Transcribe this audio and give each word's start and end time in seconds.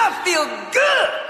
I 0.00 0.22
feel 0.24 0.46
good. 0.72 1.27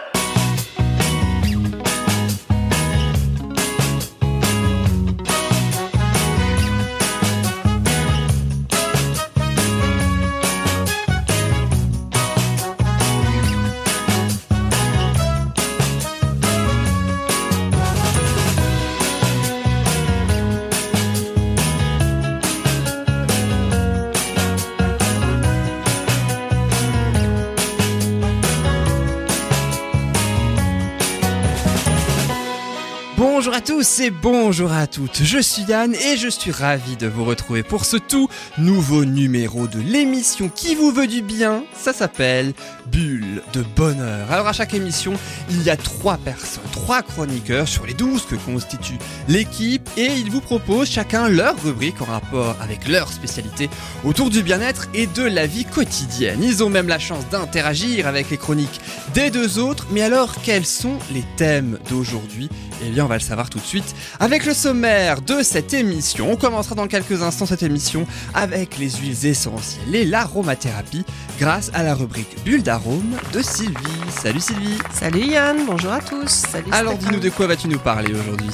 Tous 33.68 34.00
et 34.00 34.08
bonjour 34.08 34.72
à 34.72 34.86
toutes, 34.86 35.22
je 35.22 35.38
suis 35.38 35.64
Yann 35.64 35.94
et 35.94 36.16
je 36.16 36.28
suis 36.28 36.50
ravi 36.50 36.96
de 36.96 37.06
vous 37.06 37.26
retrouver 37.26 37.62
pour 37.62 37.84
ce 37.84 37.98
tout 37.98 38.26
nouveau 38.56 39.04
numéro 39.04 39.66
de 39.66 39.78
l'émission 39.78 40.48
qui 40.48 40.74
vous 40.74 40.90
veut 40.90 41.06
du 41.06 41.20
bien? 41.20 41.64
Ça 41.78 41.92
s'appelle 41.92 42.54
Bulle 42.86 43.42
de 43.52 43.62
Bonheur. 43.76 44.32
Alors 44.32 44.46
à 44.46 44.54
chaque 44.54 44.72
émission, 44.72 45.12
il 45.50 45.62
y 45.62 45.68
a 45.68 45.76
trois 45.76 46.16
personnes, 46.16 46.62
trois 46.72 47.02
chroniqueurs 47.02 47.68
sur 47.68 47.84
les 47.84 47.92
douze 47.92 48.22
que 48.24 48.36
constitue 48.36 48.96
l'équipe 49.28 49.86
et 49.98 50.06
ils 50.06 50.30
vous 50.30 50.40
proposent 50.40 50.88
chacun 50.88 51.28
leur 51.28 51.62
rubrique 51.62 52.00
en 52.00 52.06
rapport 52.06 52.56
avec 52.62 52.88
leur 52.88 53.12
spécialité 53.12 53.68
autour 54.02 54.30
du 54.30 54.42
bien-être 54.42 54.88
et 54.94 55.06
de 55.06 55.24
la 55.24 55.46
vie 55.46 55.66
quotidienne. 55.66 56.42
Ils 56.42 56.64
ont 56.64 56.70
même 56.70 56.88
la 56.88 56.98
chance 56.98 57.28
d'interagir 57.28 58.06
avec 58.06 58.30
les 58.30 58.38
chroniques 58.38 58.80
des 59.12 59.28
deux 59.28 59.58
autres, 59.58 59.86
mais 59.90 60.00
alors 60.00 60.36
quels 60.42 60.64
sont 60.64 60.96
les 61.12 61.24
thèmes 61.36 61.78
d'aujourd'hui? 61.90 62.48
Eh 62.84 62.90
bien, 62.90 63.04
on 63.04 63.08
va 63.08 63.16
le 63.16 63.20
savoir 63.20 63.50
tout 63.50 63.58
de 63.58 63.64
suite 63.64 63.94
avec 64.20 64.44
le 64.44 64.54
sommaire 64.54 65.20
de 65.20 65.42
cette 65.42 65.74
émission. 65.74 66.30
On 66.30 66.36
commencera 66.36 66.74
dans 66.74 66.86
quelques 66.86 67.22
instants 67.22 67.46
cette 67.46 67.62
émission 67.62 68.06
avec 68.34 68.78
les 68.78 68.90
huiles 68.90 69.26
essentielles 69.26 69.94
et 69.94 70.04
l'aromathérapie 70.04 71.04
grâce 71.38 71.70
à 71.72 71.82
la 71.82 71.94
rubrique 71.94 72.36
Bulle 72.44 72.62
d'arôme 72.62 73.16
de 73.32 73.40
Sylvie. 73.40 73.74
Salut 74.10 74.40
Sylvie. 74.40 74.78
Salut 74.92 75.24
Yann, 75.24 75.56
bonjour 75.66 75.92
à 75.92 76.00
tous. 76.00 76.28
Salut 76.28 76.70
Alors 76.72 76.98
dis-nous 76.98 77.20
de 77.20 77.30
quoi 77.30 77.46
vas-tu 77.46 77.68
nous 77.68 77.78
parler 77.78 78.12
aujourd'hui? 78.12 78.50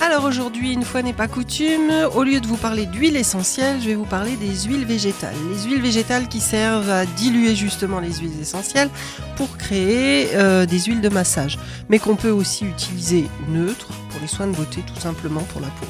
Alors 0.00 0.24
aujourd'hui, 0.24 0.72
une 0.72 0.82
fois 0.82 1.02
n'est 1.02 1.12
pas 1.12 1.28
coutume, 1.28 1.92
au 2.14 2.24
lieu 2.24 2.40
de 2.40 2.46
vous 2.46 2.56
parler 2.56 2.86
d'huile 2.86 3.16
essentielle, 3.16 3.80
je 3.80 3.86
vais 3.86 3.94
vous 3.94 4.04
parler 4.04 4.36
des 4.36 4.64
huiles 4.68 4.84
végétales. 4.84 5.34
Les 5.50 5.70
huiles 5.70 5.82
végétales 5.82 6.28
qui 6.28 6.40
servent 6.40 6.90
à 6.90 7.06
diluer 7.06 7.54
justement 7.54 8.00
les 8.00 8.12
huiles 8.14 8.40
essentielles 8.40 8.90
pour 9.36 9.56
créer 9.56 10.34
euh, 10.34 10.66
des 10.66 10.80
huiles 10.80 11.00
de 11.00 11.08
massage, 11.08 11.58
mais 11.88 11.98
qu'on 11.98 12.16
peut 12.16 12.30
aussi 12.30 12.64
utiliser 12.64 13.24
neutres 13.48 13.88
pour 14.10 14.20
les 14.20 14.28
soins 14.28 14.48
de 14.48 14.56
beauté 14.56 14.82
tout 14.86 15.00
simplement 15.00 15.42
pour 15.52 15.60
la 15.60 15.68
peau. 15.68 15.86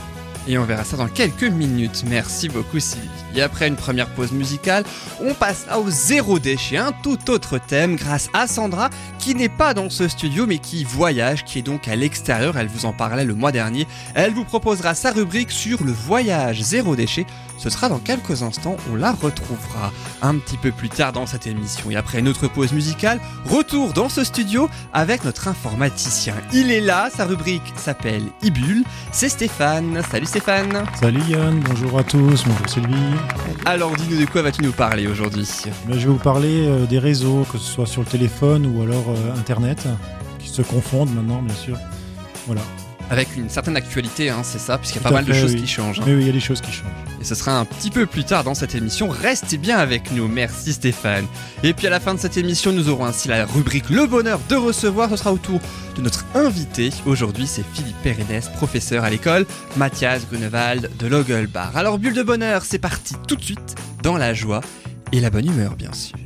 Et 0.47 0.59
on 0.59 0.64
verra 0.64 0.84
ça 0.84 0.97
dans 0.97 1.09
quelques 1.09 1.45
minutes. 1.45 2.05
Merci 2.06 2.48
beaucoup 2.48 2.78
Sylvie. 2.78 3.09
Et 3.34 3.42
après 3.42 3.67
une 3.67 3.77
première 3.77 4.09
pause 4.11 4.33
musicale, 4.33 4.84
on 5.20 5.34
passe 5.34 5.67
au 5.77 5.89
zéro 5.89 6.39
déchet, 6.39 6.77
un 6.77 6.92
tout 6.92 7.31
autre 7.31 7.59
thème 7.59 7.97
grâce 7.97 8.28
à 8.34 8.47
Sandra 8.47 8.91
qui 9.19 9.34
n'est 9.34 9.48
pas 9.48 9.73
dans 9.75 9.89
ce 9.89 10.06
studio 10.06 10.47
mais 10.47 10.59
qui 10.59 10.84
voyage, 10.84 11.45
qui 11.45 11.61
est 11.61 11.62
donc 11.62 11.89
à 11.89 11.97
l'extérieur. 11.97 12.59
Elle 12.59 12.69
vous 12.69 12.84
en 12.84 12.92
parlait 12.92 13.25
le 13.25 13.34
mois 13.34 13.53
dernier. 13.53 13.86
Elle 14.14 14.34
vous 14.34 14.45
proposera 14.45 14.95
sa 14.95 15.12
rubrique 15.12 15.51
sur 15.51 15.83
le 15.83 15.92
voyage 15.92 16.61
zéro 16.61 16.95
déchet. 16.95 17.27
Ce 17.56 17.70
sera 17.70 17.89
dans 17.89 17.98
quelques 17.98 18.42
instants, 18.42 18.77
on 18.92 18.97
la 18.97 19.12
retrouvera 19.12 19.92
un 20.23 20.36
petit 20.39 20.56
peu 20.56 20.73
plus 20.73 20.89
tard 20.89 21.12
dans 21.12 21.25
cette 21.25 21.47
émission. 21.47 21.91
Et 21.91 21.97
après 21.97 22.19
une 22.19 22.29
autre 22.29 22.48
pause 22.48 22.73
musicale, 22.73 23.20
retour 23.47 23.92
dans 23.92 24.08
ce 24.08 24.25
studio 24.25 24.69
avec 24.92 25.25
notre 25.25 25.48
informaticien. 25.48 26.34
Il 26.53 26.70
est 26.70 26.81
là, 26.81 27.08
sa 27.14 27.25
rubrique 27.25 27.62
s'appelle 27.77 28.25
Ibule. 28.42 28.84
C'est 29.12 29.29
Stéphane. 29.29 30.03
Salut 30.11 30.27
Stéphane. 30.35 30.85
Salut 31.01 31.23
Yann, 31.29 31.61
bonjour 31.61 31.97
à 31.97 32.03
tous, 32.03 32.45
bonjour 32.45 32.69
Sylvie. 32.69 33.14
Alors 33.64 33.95
dis-nous 33.95 34.20
de 34.20 34.27
quoi 34.29 34.42
vas-tu 34.42 34.63
nous 34.63 34.73
parler 34.73 35.07
aujourd'hui 35.07 35.47
je 35.89 35.95
vais 35.95 36.07
vous 36.07 36.17
parler 36.17 36.67
euh, 36.67 36.86
des 36.86 36.98
réseaux, 36.98 37.47
que 37.53 37.57
ce 37.57 37.64
soit 37.64 37.86
sur 37.86 38.03
le 38.03 38.08
téléphone 38.08 38.67
ou 38.67 38.83
alors 38.83 39.05
euh, 39.11 39.39
Internet, 39.39 39.86
qui 40.41 40.48
se 40.48 40.63
confondent 40.63 41.14
maintenant 41.14 41.41
bien 41.41 41.55
sûr. 41.55 41.79
Voilà. 42.48 42.63
Avec 43.11 43.37
une 43.37 43.48
certaine 43.51 43.77
actualité, 43.77 44.31
hein, 44.31 44.41
c'est 44.42 44.59
ça, 44.59 44.79
puisqu'il 44.79 44.97
y 44.97 44.98
a 45.01 45.03
Tout 45.03 45.09
pas 45.09 45.15
mal 45.15 45.25
de 45.27 45.33
choses 45.33 45.53
oui. 45.53 45.61
qui 45.61 45.67
changent. 45.67 46.01
hein. 46.01 46.05
Mais 46.07 46.15
oui, 46.15 46.23
il 46.23 46.27
y 46.27 46.31
a 46.31 46.33
des 46.33 46.41
choses 46.41 46.61
qui 46.61 46.73
changent. 46.73 46.87
Et 47.20 47.25
ce 47.25 47.35
sera 47.35 47.59
un 47.59 47.65
petit 47.65 47.91
peu 47.91 48.07
plus 48.07 48.25
tard 48.25 48.45
dans 48.45 48.55
cette 48.55 48.75
émission. 48.75 49.09
Restez 49.09 49.57
bien 49.59 49.79
avec 49.79 50.11
nous, 50.13 50.27
merci 50.27 50.73
Stéphane. 50.73 51.27
Et 51.63 51.75
puis 51.75 51.87
à 51.87 51.91
la 51.91 52.01
fin 52.01 52.14
de 52.14 52.19
cette 52.19 52.37
émission, 52.37 52.73
nous 52.73 52.89
aurons 52.89 53.05
ainsi 53.05 53.29
la 53.29 53.45
rubrique 53.47 53.89
Le 53.91 54.07
bonheur 54.07 54.41
de 54.48 54.57
recevoir. 54.57 55.11
Ce 55.11 55.17
sera 55.17 55.33
au 55.33 55.39
tour 55.39 55.61
de 55.97 56.01
notre 56.03 56.25
invité. 56.35 56.91
Aujourd'hui, 57.07 57.47
c'est 57.47 57.64
Philippe 57.75 57.97
Pérennes, 58.03 58.41
professeur 58.57 59.05
à 59.05 59.11
l'école 59.11 59.47
Mathias 59.77 60.23
Grunewald 60.31 60.91
de 60.98 61.07
Logelbar. 61.07 61.77
Alors, 61.77 61.98
bulle 61.98 62.14
de 62.14 62.23
bonheur, 62.23 62.63
c'est 62.64 62.79
parti 62.79 63.14
tout 63.29 63.37
de 63.37 63.43
suite 63.43 63.75
dans 64.03 64.17
la 64.17 64.35
joie 64.35 64.61
et 65.13 65.20
la 65.20 65.31
bonne 65.31 65.47
humeur, 65.47 65.77
bien 65.77 65.93
sûr. 65.93 66.17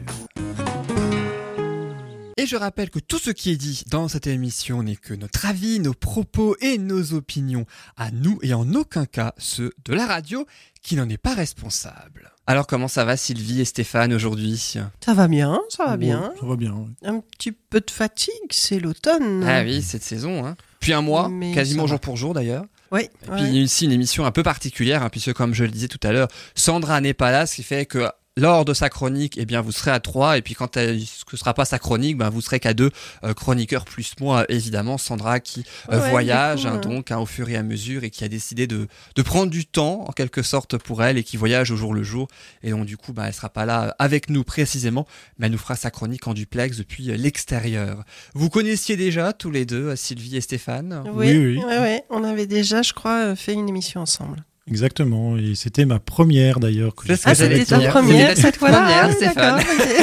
Et 2.48 2.50
je 2.50 2.56
rappelle 2.56 2.88
que 2.88 2.98
tout 2.98 3.19
ce 3.19 3.31
qui 3.31 3.50
est 3.50 3.56
dit 3.56 3.82
dans 3.91 4.09
cette 4.09 4.26
émission 4.26 4.82
n'est 4.82 4.97
que 4.97 5.12
notre 5.12 5.44
avis, 5.44 5.81
nos 5.81 5.92
propos 5.92 6.56
et 6.62 6.78
nos 6.78 7.12
opinions 7.12 7.66
à 7.98 8.10
nous 8.10 8.38
et 8.41 8.54
en 8.54 8.72
aucun 8.72 9.04
cas 9.04 9.34
ceux 9.36 9.75
de 9.84 9.92
la 9.92 10.06
radio 10.06 10.47
qui 10.81 10.97
n'en 10.97 11.06
est 11.10 11.19
pas 11.19 11.34
responsable. 11.34 12.32
Alors 12.47 12.66
comment 12.66 12.88
ça 12.88 13.04
va 13.04 13.19
Sylvie 13.19 13.60
et 13.60 13.66
Stéphane 13.66 14.14
aujourd'hui? 14.14 14.56
Ça 15.04 15.12
va 15.12 15.28
bien, 15.28 15.60
ça 15.69 15.84
va 15.84 15.91
Ouais, 15.91 15.97
bien. 15.98 16.32
Ça 16.41 16.47
va 16.47 16.56
bien, 16.56 16.72
oui. 16.72 16.88
Un 17.04 17.20
petit 17.20 17.53
peu 17.53 17.81
de 17.81 17.91
fatigue, 17.91 18.32
c'est 18.50 18.81
l'automne. 18.81 19.44
Ah 19.47 19.60
oui, 19.62 19.82
cette 19.82 20.03
saison. 20.03 20.47
Hein. 20.47 20.56
Puis 20.81 20.94
un 20.94 21.03
mois, 21.03 21.28
Mais 21.28 21.53
quasiment 21.53 21.82
ça 21.82 21.88
va. 21.88 21.91
jour 21.97 22.00
pour 22.00 22.16
jour 22.16 22.32
d'ailleurs. 22.32 22.64
Oui, 22.92 23.10
Et 23.26 23.31
ouais. 23.31 23.37
puis 23.42 23.58
ici 23.58 23.84
une 23.84 23.92
émission 23.92 24.25
un 24.25 24.31
peu 24.32 24.42
particulière, 24.42 25.03
hein, 25.03 25.10
puisque 25.10 25.34
comme 25.34 25.53
je 25.53 25.64
le 25.64 25.70
disais 25.70 25.88
tout 25.88 26.00
à 26.03 26.12
l'heure, 26.12 26.28
Sandra 26.54 26.98
n'est 27.03 27.12
pas 27.12 27.31
là, 27.31 27.44
ce 27.44 27.56
qui 27.56 27.62
fait 27.62 27.84
que 27.84 28.08
lors 28.38 28.65
de 28.65 28.72
sa 28.72 28.88
chronique, 28.88 29.34
eh 29.37 29.44
bien, 29.44 29.60
vous 29.60 29.72
serez 29.72 29.91
à 29.91 30.00
trois, 30.00 30.38
et 30.38 30.43
puis 30.43 30.54
quand 30.54 30.76
elle, 30.76 31.00
ce 31.00 31.25
ne 31.31 31.37
sera 31.37 31.53
pas 31.54 31.65
sa 31.65 31.78
chronique, 31.78 32.16
ben, 32.16 32.31
vous 32.31 32.41
serez 32.41 32.60
qu'à 32.60 32.72
deux 32.72 32.91
euh, 33.25 33.34
chroniqueurs 33.34 33.84
plus 33.84 34.15
moi, 34.21 34.44
évidemment, 34.49 34.97
Sandra 34.97 35.41
qui 35.41 35.65
euh, 35.91 36.00
Ouais, 36.00 36.10
voyage 36.10 36.62
coup, 36.62 36.69
hein, 36.69 36.75
ouais. 36.75 36.81
donc 36.81 37.10
hein, 37.10 37.19
au 37.19 37.26
fur 37.26 37.49
et 37.50 37.56
à 37.56 37.62
mesure 37.62 38.04
et 38.04 38.10
qui 38.10 38.25
a 38.25 38.28
décidé 38.28 38.66
de, 38.66 38.87
de 39.16 39.22
prendre 39.22 39.50
du 39.50 39.66
temps 39.66 40.04
en 40.09 40.12
quelque 40.12 40.43
sorte 40.43 40.78
pour 40.78 41.03
elle 41.03 41.19
et 41.19 41.25
qui 41.25 41.37
voyage 41.37 41.71
au 41.71 41.76
jour 41.76 41.93
le 41.94 42.03
jour. 42.03 42.28
Et 42.62 42.71
donc 42.71 42.87
du 42.87 42.97
coup, 42.97 43.12
ben, 43.12 43.25
elle 43.26 43.34
sera 43.34 43.49
pas 43.49 43.66
là 43.66 43.94
avec 43.99 44.31
nous 44.31 44.44
précisément, 44.44 45.06
mais 45.38 45.47
elle 45.47 45.53
nous 45.53 45.59
fera 45.59 45.75
sa 45.75 45.91
chronique 45.91 46.26
en 46.28 46.34
duplex 46.34 46.76
depuis 46.78 47.10
euh, 47.10 47.16
l'extérieur. 47.16 48.05
Vous 48.34 48.49
connaissiez 48.50 48.97
déjà 48.97 49.32
tous 49.32 49.50
les 49.50 49.65
deux, 49.66 49.88
euh, 49.88 49.97
Sylvie 49.97 50.37
et 50.37 50.41
Stéphane? 50.41 51.03
Oui, 51.12 51.37
Oui, 51.37 51.56
oui. 51.56 51.65
ouais, 51.65 51.78
ouais. 51.81 52.05
On 52.10 52.22
avait 52.25 52.47
déjà, 52.47 52.82
je 52.82 52.93
crois, 52.93 53.19
euh, 53.31 53.37
fait 53.37 53.53
une 53.55 53.69
émission 53.69 54.00
ensemble. 54.00 54.44
Exactement. 54.69 55.37
Et 55.37 55.55
c'était 55.55 55.84
ma 55.84 55.99
première 55.99 56.61
d'ailleurs. 56.61 56.95
que 56.95 57.11
Ah, 57.25 57.34
c'était 57.34 57.65
ta 57.65 57.81
première 57.91 58.37
cette 58.37 58.56
fois-là 58.56 58.79
première, 58.81 59.05
Ah, 59.05 59.12
Stéphane. 59.12 59.56
d'accord. 59.56 59.61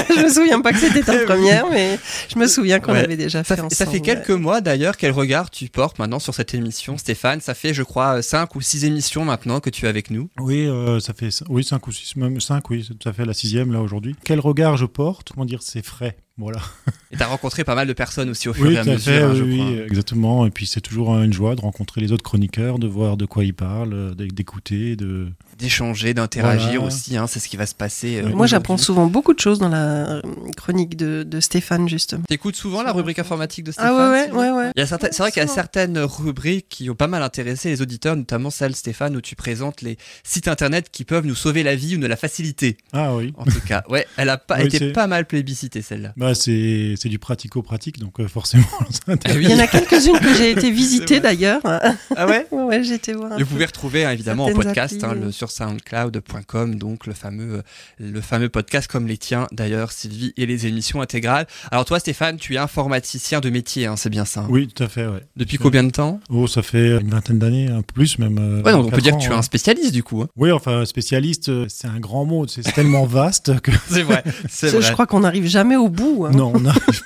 Je 0.18 0.24
me 0.24 0.30
souviens 0.30 0.62
pas 0.62 0.72
que 0.72 0.80
c'était 0.80 1.02
ta 1.02 1.18
première, 1.26 1.70
mais 1.70 2.00
je 2.30 2.40
me 2.40 2.48
souviens 2.48 2.80
qu'on 2.80 2.94
Ouais. 2.94 3.00
avait 3.03 3.18
déjà 3.18 3.40
Ça, 3.40 3.44
fait 3.44 3.56
fait- 3.56 3.62
ensemble. 3.62 3.76
ça 3.76 3.86
fait 3.86 4.00
quelques 4.00 4.30
mois 4.31 4.62
d'ailleurs, 4.62 4.96
quel 4.98 5.12
regard 5.12 5.50
tu 5.50 5.68
portes 5.70 6.00
maintenant 6.00 6.20
sur 6.20 6.34
cette 6.34 6.53
émission, 6.53 6.98
Stéphane? 6.98 7.42
Ça 7.42 7.53
fait, 7.53 7.74
je 7.74 7.84
crois, 7.84 8.22
5 8.22 8.56
ou 8.56 8.62
6 8.62 8.86
émissions 8.86 9.26
maintenant 9.26 9.59
que 9.59 9.70
tu 9.70 9.86
es 9.86 9.90
avec 9.90 10.09
nous. 10.09 10.30
Oui, 10.40 10.66
euh, 10.68 11.00
ça 11.00 11.14
fait 11.14 11.30
oui, 11.50 11.64
5 11.64 11.86
ou 11.88 11.92
6, 11.92 12.16
même 12.16 12.40
5, 12.40 12.70
oui, 12.70 12.88
ça 13.03 13.14
fait 13.14 13.26
la 13.26 13.34
sixième 13.34 13.72
là 13.74 13.82
aujourd'hui. 13.82 14.16
Quel 14.24 14.40
regard 14.40 14.78
je 14.78 14.86
porte? 14.86 15.30
Comment 15.34 15.46
dire, 15.46 15.62
c'est 15.62 15.86
frais. 15.86 16.16
Voilà. 16.38 16.59
Et 17.12 17.18
tu 17.18 17.23
as 17.23 17.28
rencontré 17.28 17.63
pas 17.63 17.75
mal 17.75 17.88
de 17.88 17.94
personnes 17.94 18.29
aussi 18.29 18.50
au 18.50 18.53
fur 18.53 18.66
Oui, 18.66 18.73
et 18.73 18.78
à 18.78 18.84
mesure, 18.84 19.00
fait, 19.00 19.22
hein, 19.22 19.29
oui, 19.31 19.38
je 19.38 19.44
oui, 19.44 19.57
crois. 19.57 19.85
exactement. 19.85 20.46
Et 20.46 20.51
puis 20.51 20.66
c'est 20.66 20.81
toujours 20.81 21.16
une 21.16 21.31
joie 21.31 21.56
de 21.56 21.62
rencontrer 21.62 22.01
les 22.01 22.12
autres 22.12 22.23
chroniqueurs, 22.23 22.78
de 22.78 22.88
voir 22.88 23.16
de 23.16 23.25
quoi 23.25 23.46
ils 23.46 23.53
parlent, 23.53 23.94
euh, 23.94 24.13
d'écouter, 24.16 24.96
de. 24.97 25.29
D'échanger, 25.57 26.13
d'interagir 26.13 26.73
Voilà. 26.81 26.88
aussi, 26.88 27.16
hein, 27.17 27.27
c'est 27.27 27.39
ce 27.39 27.47
qui 27.47 27.55
va 27.57 27.66
se 27.66 27.75
passer. 27.75 28.17
euh, 28.17 28.23
Oui. 28.25 28.33
Moi, 28.33 28.45
j'apprends 28.47 28.77
souvent 28.77 29.07
beaucoup 29.07 29.33
de 29.33 29.39
choses 29.39 29.59
dans 29.59 29.69
la 29.69 29.85
euh, 30.17 30.21
chronique 30.57 30.97
de, 30.97 31.23
de 31.23 31.39
Stéphane, 31.39 31.88
justement. 31.88 32.23
T'écoutes 32.27 32.55
souvent 32.55 32.83
la 32.83 32.91
rubrique 32.91 33.19
informatique 33.19 33.63
de 33.63 33.72
Stéphane 33.72 33.93
Ah 33.96 34.11
ouais, 34.11 34.31
ouais, 34.31 34.37
ouais, 34.37 34.52
ouais. 34.52 34.72
Il 34.75 34.79
y 34.79 34.84
a 34.84 34.87
certaines- 34.87 35.11
C'est 35.13 35.23
vrai 35.23 35.31
qu'il 35.31 35.41
y 35.41 35.46
a 35.46 35.47
certaines 35.47 35.97
rubriques 35.99 36.67
qui 36.69 36.90
ont 36.90 36.96
pas 36.96 37.07
mal 37.07 37.23
intéressé 37.23 37.69
les 37.69 37.81
auditeurs, 37.81 38.16
notamment 38.16 38.49
celle, 38.49 38.75
Stéphane, 38.75 39.16
où 39.16 39.22
tu 39.22 39.35
présentes 39.35 39.81
les 39.81 39.97
sites 40.23 40.47
internet 40.47 40.87
qui 40.91 41.05
peuvent 41.05 41.25
nous 41.25 41.35
sauver 41.35 41.63
la 41.63 41.75
vie 41.75 41.96
ou 41.96 41.99
nous 41.99 42.08
la 42.08 42.17
faciliter. 42.17 42.78
Ah 42.91 43.16
oui. 43.16 43.34
En 43.37 43.46
tout 43.46 43.61
cas, 43.66 43.84
ouais, 43.90 44.05
elle 44.17 44.29
a 44.29 44.37
pas 44.37 44.58
Oui, 44.59 44.66
été 44.67 44.91
pas 44.91 45.08
mal 45.08 45.25
plébiscitée 45.25 45.81
celle-là. 45.81 46.13
Bah 46.17 46.35
c'est 46.35 46.96
c'est 46.97 47.09
du 47.09 47.19
pratico-pratique, 47.19 47.99
donc 47.99 48.19
euh, 48.19 48.28
forcément. 48.28 48.63
ça 48.90 49.13
intéresse. 49.13 49.37
Il 49.41 49.49
y 49.49 49.53
en 49.53 49.59
a 49.59 49.67
quelques-unes 49.67 50.19
que 50.19 50.34
j'ai 50.34 50.51
été 50.58 50.69
visiter 50.72 51.19
vrai. 51.19 51.35
d'ailleurs. 51.35 51.61
Ah 51.63 52.28
ouais 52.28 52.47
Ouais, 52.51 52.81
été 52.85 53.13
voir. 53.13 53.37
vous 53.40 53.46
pouvez 53.46 53.66
retrouver 53.66 54.05
hein, 54.05 54.11
évidemment 54.11 54.46
en 54.46 54.53
podcast 54.53 55.03
hein, 55.03 55.13
le, 55.13 55.28
euh. 55.28 55.31
Sur 55.50 55.66
soundcloud.com, 55.66 56.76
donc 56.76 57.06
le 57.08 57.14
fameux, 57.14 57.56
euh, 57.56 57.62
le 58.00 58.22
fameux 58.22 58.50
podcast 58.50 58.90
comme 58.90 59.08
les 59.08 59.18
tiens 59.18 59.47
d'ailleurs, 59.52 59.92
Sylvie, 59.92 60.34
et 60.38 60.46
les 60.46 60.66
émissions 60.68 61.02
intégrales. 61.02 61.47
Alors 61.72 61.86
toi 61.86 62.00
Stéphane, 62.00 62.38
tu 62.38 62.56
es 62.56 62.58
informaticien 62.58 63.40
de 63.40 63.50
métier, 63.50 63.86
hein, 63.86 63.96
c'est 63.96 64.09
bien 64.09 64.26
ça 64.26 64.42
hein? 64.42 64.47
Oui, 64.50 64.68
tout 64.68 64.84
à 64.84 64.88
fait, 64.88 65.06
ouais. 65.08 65.22
Depuis 65.36 65.58
combien 65.58 65.84
de 65.84 65.92
temps? 65.92 66.20
Oh, 66.30 66.47
ça 66.47 66.62
fait 66.62 67.00
une 67.00 67.09
vingtaine 67.09 67.40
d'années, 67.40 67.68
un 67.70 67.82
peu 67.82 67.94
plus 67.94 68.18
même. 68.20 68.38
euh, 68.40 68.62
Ouais, 68.64 68.72
donc 68.72 68.88
on 68.88 68.90
peut 68.90 69.02
dire 69.02 69.14
ans, 69.16 69.18
que 69.18 69.24
tu 69.24 69.30
es 69.30 69.34
hein. 69.34 69.38
un 69.40 69.42
spécialiste 69.42 69.92
du 69.94 70.03
coup. 70.03 70.22
hein. 70.22 70.28
Oui, 70.36 70.52
enfin, 70.52 70.86
spécialiste, 70.86 71.50
euh, 71.50 71.66
c'est 71.70 71.88
un 71.88 72.00
grand 72.00 72.26
mot, 72.26 72.47
c'est 72.47 72.62
tellement 72.74 73.06
vaste 73.06 73.59
que 73.62 73.72
C'est 73.90 74.03
vrai, 74.03 74.24
c'est 74.50 74.70
Je- 74.70 74.78
vrai. 74.78 74.88
Je 74.88 74.92
crois 74.94 75.06
qu'on 75.08 75.22
n'arrive 75.22 75.47
jamais 75.47 75.76
au 75.76 75.90
bout. 75.90 76.26
hein. 76.28 76.32
non, 76.32 76.52
on 76.56 76.59
n'arrive 76.62 77.02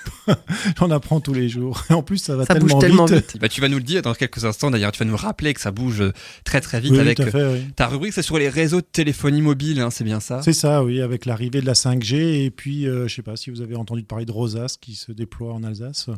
J'en 0.77 0.91
apprends 0.91 1.19
tous 1.19 1.33
les 1.33 1.49
jours. 1.49 1.83
Et 1.89 1.93
en 1.93 2.03
plus, 2.03 2.17
ça 2.19 2.35
va 2.35 2.45
Ça 2.45 2.53
tellement, 2.53 2.75
bouge 2.75 2.81
tellement 2.81 3.05
vite. 3.05 3.31
vite. 3.33 3.41
Bah, 3.41 3.49
tu 3.49 3.61
vas 3.61 3.67
nous 3.67 3.77
le 3.77 3.83
dire 3.83 4.01
dans 4.03 4.13
quelques 4.13 4.45
instants. 4.45 4.69
D'ailleurs, 4.69 4.91
tu 4.91 4.99
vas 4.99 5.09
nous 5.09 5.17
rappeler 5.17 5.53
que 5.53 5.61
ça 5.61 5.71
bouge 5.71 6.03
très 6.43 6.61
très 6.61 6.79
vite 6.79 6.91
Oui, 6.91 6.99
avec 6.99 7.17
fait, 7.21 7.33
oui. 7.53 7.65
ta 7.75 7.87
rubrique. 7.87 8.13
C'est 8.13 8.21
sur 8.29 8.37
les 8.37 8.49
réseaux 8.49 8.79
de 8.79 8.85
téléphonie 8.85 9.41
mobile, 9.41 9.79
hein, 9.79 9.89
c'est 9.89 10.03
bien 10.03 10.19
ça? 10.19 10.43
C'est 10.43 10.53
ça, 10.53 10.83
oui, 10.83 11.01
avec 11.01 11.25
l'arrivée 11.25 11.61
de 11.61 11.65
la 11.65 11.73
5G. 11.73 12.45
Et 12.45 12.51
puis, 12.51 12.87
euh, 12.87 13.07
je 13.07 13.15
sais 13.15 13.23
pas 13.23 13.35
si 13.35 13.49
vous 13.49 13.61
avez 13.61 13.75
entendu 13.75 14.03
parler 14.03 14.25
de 14.25 14.31
Rosas 14.31 14.77
qui 14.79 14.93
se 14.93 15.11
déploie 15.11 15.51
en 15.51 15.63
Alsace. 15.63 16.11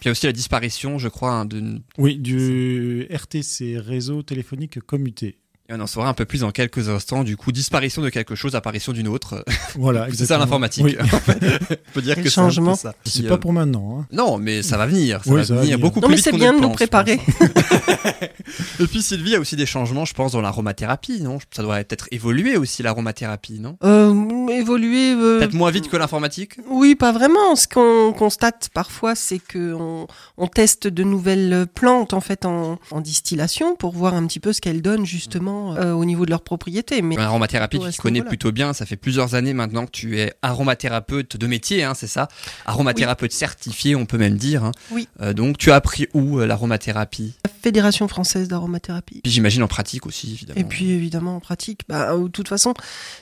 Puis 0.00 0.04
il 0.04 0.06
y 0.06 0.08
a 0.08 0.12
aussi 0.12 0.24
la 0.24 0.32
disparition, 0.32 0.96
je 0.96 1.08
crois, 1.08 1.32
hein, 1.32 1.44
d'une 1.44 1.82
Oui, 1.98 2.16
du 2.16 3.06
RTC, 3.10 3.76
réseau 3.76 4.22
téléphonique 4.22 4.80
commuté. 4.80 5.36
Et 5.70 5.74
on 5.74 5.80
en 5.80 5.86
saura 5.86 6.08
un 6.08 6.14
peu 6.14 6.24
plus 6.24 6.40
dans 6.40 6.50
quelques 6.50 6.88
instants. 6.88 7.24
Du 7.24 7.36
coup, 7.36 7.52
disparition 7.52 8.00
de 8.00 8.08
quelque 8.08 8.34
chose, 8.34 8.54
apparition 8.54 8.92
d'une 8.94 9.06
autre. 9.08 9.44
Voilà, 9.74 10.06
C'est 10.14 10.24
ça 10.24 10.38
l'informatique. 10.38 10.82
Oui. 10.84 10.96
On 11.02 11.92
peut 11.92 12.00
dire 12.00 12.14
Quel 12.14 12.24
que 12.24 12.30
c'est 12.30 12.40
un 12.40 12.44
peu 12.46 12.50
changement. 12.54 12.74
ça. 12.74 12.94
C'est 13.04 13.28
pas 13.28 13.34
euh, 13.34 13.36
pour 13.36 13.52
maintenant. 13.52 13.98
hein. 14.00 14.06
Non, 14.10 14.38
mais 14.38 14.62
ça 14.62 14.78
va 14.78 14.86
venir. 14.86 15.22
Ça 15.22 15.30
Oui, 15.30 15.36
va 15.40 15.44
ça 15.44 15.54
va 15.54 15.60
venir 15.60 15.76
venir. 15.76 15.86
beaucoup 15.86 16.00
Non, 16.00 16.06
plus 16.08 16.12
mais 16.12 16.16
vite 16.16 16.24
c'est 16.24 16.32
bien 16.32 16.54
de 16.54 16.58
nous 16.60 16.68
pense, 16.68 16.76
préparer. 16.76 17.20
Et 18.80 18.86
puis 18.86 19.02
Sylvie, 19.02 19.30
il 19.30 19.32
y 19.32 19.36
a 19.36 19.40
aussi 19.40 19.56
des 19.56 19.66
changements, 19.66 20.06
je 20.06 20.14
pense, 20.14 20.32
dans 20.32 20.40
l'aromathérapie, 20.40 21.20
non? 21.20 21.38
Ça 21.54 21.62
doit 21.62 21.80
être 21.80 22.08
évolué 22.12 22.56
aussi 22.56 22.82
l'aromathérapie, 22.82 23.60
non? 23.60 23.76
Euh, 23.84 24.46
évoluer. 24.48 25.12
euh, 25.12 25.38
Peut-être 25.38 25.52
moins 25.54 25.70
vite 25.70 25.88
que 25.90 25.96
l'informatique? 25.98 26.56
Oui, 26.70 26.94
pas 26.94 27.12
vraiment. 27.12 27.54
Ce 27.56 27.68
qu'on 27.68 28.14
constate 28.16 28.70
parfois, 28.72 29.14
c'est 29.14 29.38
que 29.38 29.74
on, 29.74 30.06
on 30.38 30.46
teste 30.46 30.86
de 30.88 31.02
nouvelles 31.04 31.66
plantes 31.74 32.14
en 32.14 32.20
fait 32.20 32.46
en, 32.46 32.78
en 32.90 33.00
distillation 33.02 33.76
pour 33.76 33.92
voir 33.94 34.14
un 34.14 34.26
petit 34.26 34.40
peu 34.40 34.52
ce 34.54 34.60
qu'elles 34.62 34.82
donnent 34.82 35.04
justement 35.06 35.57
euh, 35.76 35.92
au 35.92 36.04
niveau 36.04 36.24
de 36.24 36.30
leurs 36.30 36.42
propriétés. 36.42 37.02
Mais 37.02 37.16
à 37.18 37.28
tu 37.68 38.00
connais 38.00 38.22
plutôt 38.22 38.52
bien. 38.52 38.72
Ça 38.72 38.86
fait 38.86 38.96
plusieurs 38.96 39.34
années 39.34 39.54
maintenant 39.54 39.86
que 39.86 39.90
tu 39.90 40.18
es 40.18 40.32
aromathérapeute 40.42 41.36
de 41.36 41.46
métier, 41.46 41.84
hein, 41.84 41.94
c'est 41.94 42.06
ça? 42.06 42.28
Aromathérapeute 42.66 43.32
certifié, 43.32 43.94
on 43.96 44.06
peut 44.06 44.18
même 44.18 44.36
dire. 44.36 44.64
hein. 44.64 44.72
Oui. 44.90 45.08
Euh, 45.20 45.32
donc, 45.32 45.58
tu 45.58 45.70
as 45.70 45.74
appris 45.76 46.08
où 46.14 46.38
euh, 46.38 46.46
l'aromathérapie? 46.46 47.34
La 47.44 47.50
Fédération 47.62 48.08
française 48.08 48.48
d'aromathérapie. 48.48 49.20
Puis 49.22 49.32
j'imagine 49.32 49.62
en 49.62 49.68
pratique 49.68 50.06
aussi, 50.06 50.32
évidemment. 50.32 50.60
Et 50.60 50.64
puis 50.64 50.90
évidemment 50.90 51.36
en 51.36 51.40
pratique, 51.40 51.82
bah, 51.88 52.16
de 52.16 52.28
toute 52.28 52.48
façon, 52.48 52.74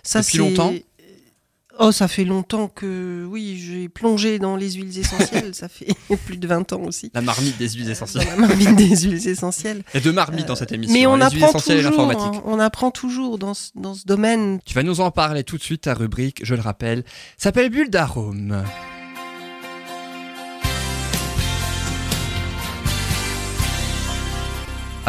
ça 0.03 0.21
Depuis 0.21 0.33
c'est. 0.33 0.39
longtemps 0.39 0.73
Oh, 1.79 1.93
ça 1.93 2.09
fait 2.09 2.25
longtemps 2.25 2.69
que 2.69 3.27
oui, 3.29 3.59
j'ai 3.59 3.89
plongé 3.89 4.39
dans 4.39 4.57
les 4.57 4.73
huiles 4.73 4.99
essentielles. 4.99 5.51
ça 5.55 5.69
fait 5.69 5.89
plus 6.27 6.39
de 6.39 6.47
20 6.47 6.73
ans 6.73 6.83
aussi. 6.83 7.11
La 7.15 7.21
marmite 7.21 7.59
des 7.59 7.69
huiles 7.69 7.85
Dans 7.85 7.91
essentielles. 7.93 8.27
la 8.29 8.37
marmite 8.37 8.77
des 8.77 8.97
huiles 8.97 9.29
essentielles. 9.29 9.83
Il 9.93 9.99
y 9.99 10.01
a 10.01 10.05
deux 10.05 10.13
marmites 10.13 10.47
dans 10.47 10.57
cette 10.57 10.73
émission. 10.73 10.95
Mais 10.95 11.07
on 11.07 11.15
hein, 11.15 11.21
apprend 11.21 11.53
toujours. 11.53 12.11
hein, 12.11 12.43
on 12.45 12.59
apprend 12.59 12.91
toujours 12.91 13.39
dans 13.39 13.55
ce, 13.55 13.71
dans 13.75 13.95
ce 13.95 14.07
domaine. 14.07 14.61
Tu 14.65 14.75
vas 14.75 14.83
nous 14.83 15.01
en 15.01 15.11
parler 15.11 15.45
tout 15.45 15.59
de 15.59 15.63
suite. 15.63 15.83
Ta 15.83 15.95
rubrique, 15.95 16.41
je 16.43 16.55
le 16.55 16.63
rappelle, 16.63 17.05
s'appelle 17.37 17.71
Bulle 17.71 17.91
d'arôme. 17.91 18.65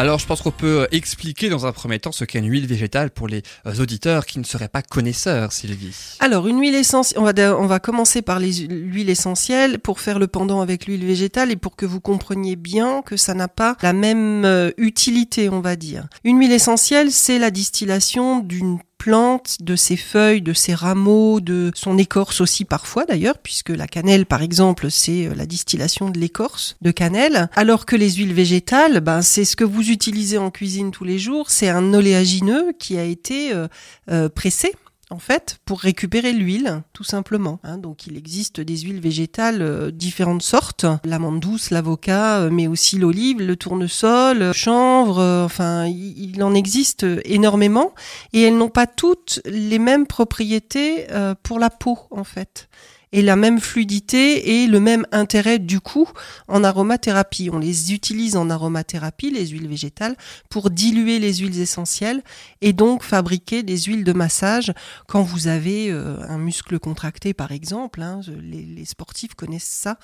Alors, 0.00 0.20
je 0.20 0.26
pense 0.26 0.42
qu'on 0.42 0.52
peut 0.52 0.82
euh, 0.82 0.86
expliquer 0.92 1.48
dans 1.48 1.66
un 1.66 1.72
premier 1.72 1.98
temps 1.98 2.12
ce 2.12 2.24
qu'est 2.24 2.38
une 2.38 2.48
huile 2.48 2.68
végétale 2.68 3.10
pour 3.10 3.26
les 3.26 3.42
euh, 3.66 3.74
auditeurs 3.80 4.26
qui 4.26 4.38
ne 4.38 4.44
seraient 4.44 4.68
pas 4.68 4.80
connaisseurs, 4.80 5.52
Sylvie. 5.52 6.16
Alors, 6.20 6.46
une 6.46 6.60
huile 6.60 6.76
essentielle, 6.76 7.20
on 7.20 7.24
va, 7.24 7.58
on 7.58 7.66
va 7.66 7.80
commencer 7.80 8.22
par 8.22 8.38
l'huile 8.38 9.10
essentielle 9.10 9.80
pour 9.80 9.98
faire 9.98 10.20
le 10.20 10.28
pendant 10.28 10.60
avec 10.60 10.86
l'huile 10.86 11.04
végétale 11.04 11.50
et 11.50 11.56
pour 11.56 11.74
que 11.74 11.84
vous 11.84 12.00
compreniez 12.00 12.54
bien 12.54 13.02
que 13.02 13.16
ça 13.16 13.34
n'a 13.34 13.48
pas 13.48 13.76
la 13.82 13.92
même 13.92 14.44
euh, 14.44 14.70
utilité, 14.76 15.48
on 15.48 15.60
va 15.60 15.74
dire. 15.74 16.06
Une 16.22 16.38
huile 16.38 16.52
essentielle, 16.52 17.10
c'est 17.10 17.40
la 17.40 17.50
distillation 17.50 18.38
d'une 18.38 18.78
plante, 18.98 19.56
de 19.60 19.76
ses 19.76 19.96
feuilles, 19.96 20.42
de 20.42 20.52
ses 20.52 20.74
rameaux, 20.74 21.40
de 21.40 21.70
son 21.74 21.96
écorce 21.96 22.40
aussi 22.40 22.64
parfois 22.64 23.04
d'ailleurs, 23.04 23.38
puisque 23.38 23.70
la 23.70 23.86
cannelle 23.86 24.26
par 24.26 24.42
exemple, 24.42 24.90
c'est 24.90 25.26
euh, 25.26 25.34
la 25.34 25.46
distillation 25.46 26.10
de 26.10 26.18
l'écorce 26.18 26.76
de 26.82 26.90
cannelle, 26.90 27.48
alors 27.54 27.86
que 27.86 27.96
les 27.96 28.10
huiles 28.12 28.34
végétales, 28.34 29.00
ben, 29.00 29.22
c'est 29.22 29.44
ce 29.44 29.56
que 29.56 29.64
vous 29.64 29.90
utilisez 29.90 30.38
en 30.38 30.50
cuisine 30.50 30.90
tous 30.90 31.04
les 31.04 31.18
jours, 31.18 31.50
c'est 31.50 31.68
un 31.68 31.94
oléagineux 31.94 32.72
qui 32.78 32.98
a 32.98 33.04
été 33.04 33.52
euh, 33.52 33.68
euh, 34.10 34.28
pressé 34.28 34.74
en 35.10 35.18
fait, 35.18 35.58
pour 35.64 35.80
récupérer 35.80 36.32
l'huile, 36.32 36.82
tout 36.92 37.04
simplement. 37.04 37.60
hein. 37.62 37.78
donc, 37.78 38.06
il 38.06 38.16
existe 38.16 38.60
des 38.60 38.76
huiles 38.78 39.00
végétales 39.00 39.62
euh, 39.62 39.90
différentes 39.90 40.42
sortes, 40.42 40.84
l'amande 41.04 41.40
douce, 41.40 41.70
l'avocat, 41.70 42.40
euh, 42.40 42.50
mais 42.50 42.66
aussi 42.66 42.98
l'olive, 42.98 43.40
le 43.40 43.56
tournesol, 43.56 44.38
le 44.38 44.52
chanvre. 44.52 45.18
euh, 45.18 45.44
enfin, 45.44 45.86
il, 45.86 46.34
il 46.34 46.42
en 46.42 46.54
existe 46.54 47.04
euh, 47.04 47.20
énormément, 47.24 47.94
et 48.32 48.42
elles 48.42 48.56
n'ont 48.56 48.68
pas 48.68 48.86
toutes 48.86 49.40
les 49.46 49.78
mêmes 49.78 50.06
propriétés 50.06 51.10
euh, 51.10 51.34
pour 51.42 51.58
la 51.58 51.70
peau, 51.70 51.98
en 52.10 52.24
fait. 52.24 52.68
Et 53.12 53.22
la 53.22 53.36
même 53.36 53.60
fluidité 53.60 54.62
et 54.62 54.66
le 54.66 54.80
même 54.80 55.06
intérêt 55.12 55.58
du 55.58 55.80
coup 55.80 56.08
en 56.46 56.64
aromathérapie. 56.64 57.50
On 57.52 57.58
les 57.58 57.92
utilise 57.92 58.36
en 58.36 58.50
aromathérapie, 58.50 59.30
les 59.30 59.46
huiles 59.48 59.68
végétales, 59.68 60.16
pour 60.50 60.70
diluer 60.70 61.18
les 61.18 61.34
huiles 61.34 61.60
essentielles 61.60 62.22
et 62.60 62.72
donc 62.72 63.02
fabriquer 63.02 63.62
des 63.62 63.78
huiles 63.78 64.04
de 64.04 64.12
massage 64.12 64.72
quand 65.06 65.22
vous 65.22 65.48
avez 65.48 65.90
euh, 65.90 66.18
un 66.28 66.38
muscle 66.38 66.78
contracté 66.78 67.34
par 67.34 67.52
exemple, 67.52 68.02
hein, 68.02 68.20
les, 68.42 68.84
sportifs 68.84 69.34
connaissent 69.34 69.64
ça, 69.64 69.98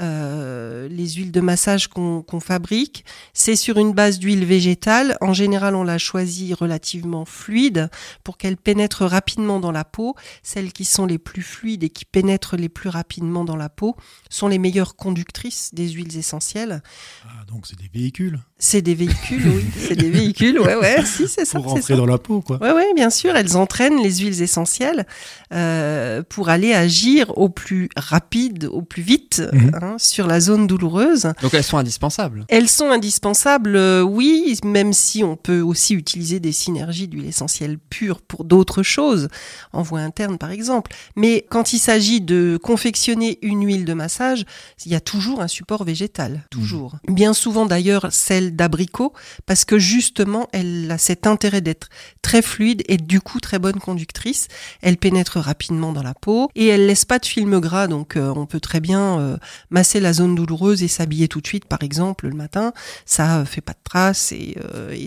euh, 0.00 0.88
les 0.88 1.08
huiles 1.10 1.32
de 1.32 1.40
massage 1.40 1.88
qu'on 1.88 2.40
fabrique, 2.40 3.04
c'est 3.32 3.56
sur 3.56 3.78
une 3.78 3.92
base 3.92 4.18
d'huile 4.18 4.44
végétale. 4.44 5.16
En 5.20 5.32
général, 5.32 5.74
on 5.74 5.82
la 5.82 5.98
choisit 5.98 6.54
relativement 6.54 7.24
fluide 7.24 7.90
pour 8.24 8.36
qu'elle 8.36 8.56
pénètre 8.56 9.04
rapidement 9.04 9.60
dans 9.60 9.72
la 9.72 9.84
peau. 9.84 10.14
Celles 10.42 10.72
qui 10.72 10.84
sont 10.84 11.06
les 11.06 11.18
plus 11.18 11.42
fluides 11.42 11.84
et 11.84 11.90
qui 11.90 12.04
pénètrent 12.04 12.45
les 12.54 12.68
plus 12.68 12.88
rapidement 12.88 13.44
dans 13.44 13.56
la 13.56 13.68
peau 13.68 13.96
sont 14.30 14.46
les 14.46 14.58
meilleures 14.58 14.94
conductrices 14.94 15.74
des 15.74 15.88
huiles 15.88 16.16
essentielles. 16.16 16.82
Ah, 17.24 17.44
donc 17.48 17.66
c'est 17.66 17.78
des 17.78 17.88
véhicules 17.92 18.38
C'est 18.58 18.80
des 18.80 18.94
véhicules, 18.94 19.42
oui, 19.46 19.64
c'est 19.86 19.96
des 19.96 20.08
véhicules, 20.10 20.58
ouais, 20.58 20.76
ouais, 20.76 21.04
si, 21.04 21.28
c'est 21.28 21.44
ça. 21.44 21.58
pour 21.60 21.72
rentrer 21.72 21.92
ça. 21.92 21.96
dans 21.96 22.06
la 22.06 22.16
peau, 22.16 22.40
quoi. 22.40 22.56
Ouais, 22.62 22.72
ouais, 22.72 22.94
bien 22.94 23.10
sûr, 23.10 23.36
elles 23.36 23.54
entraînent 23.56 24.02
les 24.02 24.14
huiles 24.16 24.40
essentielles 24.40 25.06
euh, 25.52 26.22
pour 26.28 26.48
aller 26.48 26.72
agir 26.72 27.36
au 27.36 27.48
plus 27.50 27.88
rapide, 27.96 28.64
au 28.72 28.80
plus 28.82 29.02
vite 29.02 29.42
Mhm. 29.52 29.70
hein, 29.82 29.96
sur 29.98 30.26
la 30.26 30.40
zone 30.40 30.66
douloureuse. 30.66 31.28
Donc 31.42 31.52
elles 31.52 31.62
sont 31.64 31.76
indispensables. 31.76 32.46
Elles 32.48 32.68
sont 32.68 32.90
indispensables, 32.90 33.76
euh, 33.76 34.00
oui, 34.00 34.58
même 34.64 34.92
si 34.94 35.22
on 35.22 35.36
peut 35.36 35.60
aussi 35.60 35.94
utiliser 35.94 36.40
des 36.40 36.52
synergies 36.52 37.08
d'huile 37.08 37.26
essentielle 37.26 37.78
pure 37.90 38.22
pour 38.22 38.44
d'autres 38.44 38.82
choses, 38.82 39.28
en 39.74 39.82
voie 39.82 40.00
interne 40.00 40.38
par 40.38 40.50
exemple. 40.50 40.92
Mais 41.14 41.44
quand 41.50 41.74
il 41.74 41.78
s'agit 41.78 42.22
de 42.22 42.58
confectionner 42.62 43.38
une 43.42 43.66
huile 43.66 43.84
de 43.84 43.92
massage, 43.92 44.46
il 44.86 44.92
y 44.92 44.94
a 44.94 45.00
toujours 45.00 45.42
un 45.42 45.48
support 45.48 45.84
végétal, 45.84 46.42
toujours. 46.50 46.96
Bien 47.06 47.34
souvent 47.34 47.66
d'ailleurs 47.66 48.06
celle 48.46 48.56
d'abricot, 48.56 49.12
parce 49.46 49.64
que 49.64 49.78
justement 49.78 50.48
elle 50.52 50.90
a 50.90 50.98
cet 50.98 51.26
intérêt 51.26 51.60
d'être 51.60 51.88
très 52.22 52.42
fluide 52.42 52.82
et 52.88 52.96
du 52.96 53.20
coup 53.20 53.40
très 53.40 53.58
bonne 53.58 53.78
conductrice. 53.78 54.48
Elle 54.82 54.96
pénètre 54.96 55.38
rapidement 55.38 55.92
dans 55.92 56.02
la 56.02 56.14
peau 56.14 56.50
et 56.54 56.66
elle 56.66 56.86
laisse 56.86 57.04
pas 57.04 57.18
de 57.18 57.26
film 57.26 57.60
gras, 57.60 57.86
donc 57.86 58.16
euh, 58.16 58.32
on 58.34 58.46
peut 58.46 58.60
très 58.60 58.80
bien 58.80 59.18
euh, 59.18 59.36
masser 59.70 60.00
la 60.00 60.12
zone 60.12 60.34
douloureuse 60.34 60.82
et 60.82 60.88
s'habiller 60.88 61.28
tout 61.28 61.40
de 61.40 61.46
suite, 61.46 61.64
par 61.64 61.82
exemple, 61.82 62.28
le 62.28 62.34
matin. 62.34 62.72
Ça 63.04 63.38
euh, 63.38 63.44
fait 63.44 63.60
pas 63.60 63.72
de 63.72 63.78
traces 63.84 64.32
et, 64.32 64.56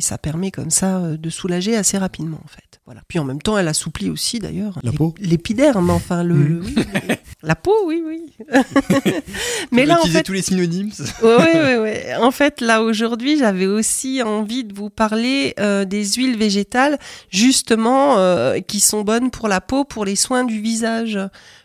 ça 0.01 0.17
permet 0.17 0.49
comme 0.49 0.69
ça 0.69 1.01
de 1.01 1.29
soulager 1.29 1.75
assez 1.75 1.97
rapidement, 1.97 2.39
en 2.43 2.47
fait. 2.47 2.68
Voilà. 2.89 3.01
Puis 3.07 3.19
en 3.19 3.23
même 3.23 3.39
temps, 3.39 3.55
elle 3.55 3.67
assouplit 3.67 4.09
aussi, 4.09 4.39
d'ailleurs, 4.39 4.79
La 4.81 4.91
peau 4.91 5.13
l'épiderme, 5.19 5.91
enfin 5.91 6.23
le, 6.23 6.33
Mhm. 6.33 6.47
le- 6.47 6.61
oui, 6.63 6.73
le- 6.75 7.15
la 7.43 7.53
peau, 7.55 7.75
oui, 7.85 8.01
oui. 8.03 8.23
Mais 9.71 9.85
là, 9.85 9.93
en 9.93 9.97
utiliser 9.99 10.17
fait, 10.17 10.23
tous 10.23 10.33
les 10.33 10.41
synonymes. 10.41 10.89
oui, 11.21 11.29
oui, 11.53 11.75
oui. 11.81 11.91
En 12.19 12.31
fait, 12.31 12.61
là 12.61 12.81
aujourd'hui, 12.81 13.37
j'avais 13.37 13.67
aussi 13.67 14.23
envie 14.23 14.63
de 14.63 14.73
vous 14.73 14.89
parler 14.89 15.53
euh, 15.59 15.85
des 15.85 16.03
huiles 16.13 16.35
végétales, 16.35 16.97
justement, 17.29 18.17
euh, 18.17 18.59
qui 18.59 18.79
sont 18.79 19.03
bonnes 19.03 19.29
pour 19.29 19.47
la 19.47 19.61
peau, 19.61 19.83
pour 19.83 20.03
les 20.03 20.15
soins 20.15 20.43
du 20.43 20.59
visage, 20.59 21.19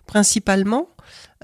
principalement. 0.07 0.88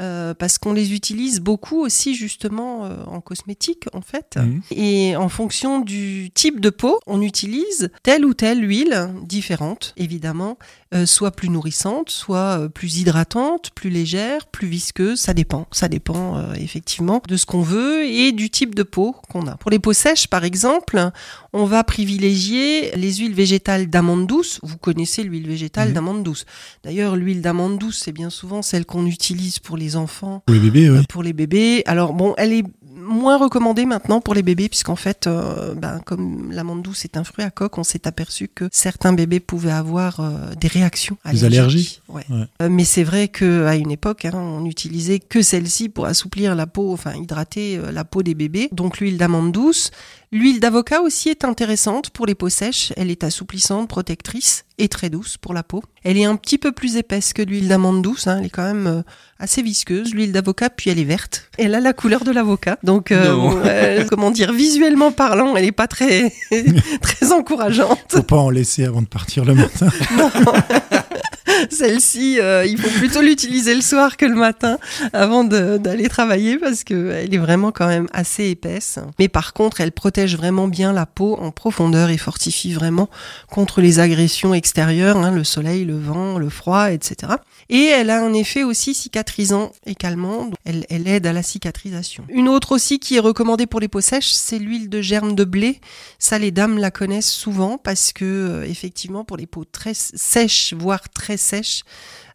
Euh, 0.01 0.35
parce 0.35 0.59
qu'on 0.59 0.73
les 0.73 0.95
utilise 0.95 1.41
beaucoup 1.41 1.81
aussi 1.81 2.15
justement 2.15 2.87
euh, 2.87 3.05
en 3.07 3.21
cosmétique 3.21 3.87
en 3.93 4.01
fait. 4.01 4.39
Et 4.71 5.15
en 5.17 5.29
fonction 5.29 5.81
du 5.81 6.31
type 6.33 6.61
de 6.61 6.71
peau, 6.71 7.01
on 7.07 7.21
utilise 7.21 7.91
telle 8.03 8.25
ou 8.25 8.33
telle 8.33 8.67
huile 8.67 9.11
différente, 9.25 9.93
évidemment, 9.97 10.59
euh, 10.93 11.07
soit 11.07 11.31
plus 11.31 11.49
nourrissante, 11.49 12.11
soit 12.11 12.59
euh, 12.59 12.69
plus 12.69 12.97
hydratante, 12.99 13.71
plus 13.77 13.91
légère, 13.91 14.47
plus 14.47 14.67
visqueuse, 14.67 15.21
ça 15.21 15.35
dépend. 15.35 15.69
Ça 15.71 15.87
dépend 15.89 16.37
euh, 16.37 16.55
effectivement 16.55 17.23
de 17.29 17.37
ce 17.37 17.47
qu'on 17.47 17.63
veut 17.63 18.05
et 18.05 18.33
du 18.33 18.51
type 18.51 18.75
de 18.75 18.83
peau 18.83 19.15
qu'on 19.31 19.47
a. 19.47 19.55
Pour 19.57 19.71
les 19.71 19.79
peaux 19.79 19.93
sèches, 19.93 20.27
par 20.27 20.43
exemple, 20.43 21.11
on 21.53 21.65
va 21.65 21.85
privilégier 21.85 22.91
les 22.97 23.15
huiles 23.15 23.35
végétales 23.35 23.89
d'amande 23.89 24.27
douce. 24.27 24.59
Vous 24.65 24.79
connaissez 24.79 25.23
l'huile 25.23 25.47
végétale 25.47 25.89
Mhm. 25.89 25.95
d'amande 25.95 26.23
douce. 26.25 26.45
D'ailleurs, 26.85 27.17
l'huile 27.17 27.41
d'amande 27.41 27.79
douce, 27.79 28.01
c'est 28.05 28.13
bien 28.13 28.31
souvent 28.31 28.61
celle 28.63 28.85
qu'on 28.85 29.07
utilise 29.07 29.59
pour 29.61 29.77
les 29.77 29.95
enfants 29.97 30.43
Pour 30.47 30.55
les 30.55 30.61
bébés, 30.61 30.91
oui. 30.91 31.05
pour 31.09 31.23
les 31.23 31.33
bébés. 31.33 31.83
Alors 31.87 32.15
bon, 32.15 32.35
elle 32.37 32.53
est 32.53 32.65
moins 33.11 33.37
recommandé 33.37 33.85
maintenant 33.85 34.21
pour 34.21 34.35
les 34.35 34.43
bébés, 34.43 34.69
puisqu'en 34.69 34.97
fait, 34.97 35.27
euh, 35.27 35.75
ben, 35.75 36.01
comme 36.05 36.51
l'amande 36.53 36.83
douce 36.83 37.05
est 37.05 37.17
un 37.17 37.25
fruit 37.25 37.45
à 37.45 37.51
coque, 37.51 37.77
on 37.77 37.85
s'est 37.85 38.07
aperçu 38.07 38.49
que 38.49 38.69
certains 38.73 39.13
bébés 39.13 39.41
pouvaient 39.41 39.71
avoir 39.71 40.21
euh, 40.21 40.55
des 40.59 40.69
réactions 40.69 41.19
Des 41.31 41.45
allergiques. 41.45 41.59
allergies 41.59 42.01
Ouais. 42.09 42.25
Ouais. 42.31 42.47
Euh, 42.63 42.69
mais 42.71 42.85
c'est 42.85 43.05
vrai 43.05 43.29
qu'à 43.29 43.75
une 43.77 43.91
époque, 43.91 44.25
hein, 44.25 44.33
on 44.35 44.61
n'utilisait 44.61 45.19
que 45.19 45.43
celle-ci 45.43 45.89
pour 45.89 46.07
assouplir 46.07 46.55
la 46.55 46.67
peau, 46.67 46.93
enfin 46.93 47.15
hydrater 47.15 47.81
la 47.93 48.05
peau 48.05 48.23
des 48.23 48.35
bébés. 48.35 48.69
Donc 48.73 48.99
l'huile 48.99 49.19
d'amande 49.19 49.53
douce. 49.53 49.91
L'huile 50.33 50.61
d'avocat 50.61 51.01
aussi 51.01 51.29
est 51.29 51.45
intéressante 51.45 52.11
pour 52.11 52.25
les 52.25 52.37
peaux 52.37 52.49
sèches. 52.49 52.93
Elle 52.97 53.11
est 53.11 53.25
assouplissante, 53.25 53.89
protectrice 53.89 54.65
et 54.79 54.87
très 54.89 55.11
douce 55.11 55.37
pour 55.37 55.53
la 55.53 55.65
peau. 55.65 55.83
Elle 56.05 56.17
est 56.17 56.25
un 56.25 56.37
petit 56.37 56.57
peu 56.57 56.71
plus 56.71 56.97
épaisse 56.97 57.33
que 57.33 57.43
l'huile 57.43 57.67
d'amande 57.67 58.01
douce. 58.01 58.29
hein. 58.29 58.37
Elle 58.39 58.47
est 58.47 58.51
quand 58.51 58.63
même 58.63 58.87
euh, 58.87 59.03
assez 59.41 59.61
visqueuse. 59.61 60.15
L'huile 60.15 60.31
d'avocat, 60.31 60.71
puis 60.71 60.89
elle 60.89 61.01
est 61.01 61.05
verte. 61.05 61.51
Elle 61.59 61.75
a 61.75 61.81
la 61.81 61.93
couleur 61.93 62.23
de 62.23 62.31
l'avocat. 62.31 62.79
Donc, 62.85 63.11
euh, 63.11 63.35
euh, 63.65 64.05
comment 64.09 64.31
dire, 64.31 64.53
visuellement 64.53 65.11
parlant, 65.11 65.57
elle 65.57 65.65
n'est 65.65 65.73
pas 65.73 65.89
très, 65.89 66.33
très 67.03 67.33
encourageante. 67.33 67.99
Faut 68.09 68.23
pas 68.23 68.37
en 68.39 68.51
laisser 68.51 68.85
avant 68.85 69.03
de 69.03 69.09
partir 69.09 69.45
le 69.45 69.55
matin. 69.57 69.89
Non. 70.17 70.31
Celle-ci, 71.71 72.41
euh, 72.41 72.65
il 72.67 72.79
faut 72.79 72.91
plutôt 72.99 73.21
l'utiliser 73.21 73.75
le 73.75 73.81
soir 73.81 74.17
que 74.17 74.27
le 74.27 74.35
matin 74.35 74.79
avant 75.13 75.45
d'aller 75.45 76.09
travailler 76.09 76.59
parce 76.59 76.85
qu'elle 76.85 77.33
est 77.33 77.39
vraiment 77.39 77.73
quand 77.73 77.87
même 77.87 78.09
assez 78.13 78.51
épaisse. 78.51 78.99
Mais 79.19 79.29
par 79.29 79.53
contre, 79.53 79.81
elle 79.81 79.93
protège 79.93 80.37
vraiment 80.37 80.69
bien 80.69 80.93
la 80.93 81.07
peau 81.07 81.37
en 81.41 81.51
profondeur 81.51 82.11
et 82.11 82.19
fortifie 82.19 82.73
vraiment 82.73 83.09
contre 83.51 83.81
les 83.81 83.99
agressions 83.99 84.55
extérieures, 84.55 85.17
hein, 85.17 85.31
le 85.31 85.45
soleil, 85.45 85.85
le 85.85 85.99
vent, 85.99 86.39
le 86.39 86.49
froid, 86.49 86.91
etc. 86.91 87.35
Et 87.73 87.85
elle 87.85 88.11
a 88.11 88.21
un 88.21 88.33
effet 88.33 88.65
aussi 88.65 88.95
cicatrisant 88.95 89.71
et 89.87 89.95
calmant. 89.95 90.51
Elle 90.65 90.85
aide 90.91 91.25
à 91.25 91.33
la 91.33 91.45
cicatrisation. 91.45 92.25
Une 92.29 92.49
autre 92.49 92.73
aussi 92.73 92.99
qui 92.99 93.15
est 93.15 93.21
recommandée 93.21 93.67
pour 93.67 93.79
les 93.79 93.87
peaux 93.87 94.01
sèches, 94.01 94.33
c'est 94.33 94.59
l'huile 94.59 94.89
de 94.89 95.01
germe 95.01 95.37
de 95.37 95.45
blé. 95.45 95.81
Ça, 96.19 96.41
les 96.41 96.51
dames 96.51 96.79
la 96.79 96.91
connaissent 96.91 97.31
souvent 97.31 97.79
parce 97.79 98.13
que, 98.13 98.25
euh, 98.25 98.67
effectivement, 98.69 99.25
pour 99.25 99.37
les 99.37 99.47
peaux 99.47 99.65
très 99.65 99.95
sèches, 99.95 100.75
voire 100.77 101.09
très 101.11 101.37
sèches, 101.37 101.85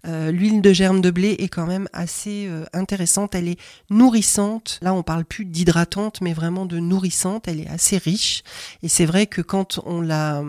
euh, 0.07 0.31
l'huile 0.31 0.61
de 0.61 0.73
germe 0.73 1.01
de 1.01 1.11
blé 1.11 1.35
est 1.39 1.47
quand 1.47 1.65
même 1.65 1.87
assez 1.93 2.47
euh, 2.47 2.65
intéressante. 2.73 3.35
Elle 3.35 3.47
est 3.47 3.59
nourrissante. 3.89 4.79
Là, 4.81 4.93
on 4.93 5.03
parle 5.03 5.25
plus 5.25 5.45
d'hydratante, 5.45 6.21
mais 6.21 6.33
vraiment 6.33 6.65
de 6.65 6.79
nourrissante. 6.79 7.47
Elle 7.47 7.61
est 7.61 7.67
assez 7.67 7.97
riche. 7.97 8.43
Et 8.83 8.87
c'est 8.87 9.05
vrai 9.05 9.25
que 9.27 9.41
quand 9.41 9.79
on 9.85 10.01
la, 10.01 10.43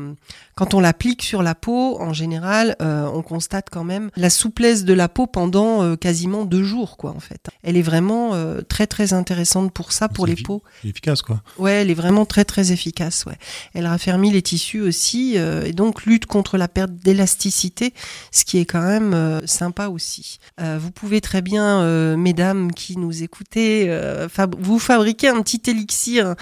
quand 0.55 0.75
on 0.75 0.81
l'applique 0.81 1.23
sur 1.23 1.43
la 1.43 1.55
peau, 1.55 2.01
en 2.01 2.13
général, 2.13 2.77
euh, 2.83 3.09
on 3.13 3.23
constate 3.23 3.69
quand 3.71 3.85
même 3.85 4.11
la 4.17 4.31
souplesse 4.31 4.85
de 4.85 4.93
la 4.93 5.09
peau 5.09 5.27
pendant 5.27 5.97
quasiment 5.97 6.45
deux 6.45 6.63
jours, 6.63 6.97
quoi, 6.97 7.13
en 7.13 7.21
fait. 7.21 7.49
Elle 7.63 7.77
est 7.77 7.83
vraiment 7.83 8.33
très 8.69 8.87
très 8.87 9.13
intéressante 9.13 9.73
pour 9.73 9.93
ça, 9.93 10.09
pour 10.09 10.27
les 10.27 10.37
peaux. 10.37 10.63
Efficace, 10.85 11.23
quoi. 11.23 11.43
Ouais, 11.59 11.73
elle 11.73 11.91
est 11.91 11.95
vraiment 11.95 12.27
très 12.27 12.45
très 12.45 12.73
efficace. 12.73 13.25
Ouais. 13.27 13.37
Elle 13.75 13.87
raffermit 13.87 14.31
les 14.31 14.43
tissus 14.43 14.81
aussi 14.81 15.37
et 15.37 15.73
donc 15.73 16.05
lutte 16.05 16.27
contre 16.27 16.59
la 16.59 16.69
perte 16.69 16.93
d'élasticité, 16.93 17.95
ce 18.31 18.45
qui 18.45 18.59
est 18.59 18.65
quand 18.67 18.83
même 18.83 19.41
sympa 19.47 19.89
aussi. 19.89 20.39
Euh, 20.61 20.79
vous 20.81 20.91
pouvez 20.91 21.21
très 21.21 21.43
bien, 21.43 21.83
euh, 21.83 22.17
mesdames 22.17 22.73
qui 22.73 22.97
nous 22.97 23.23
écoutez, 23.23 23.87
euh, 23.89 24.29
vous 24.59 24.79
fabriquer 24.79 25.29
un 25.29 25.43
petit 25.43 25.63
élixir 25.71 26.35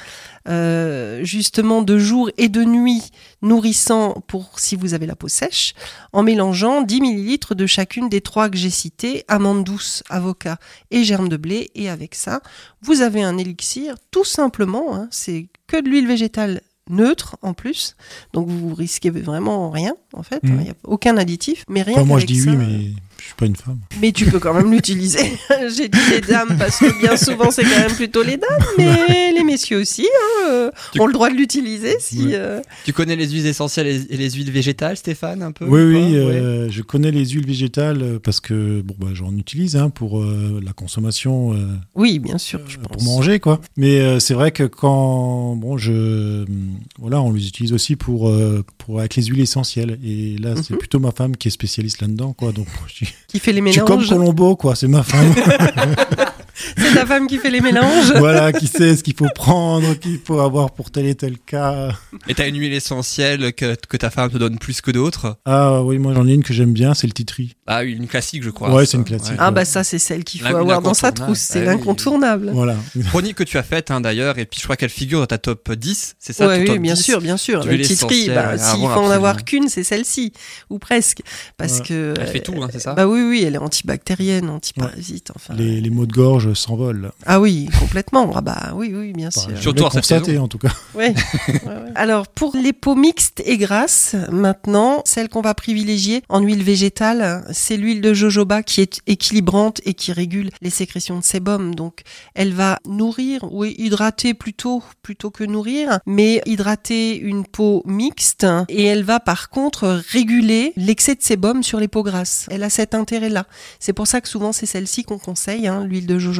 justement 1.22 1.80
de 1.80 1.96
jour 1.96 2.30
et 2.36 2.50
de 2.50 2.64
nuit 2.64 3.02
nourrissant 3.40 4.22
pour 4.26 4.60
si 4.60 4.76
vous 4.76 4.92
avez 4.92 5.06
la 5.06 5.16
peau 5.16 5.28
sèche, 5.28 5.74
en 6.12 6.22
mélangeant 6.22 6.82
10 6.82 7.00
ml 7.00 7.56
de 7.56 7.66
chacune 7.66 8.10
des 8.10 8.20
trois 8.20 8.50
que 8.50 8.58
j'ai 8.58 8.68
citées, 8.68 9.24
amande 9.28 9.64
douce, 9.64 10.02
avocat 10.10 10.58
et 10.90 11.02
germe 11.02 11.30
de 11.30 11.38
blé. 11.38 11.70
Et 11.74 11.88
avec 11.88 12.14
ça, 12.14 12.42
vous 12.82 13.00
avez 13.00 13.22
un 13.22 13.38
élixir 13.38 13.94
tout 14.10 14.24
simplement, 14.24 14.94
hein, 14.94 15.08
c'est 15.10 15.48
que 15.66 15.80
de 15.80 15.88
l'huile 15.88 16.06
végétale 16.06 16.60
neutre 16.90 17.36
en 17.42 17.54
plus, 17.54 17.96
donc 18.32 18.48
vous 18.48 18.74
risquez 18.74 19.10
vraiment 19.10 19.70
rien 19.70 19.94
en 20.12 20.22
fait, 20.22 20.40
il 20.42 20.52
n'y 20.52 20.70
a 20.70 20.74
aucun 20.84 21.16
additif, 21.16 21.64
mais 21.68 21.82
rien 21.82 21.96
Enfin, 21.96 22.04
moi, 22.04 22.18
je 22.20 22.26
dis 22.26 22.40
ça, 22.40 22.50
oui, 22.50 22.56
mais 22.56 22.90
je 23.24 23.28
suis 23.28 23.36
pas 23.36 23.46
une 23.46 23.56
femme. 23.56 23.78
mais 24.02 24.12
tu 24.12 24.26
peux 24.26 24.38
quand 24.38 24.52
même 24.52 24.70
l'utiliser. 24.70 25.38
J'ai 25.74 25.88
dit 25.88 25.98
les 26.10 26.20
dames 26.20 26.56
parce 26.58 26.78
que 26.78 27.00
bien 27.00 27.16
souvent 27.16 27.50
c'est 27.50 27.62
quand 27.62 27.78
même 27.80 27.92
plutôt 27.94 28.22
les 28.22 28.36
dames, 28.36 28.62
mais 28.76 29.32
les 29.32 29.42
messieurs 29.44 29.80
aussi 29.80 30.02
hein, 30.06 30.48
euh, 30.50 30.70
Tu- 30.92 31.00
ont 31.00 31.06
le 31.06 31.12
droit 31.14 31.30
de 31.30 31.34
l'utiliser 31.34 31.96
si. 32.00 32.26
Ouais. 32.26 32.32
euh, 32.34 32.60
Tu 32.84 32.92
connais 32.92 33.16
les 33.16 33.28
huiles 33.30 33.46
essentielles 33.46 33.86
et 34.10 34.16
les 34.16 34.30
huiles 34.30 34.50
végétales, 34.50 34.96
Stéphane, 34.98 35.42
un 35.42 35.52
peu 35.52 35.64
Oui, 35.64 35.80
ou 35.80 35.88
oui, 35.88 36.16
euh, 36.16 36.70
je 36.70 36.82
connais 36.82 37.10
les 37.10 37.24
huiles 37.26 37.46
végétales 37.46 38.18
parce 38.22 38.40
que 38.40 38.82
bon, 38.82 38.94
bah, 38.98 39.08
j'en 39.14 39.34
utilise 39.36 39.76
hein, 39.76 39.88
pour 39.90 40.20
euh, 40.20 40.60
la 40.62 40.72
consommation, 40.72 41.54
euh, 41.54 41.66
Oui, 41.94 42.18
bien 42.18 42.36
sûr, 42.38 42.60
je 42.68 42.78
pour 42.78 43.02
manger, 43.02 43.40
quoi. 43.40 43.60
Mais 43.76 44.00
euh, 44.00 44.20
c'est 44.20 44.34
vrai 44.34 44.52
que 44.52 44.64
quand, 44.64 45.56
bon, 45.56 45.78
je, 45.78 46.42
hum, 46.44 46.74
voilà, 46.98 47.20
on 47.22 47.32
les 47.32 47.46
utilise 47.48 47.72
aussi 47.72 47.96
pour, 47.96 48.28
euh, 48.28 48.62
pour 48.78 48.98
avec 49.00 49.16
les 49.16 49.22
huiles 49.24 49.40
essentielles. 49.40 49.98
Et 50.04 50.36
là, 50.38 50.54
c'est 50.56 50.72
Mhm. 50.72 50.78
plutôt 50.78 50.98
ma 51.00 51.12
femme 51.12 51.36
qui 51.36 51.48
est 51.48 51.50
spécialiste 51.50 52.00
là-dedans, 52.02 52.32
quoi. 52.32 52.52
Donc, 52.52 52.66
je, 52.94 53.04
Qui 53.28 53.38
fait 53.38 53.52
les 53.52 53.64
je 53.66 53.72
suis 53.72 53.80
comme 53.80 54.00
mélanges. 54.00 54.08
Colombo, 54.08 54.56
quoi. 54.56 54.74
C'est 54.76 54.88
ma 54.88 55.02
femme, 55.02 55.34
C'est 56.76 56.94
ta 56.94 57.04
femme 57.06 57.26
qui 57.26 57.38
fait 57.38 57.50
les 57.50 57.60
mélanges. 57.60 58.12
voilà, 58.18 58.52
qui 58.52 58.66
sait 58.66 58.96
ce 58.96 59.02
qu'il 59.02 59.14
faut 59.16 59.28
prendre, 59.34 59.94
qu'il 59.94 60.18
faut 60.24 60.40
avoir 60.40 60.70
pour 60.72 60.90
tel 60.90 61.06
et 61.06 61.14
tel 61.14 61.38
cas. 61.38 61.90
Et 62.28 62.34
t'as 62.34 62.48
une 62.48 62.58
huile 62.58 62.72
essentielle 62.72 63.52
que, 63.52 63.74
que 63.88 63.96
ta 63.96 64.10
femme 64.10 64.30
te 64.30 64.38
donne 64.38 64.58
plus 64.58 64.80
que 64.80 64.90
d'autres? 64.90 65.36
Ah 65.44 65.82
oui, 65.82 65.98
moi 65.98 66.14
j'en 66.14 66.26
ai 66.28 66.32
une 66.34 66.44
que 66.44 66.54
j'aime 66.54 66.72
bien, 66.72 66.94
c'est 66.94 67.06
le 67.06 67.12
titri. 67.12 67.54
Ah, 67.66 67.80
oui, 67.82 67.92
une 67.92 68.06
classique, 68.06 68.42
je 68.42 68.50
crois. 68.50 68.72
Ouais, 68.74 68.86
c'est 68.86 68.96
une 68.96 69.04
classique. 69.04 69.34
Ah 69.38 69.50
bah 69.50 69.64
ça 69.64 69.82
c'est 69.84 69.98
celle 69.98 70.22
qu'il 70.24 70.40
faut 70.40 70.54
avoir 70.56 70.80
dans 70.82 70.94
sa 70.94 71.12
trousse, 71.12 71.38
c'est 71.40 71.58
Ah 71.58 71.60
oui. 71.62 71.66
l'incontournable. 71.66 72.50
Voilà. 72.52 72.76
Chronique 73.08 73.36
que 73.36 73.44
tu 73.44 73.58
as 73.58 73.62
faite 73.62 73.90
hein, 73.90 74.00
d'ailleurs, 74.00 74.38
et 74.38 74.46
puis 74.46 74.58
je 74.60 74.64
crois 74.64 74.76
qu'elle 74.76 74.90
figure 74.90 75.20
dans 75.20 75.26
ta 75.26 75.38
top 75.38 75.72
10, 75.72 76.16
c'est 76.18 76.32
ça 76.32 76.46
Ouais, 76.46 76.56
ton 76.56 76.60
oui, 76.62 76.66
top 76.68 76.78
bien 76.78 76.94
10? 76.94 77.02
sûr, 77.02 77.20
bien 77.20 77.36
sûr. 77.36 77.64
L'essentiel 77.64 78.08
riz, 78.10 78.28
bah, 78.34 78.48
à 78.50 78.58
s'il 78.58 78.80
faut 78.80 78.86
en 78.86 79.10
avoir 79.10 79.44
qu'une, 79.44 79.68
c'est 79.68 79.82
celle-ci, 79.84 80.32
ou 80.70 80.78
presque, 80.78 81.20
parce 81.56 81.78
Ouais. 81.80 81.86
que. 81.88 82.14
Elle 82.20 82.26
fait 82.28 82.40
tout, 82.40 82.54
hein, 82.62 82.68
c'est 82.72 82.78
ça? 82.80 82.94
Bah 82.94 83.06
oui, 83.06 83.20
oui, 83.22 83.42
elle 83.46 83.54
est 83.54 83.58
antibactérienne, 83.58 84.48
antiparasite, 84.48 85.30
enfin. 85.34 85.54
Les, 85.54 85.80
les 85.80 85.90
maux 85.90 86.06
de 86.06 86.12
gorge 86.12 86.43
s'envolent. 86.52 87.12
Ah 87.24 87.40
oui, 87.40 87.68
complètement. 87.80 88.30
Ah 88.34 88.40
bah 88.40 88.72
oui, 88.74 88.92
oui, 88.94 89.12
bien 89.12 89.30
sûr. 89.30 89.42
Enfin, 89.44 89.52
je 89.56 89.60
Surtout 89.62 89.78
l'ai 89.78 89.86
en 89.86 89.90
cette 89.90 90.00
constaté 90.00 90.38
en 90.38 90.48
tout 90.48 90.58
cas. 90.58 90.72
Ouais, 90.94 91.12
ouais. 91.48 91.92
Alors 91.96 92.28
pour 92.28 92.54
les 92.54 92.72
peaux 92.72 92.94
mixtes 92.94 93.42
et 93.44 93.56
grasses, 93.56 94.14
maintenant, 94.30 95.02
celle 95.04 95.28
qu'on 95.28 95.40
va 95.40 95.52
privilégier 95.54 96.22
en 96.28 96.40
huile 96.40 96.62
végétale, 96.62 97.44
c'est 97.52 97.76
l'huile 97.76 98.00
de 98.00 98.14
jojoba 98.14 98.62
qui 98.62 98.80
est 98.80 99.00
équilibrante 99.08 99.80
et 99.84 99.94
qui 99.94 100.12
régule 100.12 100.50
les 100.62 100.70
sécrétions 100.70 101.18
de 101.18 101.24
sébum. 101.24 101.74
Donc 101.74 102.02
elle 102.34 102.52
va 102.52 102.78
nourrir 102.86 103.40
ou 103.50 103.64
hydrater 103.64 104.34
plutôt 104.34 104.84
plutôt 105.02 105.30
que 105.30 105.42
nourrir, 105.42 105.98
mais 106.06 106.42
hydrater 106.46 107.18
une 107.18 107.44
peau 107.44 107.82
mixte 107.86 108.46
et 108.68 108.84
elle 108.84 109.02
va 109.02 109.18
par 109.18 109.50
contre 109.50 110.00
réguler 110.10 110.72
l'excès 110.76 111.14
de 111.14 111.22
sébum 111.22 111.62
sur 111.62 111.80
les 111.80 111.88
peaux 111.88 112.02
grasses. 112.02 112.46
Elle 112.50 112.62
a 112.62 112.70
cet 112.70 112.94
intérêt-là. 112.94 113.46
C'est 113.80 113.92
pour 113.92 114.06
ça 114.06 114.20
que 114.20 114.28
souvent 114.28 114.52
c'est 114.52 114.66
celle-ci 114.66 115.04
qu'on 115.04 115.18
conseille, 115.18 115.66
hein, 115.66 115.84
l'huile 115.84 116.06
de 116.06 116.18
jojoba. 116.18 116.33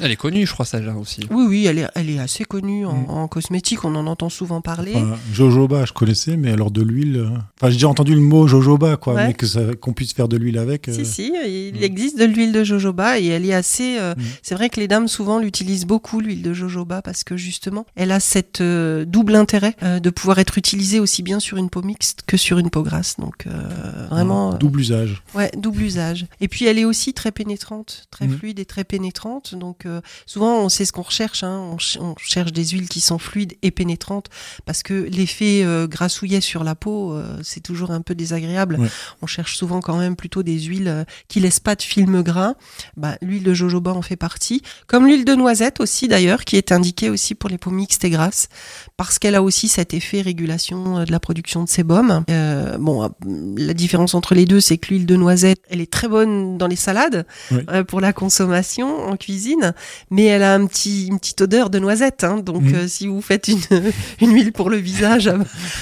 Elle 0.00 0.10
est 0.10 0.16
connue, 0.16 0.46
je 0.46 0.52
crois, 0.52 0.64
celle-là 0.64 0.94
aussi. 0.96 1.26
Oui, 1.30 1.44
oui, 1.48 1.66
elle 1.66 1.78
est, 1.78 1.88
elle 1.94 2.10
est 2.10 2.18
assez 2.18 2.44
connue 2.44 2.86
en, 2.86 2.94
Mm. 2.94 3.10
en 3.10 3.28
cosmétique, 3.28 3.84
on 3.84 3.94
en 3.94 4.06
entend 4.06 4.28
souvent 4.28 4.60
parler. 4.60 4.92
Enfin, 4.96 5.16
jojoba, 5.32 5.84
je 5.84 5.92
connaissais, 5.92 6.36
mais 6.36 6.52
alors 6.52 6.70
de 6.70 6.82
l'huile. 6.82 7.16
euh, 7.16 7.28
Enfin, 7.60 7.68
j'ai 7.70 7.74
déjà 7.76 7.88
entendu 7.88 8.14
le 8.14 8.20
mot 8.20 8.46
jojoba, 8.46 8.96
quoi, 8.96 9.14
Ouais. 9.14 9.28
mais 9.28 9.34
que 9.34 9.74
qu'on 9.74 9.92
puisse 9.92 10.12
faire 10.12 10.28
de 10.28 10.36
l'huile 10.36 10.58
avec. 10.58 10.88
euh, 10.88 10.92
Si, 10.92 11.04
si, 11.06 11.32
il 11.46 11.80
Mm. 11.80 11.82
existe 11.82 12.18
de 12.18 12.24
l'huile 12.24 12.52
de 12.52 12.64
jojoba 12.64 13.18
et 13.18 13.26
elle 13.26 13.44
est 13.46 13.54
assez. 13.54 13.98
euh, 13.98 14.14
Mm. 14.14 14.22
C'est 14.42 14.54
vrai 14.54 14.70
que 14.70 14.80
les 14.80 14.88
dames 14.88 15.08
souvent 15.08 15.38
l'utilisent 15.38 15.86
beaucoup, 15.86 16.20
l'huile 16.20 16.42
de 16.42 16.52
jojoba, 16.54 17.02
parce 17.02 17.24
que 17.24 17.36
justement, 17.36 17.86
elle 17.96 18.12
a 18.12 18.20
cette 18.20 18.60
euh, 18.60 19.04
double 19.04 19.34
intérêt 19.36 19.74
euh, 19.82 20.00
de 20.00 20.10
pouvoir 20.10 20.38
être 20.38 20.58
utilisée 20.58 21.00
aussi 21.00 21.22
bien 21.22 21.40
sur 21.40 21.56
une 21.58 21.70
peau 21.70 21.82
mixte 21.82 22.22
que 22.26 22.36
sur 22.36 22.58
une 22.58 22.70
peau 22.70 22.82
grasse. 22.82 23.16
Donc, 23.18 23.46
euh, 23.46 24.06
vraiment. 24.10 24.54
double 24.54 24.80
usage. 24.80 25.22
Ouais, 25.34 25.50
double 25.56 25.82
usage. 25.82 26.26
Et 26.40 26.48
puis 26.48 26.64
elle 26.66 26.78
est 26.78 26.84
aussi 26.84 27.12
très 27.14 27.32
pénétrante, 27.32 28.06
très 28.10 28.28
fluide 28.28 28.58
et 28.58 28.64
très 28.64 28.84
pénétrante. 28.84 29.33
Donc 29.52 29.86
euh, 29.86 30.00
souvent 30.26 30.58
on 30.60 30.68
sait 30.68 30.84
ce 30.84 30.92
qu'on 30.92 31.02
recherche, 31.02 31.42
hein. 31.42 31.58
on, 31.72 31.78
ch- 31.78 31.98
on 32.00 32.14
cherche 32.18 32.52
des 32.52 32.64
huiles 32.66 32.88
qui 32.88 33.00
sont 33.00 33.18
fluides 33.18 33.54
et 33.62 33.70
pénétrantes 33.70 34.28
parce 34.64 34.82
que 34.82 34.94
l'effet 34.94 35.62
euh, 35.64 35.86
grassouillet 35.86 36.40
sur 36.40 36.64
la 36.64 36.74
peau, 36.74 37.12
euh, 37.12 37.38
c'est 37.42 37.60
toujours 37.60 37.90
un 37.90 38.00
peu 38.00 38.14
désagréable. 38.14 38.76
Ouais. 38.80 38.88
On 39.22 39.26
cherche 39.26 39.56
souvent 39.56 39.80
quand 39.80 39.96
même 39.96 40.16
plutôt 40.16 40.42
des 40.42 40.58
huiles 40.60 40.88
euh, 40.88 41.04
qui 41.28 41.40
laissent 41.40 41.60
pas 41.60 41.74
de 41.74 41.82
film 41.82 42.22
gras. 42.22 42.54
Bah, 42.96 43.16
l'huile 43.22 43.42
de 43.42 43.54
jojoba 43.54 43.92
en 43.92 44.02
fait 44.02 44.16
partie, 44.16 44.62
comme 44.86 45.06
l'huile 45.06 45.24
de 45.24 45.34
noisette 45.34 45.80
aussi 45.80 46.08
d'ailleurs, 46.08 46.44
qui 46.44 46.56
est 46.56 46.72
indiquée 46.72 47.10
aussi 47.10 47.34
pour 47.34 47.50
les 47.50 47.58
peaux 47.58 47.70
mixtes 47.70 48.04
et 48.04 48.10
grasses 48.10 48.48
parce 48.96 49.18
qu'elle 49.18 49.34
a 49.34 49.42
aussi 49.42 49.68
cet 49.68 49.94
effet 49.94 50.20
régulation 50.20 51.04
de 51.04 51.10
la 51.10 51.20
production 51.20 51.62
de 51.64 51.68
sébum. 51.68 52.24
Bon, 52.78 53.10
la 53.56 53.74
différence 53.74 54.14
entre 54.14 54.34
les 54.34 54.44
deux, 54.44 54.60
c'est 54.60 54.78
que 54.78 54.88
l'huile 54.88 55.06
de 55.06 55.16
noisette, 55.16 55.60
elle 55.68 55.80
est 55.80 55.90
très 55.90 56.08
bonne 56.08 56.58
dans 56.58 56.66
les 56.66 56.76
salades 56.76 57.26
Oui. 57.50 57.58
pour 57.88 58.00
la 58.00 58.12
consommation 58.12 59.08
en 59.08 59.16
cuisine, 59.24 59.72
mais 60.10 60.24
elle 60.26 60.42
a 60.42 60.54
un 60.54 60.66
petit, 60.66 61.06
une 61.06 61.18
petite 61.18 61.40
odeur 61.40 61.70
de 61.70 61.78
noisette. 61.78 62.24
hein. 62.24 62.38
donc, 62.38 62.62
Mhm. 62.62 62.74
euh, 62.74 62.88
si 62.88 63.06
vous 63.06 63.20
faites 63.22 63.48
une, 63.48 63.60
une 64.20 64.32
huile 64.34 64.52
pour 64.52 64.68
le 64.70 64.76
visage 64.76 65.26
à, 65.28 65.36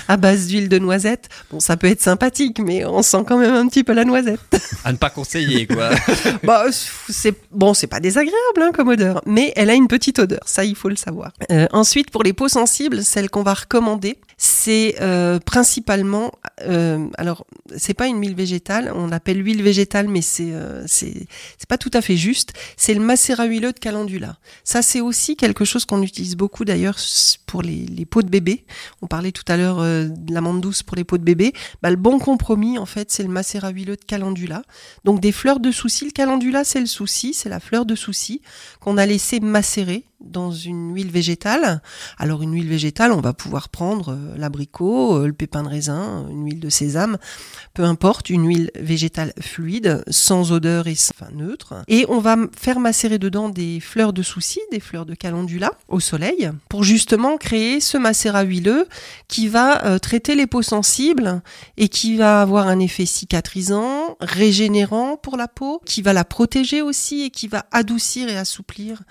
à 0.08 0.16
base 0.16 0.46
d'huile 0.46 0.68
de 0.68 0.78
noisette, 0.78 1.28
bon, 1.50 1.60
ça 1.60 1.76
peut 1.76 1.88
être 1.88 2.00
sympathique, 2.02 2.58
mais 2.60 2.84
on 2.84 3.02
sent 3.02 3.24
quand 3.26 3.38
même 3.38 3.54
un 3.54 3.66
petit 3.68 3.84
peu 3.84 3.92
la 3.92 4.04
noisette. 4.04 4.40
À 4.84 4.92
ne 4.92 4.96
pas 4.96 5.10
conseiller, 5.10 5.66
quoi. 5.66 5.90
bah, 6.44 6.64
c'est 7.08 7.34
bon, 7.50 7.74
c'est 7.74 7.86
pas 7.88 8.00
désagréable 8.00 8.60
hein, 8.60 8.70
comme 8.72 8.88
odeur, 8.88 9.20
mais 9.26 9.52
elle 9.56 9.70
a 9.70 9.74
une 9.74 9.88
petite 9.88 10.18
odeur. 10.18 10.40
Ça, 10.46 10.64
il 10.64 10.76
faut 10.76 10.88
le 10.88 10.96
savoir. 10.96 11.32
Euh, 11.50 11.66
ensuite, 11.72 12.10
pour 12.10 12.22
les 12.22 12.32
peaux 12.32 12.48
sensibles, 12.48 13.02
celle 13.02 13.28
qu'on 13.30 13.42
va 13.42 13.54
recommander, 13.54 14.18
c'est 14.38 14.96
euh, 15.00 15.38
principalement, 15.40 16.32
euh, 16.62 17.06
alors 17.16 17.46
c'est 17.76 17.94
pas 17.94 18.06
une 18.06 18.20
huile 18.20 18.34
végétale, 18.34 18.92
on 18.94 19.06
l'appelle 19.06 19.44
huile 19.44 19.62
végétale, 19.62 20.08
mais 20.08 20.20
c'est 20.22 20.52
c'est 20.86 21.14
c'est 21.58 21.68
pas 21.68 21.78
tout 21.78 21.90
à 21.94 22.02
fait 22.02 22.16
juste. 22.16 22.52
C'est 22.76 22.92
le 22.94 23.00
macérat 23.00 23.31
huileux 23.40 23.72
de 23.72 23.78
calendula. 23.78 24.36
Ça, 24.64 24.82
c'est 24.82 25.00
aussi 25.00 25.36
quelque 25.36 25.64
chose 25.64 25.84
qu'on 25.84 26.02
utilise 26.02 26.36
beaucoup 26.36 26.64
d'ailleurs 26.64 26.96
pour 27.46 27.62
les, 27.62 27.86
les 27.86 28.04
peaux 28.04 28.22
de 28.22 28.28
bébé. 28.28 28.64
On 29.00 29.06
parlait 29.06 29.32
tout 29.32 29.44
à 29.48 29.56
l'heure 29.56 29.80
euh, 29.80 30.08
de 30.08 30.32
l'amande 30.32 30.60
douce 30.60 30.82
pour 30.82 30.96
les 30.96 31.04
peaux 31.04 31.18
de 31.18 31.24
bébé. 31.24 31.52
Bah, 31.82 31.90
le 31.90 31.96
bon 31.96 32.18
compromis, 32.18 32.78
en 32.78 32.86
fait, 32.86 33.10
c'est 33.10 33.22
le 33.22 33.28
macérat 33.28 33.70
huileux 33.70 33.96
de 33.96 34.04
calendula. 34.04 34.62
Donc 35.04 35.20
des 35.20 35.32
fleurs 35.32 35.60
de 35.60 35.70
souci. 35.70 36.04
Le 36.04 36.10
calendula, 36.10 36.64
c'est 36.64 36.80
le 36.80 36.86
souci, 36.86 37.34
c'est 37.34 37.48
la 37.48 37.60
fleur 37.60 37.86
de 37.86 37.94
souci 37.94 38.42
qu'on 38.80 38.96
a 38.96 39.06
laissé 39.06 39.40
macérer 39.40 40.04
dans 40.24 40.52
une 40.52 40.94
huile 40.94 41.10
végétale. 41.10 41.82
Alors 42.18 42.42
une 42.42 42.54
huile 42.54 42.68
végétale, 42.68 43.12
on 43.12 43.20
va 43.20 43.32
pouvoir 43.32 43.68
prendre 43.68 44.12
euh, 44.12 44.34
l'abricot, 44.36 45.16
euh, 45.16 45.26
le 45.26 45.32
pépin 45.32 45.62
de 45.62 45.68
raisin, 45.68 46.26
une 46.30 46.44
huile 46.44 46.60
de 46.60 46.68
sésame, 46.68 47.18
peu 47.74 47.84
importe, 47.84 48.30
une 48.30 48.46
huile 48.46 48.70
végétale 48.78 49.32
fluide, 49.40 50.04
sans 50.08 50.52
odeur 50.52 50.86
et 50.86 50.94
sans- 50.94 51.12
enfin, 51.18 51.30
neutre. 51.34 51.74
Et 51.88 52.06
on 52.08 52.18
va 52.20 52.36
faire 52.56 52.78
macérer 52.80 53.18
dedans 53.18 53.48
des 53.48 53.80
fleurs 53.80 54.12
de 54.12 54.22
souci, 54.22 54.60
des 54.70 54.80
fleurs 54.80 55.06
de 55.06 55.14
calendula 55.14 55.72
au 55.88 56.00
soleil, 56.00 56.50
pour 56.68 56.84
justement 56.84 57.36
créer 57.36 57.80
ce 57.80 57.98
macérat 57.98 58.42
huileux 58.42 58.86
qui 59.28 59.48
va 59.48 59.84
euh, 59.84 59.98
traiter 59.98 60.34
les 60.34 60.46
peaux 60.46 60.62
sensibles 60.62 61.42
et 61.76 61.88
qui 61.88 62.16
va 62.16 62.42
avoir 62.42 62.68
un 62.68 62.78
effet 62.78 63.06
cicatrisant, 63.06 64.16
régénérant 64.20 65.16
pour 65.16 65.36
la 65.36 65.48
peau, 65.48 65.80
qui 65.84 66.02
va 66.02 66.12
la 66.12 66.24
protéger 66.24 66.82
aussi 66.82 67.22
et 67.22 67.30
qui 67.30 67.48
va 67.48 67.66
adoucir 67.72 68.28
et 68.28 68.36
assouplir 68.36 69.02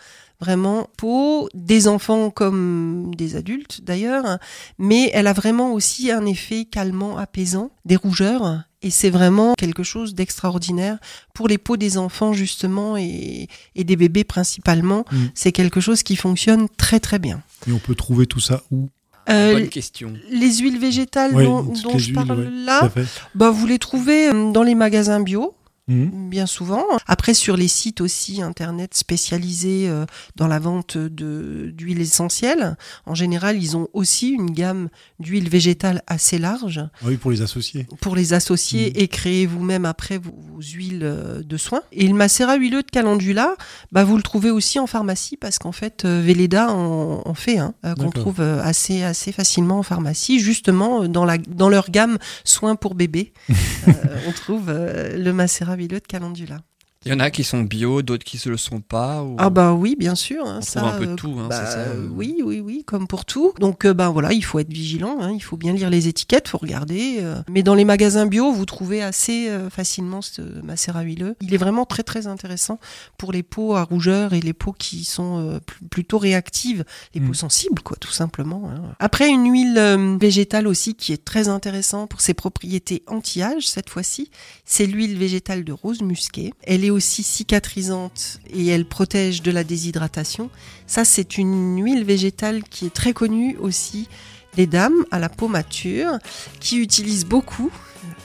vraiment 0.41 0.89
peau 0.97 1.47
des 1.53 1.87
enfants 1.87 2.29
comme 2.31 3.13
des 3.15 3.35
adultes 3.35 3.81
d'ailleurs, 3.83 4.39
mais 4.77 5.09
elle 5.13 5.27
a 5.27 5.33
vraiment 5.33 5.71
aussi 5.71 6.11
un 6.11 6.25
effet 6.25 6.65
calmant, 6.65 7.17
apaisant, 7.17 7.71
des 7.85 7.95
rougeurs. 7.95 8.63
Et 8.81 8.89
c'est 8.89 9.11
vraiment 9.11 9.53
quelque 9.55 9.83
chose 9.83 10.15
d'extraordinaire 10.15 10.97
pour 11.35 11.47
les 11.47 11.59
peaux 11.59 11.77
des 11.77 11.99
enfants 11.99 12.33
justement 12.33 12.97
et, 12.97 13.47
et 13.75 13.83
des 13.83 13.95
bébés 13.95 14.23
principalement. 14.23 15.05
Mm. 15.11 15.25
C'est 15.35 15.51
quelque 15.51 15.79
chose 15.79 16.01
qui 16.01 16.15
fonctionne 16.15 16.67
très 16.77 16.99
très 16.99 17.19
bien. 17.19 17.43
Et 17.67 17.71
on 17.71 17.77
peut 17.77 17.95
trouver 17.95 18.25
tout 18.25 18.39
ça 18.39 18.63
où? 18.71 18.89
Euh, 19.29 19.53
Bonne 19.53 19.69
question. 19.69 20.13
les 20.31 20.57
huiles 20.57 20.79
végétales 20.79 21.31
Oui, 21.35 21.45
dont, 21.45 21.73
je 21.75 22.05
huiles, 22.05 22.13
parle 22.15 22.31
ouais, 22.31 22.49
là, 22.65 22.91
bah, 23.35 23.51
vous 23.51 23.67
les 23.67 23.77
trouvez 23.77 24.29
euh, 24.29 24.51
dans 24.51 24.63
les 24.63 24.73
magasins 24.73 25.19
bio, 25.21 25.53
Mhm. 25.91 26.29
bien 26.29 26.45
souvent. 26.45 26.85
Après, 27.07 27.33
sur 27.33 27.57
les 27.57 27.67
sites 27.67 28.01
aussi 28.01 28.41
internet 28.41 28.93
spécialisés 28.93 29.87
euh, 29.89 30.05
dans 30.35 30.47
la 30.47 30.59
vente 30.59 30.97
d'huiles 30.97 32.01
essentielles, 32.01 32.77
en 33.05 33.15
général, 33.15 33.61
ils 33.61 33.75
ont 33.77 33.87
aussi 33.93 34.29
une 34.29 34.51
gamme 34.51 34.89
d'huiles 35.19 35.49
végétales 35.49 36.01
assez 36.07 36.37
large 36.37 36.79
Ah 36.83 37.05
Oui, 37.05 37.17
pour 37.17 37.31
les 37.31 37.41
associer. 37.41 37.87
pour 38.01 38.15
les 38.15 38.33
associer 38.33 38.87
Mhm. 38.87 39.01
et 39.01 39.07
créer 39.07 39.45
vous-même 39.45 39.85
après 39.85 40.17
vos, 40.17 40.31
vos 40.53 40.61
huiles 40.61 41.01
euh, 41.03 41.41
de 41.43 41.57
soins. 41.57 41.81
Et 41.91 42.07
le 42.07 42.13
macérat 42.13 42.55
huileux 42.55 42.83
de 42.83 42.89
calendula, 42.91 43.55
bah, 43.91 44.03
vous 44.03 44.15
le 44.17 44.23
trouvez 44.23 44.51
aussi 44.51 44.79
en 44.79 44.87
pharmacie 44.87 45.37
parce 45.37 45.59
qu'en 45.59 45.71
fait, 45.71 46.05
euh, 46.05 46.21
Velleda 46.25 46.71
en, 46.71 47.21
en 47.25 47.33
fait 47.33 47.57
un 47.57 47.73
qu'on 47.97 48.09
trouve 48.11 48.41
assez, 48.41 49.03
assez 49.03 49.31
facilement 49.31 49.79
en 49.79 49.83
pharmacie, 49.83 50.39
justement 50.39 51.07
dans, 51.07 51.25
la, 51.25 51.37
dans 51.37 51.69
leur 51.69 51.89
gamme 51.89 52.17
soins 52.43 52.75
pour 52.75 52.95
bébés. 52.95 53.33
euh, 53.87 53.91
on 54.27 54.31
trouve 54.31 54.65
euh, 54.69 55.17
le 55.17 55.33
macérat 55.33 55.75
de 55.87 56.01
calendula. 56.01 56.63
Il 57.03 57.11
y 57.11 57.15
en 57.15 57.19
a 57.19 57.31
qui 57.31 57.43
sont 57.43 57.61
bio, 57.63 58.03
d'autres 58.03 58.23
qui 58.23 58.39
ne 58.45 58.51
le 58.51 58.57
sont 58.57 58.79
pas. 58.79 59.23
Ou... 59.23 59.35
Ah 59.39 59.49
bah 59.49 59.73
oui, 59.73 59.95
bien 59.97 60.13
sûr. 60.13 60.45
hein, 60.45 60.59
On 60.59 60.61
ça, 60.61 60.81
trouve 60.81 60.93
un 60.93 60.97
peu 60.99 61.05
de 61.07 61.11
euh, 61.13 61.15
tout, 61.15 61.35
hein, 61.39 61.47
bah, 61.49 61.55
c'est 61.65 61.71
ça, 61.71 61.79
euh. 61.79 62.07
Oui, 62.13 62.41
oui, 62.45 62.59
oui, 62.59 62.83
comme 62.85 63.07
pour 63.07 63.25
tout. 63.25 63.53
Donc 63.59 63.87
ben 63.87 64.11
voilà, 64.11 64.33
il 64.33 64.43
faut 64.45 64.59
être 64.59 64.71
vigilant, 64.71 65.17
hein, 65.19 65.31
il 65.33 65.39
faut 65.39 65.57
bien 65.57 65.73
lire 65.73 65.89
les 65.89 66.07
étiquettes, 66.07 66.47
faut 66.47 66.59
regarder. 66.59 67.17
euh. 67.21 67.41
Mais 67.49 67.63
dans 67.63 67.73
les 67.73 67.85
magasins 67.85 68.27
bio, 68.27 68.51
vous 68.51 68.65
trouvez 68.67 69.01
assez 69.01 69.49
euh, 69.49 69.71
facilement 69.71 70.21
ce 70.21 70.43
macérat 70.63 71.01
huileux. 71.01 71.35
Il 71.41 71.55
est 71.55 71.57
vraiment 71.57 71.85
très 71.87 72.03
très 72.03 72.27
intéressant 72.27 72.79
pour 73.17 73.31
les 73.31 73.41
peaux 73.41 73.73
à 73.75 73.81
rougeur 73.83 74.33
et 74.33 74.39
les 74.39 74.53
peaux 74.53 74.73
qui 74.73 75.03
sont 75.03 75.59
pl- 75.65 75.89
plutôt 75.89 76.19
réactives, 76.19 76.83
les 77.15 77.19
Mm. 77.21 77.27
peaux 77.29 77.33
sensibles 77.33 77.81
quoi, 77.81 77.97
tout 77.99 78.11
simplement. 78.11 78.69
hein. 78.69 78.79
Après 78.99 79.27
une 79.27 79.51
huile 79.51 80.17
végétale 80.21 80.67
aussi 80.67 80.93
qui 80.93 81.13
est 81.13 81.25
très 81.25 81.47
intéressante 81.47 82.11
pour 82.11 82.21
ses 82.21 82.35
propriétés 82.35 83.01
anti-âge 83.07 83.67
cette 83.67 83.89
fois-ci, 83.89 84.29
c'est 84.65 84.85
l'huile 84.85 85.17
végétale 85.17 85.63
de 85.63 85.71
rose 85.71 86.03
musquée. 86.03 86.53
Elle 86.61 86.85
est 86.85 86.90
aussi 86.91 87.23
cicatrisante 87.23 88.39
et 88.53 88.67
elle 88.67 88.85
protège 88.85 89.41
de 89.41 89.51
la 89.51 89.63
déshydratation. 89.63 90.49
Ça, 90.87 91.05
c'est 91.05 91.37
une 91.37 91.81
huile 91.83 92.03
végétale 92.03 92.63
qui 92.63 92.85
est 92.85 92.93
très 92.93 93.13
connue 93.13 93.57
aussi 93.59 94.07
des 94.55 94.67
dames 94.67 95.05
à 95.11 95.19
la 95.19 95.29
peau 95.29 95.47
mature 95.47 96.19
qui 96.59 96.77
utilisent 96.77 97.25
beaucoup 97.25 97.71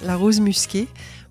la 0.04 0.16
rose 0.16 0.40
musquée 0.40 0.88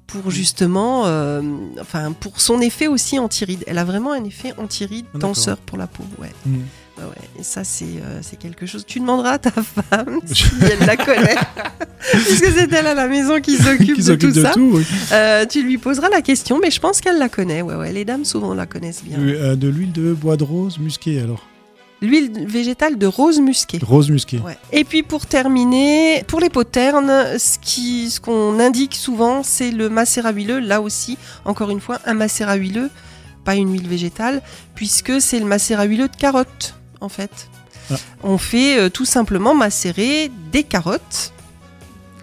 pour 0.08 0.32
justement, 0.32 1.06
euh, 1.08 1.42
enfin, 1.82 2.12
pour 2.14 2.40
son 2.40 2.62
effet 2.62 2.88
aussi 2.88 3.20
anti-rides. 3.20 3.64
Elle 3.68 3.78
a 3.80 3.84
vraiment 3.84 4.14
un 4.14 4.24
effet 4.24 4.54
anti-rides 4.58 5.06
Ah, 5.10 5.18
d'accord. 5.18 5.30
tenseur 5.32 5.58
pour 5.58 5.78
la 5.78 5.88
peau. 5.88 6.04
Ouais. 6.20 6.32
Mhm. 6.46 6.62
Ouais. 6.98 7.04
Et 7.40 7.44
ça, 7.44 7.64
c'est 7.64 7.86
euh, 7.86 8.20
c'est 8.22 8.38
quelque 8.38 8.66
chose. 8.66 8.86
Tu 8.86 9.00
demanderas 9.00 9.32
à 9.32 9.38
ta 9.40 9.52
femme 9.52 10.20
si 10.26 10.46
elle 10.62 10.86
la 10.86 10.96
connaît. 10.96 11.36
Puisque 12.12 12.52
c'est 12.52 12.72
elle 12.72 12.88
à 12.88 12.94
la 12.94 13.08
maison 13.08 13.42
qui 13.42 13.58
s'occupe 13.58 14.02
de 14.02 14.16
tout 14.16 14.32
de 14.32 14.42
ça. 14.42 14.52
tout, 14.52 14.72
oui. 14.76 14.86
Euh, 15.12 15.46
tu 15.46 15.64
lui 15.64 15.78
poseras 15.78 16.10
la 16.10 16.22
question, 16.22 16.60
mais 16.62 16.72
je 16.72 16.80
pense 16.80 17.02
qu'elle 17.02 17.18
la 17.18 17.30
connaît. 17.30 17.62
Ouais, 17.62 17.76
ouais. 17.76 17.92
Les 17.92 18.06
dames, 18.06 18.24
souvent, 18.24 18.54
la 18.54 18.66
connaissent 18.66 19.04
bien. 19.04 19.20
Euh, 19.20 19.56
de 19.56 19.68
l'huile 19.68 19.92
de 19.92 20.14
bois 20.14 20.38
de 20.38 20.44
rose 20.44 20.80
musquée, 20.80 21.20
alors. 21.20 21.46
L'huile 22.02 22.46
végétale 22.48 22.98
de 22.98 23.08
rose 23.08 23.40
musquée. 23.40 23.80
Rose 23.82 24.10
musquée. 24.10 24.40
Ouais. 24.40 24.58
Et 24.72 24.84
puis 24.84 25.02
pour 25.02 25.26
terminer, 25.26 26.24
pour 26.28 26.40
les 26.40 26.50
peaux 26.50 26.66
ternes, 26.66 27.12
ce 27.38 27.58
qui, 27.60 28.10
ce 28.12 28.20
qu'on 28.20 28.60
indique 28.60 28.96
souvent, 28.96 29.44
c'est 29.44 29.72
le 29.72 29.90
macérat 29.90 30.32
huileux. 30.32 30.60
Là 30.60 30.82
aussi, 30.82 31.18
encore 31.46 31.70
une 31.70 31.80
fois, 31.80 32.00
un 32.06 32.14
macérat 32.14 32.56
huileux, 32.56 32.90
pas 33.46 33.56
une 33.56 33.72
huile 33.72 33.88
végétale, 33.88 34.42
puisque 34.76 35.22
c'est 35.22 35.40
le 35.40 35.46
macérat 35.46 35.86
huileux 35.86 36.10
de 36.10 36.16
carotte, 36.16 36.76
en 37.02 37.10
fait. 37.10 37.50
Ah. 37.92 37.96
On 38.24 38.38
fait 38.38 38.80
euh, 38.80 38.90
tout 38.90 39.06
simplement 39.06 39.54
macérer 39.56 40.32
des 40.52 40.64
carottes 40.64 41.32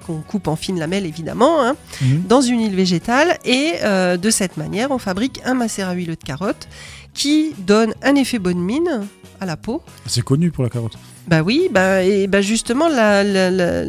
qu'on 0.06 0.20
coupe 0.20 0.48
en 0.48 0.56
fines 0.56 0.78
lamelles 0.80 1.06
évidemment, 1.06 1.62
hein, 1.64 1.76
Mhm. 2.00 2.22
dans 2.28 2.40
une 2.40 2.60
huile 2.60 2.74
végétale 2.74 3.38
et 3.44 3.74
euh, 3.82 4.16
de 4.16 4.30
cette 4.30 4.56
manière 4.56 4.90
on 4.90 4.98
fabrique 4.98 5.40
un 5.44 5.54
macérat 5.54 5.92
huileux 5.92 6.16
de 6.16 6.24
carotte 6.24 6.66
qui 7.14 7.54
donne 7.58 7.94
un 8.02 8.16
effet 8.16 8.40
bonne 8.40 8.58
mine 8.58 9.02
à 9.40 9.46
la 9.46 9.56
peau 9.56 9.82
C'est 10.06 10.22
connu 10.22 10.50
pour 10.50 10.64
la 10.64 10.70
carotte. 10.70 10.94
bah 11.28 11.42
oui, 11.42 11.68
bah, 11.70 12.02
et 12.02 12.26
bah 12.26 12.40
justement, 12.42 12.88
la, 12.88 13.22
la, 13.22 13.50
la- 13.50 13.84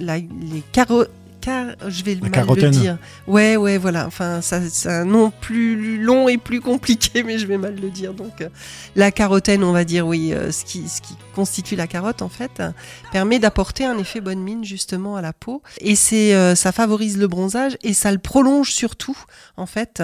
la- 0.00 0.16
les 0.18 0.62
carottes. 0.72 1.10
Je 1.44 2.04
vais 2.04 2.14
La 2.14 2.20
mal 2.20 2.30
le 2.30 2.34
carotène. 2.34 2.70
dire. 2.70 2.98
Ouais, 3.26 3.56
ouais, 3.56 3.78
voilà. 3.78 4.06
Enfin, 4.06 4.40
ça, 4.40 4.60
c'est 4.68 4.88
un 4.88 5.04
nom 5.04 5.32
plus 5.40 5.98
long 6.02 6.28
et 6.28 6.38
plus 6.38 6.60
compliqué, 6.60 7.22
mais 7.26 7.38
je 7.38 7.46
vais 7.46 7.58
mal 7.58 7.76
le 7.80 7.90
dire. 7.90 8.14
Donc, 8.14 8.40
euh, 8.40 8.48
la 8.96 9.10
carotène, 9.10 9.64
on 9.64 9.72
va 9.72 9.84
dire, 9.84 10.06
oui, 10.06 10.32
euh, 10.32 10.50
ce, 10.52 10.64
qui, 10.64 10.88
ce 10.88 11.00
qui 11.00 11.14
constitue 11.34 11.76
la 11.76 11.86
carotte, 11.86 12.22
en 12.22 12.28
fait, 12.28 12.60
euh, 12.60 12.70
permet 13.12 13.38
d'apporter 13.38 13.84
un 13.84 13.98
effet 13.98 14.20
bonne 14.20 14.40
mine, 14.40 14.64
justement, 14.64 15.16
à 15.16 15.22
la 15.22 15.32
peau. 15.32 15.62
Et 15.80 15.96
c'est, 15.96 16.34
euh, 16.34 16.54
ça 16.54 16.72
favorise 16.72 17.18
le 17.18 17.26
bronzage 17.28 17.76
et 17.82 17.92
ça 17.94 18.12
le 18.12 18.18
prolonge 18.18 18.70
surtout, 18.72 19.16
en 19.56 19.66
fait. 19.66 20.02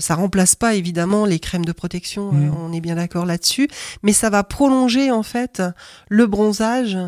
Ça 0.00 0.16
remplace 0.16 0.56
pas 0.56 0.74
évidemment 0.74 1.26
les 1.26 1.38
crèmes 1.38 1.64
de 1.64 1.70
protection, 1.70 2.32
euh, 2.34 2.50
on 2.58 2.72
est 2.72 2.80
bien 2.80 2.96
d'accord 2.96 3.24
là-dessus, 3.24 3.68
mais 4.02 4.12
ça 4.12 4.30
va 4.30 4.42
prolonger 4.42 5.12
en 5.12 5.22
fait 5.22 5.62
le 6.08 6.26
bronzage 6.26 6.98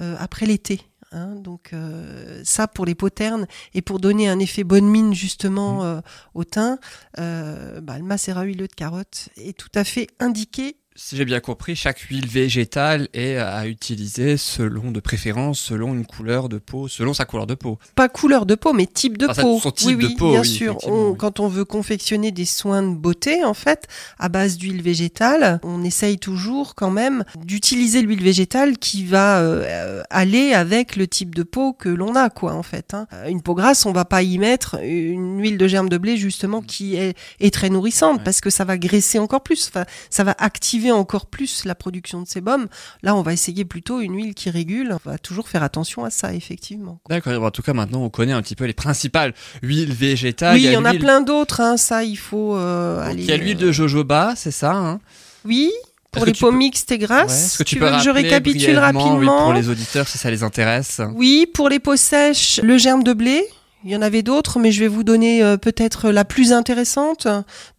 euh, 0.00 0.14
après 0.20 0.44
l'été. 0.44 0.82
Hein. 1.12 1.34
donc 1.36 1.70
euh, 1.72 2.40
ça 2.44 2.68
pour 2.68 2.86
les 2.86 2.94
peaux 2.94 3.10
ternes 3.10 3.46
et 3.74 3.82
pour 3.82 4.00
donner 4.00 4.28
un 4.28 4.38
effet 4.38 4.64
bonne 4.64 4.86
mine 4.86 5.14
justement 5.14 5.84
euh, 5.84 6.00
au 6.34 6.44
teint, 6.44 6.78
euh, 7.18 7.80
bah, 7.80 7.98
le 7.98 8.04
macérat 8.04 8.44
huileux 8.44 8.68
de 8.68 8.74
carotte 8.74 9.28
est 9.36 9.56
tout 9.56 9.70
à 9.74 9.84
fait 9.84 10.08
indiqué 10.18 10.76
si 10.96 11.16
j'ai 11.16 11.24
bien 11.26 11.40
compris, 11.40 11.76
chaque 11.76 11.98
huile 12.00 12.26
végétale 12.26 13.08
est 13.12 13.36
à 13.36 13.66
utiliser 13.66 14.36
selon 14.36 14.90
de 14.90 15.00
préférence, 15.00 15.58
selon 15.60 15.92
une 15.94 16.06
couleur 16.06 16.48
de 16.48 16.58
peau, 16.58 16.88
selon 16.88 17.12
sa 17.12 17.24
couleur 17.26 17.46
de 17.46 17.54
peau. 17.54 17.78
Pas 17.94 18.08
couleur 18.08 18.46
de 18.46 18.54
peau, 18.54 18.72
mais 18.72 18.86
type 18.86 19.18
de 19.18 19.26
ça, 19.26 19.42
peau. 19.42 19.60
son 19.60 19.70
type 19.70 19.88
oui, 19.88 19.96
de 19.96 20.06
oui, 20.06 20.14
peau, 20.16 20.30
bien 20.30 20.40
oui, 20.40 20.48
sûr. 20.48 20.70
effectivement, 20.72 20.96
On- 20.96 21.10
oui. 21.10 21.16
Quand 21.18 21.40
on 21.40 21.48
veut 21.48 21.64
confectionner 21.66 22.30
des 22.32 22.46
soins 22.46 22.82
de 22.82 22.94
beauté, 22.96 23.44
en 23.44 23.52
fait, 23.54 23.86
à 24.18 24.28
base 24.28 24.56
d'huile 24.56 24.80
végétale, 24.82 25.60
on 25.62 25.84
essaye 25.84 26.18
toujours 26.18 26.74
quand 26.74 26.90
même 26.90 27.24
d'utiliser 27.44 28.00
l'huile 28.02 28.22
végétale 28.22 28.78
qui 28.78 29.04
va 29.04 29.40
euh, 29.40 30.02
aller 30.10 30.52
avec 30.54 30.96
le 30.96 31.06
type 31.06 31.34
de 31.34 31.42
peau 31.42 31.72
que 31.74 31.88
l'on 31.90 32.14
a, 32.16 32.30
quoi, 32.30 32.54
en 32.54 32.62
fait. 32.62 32.94
hein. 32.94 33.06
Euh, 33.12 33.28
Une 33.28 33.42
peau 33.42 33.54
grasse, 33.54 33.84
on 33.86 33.92
va 33.92 34.04
pas 34.06 34.22
y 34.22 34.38
mettre 34.38 34.76
une 34.82 35.40
huile 35.42 35.58
de 35.58 35.68
germe 35.68 35.88
de 35.88 35.98
blé 35.98 36.16
justement 36.16 36.62
qui 36.62 36.96
est, 36.96 37.16
est 37.40 37.52
très 37.52 37.68
nourrissante 37.68 38.18
Ouais. 38.18 38.24
parce 38.24 38.40
que 38.40 38.50
ça 38.50 38.64
va 38.64 38.78
graisser 38.78 39.18
encore 39.18 39.42
plus, 39.42 39.68
enfin, 39.68 39.84
ça 40.10 40.24
va 40.24 40.34
activer 40.38 40.85
encore 40.92 41.26
plus 41.26 41.64
la 41.64 41.74
production 41.74 42.22
de 42.22 42.26
sébum. 42.26 42.66
Là, 43.02 43.14
on 43.16 43.22
va 43.22 43.32
essayer 43.32 43.64
plutôt 43.64 44.00
une 44.00 44.14
huile 44.16 44.34
qui 44.34 44.50
régule. 44.50 44.96
On 45.04 45.10
va 45.10 45.18
toujours 45.18 45.48
faire 45.48 45.62
attention 45.62 46.04
à 46.04 46.10
ça, 46.10 46.34
effectivement. 46.34 47.00
D'accord, 47.08 47.42
en 47.42 47.50
tout 47.50 47.62
cas 47.62 47.72
maintenant 47.72 48.02
on 48.02 48.10
connaît 48.10 48.32
un 48.32 48.42
petit 48.42 48.56
peu 48.56 48.64
les 48.64 48.72
principales 48.72 49.34
huiles 49.62 49.92
végétales. 49.92 50.54
Oui, 50.56 50.64
il 50.64 50.72
y 50.72 50.76
en 50.76 50.84
a 50.84 50.94
plein 50.94 51.20
d'autres, 51.20 51.60
hein, 51.60 51.76
ça 51.76 52.04
il 52.04 52.16
faut 52.16 52.56
euh, 52.56 53.00
aller. 53.06 53.22
Il 53.22 53.28
y 53.28 53.32
a 53.32 53.36
l'huile 53.36 53.56
de 53.56 53.72
jojoba, 53.72 54.34
c'est 54.36 54.50
ça 54.50 54.72
hein 54.74 55.00
Oui, 55.44 55.70
pour 56.12 56.24
les 56.24 56.32
peaux 56.32 56.50
peux- 56.50 56.56
mixtes 56.56 56.90
et 56.92 56.98
grasses. 56.98 57.56
Que 57.58 57.62
tu, 57.62 57.74
tu 57.74 57.80
peux 57.80 57.86
veux 57.90 57.96
que 57.98 58.02
je 58.02 58.10
récapitule 58.10 58.70
oui, 58.70 58.76
rapidement 58.76 59.44
pour 59.44 59.52
les 59.52 59.68
auditeurs 59.68 60.08
si 60.08 60.18
ça 60.18 60.30
les 60.30 60.42
intéresse 60.42 61.00
Oui, 61.14 61.46
pour 61.52 61.68
les 61.68 61.78
peaux 61.78 61.96
sèches, 61.96 62.60
le 62.62 62.78
germe 62.78 63.02
de 63.02 63.12
blé. 63.12 63.44
Il 63.86 63.92
y 63.92 63.96
en 63.96 64.02
avait 64.02 64.22
d'autres, 64.22 64.58
mais 64.58 64.72
je 64.72 64.80
vais 64.80 64.88
vous 64.88 65.04
donner 65.04 65.44
euh, 65.44 65.56
peut-être 65.56 66.10
la 66.10 66.24
plus 66.24 66.52
intéressante. 66.52 67.28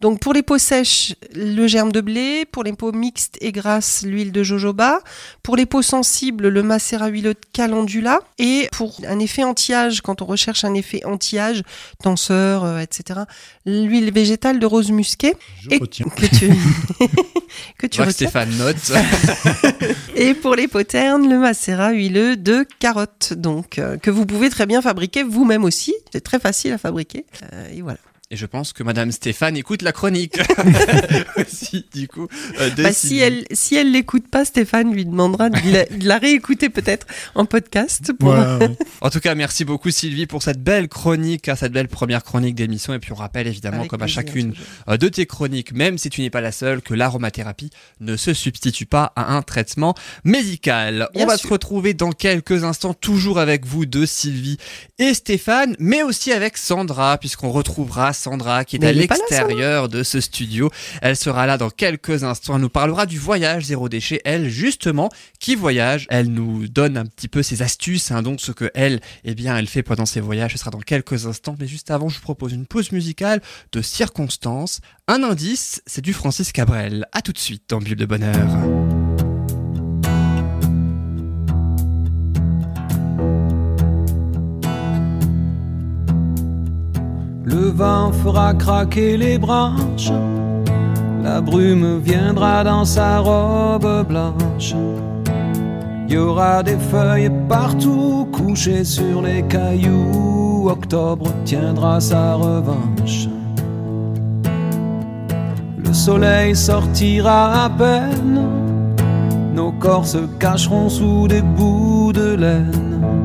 Donc 0.00 0.20
pour 0.20 0.32
les 0.32 0.42
peaux 0.42 0.56
sèches, 0.56 1.14
le 1.34 1.66
germe 1.66 1.92
de 1.92 2.00
blé. 2.00 2.46
Pour 2.50 2.64
les 2.64 2.72
peaux 2.72 2.92
mixtes 2.92 3.36
et 3.42 3.52
grasses, 3.52 4.04
l'huile 4.06 4.32
de 4.32 4.42
jojoba. 4.42 5.02
Pour 5.42 5.54
les 5.54 5.66
peaux 5.66 5.82
sensibles, 5.82 6.48
le 6.48 6.62
macérat 6.62 7.08
huileux 7.08 7.34
de 7.34 7.40
calendula. 7.52 8.20
Et 8.38 8.70
pour 8.72 8.96
un 9.06 9.18
effet 9.18 9.44
anti-âge, 9.44 10.00
quand 10.00 10.22
on 10.22 10.24
recherche 10.24 10.64
un 10.64 10.72
effet 10.72 11.04
anti-âge, 11.04 11.62
tenseur, 12.02 12.64
euh, 12.64 12.78
etc., 12.78 13.20
l'huile 13.66 14.10
végétale 14.10 14.60
de 14.60 14.64
rose 14.64 14.90
musquée. 14.90 15.34
Je 15.60 15.68
Et 15.72 15.76
retiens. 15.78 16.06
que 16.06 16.24
tu, 16.24 16.48
que 17.78 17.84
retiens. 17.86 18.08
Stéphane 18.08 18.56
note. 18.56 18.92
Et 20.16 20.32
pour 20.32 20.54
les 20.54 20.68
peaux 20.68 20.84
ternes, 20.84 21.28
le 21.28 21.38
macérat 21.38 21.90
huileux 21.92 22.36
de 22.38 22.66
carotte, 22.78 23.34
donc 23.34 23.78
euh, 23.78 23.98
que 23.98 24.10
vous 24.10 24.24
pouvez 24.24 24.48
très 24.48 24.64
bien 24.64 24.80
fabriquer 24.80 25.22
vous-même 25.22 25.64
aussi. 25.64 25.94
C'est 26.12 26.22
très 26.22 26.38
facile 26.38 26.72
à 26.72 26.78
fabriquer. 26.78 27.24
Euh, 27.52 27.68
et 27.72 27.82
voilà. 27.82 27.98
Et 28.30 28.36
je 28.36 28.44
pense 28.44 28.74
que 28.74 28.82
Madame 28.82 29.10
Stéphane 29.10 29.56
écoute 29.56 29.80
la 29.80 29.92
chronique 29.92 30.36
aussi, 31.38 31.86
du 31.94 32.08
coup. 32.08 32.28
euh, 32.60 32.68
Bah, 32.76 32.92
si 32.92 33.08
Sylvie. 33.08 33.20
elle 33.22 33.44
si 33.52 33.74
elle 33.74 33.90
l'écoute 33.90 34.28
pas, 34.28 34.44
Stéphane 34.44 34.92
lui 34.92 35.06
demandera 35.06 35.48
de 35.48 35.56
la, 35.72 35.84
de 35.86 36.06
la 36.06 36.18
réécouter 36.18 36.68
peut-être 36.68 37.06
en 37.34 37.46
podcast. 37.46 38.12
Pour... 38.12 38.28
Voilà, 38.34 38.58
ouais. 38.58 38.76
En 39.00 39.08
tout 39.08 39.20
cas, 39.20 39.34
merci 39.34 39.64
beaucoup 39.64 39.90
Sylvie 39.90 40.26
pour 40.26 40.42
cette 40.42 40.62
belle 40.62 40.88
chronique, 40.88 41.48
hein, 41.48 41.56
cette 41.56 41.72
belle 41.72 41.88
première 41.88 42.22
chronique 42.22 42.54
d'émission. 42.54 42.92
Et 42.92 42.98
puis 42.98 43.12
on 43.12 43.14
rappelle 43.14 43.46
évidemment, 43.46 43.78
Avec 43.78 43.90
comme 43.90 44.02
à 44.02 44.06
chacune 44.06 44.52
toujours. 44.52 44.66
euh, 44.90 44.96
de 44.98 45.08
tes 45.08 45.24
chroniques, 45.24 45.72
même 45.72 45.96
si 45.96 46.10
tu 46.10 46.20
n'es 46.20 46.28
pas 46.28 46.42
la 46.42 46.52
seule, 46.52 46.82
que 46.82 46.92
l'aromathérapie 46.92 47.70
ne 48.00 48.16
se 48.18 48.34
substitue 48.34 48.84
pas 48.84 49.10
à 49.16 49.32
un 49.34 49.40
traitement 49.40 49.94
médical. 50.24 51.08
Bien 51.14 51.24
on 51.24 51.26
va 51.26 51.38
sûr. 51.38 51.48
se 51.48 51.52
retrouver 51.54 51.94
dans 51.94 52.12
quelques 52.12 52.64
instants, 52.64 52.92
toujours 52.92 53.38
avec 53.38 53.64
vous 53.64 53.86
deux, 53.86 54.04
Sylvie 54.06 54.58
et 54.98 55.14
Stéphane, 55.14 55.76
mais 55.78 56.02
aussi 56.02 56.30
avec 56.32 56.58
Sandra, 56.58 57.16
puisqu'on 57.16 57.50
retrouvera 57.50 58.12
Sandra 58.18 58.64
qui 58.64 58.76
est 58.76 58.78
Mais 58.80 58.88
à 58.88 58.92
l'extérieur 58.92 59.88
de 59.88 60.02
ce 60.02 60.20
studio. 60.20 60.70
Elle 61.00 61.16
sera 61.16 61.46
là 61.46 61.56
dans 61.56 61.70
quelques 61.70 62.24
instants. 62.24 62.56
Elle 62.56 62.62
nous 62.62 62.68
parlera 62.68 63.06
du 63.06 63.18
voyage 63.18 63.64
zéro 63.64 63.88
déchet. 63.88 64.20
Elle, 64.24 64.48
justement, 64.48 65.10
qui 65.38 65.54
voyage? 65.54 66.06
Elle 66.10 66.28
nous 66.28 66.68
donne 66.68 66.96
un 66.96 67.06
petit 67.06 67.28
peu 67.28 67.42
ses 67.42 67.62
astuces, 67.62 68.10
hein, 68.10 68.22
donc 68.22 68.40
ce 68.40 68.52
que 68.52 68.70
elle, 68.74 69.00
eh 69.24 69.34
bien, 69.34 69.56
elle 69.56 69.68
fait 69.68 69.82
pendant 69.82 70.06
ses 70.06 70.20
voyages. 70.20 70.52
Ce 70.52 70.58
sera 70.58 70.70
dans 70.70 70.80
quelques 70.80 71.26
instants. 71.26 71.56
Mais 71.58 71.66
juste 71.66 71.90
avant, 71.90 72.08
je 72.08 72.16
vous 72.16 72.22
propose 72.22 72.52
une 72.52 72.66
pause 72.66 72.92
musicale 72.92 73.40
de 73.72 73.82
circonstance. 73.82 74.80
Un 75.06 75.22
indice, 75.22 75.80
c'est 75.86 76.02
du 76.02 76.12
Francis 76.12 76.52
Cabrel. 76.52 77.06
À 77.12 77.22
tout 77.22 77.32
de 77.32 77.38
suite 77.38 77.64
dans 77.68 77.78
Bulle 77.78 77.96
de 77.96 78.06
Bonheur. 78.06 78.97
Le 87.50 87.70
vent 87.70 88.12
fera 88.12 88.52
craquer 88.52 89.16
les 89.16 89.38
branches, 89.38 90.12
la 91.22 91.40
brume 91.40 91.98
viendra 91.98 92.62
dans 92.62 92.84
sa 92.84 93.20
robe 93.20 94.06
blanche. 94.06 94.74
Il 96.06 96.14
y 96.14 96.18
aura 96.18 96.62
des 96.62 96.76
feuilles 96.76 97.30
partout 97.48 98.28
couchées 98.32 98.84
sur 98.84 99.22
les 99.22 99.42
cailloux. 99.42 100.68
Octobre 100.68 101.32
tiendra 101.46 102.00
sa 102.00 102.34
revanche. 102.34 103.28
Le 105.78 105.92
soleil 105.94 106.54
sortira 106.54 107.64
à 107.64 107.70
peine, 107.70 108.42
nos 109.54 109.72
corps 109.72 110.06
se 110.06 110.26
cacheront 110.38 110.90
sous 110.90 111.28
des 111.28 111.40
bouts 111.40 112.12
de 112.12 112.34
laine. 112.34 113.16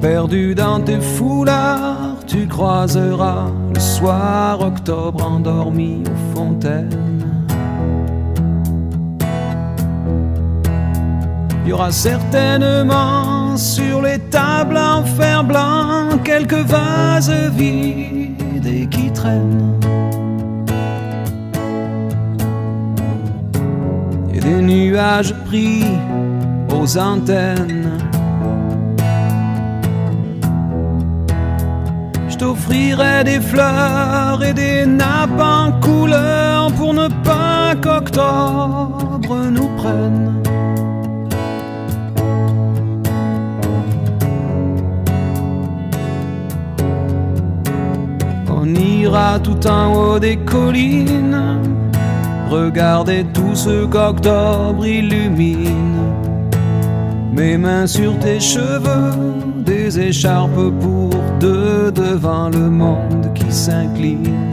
Perdu 0.00 0.56
dans 0.56 0.80
tes 0.80 1.00
foulards, 1.00 2.05
tu 2.36 2.46
croiseras 2.46 3.46
le 3.74 3.80
soir 3.80 4.60
octobre 4.60 5.24
endormi 5.24 6.02
aux 6.04 6.36
fontaines. 6.36 6.90
Il 11.64 11.70
y 11.70 11.72
aura 11.72 11.90
certainement 11.90 13.56
sur 13.56 14.02
les 14.02 14.18
tables 14.18 14.76
en 14.76 15.02
fer 15.02 15.44
blanc 15.44 16.18
quelques 16.24 16.64
vases 16.74 17.32
vides 17.54 18.66
et 18.66 18.86
qui 18.86 19.10
traînent. 19.12 19.80
Et 24.34 24.40
des 24.40 24.60
nuages 24.60 25.34
pris 25.46 25.84
aux 26.68 26.98
antennes. 26.98 27.85
Je 32.36 32.40
t'offrirai 32.40 33.24
des 33.24 33.40
fleurs 33.40 34.44
et 34.44 34.52
des 34.52 34.84
nappes 34.84 35.40
en 35.40 35.72
couleur 35.80 36.70
pour 36.72 36.92
ne 36.92 37.08
pas 37.24 37.74
qu'octobre 37.80 39.36
nous 39.50 39.68
prenne. 39.78 40.42
On 48.50 48.66
ira 48.74 49.38
tout 49.38 49.66
en 49.66 49.94
haut 49.94 50.18
des 50.18 50.36
collines, 50.36 51.40
regarder 52.50 53.24
tout 53.32 53.54
ce 53.54 53.86
qu'octobre 53.86 54.86
illumine. 54.86 56.02
Mes 57.32 57.56
mains 57.56 57.86
sur 57.86 58.18
tes 58.18 58.40
cheveux, 58.40 59.12
des 59.64 59.98
écharpes 59.98 60.70
pour 60.80 61.05
deux 61.40 61.92
devant 61.92 62.48
le 62.48 62.70
monde 62.70 63.32
qui 63.34 63.50
s'incline. 63.52 64.45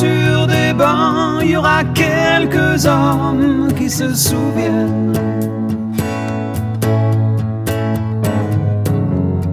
Sur 0.00 0.46
des 0.46 0.72
bancs, 0.74 1.40
il 1.42 1.50
y 1.52 1.56
aura 1.56 1.82
quelques 1.94 2.84
hommes 2.86 3.68
qui 3.78 3.88
se 3.88 4.08
souviennent. 4.14 5.12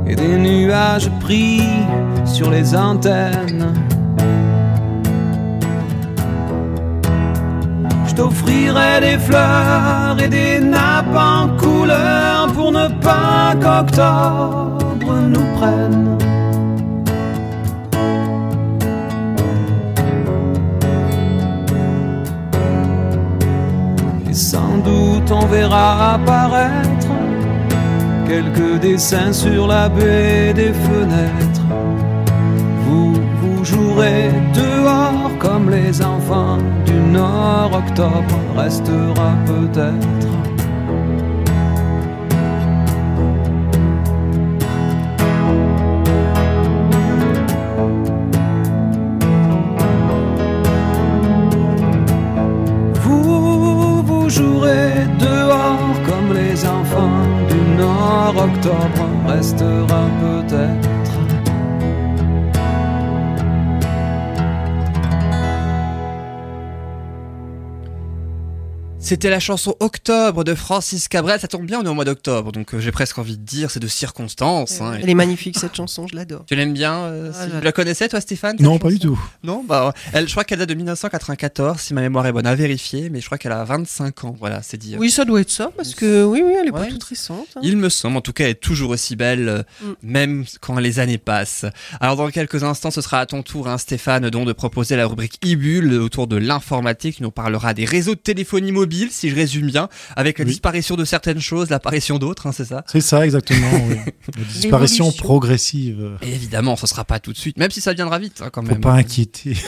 Et 0.06 0.16
des 0.16 0.38
nuages 0.38 1.10
pris 1.22 1.62
sur 2.26 2.50
les 2.52 2.76
antennes. 2.76 3.74
Je 8.08 8.14
t'offrirai 8.16 8.94
des 9.02 9.18
fleurs 9.28 10.18
et 10.24 10.28
des 10.28 10.60
nappes 10.60 11.18
en 11.34 11.48
couleur 11.58 12.52
pour 12.54 12.72
ne 12.72 12.88
pas 13.08 13.56
qu'octobre 13.62 15.14
nous 15.34 15.48
prenne. 15.58 16.33
On 25.34 25.46
verra 25.48 26.14
apparaître 26.14 27.08
quelques 28.28 28.80
dessins 28.82 29.34
sur 29.34 29.68
la 29.68 29.90
baie 29.90 30.54
des 30.54 30.74
fenêtres. 30.74 31.68
Vous, 32.86 33.14
vous 33.42 33.66
jouerez 33.66 34.32
dehors 34.54 35.32
comme 35.40 35.70
les 35.70 36.02
enfants 36.02 36.58
du 36.86 36.94
Nord. 36.94 37.72
Octobre 37.74 38.38
restera 38.56 39.32
peut-être. 39.46 40.53
Octobre 58.66 59.10
restera 59.28 60.08
peut-être. 60.22 60.93
C'était 69.06 69.30
la 69.30 69.42
chanson 69.42 69.76
Octobre 69.82 70.46
de 70.46 70.56
Francis 70.56 71.10
Cabrel. 71.10 71.38
Ça 71.40 71.50
tombe 71.50 71.66
bien, 71.66 71.82
on 71.82 71.84
est 71.84 71.90
au 71.90 71.94
mois 71.94 72.06
d'octobre, 72.06 72.54
donc 72.54 72.74
euh, 72.74 72.80
j'ai 72.80 72.92
presque 72.94 73.18
envie 73.20 73.38
de 73.38 73.44
dire, 73.44 73.70
c'est 73.70 73.82
de 73.82 73.88
circonstance. 73.88 74.80
hein. 74.80 74.94
Elle 75.02 75.10
est 75.10 75.14
magnifique 75.14 75.60
cette 75.60 75.76
chanson, 75.76 76.08
je 76.08 76.16
l'adore. 76.16 76.46
Tu 76.48 76.56
l'aimes 76.56 76.72
bien 76.74 76.94
euh, 77.04 77.32
Ah, 77.38 77.46
si-. 77.46 77.52
Tu 77.52 77.62
la 77.66 77.72
connaissais 77.74 78.08
toi 78.08 78.22
Stéphane 78.22 78.56
Non, 78.62 78.80
pas 78.80 78.90
du 78.90 79.00
tout. 79.00 79.20
Non, 79.44 79.62
bah 79.68 79.94
elle, 80.14 80.26
je 80.28 80.32
crois 80.32 80.46
qu'elle 80.46 80.60
date 80.60 80.70
de 80.70 80.74
1994, 80.74 81.80
si 81.82 81.94
ma 81.94 82.00
mémoire 82.00 82.26
est 82.28 82.32
bonne, 82.32 82.48
à 82.48 82.56
vérifier, 82.56 83.10
mais 83.10 83.20
je 83.20 83.26
crois 83.26 83.38
qu'elle 83.38 83.52
a 83.52 83.64
25 83.66 84.24
ans. 84.24 84.36
Voilà, 84.40 84.62
c'est 84.64 84.78
dit. 84.78 84.96
Oui, 84.98 85.12
ça 85.12 85.26
doit 85.26 85.42
être 85.42 85.52
ça, 85.52 85.70
parce 85.76 85.94
que 85.96 86.24
oui, 86.24 86.42
oui, 86.44 86.54
elle 86.62 86.70
est 86.70 86.72
pas 86.72 86.86
toute 86.86 87.04
récente. 87.04 87.46
hein. 87.58 87.60
Il 87.62 87.76
me 87.76 87.90
semble, 87.90 88.16
en 88.16 88.22
tout 88.22 88.32
cas, 88.34 88.46
elle 88.46 88.52
est 88.52 88.56
toujours 88.56 88.92
aussi 88.92 89.18
belle, 89.18 89.50
euh, 89.50 89.64
Mm. 89.82 89.92
même 90.04 90.46
quand 90.62 90.80
les 90.80 91.00
années 91.00 91.18
passent. 91.18 91.66
Alors, 92.00 92.16
dans 92.16 92.30
quelques 92.30 92.64
instants, 92.64 92.90
ce 92.92 93.02
sera 93.02 93.20
à 93.20 93.26
ton 93.26 93.44
tour, 93.44 93.68
hein, 93.68 93.78
Stéphane, 93.78 94.30
donc, 94.30 94.48
de 94.48 94.54
proposer 94.54 94.96
la 94.96 95.08
rubrique 95.08 95.40
e 95.46 95.98
autour 96.00 96.28
de 96.28 96.38
l'informatique. 96.38 97.18
Tu 97.18 97.24
nous 97.24 97.32
parlera 97.32 97.74
des 97.74 97.84
réseaux 97.86 98.16
de 98.16 98.20
téléphonie 98.20 98.72
mobile, 98.72 99.03
si 99.12 99.30
je 99.30 99.36
résume 99.36 99.68
bien, 99.68 99.90
avec 100.16 100.40
la 100.40 100.46
Oui. 100.46 100.52
disparition 100.52 100.96
de 100.96 101.06
certaines 101.06 101.40
choses, 101.42 101.70
l'apparition 101.70 102.18
d'autres, 102.20 102.48
hein, 102.48 102.52
c'est 102.52 102.66
ça? 102.66 102.84
C'est 102.88 103.02
ça, 103.02 103.24
exactement. 103.26 103.70
oui. 103.88 103.96
La 104.38 104.44
disparition 104.46 105.06
L'évolution. 105.06 105.24
progressive. 105.24 106.18
Et 106.22 106.30
évidemment, 106.34 106.76
ce 106.76 106.88
sera 106.88 107.04
pas 107.04 107.20
tout 107.20 107.34
de 107.34 107.38
suite, 107.38 107.58
même 107.58 107.72
si 107.72 107.82
ça 107.82 107.94
viendra 107.94 108.20
vite, 108.20 108.42
hein, 108.42 108.50
quand 108.52 108.62
Faut 108.64 108.72
même. 108.72 108.82
pas 108.82 108.94
inquiéter. 108.94 109.56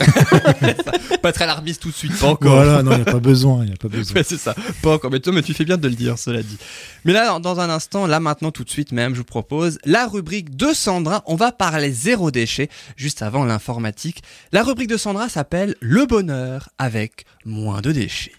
Pas 1.22 1.32
très 1.32 1.44
alarmiste 1.44 1.82
tout 1.82 1.90
de 1.90 1.94
suite, 1.94 2.16
pas 2.18 2.28
encore. 2.28 2.54
voilà, 2.54 2.82
non, 2.82 2.92
il 2.92 2.96
n'y 2.96 3.02
a 3.02 3.04
pas 3.12 3.18
besoin. 3.18 3.64
Il 3.64 3.72
a 3.72 3.76
pas 3.76 3.88
besoin. 3.88 4.22
C'est 4.24 4.36
ça. 4.38 4.54
Pas 4.82 4.94
encore. 4.94 5.10
Mais 5.10 5.18
toi, 5.20 5.32
mais 5.32 5.42
tu 5.42 5.54
fais 5.54 5.64
bien 5.64 5.76
de 5.76 5.88
le 5.88 5.94
dire, 5.94 6.18
cela 6.18 6.42
dit. 6.42 6.56
Mais 7.04 7.12
là, 7.12 7.26
dans- 7.26 7.40
dans 7.40 7.58
un 7.60 7.68
instant, 7.70 8.06
là 8.06 8.20
maintenant, 8.20 8.50
tout 8.52 8.62
de 8.64 8.70
suite 8.70 8.92
même, 8.92 9.12
je 9.14 9.18
vous 9.18 9.24
propose 9.24 9.78
la 9.84 10.06
rubrique 10.06 10.56
de 10.56 10.72
Sandra. 10.72 11.22
On 11.26 11.34
va 11.34 11.50
parler 11.52 11.90
zéro 11.92 12.30
déchet, 12.30 12.68
juste 12.96 13.22
avant 13.22 13.44
l'informatique. 13.44 14.22
La 14.52 14.62
rubrique 14.62 14.88
de 14.88 14.96
Sandra 14.96 15.28
s'appelle 15.28 15.74
Le 15.80 16.06
bonheur 16.06 16.68
avec 16.78 17.24
moins 17.44 17.80
de 17.80 17.90
déchets. 17.92 18.32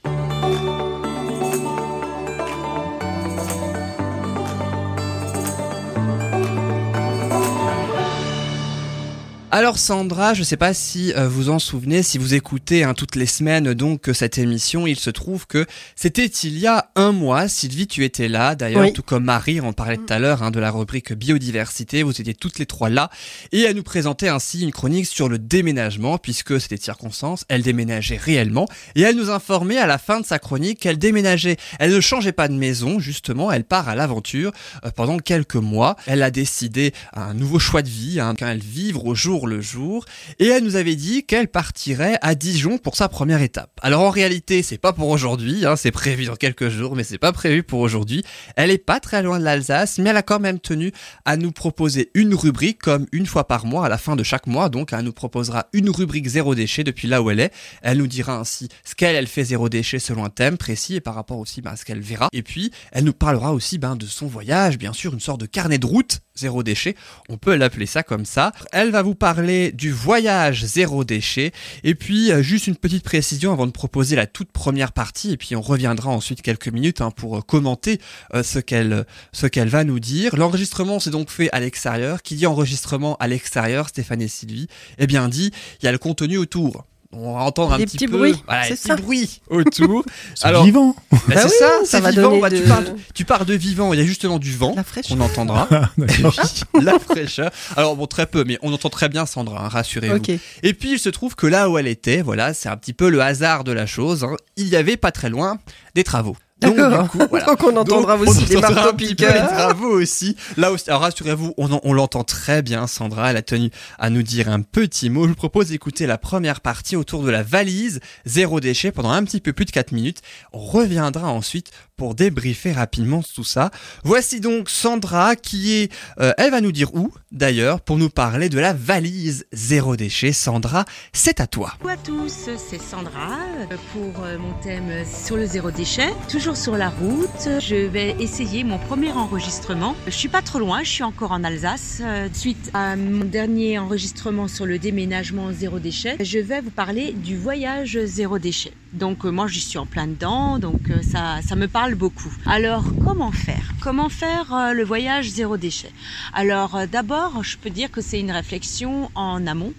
Alors 9.49 9.79
Sandra, 9.79 10.33
je 10.33 10.43
sais 10.43 10.57
pas 10.57 10.73
si 10.73 11.13
euh, 11.13 11.29
vous 11.29 11.49
en 11.49 11.57
souvenez, 11.57 12.03
si 12.03 12.17
vous 12.17 12.33
écoutez 12.33 12.83
hein, 12.83 12.93
toutes 12.93 13.15
les 13.15 13.25
semaines 13.25 13.73
donc 13.73 14.09
cette 14.13 14.37
émission, 14.37 14.85
il 14.87 14.99
se 14.99 15.09
trouve 15.09 15.47
que 15.47 15.65
c'était 15.95 16.25
il 16.25 16.59
y 16.59 16.67
a 16.67 16.89
un 16.97 17.13
mois. 17.13 17.47
Sylvie, 17.47 17.87
tu 17.87 18.03
étais 18.03 18.27
là, 18.27 18.55
d'ailleurs, 18.55 18.81
Oui. 18.81 18.91
tout 18.91 19.03
comme 19.03 19.23
Marie, 19.23 19.61
on 19.61 19.71
parlait 19.71 19.95
tout 19.95 20.13
à 20.13 20.19
l'heure 20.19 20.43
hein, 20.43 20.51
de 20.51 20.59
la 20.59 20.69
rubrique 20.69 21.13
biodiversité. 21.13 22.03
Vous 22.03 22.11
étiez 22.19 22.33
toutes 22.33 22.59
les 22.59 22.65
trois 22.65 22.89
là 22.89 23.09
et 23.53 23.61
elle 23.61 23.77
nous 23.77 23.83
présentait 23.83 24.27
ainsi 24.27 24.63
une 24.63 24.73
chronique 24.73 25.07
sur 25.07 25.29
le 25.29 25.39
déménagement, 25.39 26.17
puisque 26.17 26.59
c'était 26.59 26.75
circonstance, 26.75 27.45
elle 27.47 27.61
déménageait 27.61 28.17
réellement 28.17 28.67
et 28.95 29.01
elle 29.01 29.15
nous 29.15 29.29
informait 29.29 29.77
à 29.77 29.87
la 29.87 29.97
fin 29.97 30.19
de 30.19 30.25
sa 30.25 30.39
chronique 30.39 30.81
qu'elle 30.81 30.97
déménageait. 30.99 31.55
Elle 31.79 31.93
ne 31.93 32.01
changeait 32.01 32.33
pas 32.33 32.49
de 32.49 32.53
maison, 32.53 32.99
justement, 32.99 33.49
elle 33.49 33.63
part 33.63 33.87
à 33.87 33.95
l'aventure 33.95 34.51
euh, 34.83 34.91
pendant 34.93 35.19
quelques 35.19 35.55
mois. 35.55 35.95
Elle 36.05 36.21
a 36.21 36.31
décidé 36.31 36.91
un 37.13 37.33
nouveau 37.33 37.59
choix 37.59 37.81
de 37.81 37.89
vie, 37.89 38.19
hein, 38.19 38.35
qu'elle 38.35 38.59
vivre 38.59 39.05
au 39.05 39.15
jour 39.15 39.36
le 39.45 39.61
jour, 39.61 40.05
et 40.39 40.47
elle 40.47 40.63
nous 40.63 40.75
avait 40.75 40.95
dit 40.95 41.25
qu'elle 41.25 41.47
partirait 41.47 42.17
à 42.21 42.33
Dijon 42.33 42.79
pour 42.79 42.95
sa 42.95 43.09
première 43.09 43.41
étape. 43.41 43.79
Alors 43.83 44.01
en 44.01 44.09
réalité, 44.09 44.63
c'est 44.63 44.77
pas 44.77 44.93
pour 44.93 45.09
aujourd'hui, 45.09 45.65
hein, 45.65 45.75
c'est 45.75 45.91
prévu 45.91 46.25
dans 46.25 46.35
quelques 46.35 46.69
jours, 46.69 46.95
mais 46.95 47.03
c'est 47.03 47.19
pas 47.19 47.31
prévu 47.31 47.61
pour 47.61 47.81
aujourd'hui. 47.81 48.23
Elle 48.55 48.71
est 48.71 48.77
pas 48.77 48.99
très 48.99 49.21
loin 49.21 49.37
de 49.37 49.43
l'Alsace, 49.43 49.99
mais 49.99 50.09
elle 50.09 50.17
a 50.17 50.23
quand 50.23 50.39
même 50.39 50.59
tenu 50.59 50.91
à 51.25 51.37
nous 51.37 51.51
proposer 51.51 52.09
une 52.15 52.33
rubrique 52.33 52.79
comme 52.79 53.05
une 53.11 53.25
fois 53.25 53.47
par 53.47 53.65
mois, 53.65 53.85
à 53.85 53.89
la 53.89 53.97
fin 53.97 54.15
de 54.15 54.23
chaque 54.23 54.47
mois, 54.47 54.69
donc 54.69 54.93
elle 54.93 55.05
nous 55.05 55.13
proposera 55.13 55.67
une 55.73 55.89
rubrique 55.89 56.27
zéro 56.27 56.55
déchet 56.55 56.83
depuis 56.83 57.07
là 57.07 57.21
où 57.21 57.29
elle 57.29 57.39
est. 57.39 57.53
Elle 57.81 57.97
nous 57.99 58.07
dira 58.07 58.37
ainsi 58.37 58.69
ce 58.83 58.95
qu'elle 58.95 59.15
elle 59.15 59.27
fait 59.27 59.43
zéro 59.43 59.69
déchet 59.69 59.99
selon 59.99 60.25
un 60.25 60.29
thème 60.29 60.57
précis 60.57 60.95
et 60.95 61.01
par 61.01 61.15
rapport 61.15 61.37
aussi 61.37 61.61
ben, 61.61 61.71
à 61.71 61.75
ce 61.75 61.85
qu'elle 61.85 61.99
verra. 61.99 62.29
Et 62.31 62.43
puis 62.43 62.71
elle 62.91 63.03
nous 63.03 63.13
parlera 63.13 63.53
aussi 63.53 63.77
ben, 63.77 63.95
de 63.95 64.05
son 64.05 64.27
voyage, 64.27 64.77
bien 64.77 64.93
sûr, 64.93 65.13
une 65.13 65.19
sorte 65.19 65.41
de 65.41 65.45
carnet 65.45 65.77
de 65.77 65.85
route 65.85 66.19
zéro 66.37 66.63
déchet. 66.63 66.95
On 67.29 67.37
peut 67.37 67.55
l'appeler 67.55 67.85
ça 67.85 68.03
comme 68.03 68.25
ça. 68.25 68.51
Elle 68.71 68.91
va 68.91 69.01
vous 69.01 69.15
parler 69.15 69.71
du 69.71 69.91
voyage 69.91 70.65
zéro 70.65 71.03
déchet. 71.03 71.51
Et 71.83 71.95
puis 71.95 72.31
euh, 72.31 72.41
juste 72.41 72.67
une 72.67 72.75
petite 72.75 73.03
précision 73.03 73.51
avant 73.51 73.67
de 73.67 73.71
proposer 73.71 74.15
la 74.15 74.27
toute 74.27 74.51
première 74.51 74.91
partie. 74.91 75.31
Et 75.31 75.37
puis 75.37 75.55
on 75.55 75.61
reviendra 75.61 76.09
ensuite 76.09 76.41
quelques 76.41 76.69
minutes 76.69 77.01
hein, 77.01 77.11
pour 77.11 77.37
euh, 77.37 77.41
commenter 77.41 77.99
euh, 78.33 78.43
ce 78.43 78.59
qu'elle 78.59 79.05
ce 79.33 79.47
va 79.65 79.83
nous 79.83 79.99
dire. 79.99 80.35
L'enregistrement 80.35 80.99
s'est 80.99 81.09
donc 81.09 81.29
fait 81.29 81.49
à 81.51 81.59
l'extérieur. 81.59 82.21
Qui 82.21 82.35
dit 82.35 82.45
enregistrement 82.45 83.15
à 83.17 83.27
l'extérieur, 83.27 83.89
Stéphane 83.89 84.21
et 84.21 84.27
Sylvie, 84.27 84.67
eh 84.97 85.07
bien 85.07 85.27
dit, 85.29 85.51
il 85.81 85.85
y 85.85 85.87
a 85.87 85.91
le 85.91 85.97
contenu 85.97 86.37
autour. 86.37 86.85
On 87.13 87.33
va 87.35 87.39
entendre 87.41 87.73
un 87.73 87.77
Des 87.77 87.85
petit 87.85 87.95
petits 87.97 88.07
peu 88.07 88.17
bruits, 88.17 88.35
voilà, 88.45 88.63
c'est 88.63 88.69
des 88.71 88.75
ça. 88.75 88.95
petits 88.95 89.01
bruits 89.03 89.41
autour. 89.49 90.03
C'est 90.35 90.45
Alors, 90.47 90.65
vivant. 90.65 90.93
Bah, 91.11 91.17
Bah 91.27 91.35
c'est 91.37 91.45
oui, 91.45 91.51
ça, 91.57 91.65
ça 91.67 91.85
c'est 91.85 91.99
va 92.01 92.09
vivant. 92.11 92.37
donner 92.39 92.61
tu, 92.61 92.67
parles, 92.67 92.95
tu 93.13 93.25
parles 93.25 93.45
de 93.45 93.53
vivant, 93.53 93.93
il 93.93 93.99
y 93.99 94.03
a 94.03 94.05
justement 94.05 94.39
du 94.39 94.51
vent 94.55 94.73
La 94.75 94.83
fraîcheur. 94.83 95.17
qu'on 95.17 95.23
entendra. 95.23 95.67
D'accord. 95.97 96.35
la 96.81 96.99
fraîcheur. 96.99 97.49
Alors 97.77 97.95
bon, 97.95 98.07
très 98.07 98.25
peu, 98.25 98.43
mais 98.45 98.59
on 98.61 98.73
entend 98.73 98.89
très 98.89 99.07
bien 99.09 99.25
Sandra, 99.25 99.65
hein, 99.65 99.69
rassurez-vous. 99.69 100.21
Et 100.63 100.73
puis 100.73 100.91
il 100.93 100.99
se 100.99 101.09
trouve 101.09 101.35
que 101.35 101.47
là 101.47 101.69
où 101.69 101.77
elle 101.77 101.87
était, 101.87 102.21
voilà, 102.21 102.53
c'est 102.53 102.67
un 102.69 102.75
petit 102.77 102.93
peu 102.93 103.09
le 103.09 103.21
hasard 103.21 103.63
de 103.63 103.71
la 103.71 103.85
chose. 103.85 104.23
hein, 104.25 104.35
il 104.57 104.67
y 104.67 104.75
avait 104.75 104.97
pas 104.97 105.11
très 105.11 105.29
loin 105.29 105.59
des 105.95 106.03
travaux. 106.03 106.35
Donc, 106.59 106.75
D'accord. 106.75 107.03
du 107.03 107.09
coup, 107.09 107.19
voilà. 107.29 107.45
Donc 107.47 107.63
on 107.63 107.75
entendra 107.77 108.17
Donc, 108.17 108.27
aussi 108.29 108.43
on 108.45 108.47
des 108.47 108.57
marteaux 108.61 108.93
piqueurs. 108.93 109.47
Travaux 109.47 110.01
aussi. 110.01 110.35
Là 110.57 110.71
aussi, 110.71 110.89
alors 110.89 111.01
rassurez-vous, 111.01 111.53
on, 111.57 111.71
en- 111.71 111.81
on 111.83 111.93
l'entend 111.93 112.23
très 112.23 112.61
bien, 112.63 112.87
Sandra. 112.87 113.29
Elle 113.29 113.37
a 113.37 113.41
tenu 113.43 113.69
à 113.99 114.09
nous 114.09 114.23
dire 114.23 114.49
un 114.49 114.61
petit 114.61 115.09
mot. 115.11 115.23
Je 115.25 115.29
vous 115.29 115.35
propose 115.35 115.67
d'écouter 115.69 116.07
la 116.07 116.17
première 116.17 116.61
partie 116.61 116.95
autour 116.95 117.21
de 117.23 117.29
la 117.29 117.43
valise 117.43 117.99
zéro 118.25 118.59
déchet 118.59 118.91
pendant 118.91 119.11
un 119.11 119.23
petit 119.23 119.39
peu 119.39 119.53
plus 119.53 119.65
de 119.65 119.71
4 119.71 119.91
minutes. 119.91 120.21
On 120.51 120.59
reviendra 120.59 121.27
ensuite 121.29 121.71
pour 121.97 122.13
débriefer 122.13 122.71
rapidement 122.71 123.23
tout 123.23 123.43
ça. 123.43 123.71
Voici 124.03 124.39
donc 124.39 124.69
Sandra 124.69 125.35
qui 125.35 125.73
est, 125.73 125.91
euh, 126.19 126.31
elle 126.37 126.51
va 126.51 126.61
nous 126.61 126.71
dire 126.71 126.93
où 126.93 127.11
d'ailleurs 127.31 127.81
pour 127.81 127.97
nous 127.97 128.09
parler 128.09 128.49
de 128.49 128.59
la 128.59 128.71
valise 128.71 129.45
zéro 129.51 129.95
déchet. 129.95 130.31
Sandra, 130.31 130.85
c'est 131.11 131.41
à 131.41 131.47
toi. 131.47 131.73
Bonjour 131.81 131.91
à 131.91 131.97
tous, 131.97 132.49
c'est 132.57 132.79
Sandra 132.79 133.39
euh, 133.71 133.75
pour 133.93 134.23
euh, 134.23 134.37
mon 134.37 134.53
thème 134.61 134.91
sur 135.05 135.37
le 135.37 135.47
zéro 135.47 135.71
déchet. 135.71 136.09
Toujours 136.29 136.55
sur 136.55 136.77
la 136.77 136.89
route, 136.89 137.49
je 137.59 137.87
vais 137.87 138.15
essayer 138.19 138.63
mon 138.63 138.77
premier 138.77 139.11
enregistrement. 139.11 139.95
Je 140.05 140.11
suis 140.11 140.29
pas 140.29 140.43
trop 140.43 140.59
loin, 140.59 140.83
je 140.83 140.89
suis 140.89 141.03
encore 141.03 141.31
en 141.31 141.43
Alsace. 141.43 142.01
Suite 142.33 142.69
à 142.75 142.95
mon 142.95 143.25
dernier 143.25 143.79
enregistrement 143.79 144.47
sur 144.47 144.67
le 144.67 144.77
déménagement 144.77 145.51
zéro 145.51 145.79
déchet, 145.79 146.17
je 146.19 146.37
vais 146.37 146.61
vous 146.61 146.69
parler 146.69 147.13
du 147.13 147.35
voyage 147.37 147.99
zéro 148.05 148.37
déchet. 148.37 148.71
Donc 148.97 149.25
euh, 149.25 149.29
moi 149.29 149.47
j'y 149.47 149.61
suis 149.61 149.77
en 149.77 149.85
plein 149.85 150.07
dedans, 150.07 150.57
donc 150.57 150.89
euh, 150.89 151.01
ça, 151.01 151.39
ça 151.47 151.55
me 151.55 151.67
parle 151.67 151.93
beaucoup. 151.95 152.33
Alors 152.45 152.83
comment 153.05 153.31
faire? 153.31 153.73
Comment 153.79 154.09
faire 154.09 154.53
euh, 154.53 154.73
le 154.73 154.83
voyage 154.83 155.29
zéro 155.29 155.55
déchet? 155.57 155.91
Alors 156.33 156.79
d'abord, 156.91 157.43
je 157.43 157.57
peux 157.57 157.69
dire 157.69 157.91
que 157.91 158.01
c'est 158.01 158.19
une 158.19 158.31
réflexion 158.31 159.11
en 159.13 159.45
amont 159.45 159.73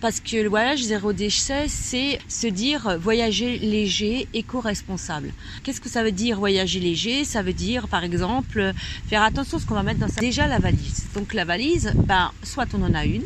parce 0.00 0.20
que 0.20 0.36
le 0.36 0.48
voyage 0.48 0.82
zéro 0.82 1.12
déchet, 1.12 1.66
c'est 1.68 2.18
se 2.28 2.46
dire 2.46 2.98
voyager 3.00 3.58
léger, 3.58 4.28
éco-responsable. 4.34 5.32
Qu'est-ce 5.62 5.80
que 5.80 5.88
ça 5.88 6.02
veut 6.02 6.12
dire 6.12 6.38
voyager 6.38 6.80
léger? 6.80 7.24
Ça 7.24 7.42
veut 7.42 7.52
dire, 7.52 7.86
par 7.88 8.02
exemple, 8.02 8.72
faire 9.08 9.22
attention 9.22 9.58
à 9.58 9.60
ce 9.60 9.66
qu'on 9.66 9.74
va 9.74 9.84
mettre 9.84 10.00
dans 10.00 10.08
sa... 10.08 10.20
Déjà 10.20 10.48
la 10.48 10.58
valise. 10.58 11.06
Donc 11.14 11.34
la 11.34 11.44
valise, 11.44 11.92
ben, 11.94 12.32
soit 12.42 12.66
on 12.74 12.82
en 12.82 12.94
a 12.94 13.04
une, 13.04 13.22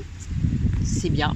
c'est 0.84 1.08
bien, 1.08 1.34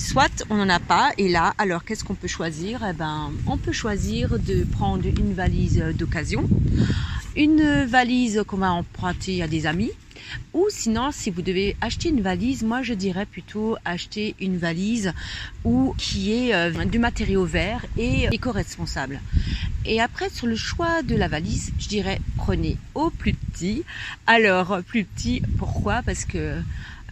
soit 0.00 0.42
on 0.48 0.56
n'en 0.56 0.68
a 0.68 0.80
pas, 0.80 1.12
et 1.18 1.28
là, 1.28 1.52
alors 1.58 1.84
qu'est-ce 1.84 2.04
qu'on 2.04 2.14
peut 2.14 2.28
choisir? 2.28 2.82
Eh 2.88 2.94
ben, 2.94 3.32
on 3.46 3.58
peut 3.58 3.72
choisir 3.72 4.38
de 4.38 4.64
prendre 4.64 5.06
une 5.18 5.34
valise 5.34 5.78
d'occasion, 5.98 6.42
une 7.36 7.84
valise 7.84 8.42
qu'on 8.46 8.56
va 8.56 8.72
emprunter 8.72 9.42
à 9.42 9.46
des 9.46 9.66
amis, 9.66 9.92
ou 10.52 10.66
sinon, 10.70 11.10
si 11.12 11.30
vous 11.30 11.42
devez 11.42 11.76
acheter 11.80 12.08
une 12.08 12.22
valise, 12.22 12.62
moi 12.62 12.82
je 12.82 12.94
dirais 12.94 13.26
plutôt 13.26 13.76
acheter 13.84 14.34
une 14.40 14.56
valise 14.56 15.12
ou 15.64 15.94
qui 15.96 16.32
est 16.32 16.54
euh, 16.54 16.84
du 16.86 16.98
matériau 16.98 17.44
vert 17.44 17.84
et 17.96 18.26
éco-responsable. 18.32 19.20
Et 19.84 20.00
après, 20.00 20.28
sur 20.28 20.46
le 20.46 20.56
choix 20.56 21.02
de 21.02 21.14
la 21.14 21.28
valise, 21.28 21.72
je 21.78 21.88
dirais 21.88 22.20
prenez 22.36 22.76
au 22.94 23.10
plus 23.10 23.32
petit. 23.32 23.84
Alors, 24.26 24.82
plus 24.82 25.04
petit, 25.04 25.42
pourquoi? 25.56 26.02
Parce 26.02 26.24
que 26.24 26.60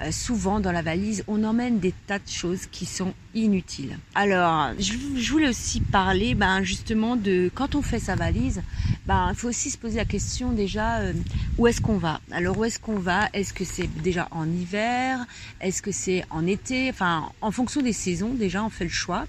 euh, 0.02 0.12
souvent 0.12 0.60
dans 0.60 0.72
la 0.72 0.82
valise, 0.82 1.24
on 1.26 1.42
emmène 1.44 1.78
des 1.78 1.92
tas 2.06 2.18
de 2.18 2.28
choses 2.28 2.66
qui 2.70 2.86
sont 2.86 3.14
inutiles. 3.34 3.98
Alors, 4.14 4.70
je, 4.78 5.30
voulais 5.30 5.48
aussi 5.48 5.80
parler 5.80 6.34
ben, 6.34 6.62
justement 6.62 7.16
de 7.16 7.50
quand 7.54 7.74
on 7.74 7.82
fait 7.82 7.98
sa 7.98 8.14
valise, 8.14 8.62
ben, 9.06 9.28
il 9.30 9.36
faut 9.36 9.48
aussi 9.48 9.70
se 9.70 9.78
poser 9.78 9.96
la 9.96 10.04
question 10.04 10.52
déjà 10.52 10.98
euh, 10.98 11.12
où 11.56 11.66
est-ce 11.66 11.80
qu'on 11.80 11.98
va? 11.98 12.20
Alors 12.30 12.58
où 12.58 12.64
est-ce 12.64 12.78
qu'on 12.78 12.98
va? 12.98 13.28
Est-ce 13.32 13.52
que 13.52 13.64
c'est 13.64 13.88
déjà 14.02 14.28
en 14.30 14.48
hiver? 14.48 15.24
Est-ce 15.60 15.82
que 15.82 15.92
c'est 15.92 16.24
en 16.30 16.46
été? 16.46 16.90
Enfin, 16.90 17.30
en 17.40 17.50
fonction 17.50 17.82
des 17.82 17.92
saisons, 17.92 18.34
déjà 18.34 18.64
on 18.64 18.70
fait 18.70 18.84
le 18.84 18.90
choix. 18.90 19.26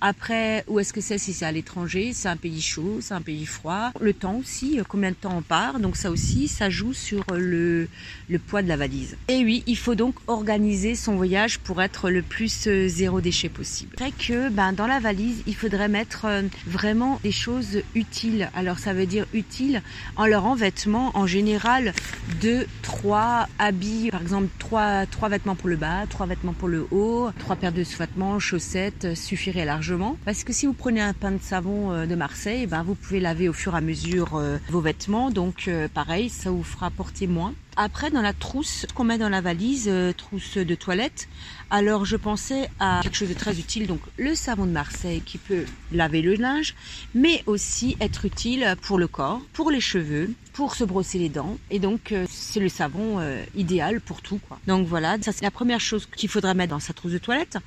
Après, 0.00 0.64
où 0.68 0.78
est-ce 0.78 0.92
que 0.92 1.00
c'est? 1.00 1.18
Si 1.18 1.32
c'est 1.32 1.44
à 1.44 1.52
l'étranger 1.52 2.12
C'est 2.12 2.28
un 2.28 2.36
pays 2.36 2.60
chaud, 2.60 2.98
c'est 3.00 3.14
un 3.14 3.20
pays 3.20 3.46
froid. 3.46 3.90
Le 4.00 4.12
temps 4.12 4.36
aussi, 4.36 4.80
euh, 4.80 4.84
combien 4.86 5.10
de 5.10 5.16
temps 5.16 5.36
on 5.36 5.42
part? 5.42 5.80
Donc 5.80 5.96
ça 5.96 6.10
aussi, 6.10 6.48
ça 6.48 6.70
joue 6.70 6.92
sur 6.92 7.24
le, 7.32 7.88
le 8.28 8.38
poids 8.38 8.62
de 8.62 8.68
la 8.68 8.76
valise. 8.76 9.16
Et 9.28 9.44
oui, 9.44 9.62
il 9.66 9.76
faut 9.76 9.94
donc 9.94 10.09
organiser 10.26 10.94
son 10.94 11.16
voyage 11.16 11.58
pour 11.58 11.82
être 11.82 12.10
le 12.10 12.22
plus 12.22 12.66
euh, 12.66 12.88
zéro 12.88 13.20
déchet 13.20 13.48
possible. 13.48 13.92
C'est 13.98 14.04
vrai 14.04 14.12
que 14.16 14.48
ben, 14.48 14.72
dans 14.72 14.86
la 14.86 15.00
valise, 15.00 15.42
il 15.46 15.54
faudrait 15.54 15.88
mettre 15.88 16.24
euh, 16.24 16.42
vraiment 16.66 17.20
des 17.22 17.32
choses 17.32 17.82
utiles. 17.94 18.50
Alors 18.54 18.78
ça 18.78 18.92
veut 18.92 19.06
dire 19.06 19.26
utiles 19.32 19.82
en 20.16 20.26
leur 20.26 20.46
en 20.46 20.54
vêtements, 20.54 21.10
en 21.14 21.26
général, 21.26 21.92
deux, 22.40 22.66
trois 22.82 23.48
habits, 23.58 24.10
par 24.10 24.22
exemple 24.22 24.48
trois, 24.58 25.06
trois 25.06 25.28
vêtements 25.28 25.54
pour 25.54 25.68
le 25.68 25.76
bas, 25.76 26.06
trois 26.08 26.26
vêtements 26.26 26.52
pour 26.52 26.68
le 26.68 26.86
haut, 26.90 27.30
trois 27.38 27.56
paires 27.56 27.72
de 27.72 27.84
sous-vêtements, 27.84 28.38
chaussettes 28.38 29.04
euh, 29.04 29.14
suffirait 29.14 29.64
largement. 29.64 30.16
Parce 30.24 30.44
que 30.44 30.52
si 30.52 30.66
vous 30.66 30.72
prenez 30.72 31.00
un 31.00 31.12
pain 31.12 31.32
de 31.32 31.40
savon 31.40 32.06
de 32.06 32.14
Marseille, 32.14 32.66
ben, 32.66 32.82
vous 32.82 32.94
pouvez 32.94 33.20
laver 33.20 33.48
au 33.48 33.52
fur 33.52 33.74
et 33.74 33.78
à 33.78 33.80
mesure 33.80 34.40
vos 34.70 34.80
vêtements. 34.80 35.30
Donc 35.30 35.68
pareil, 35.94 36.28
ça 36.28 36.50
vous 36.50 36.62
fera 36.62 36.90
porter 36.90 37.26
moins. 37.26 37.54
Après, 37.76 38.10
dans 38.10 38.20
la 38.20 38.32
trousse 38.32 38.84
qu'on 38.94 39.04
met 39.04 39.16
dans 39.16 39.28
la 39.28 39.40
valise, 39.40 39.88
euh, 39.88 40.12
trousse 40.12 40.56
de 40.58 40.74
toilette, 40.74 41.28
alors 41.70 42.04
je 42.04 42.16
pensais 42.16 42.68
à 42.78 43.00
quelque 43.02 43.16
chose 43.16 43.28
de 43.28 43.34
très 43.34 43.58
utile, 43.58 43.86
donc 43.86 44.02
le 44.18 44.34
savon 44.34 44.66
de 44.66 44.72
Marseille 44.72 45.22
qui 45.22 45.38
peut 45.38 45.66
laver 45.90 46.20
le 46.20 46.34
linge, 46.34 46.74
mais 47.14 47.42
aussi 47.46 47.96
être 48.00 48.24
utile 48.24 48.76
pour 48.82 48.98
le 48.98 49.08
corps, 49.08 49.40
pour 49.52 49.70
les 49.70 49.80
cheveux, 49.80 50.34
pour 50.52 50.74
se 50.74 50.84
brosser 50.84 51.18
les 51.18 51.28
dents. 51.28 51.58
Et 51.70 51.78
donc 51.78 52.12
euh, 52.12 52.26
c'est 52.28 52.60
le 52.60 52.68
savon 52.68 53.18
euh, 53.18 53.42
idéal 53.56 54.00
pour 54.00 54.22
tout. 54.22 54.40
Quoi. 54.48 54.58
Donc 54.66 54.86
voilà, 54.86 55.16
ça 55.20 55.32
c'est 55.32 55.44
la 55.44 55.50
première 55.50 55.80
chose 55.80 56.06
qu'il 56.06 56.28
faudra 56.28 56.54
mettre 56.54 56.70
dans 56.70 56.80
sa 56.80 56.92
trousse 56.92 57.12
de 57.12 57.18
toilette. 57.18 57.58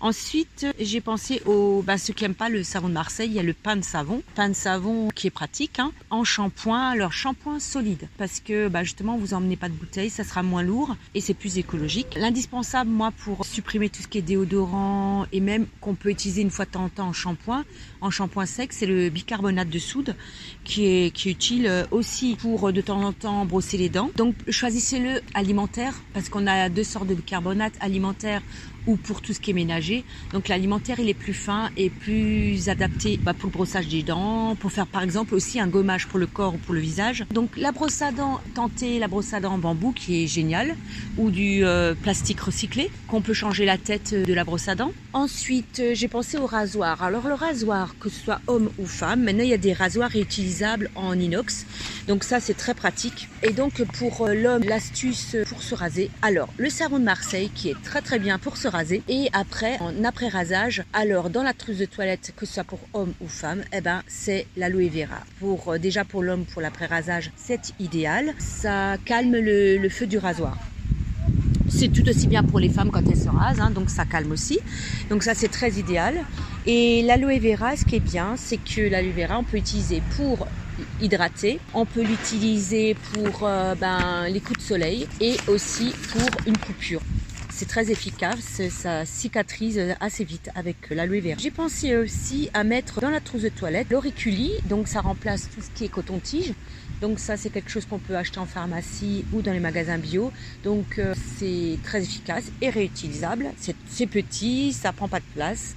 Ensuite, 0.00 0.66
j'ai 0.78 1.00
pensé 1.00 1.42
aux 1.46 1.82
bah, 1.82 1.98
ceux 1.98 2.12
qui 2.12 2.24
n'aiment 2.24 2.34
pas 2.34 2.48
le 2.48 2.62
savon 2.62 2.88
de 2.88 2.94
Marseille, 2.94 3.28
il 3.28 3.34
y 3.34 3.38
a 3.38 3.42
le 3.42 3.54
pain 3.54 3.76
de 3.76 3.84
savon, 3.84 4.22
pain 4.34 4.48
de 4.48 4.54
savon 4.54 5.08
qui 5.14 5.26
est 5.26 5.30
pratique, 5.30 5.78
hein, 5.78 5.92
en 6.10 6.24
shampoing, 6.24 6.90
alors 6.90 7.12
shampoing 7.12 7.60
solide, 7.60 8.08
parce 8.18 8.40
que 8.40 8.68
bah, 8.68 8.82
justement 8.84 9.16
vous 9.16 9.34
emmenez 9.34 9.56
pas 9.56 9.68
de 9.68 9.74
bouteille, 9.74 10.10
ça 10.10 10.24
sera 10.24 10.42
moins 10.42 10.62
lourd 10.62 10.96
et 11.14 11.20
c'est 11.20 11.34
plus 11.34 11.58
écologique. 11.58 12.14
L'indispensable, 12.16 12.90
moi, 12.90 13.12
pour 13.24 13.44
supprimer 13.44 13.88
tout 13.88 14.02
ce 14.02 14.08
qui 14.08 14.18
est 14.18 14.22
déodorant 14.22 15.26
et 15.32 15.40
même 15.40 15.66
qu'on 15.80 15.94
peut 15.94 16.10
utiliser 16.10 16.42
une 16.42 16.50
fois 16.50 16.64
de 16.64 16.70
temps 16.70 16.84
en 16.84 16.88
temps 16.88 17.08
en 17.08 17.12
shampoing, 17.12 17.64
en 18.00 18.10
shampoing 18.10 18.46
sec, 18.46 18.72
c'est 18.72 18.86
le 18.86 19.08
bicarbonate 19.10 19.68
de 19.68 19.78
soude 19.78 20.16
qui 20.64 20.86
est, 20.86 21.10
qui 21.10 21.28
est 21.28 21.32
utile 21.32 21.66
euh, 21.66 21.84
aussi 21.90 22.36
pour 22.36 22.68
euh, 22.68 22.72
de 22.72 22.80
temps 22.80 23.02
en 23.02 23.12
temps 23.12 23.44
brosser 23.44 23.76
les 23.76 23.88
dents. 23.88 24.10
Donc 24.16 24.34
choisissez-le 24.48 25.20
alimentaire 25.34 25.94
parce 26.12 26.28
qu'on 26.28 26.46
a 26.46 26.68
deux 26.68 26.84
sortes 26.84 27.06
de 27.06 27.14
bicarbonate 27.14 27.74
alimentaire 27.80 28.42
ou 28.86 28.96
pour 28.96 29.20
tout 29.20 29.32
ce 29.32 29.40
qui 29.40 29.50
est 29.50 29.54
ménager. 29.54 30.04
Donc 30.32 30.48
l'alimentaire 30.48 30.98
il 31.00 31.08
est 31.08 31.14
plus 31.14 31.34
fin 31.34 31.70
et 31.76 31.90
plus 31.90 32.68
adapté 32.68 33.18
bah, 33.22 33.34
pour 33.34 33.48
le 33.48 33.52
brossage 33.52 33.88
des 33.88 34.02
dents, 34.02 34.56
pour 34.58 34.72
faire 34.72 34.86
par 34.86 35.02
exemple 35.02 35.34
aussi 35.34 35.60
un 35.60 35.66
gommage 35.66 36.08
pour 36.08 36.18
le 36.18 36.26
corps 36.26 36.54
ou 36.54 36.58
pour 36.58 36.74
le 36.74 36.80
visage. 36.80 37.24
Donc 37.32 37.56
la 37.56 37.72
brosse 37.72 38.02
à 38.02 38.12
dents, 38.12 38.40
tentez 38.54 38.98
la 38.98 39.08
brosse 39.08 39.32
à 39.34 39.40
dents 39.40 39.54
en 39.54 39.58
bambou 39.58 39.92
qui 39.92 40.24
est 40.24 40.26
géniale 40.26 40.76
ou 41.18 41.30
du 41.30 41.64
euh, 41.64 41.94
plastique 41.94 42.40
recyclé 42.40 42.90
qu'on 43.08 43.20
peut 43.20 43.34
changer 43.34 43.64
la 43.64 43.78
tête 43.78 44.14
de 44.14 44.34
la 44.34 44.44
brosse 44.44 44.68
à 44.68 44.74
dents. 44.74 44.92
Ensuite 45.12 45.80
euh, 45.80 45.94
j'ai 45.94 46.08
pensé 46.08 46.38
au 46.38 46.46
rasoir. 46.46 47.02
Alors 47.02 47.28
le 47.28 47.34
rasoir 47.34 47.94
que 48.00 48.08
ce 48.08 48.20
soit 48.24 48.40
homme 48.46 48.70
ou 48.78 48.86
femme, 48.86 49.22
maintenant 49.22 49.44
il 49.44 49.50
y 49.50 49.54
a 49.54 49.58
des 49.58 49.72
rasoirs 49.72 50.10
réutilisables 50.10 50.90
en 50.94 51.18
inox. 51.18 51.66
Donc 52.08 52.24
ça 52.24 52.40
c'est 52.40 52.54
très 52.54 52.74
pratique. 52.74 53.28
Et 53.42 53.52
donc 53.52 53.82
pour 53.98 54.26
euh, 54.26 54.34
l'homme 54.34 54.62
l'astuce 54.64 55.36
pour 55.48 55.62
se 55.62 55.74
raser. 55.74 56.10
Alors 56.22 56.48
le 56.56 56.70
savon 56.70 56.98
de 56.98 57.04
Marseille 57.04 57.50
qui 57.54 57.68
est 57.68 57.82
très 57.82 58.00
très 58.00 58.18
bien 58.18 58.38
pour 58.38 58.56
se 58.56 58.68
Et 59.08 59.28
après, 59.32 59.78
en 59.80 60.04
après-rasage, 60.04 60.82
alors 60.92 61.28
dans 61.30 61.42
la 61.42 61.52
trousse 61.52 61.78
de 61.78 61.84
toilette, 61.84 62.32
que 62.36 62.46
ce 62.46 62.54
soit 62.54 62.64
pour 62.64 62.78
homme 62.94 63.12
ou 63.20 63.28
femme, 63.28 63.62
eh 63.72 63.80
ben, 63.80 64.02
c'est 64.06 64.46
l'aloe 64.56 64.88
vera. 64.88 65.20
Pour, 65.40 65.72
euh, 65.72 65.78
déjà 65.78 66.04
pour 66.04 66.22
l'homme, 66.22 66.44
pour 66.44 66.62
l'après-rasage, 66.62 67.30
c'est 67.36 67.74
idéal. 67.78 68.32
Ça 68.38 68.96
calme 69.04 69.36
le, 69.36 69.76
le 69.76 69.88
feu 69.88 70.06
du 70.06 70.16
rasoir. 70.16 70.56
C'est 71.68 71.88
tout 71.88 72.08
aussi 72.08 72.26
bien 72.26 72.42
pour 72.42 72.60
les 72.60 72.68
femmes 72.68 72.90
quand 72.90 73.02
elles 73.08 73.16
se 73.16 73.28
rasent, 73.28 73.60
hein, 73.60 73.70
donc 73.70 73.90
ça 73.90 74.04
calme 74.04 74.32
aussi. 74.32 74.58
Donc 75.10 75.22
ça 75.22 75.34
c'est 75.34 75.48
très 75.48 75.72
idéal. 75.72 76.14
Et 76.64 77.02
l'aloe 77.02 77.38
vera, 77.40 77.76
ce 77.76 77.84
qui 77.84 77.96
est 77.96 78.00
bien, 78.00 78.36
c'est 78.36 78.58
que 78.58 78.88
l'aloe 78.88 79.12
vera, 79.12 79.38
on 79.38 79.44
peut 79.44 79.58
utiliser 79.58 80.02
pour 80.16 80.46
hydrater, 81.00 81.60
on 81.74 81.84
peut 81.84 82.02
l'utiliser 82.02 82.94
pour 82.94 83.46
euh, 83.46 83.74
ben, 83.74 84.28
les 84.28 84.40
coups 84.40 84.58
de 84.58 84.64
soleil 84.64 85.06
et 85.20 85.36
aussi 85.46 85.94
pour 86.12 86.30
une 86.46 86.56
coupure 86.56 87.02
c'est 87.62 87.68
très 87.68 87.92
efficace, 87.92 88.60
ça 88.70 89.04
cicatrise 89.04 89.80
assez 90.00 90.24
vite 90.24 90.50
avec 90.56 90.90
l'aloe 90.90 91.20
vera. 91.20 91.36
J'ai 91.38 91.52
pensé 91.52 91.96
aussi 91.96 92.50
à 92.54 92.64
mettre 92.64 93.00
dans 93.00 93.08
la 93.08 93.20
trousse 93.20 93.42
de 93.42 93.50
toilette 93.50 93.86
l'auriculi, 93.90 94.50
donc 94.68 94.88
ça 94.88 95.00
remplace 95.00 95.48
tout 95.48 95.60
ce 95.60 95.70
qui 95.70 95.84
est 95.84 95.88
coton-tige. 95.88 96.54
Donc 97.00 97.20
ça 97.20 97.36
c'est 97.36 97.50
quelque 97.50 97.70
chose 97.70 97.86
qu'on 97.86 98.00
peut 98.00 98.16
acheter 98.16 98.40
en 98.40 98.46
pharmacie 98.46 99.24
ou 99.32 99.42
dans 99.42 99.52
les 99.52 99.60
magasins 99.60 99.98
bio. 99.98 100.32
Donc 100.64 100.98
euh, 100.98 101.14
c'est 101.38 101.78
très 101.84 102.02
efficace 102.02 102.50
et 102.60 102.68
réutilisable. 102.68 103.46
C'est 103.88 104.08
petit, 104.08 104.72
ça 104.72 104.92
prend 104.92 105.06
pas 105.06 105.20
de 105.20 105.24
place. 105.32 105.76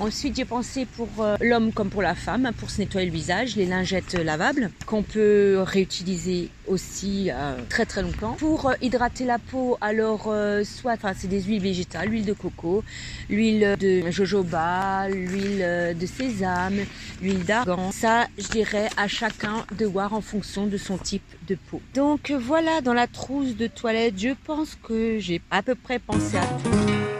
Ensuite, 0.00 0.34
j'ai 0.36 0.44
pensé 0.44 0.86
pour 0.86 1.08
euh, 1.20 1.36
l'homme 1.40 1.72
comme 1.72 1.88
pour 1.88 2.02
la 2.02 2.16
femme, 2.16 2.50
pour 2.58 2.68
se 2.68 2.80
nettoyer 2.80 3.06
le 3.06 3.12
visage, 3.12 3.54
les 3.54 3.64
lingettes 3.64 4.14
lavables 4.14 4.70
qu'on 4.86 5.02
peut 5.02 5.62
réutiliser 5.64 6.50
aussi 6.66 7.30
euh, 7.30 7.56
très 7.68 7.86
très 7.86 8.02
longtemps. 8.02 8.32
Pour 8.32 8.70
euh, 8.70 8.74
hydrater 8.82 9.24
la 9.24 9.38
peau, 9.38 9.78
alors 9.80 10.24
euh, 10.26 10.64
soit, 10.64 10.94
enfin 10.94 11.12
c'est 11.16 11.28
des 11.28 11.42
huiles 11.42 11.62
végétales, 11.62 12.08
l'huile 12.08 12.24
de 12.24 12.32
coco, 12.32 12.82
l'huile 13.30 13.76
de 13.78 14.10
jojoba, 14.10 15.08
l'huile 15.08 15.60
euh, 15.62 15.94
de 15.94 16.06
sésame, 16.06 16.80
l'huile 17.22 17.44
d'argan. 17.44 17.92
Ça, 17.92 18.26
je 18.36 18.48
dirais 18.48 18.88
à 18.96 19.06
chacun 19.06 19.64
de 19.78 19.86
voir 19.86 20.12
en 20.12 20.20
fonction 20.20 20.66
de 20.66 20.76
son 20.76 20.98
type 20.98 21.22
de 21.46 21.56
peau. 21.70 21.80
Donc 21.94 22.32
euh, 22.32 22.38
voilà, 22.38 22.80
dans 22.80 22.94
la 22.94 23.06
trousse 23.06 23.56
de 23.56 23.68
toilette, 23.68 24.14
je 24.18 24.30
pense 24.44 24.76
que 24.82 25.18
j'ai 25.20 25.40
à 25.52 25.62
peu 25.62 25.76
près 25.76 26.00
pensé 26.00 26.36
à 26.36 26.46
tout. 26.46 27.13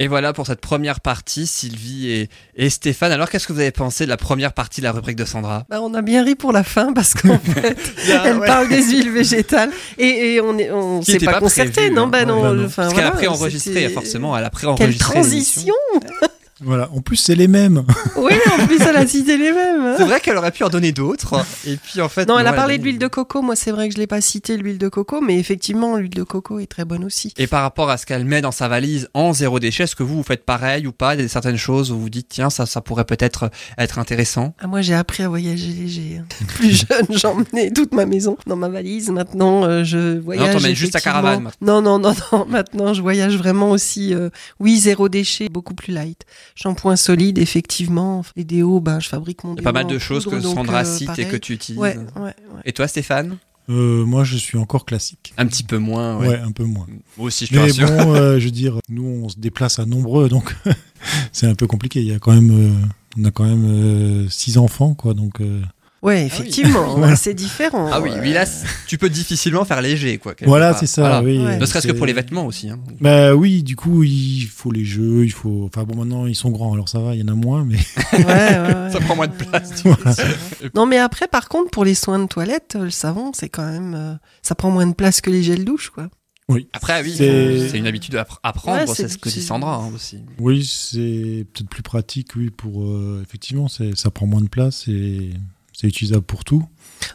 Et 0.00 0.08
voilà 0.08 0.32
pour 0.32 0.44
cette 0.46 0.60
première 0.60 1.00
partie, 1.00 1.46
Sylvie 1.46 2.10
et, 2.10 2.28
et 2.56 2.68
Stéphane. 2.68 3.12
Alors, 3.12 3.30
qu'est-ce 3.30 3.46
que 3.46 3.52
vous 3.52 3.60
avez 3.60 3.70
pensé 3.70 4.04
de 4.04 4.08
la 4.10 4.16
première 4.16 4.52
partie 4.52 4.80
de 4.80 4.86
la 4.86 4.92
rubrique 4.92 5.16
de 5.16 5.24
Sandra? 5.24 5.64
Bah, 5.70 5.80
on 5.80 5.94
a 5.94 6.02
bien 6.02 6.24
ri 6.24 6.34
pour 6.34 6.50
la 6.50 6.64
fin 6.64 6.92
parce 6.92 7.14
qu'en 7.14 7.38
fait, 7.44 7.76
elle 8.08 8.38
ouais. 8.38 8.46
parle 8.46 8.68
des 8.68 8.82
huiles 8.82 9.12
végétales 9.12 9.70
et, 9.98 10.34
et 10.34 10.40
on 10.40 10.58
est, 10.58 10.70
on 10.72 11.00
s'est 11.00 11.18
pas, 11.20 11.34
pas 11.34 11.40
concerté, 11.40 11.72
prévu, 11.72 11.94
non 11.94 12.04
hein. 12.04 12.08
Bah 12.08 12.24
non. 12.24 12.42
Bah 12.42 12.52
non. 12.54 12.64
enfin, 12.66 12.82
Parce 12.82 12.94
qu'elle 12.94 13.06
a 13.06 13.12
pré-enregistré, 13.12 13.88
forcément, 13.90 14.36
elle 14.36 14.44
a 14.44 14.50
Quelle 14.50 14.96
pré-enregistré. 14.96 15.20
l'émission. 15.22 15.72
transition 15.72 15.74
Voilà. 16.60 16.88
En 16.92 17.00
plus, 17.00 17.16
c'est 17.16 17.34
les 17.34 17.48
mêmes. 17.48 17.84
Oui, 18.16 18.32
en 18.58 18.66
plus 18.66 18.80
elle 18.80 18.96
a 18.96 19.06
cité 19.06 19.36
les 19.36 19.52
mêmes. 19.52 19.80
hein. 19.82 19.94
C'est 19.98 20.04
vrai 20.04 20.20
qu'elle 20.20 20.36
aurait 20.36 20.50
pu 20.52 20.62
en 20.64 20.68
donner 20.70 20.92
d'autres. 20.92 21.44
Et 21.66 21.76
puis, 21.76 22.00
en 22.00 22.08
fait. 22.08 22.26
Non, 22.26 22.38
elle 22.38 22.46
a 22.46 22.50
non, 22.52 22.56
parlé 22.56 22.74
a 22.74 22.78
de 22.78 22.82
l'huile 22.84 22.98
de 22.98 23.06
coco. 23.08 23.42
Moi, 23.42 23.54
c'est 23.56 23.70
vrai 23.72 23.88
que 23.88 23.94
je 23.94 23.98
l'ai 24.00 24.06
pas 24.06 24.20
cité 24.20 24.56
l'huile 24.56 24.78
de 24.78 24.88
coco, 24.88 25.20
mais 25.20 25.38
effectivement, 25.38 25.96
l'huile 25.96 26.10
de 26.14 26.22
coco 26.22 26.58
est 26.60 26.66
très 26.66 26.84
bonne 26.84 27.04
aussi. 27.04 27.34
Et 27.36 27.46
par 27.46 27.62
rapport 27.62 27.90
à 27.90 27.96
ce 27.98 28.06
qu'elle 28.06 28.24
met 28.24 28.40
dans 28.40 28.52
sa 28.52 28.68
valise 28.68 29.08
en 29.14 29.32
zéro 29.34 29.58
déchet, 29.58 29.82
est-ce 29.84 29.96
que 29.96 30.02
vous, 30.04 30.16
vous 30.16 30.22
faites 30.22 30.44
pareil 30.44 30.86
ou 30.86 30.92
pas? 30.92 31.14
Il 31.16 31.20
y 31.22 31.24
a 31.24 31.28
certaines 31.28 31.56
choses 31.58 31.90
où 31.92 31.98
vous 31.98 32.08
dites, 32.08 32.28
tiens, 32.30 32.48
ça, 32.50 32.64
ça 32.66 32.80
pourrait 32.80 33.04
peut-être 33.04 33.50
être 33.76 33.98
intéressant. 33.98 34.54
Ah, 34.60 34.66
moi, 34.68 34.80
j'ai 34.80 34.94
appris 34.94 35.22
à 35.24 35.28
voyager 35.28 35.68
léger. 35.68 36.20
hein. 36.20 36.24
Plus 36.48 36.86
jeune, 36.88 37.06
j'emmenais 37.10 37.72
toute 37.72 37.92
ma 37.92 38.06
maison 38.06 38.36
dans 38.46 38.56
ma 38.56 38.68
valise. 38.68 39.10
Maintenant, 39.10 39.64
euh, 39.64 39.84
je 39.84 40.18
voyage. 40.18 40.54
t'emmènes 40.54 40.74
juste 40.76 40.92
ta 40.92 41.00
caravane, 41.00 41.42
maintenant. 41.42 41.82
Non, 41.82 41.98
non, 41.98 42.10
non, 42.10 42.14
non. 42.32 42.46
Maintenant, 42.48 42.94
je 42.94 43.02
voyage 43.02 43.36
vraiment 43.36 43.70
aussi. 43.72 44.14
euh, 44.14 44.30
oui, 44.60 44.78
zéro 44.78 45.08
déchet, 45.08 45.48
beaucoup 45.48 45.74
plus 45.74 45.92
light. 45.92 46.22
Shampoing 46.54 46.96
solide, 46.96 47.38
effectivement. 47.38 48.24
Les 48.36 48.44
déos, 48.44 48.80
ben, 48.80 49.00
je 49.00 49.08
fabrique 49.08 49.42
mon 49.44 49.54
Il 49.54 49.56
y 49.56 49.58
a 49.58 49.62
déo 49.62 49.64
pas 49.64 49.72
mal 49.72 49.86
de 49.86 49.98
choses 49.98 50.24
poudre, 50.24 50.36
que 50.36 50.42
Sandra 50.42 50.80
euh, 50.82 50.84
cite 50.84 51.18
et 51.18 51.26
que 51.26 51.36
tu 51.36 51.52
utilises. 51.54 51.80
Ouais, 51.80 51.96
ouais, 51.96 52.22
ouais. 52.22 52.34
Et 52.64 52.72
toi, 52.72 52.86
Stéphane 52.86 53.38
Euh, 53.70 54.04
moi, 54.04 54.24
je 54.24 54.36
suis 54.36 54.56
encore 54.58 54.84
classique. 54.84 55.32
Un 55.36 55.46
petit 55.46 55.62
peu 55.64 55.78
moins, 55.78 56.18
Ouais, 56.18 56.28
ouais. 56.28 56.38
un 56.38 56.52
peu 56.52 56.64
moins. 56.64 56.86
Moi 57.16 57.26
aussi, 57.28 57.46
je 57.46 57.50
te 57.50 57.56
Mais 57.56 57.62
rassure. 57.62 57.88
bon, 57.88 58.14
euh, 58.14 58.38
je 58.38 58.44
veux 58.44 58.50
dire, 58.50 58.78
nous, 58.88 59.04
on 59.24 59.28
se 59.28 59.38
déplace 59.38 59.78
à 59.78 59.86
nombreux, 59.86 60.28
donc 60.28 60.54
c'est 61.32 61.46
un 61.46 61.54
peu 61.54 61.66
compliqué. 61.66 62.00
Il 62.00 62.06
y 62.06 62.12
a 62.14 62.18
quand 62.18 62.32
même, 62.34 62.50
euh, 62.50 62.86
on 63.18 63.24
a 63.24 63.30
quand 63.30 63.44
même 63.44 63.64
euh, 63.64 64.28
six 64.28 64.56
enfants, 64.58 64.94
quoi. 64.94 65.14
Donc, 65.14 65.40
euh, 65.40 65.60
Ouais, 66.04 66.26
effectivement, 66.26 66.94
Voilà. 66.98 67.16
c'est 67.16 67.34
différent. 67.34 67.88
Ah 67.90 68.00
oui, 68.00 68.10
oui, 68.20 68.32
là, 68.32 68.44
tu 68.86 68.98
peux 68.98 69.08
difficilement 69.08 69.64
faire 69.64 69.80
léger, 69.80 70.18
quoi. 70.18 70.34
Voilà, 70.44 70.74
c'est 70.74 70.86
ça. 70.86 71.00
Voilà. 71.00 71.22
Oui, 71.22 71.38
Ouais. 71.38 71.56
Ne 71.58 71.64
serait-ce 71.66 71.86
que 71.88 71.92
pour 71.92 72.06
les 72.06 72.12
vêtements 72.12 72.46
aussi. 72.46 72.68
hein. 72.68 72.78
Bah 73.00 73.34
oui, 73.34 73.62
du 73.62 73.74
coup, 73.74 74.02
il 74.04 74.42
faut 74.46 74.70
les 74.70 74.84
jeux, 74.84 75.24
il 75.24 75.32
faut. 75.32 75.64
Enfin 75.64 75.84
bon, 75.84 75.96
maintenant 75.96 76.26
ils 76.26 76.34
sont 76.36 76.50
grands, 76.50 76.74
alors 76.74 76.88
ça 76.88 77.00
va, 77.00 77.14
il 77.14 77.20
y 77.20 77.24
en 77.24 77.28
a 77.32 77.34
moins, 77.34 77.64
mais. 77.64 77.78
Ouais, 78.12 78.24
ouais, 78.24 78.24
ouais. 78.26 78.90
Ça 78.92 79.00
prend 79.00 79.16
moins 79.16 79.26
de 79.26 79.32
place. 79.32 79.82
tu 79.82 79.88
Voilà. 79.88 80.12
sais. 80.12 80.24
Non, 80.74 80.86
mais 80.86 80.98
après, 80.98 81.26
par 81.26 81.48
contre, 81.48 81.70
pour 81.70 81.84
les 81.84 81.94
soins 81.94 82.18
de 82.18 82.26
toilette, 82.26 82.76
le 82.80 82.90
savon, 82.90 83.32
c'est 83.34 83.48
quand 83.48 83.64
même. 83.66 83.94
euh, 83.96 84.14
ça 84.42 84.54
prend 84.54 84.70
moins 84.70 84.86
de 84.86 84.94
place 84.94 85.20
que 85.22 85.30
les 85.30 85.42
gels 85.42 85.64
douche, 85.64 85.90
quoi. 85.90 86.08
Oui. 86.50 86.68
Après, 86.74 87.02
oui, 87.02 87.14
C'est- 87.16 87.70
une 87.78 87.86
habitude 87.86 88.16
à, 88.16 88.24
pr- 88.24 88.36
à 88.42 88.52
prendre, 88.52 88.80
Ouais, 88.86 88.94
c'est 88.94 89.08
ce 89.08 89.16
que 89.16 89.30
dit 89.30 89.40
Sandra 89.40 89.76
hein, 89.76 89.90
aussi. 89.94 90.18
Oui, 90.38 90.62
c'est 90.70 91.46
peut-être 91.54 91.70
plus 91.70 91.82
pratique, 91.82 92.32
oui, 92.36 92.50
pour. 92.50 92.82
euh, 92.84 93.22
effectivement, 93.26 93.66
c'est- 93.68 93.96
ça 93.96 94.10
prend 94.10 94.26
moins 94.26 94.42
de 94.42 94.48
place 94.48 94.86
et 94.86 95.30
c'est 95.74 95.86
utilisable 95.88 96.22
pour 96.24 96.44
tout. 96.44 96.62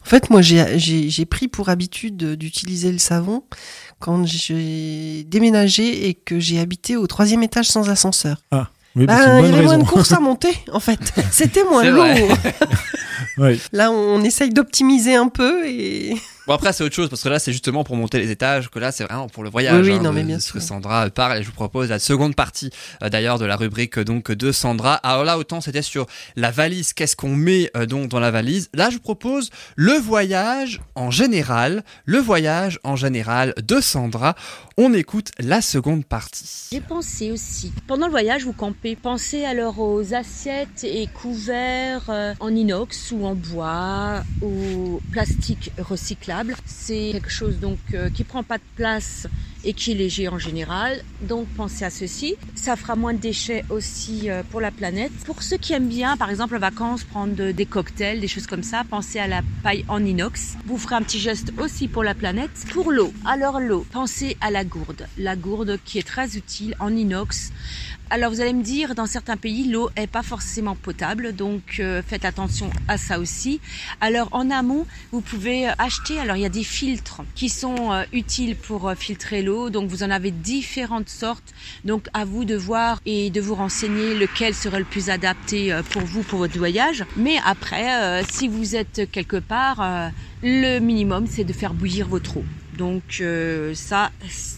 En 0.06 0.10
fait, 0.10 0.30
moi, 0.30 0.42
j'ai- 0.44 1.26
pris 1.26 1.48
pour 1.48 1.70
habitude 1.70 2.16
de- 2.18 2.36
d'utiliser 2.36 2.92
le 2.92 3.00
savon 3.00 3.44
quand 4.00 4.24
j'ai 4.28 5.24
déménagé 5.28 6.08
et 6.10 6.14
que 6.14 6.40
j'ai 6.40 6.60
habité 6.60 6.96
au 6.96 7.08
troisième 7.08 7.42
étage 7.42 7.68
sans 7.68 7.90
ascenseur. 7.90 8.38
Oui, 8.96 9.06
bah, 9.06 9.18
Bah, 9.18 9.18
c'est 9.26 9.40
une 9.40 9.46
il 9.46 9.52
y 9.52 9.54
avait 9.56 9.64
moins 9.66 9.78
de 9.78 9.84
courses 9.84 10.12
à 10.12 10.20
monter, 10.20 10.54
en 10.72 10.80
fait. 10.80 11.00
C'était 11.32 11.64
moins 11.70 11.84
lourd. 11.84 12.06
Ouais. 13.38 13.58
Là, 13.72 13.92
on 13.92 14.24
essaye 14.24 14.50
d'optimiser 14.52 15.16
un 15.16 15.28
peu 15.30 15.68
et. 15.68 16.16
Bon, 16.50 16.56
après, 16.56 16.74
c'est 16.74 16.84
autre 16.84 16.96
chose, 16.96 17.10
parce 17.10 17.22
que 17.22 17.30
là, 17.30 17.38
c'est 17.38 17.52
justement 17.52 17.84
pour 17.84 17.96
monter 17.96 18.18
les 18.18 18.32
étages, 18.32 18.72
que 18.72 18.80
là, 18.80 18.92
c'est 18.92 19.04
vraiment 19.04 19.28
pour 19.30 19.44
le 19.44 19.52
voyage. 19.52 19.86
Oui, 19.86 19.92
oui, 19.92 19.98
hein, 19.98 20.02
non, 20.02 20.12
mais 20.12 20.24
bien 20.24 20.38
de 20.38 20.42
ce 20.42 20.52
que 20.52 20.60
sûr. 20.60 20.70
Sandra 20.70 21.08
parle, 21.12 21.38
et 21.38 21.44
je 21.44 21.48
vous 21.48 21.54
propose 21.54 21.90
la 21.90 22.00
seconde 22.00 22.36
partie, 22.36 22.72
euh, 23.04 23.10
d'ailleurs, 23.10 23.38
de 23.38 23.46
la 23.46 23.56
rubrique 23.56 24.00
donc 24.00 24.32
de 24.32 24.52
Sandra. 24.52 24.96
Alors 24.96 25.24
là, 25.24 25.38
autant 25.38 25.62
c'était 25.62 25.84
sur 25.84 26.08
la 26.36 26.50
valise, 26.50 26.94
qu'est-ce 26.94 27.16
qu'on 27.16 27.36
met 27.36 27.70
euh, 27.78 27.86
donc 27.86 28.08
dans 28.08 28.20
la 28.20 28.32
valise. 28.32 28.72
Là, 28.74 28.90
je 28.90 28.96
vous 28.96 29.02
propose 29.02 29.52
le 29.76 29.94
voyage 29.94 30.82
en 30.96 31.12
général, 31.12 31.84
le 32.06 32.18
voyage 32.18 32.80
en 32.84 32.96
général 32.96 33.54
de 33.62 33.80
Sandra. 33.80 34.34
On 34.76 34.92
écoute 34.94 35.30
la 35.38 35.62
seconde 35.62 36.04
partie. 36.04 36.70
J'ai 36.72 36.82
pensé 36.82 37.32
aussi, 37.32 37.72
pendant 37.86 38.08
le 38.08 38.12
voyage, 38.12 38.46
vous 38.46 38.54
campez, 38.54 38.96
pensez 38.96 39.46
alors 39.46 39.78
aux 39.78 40.16
assiettes 40.16 40.84
et 40.84 41.06
couverts 41.14 42.06
euh, 42.10 42.34
en 42.40 42.56
inox 42.56 43.12
ou 43.12 43.24
en 43.24 43.36
bois 43.36 44.24
ou 44.42 44.89
plastique 45.12 45.72
recyclable. 45.78 46.56
C'est 46.66 47.10
quelque 47.12 47.30
chose 47.30 47.60
donc 47.60 47.80
euh, 47.94 48.10
qui 48.10 48.24
prend 48.24 48.44
pas 48.44 48.58
de 48.58 48.64
place 48.76 49.28
et 49.66 49.74
qui 49.74 49.92
est 49.92 49.96
léger 49.96 50.28
en 50.30 50.38
général. 50.40 51.04
Donc 51.22 51.48
pensez 51.58 51.84
à 51.84 51.90
ceci. 51.90 52.36
Ça 52.56 52.76
fera 52.76 52.96
moins 52.96 53.14
de 53.14 53.20
déchets 53.20 53.66
aussi 53.70 54.30
euh, 54.30 54.42
pour 54.50 54.62
la 54.62 54.72
planète. 54.72 55.12
Pour 55.26 55.44
ceux 55.44 55.58
qui 55.58 55.74
aiment 55.74 55.90
bien, 55.90 56.16
par 56.16 56.30
exemple 56.30 56.56
en 56.56 56.60
vacances, 56.60 57.04
prendre 57.04 57.36
de- 57.36 57.52
des 57.52 57.66
cocktails, 57.66 58.20
des 58.22 58.28
choses 58.28 58.48
comme 58.48 58.64
ça, 58.64 58.84
pensez 58.90 59.20
à 59.20 59.28
la 59.28 59.42
paille 59.64 59.84
en 59.90 60.04
inox. 60.06 60.56
Vous 60.66 60.78
ferez 60.78 60.96
un 60.96 61.02
petit 61.02 61.20
geste 61.20 61.52
aussi 61.58 61.88
pour 61.88 62.04
la 62.04 62.14
planète. 62.16 62.52
Pour 62.72 62.92
l'eau, 62.92 63.14
alors 63.26 63.60
l'eau, 63.60 63.86
pensez 63.92 64.38
à 64.42 64.50
la 64.52 64.64
gourde. 64.64 65.08
La 65.18 65.36
gourde 65.36 65.78
qui 65.84 66.00
est 66.00 66.08
très 66.08 66.38
utile 66.38 66.76
en 66.80 66.96
inox. 66.96 67.52
Alors 68.12 68.32
vous 68.32 68.42
allez 68.42 68.54
me 68.54 68.64
dire, 68.64 68.96
dans 68.96 69.06
certains 69.06 69.38
pays, 69.38 69.66
l'eau 69.66 69.92
est 69.96 70.08
pas 70.08 70.24
forcément 70.24 70.76
potable, 70.76 71.36
donc 71.36 71.78
euh, 71.80 72.02
faites 72.02 72.26
attention 72.26 72.72
à 72.88 72.98
ça 72.98 73.20
aussi. 73.20 73.62
Alors 74.02 74.30
en 74.32 74.50
amont, 74.50 74.88
vous 75.12 75.22
pouvez 75.22 75.68
acheter, 75.78 76.20
alors 76.20 76.36
il 76.36 76.42
y 76.42 76.46
a 76.46 76.50
des 76.50 76.64
filtres 76.64 77.22
qui 77.36 77.50
sont 77.50 77.92
euh, 77.92 78.04
utiles 78.12 78.56
pour 78.56 78.90
euh, 78.90 78.96
filtrer 78.96 79.44
l'eau, 79.44 79.70
donc 79.70 79.92
vous 79.92 80.02
en 80.02 80.10
avez 80.10 80.32
différentes 80.32 81.10
sortes, 81.10 81.54
donc 81.86 82.08
à 82.16 82.26
vous 82.26 82.46
de 82.46 82.56
voir 82.56 83.00
et 83.06 83.30
de 83.30 83.42
vous 83.42 83.54
renseigner 83.54 84.16
lequel 84.16 84.56
serait 84.56 84.80
le 84.80 84.86
plus 84.86 85.12
adapté 85.12 85.72
euh, 85.72 85.84
pour 85.84 86.02
vous, 86.02 86.24
pour 86.24 86.40
votre 86.40 86.58
voyage. 86.58 87.06
Mais 87.16 87.36
après, 87.46 87.94
euh, 87.94 88.24
si 88.28 88.48
vous 88.48 88.76
êtes 88.76 89.08
quelque 89.12 89.38
part, 89.38 89.82
euh, 89.82 90.10
le 90.42 90.80
minimum 90.80 91.28
c'est 91.28 91.44
de 91.44 91.54
faire 91.54 91.76
bouillir 91.76 92.08
votre 92.08 92.38
eau. 92.38 92.44
Donc 92.80 93.18
euh, 93.20 93.76
ça, 93.76 94.10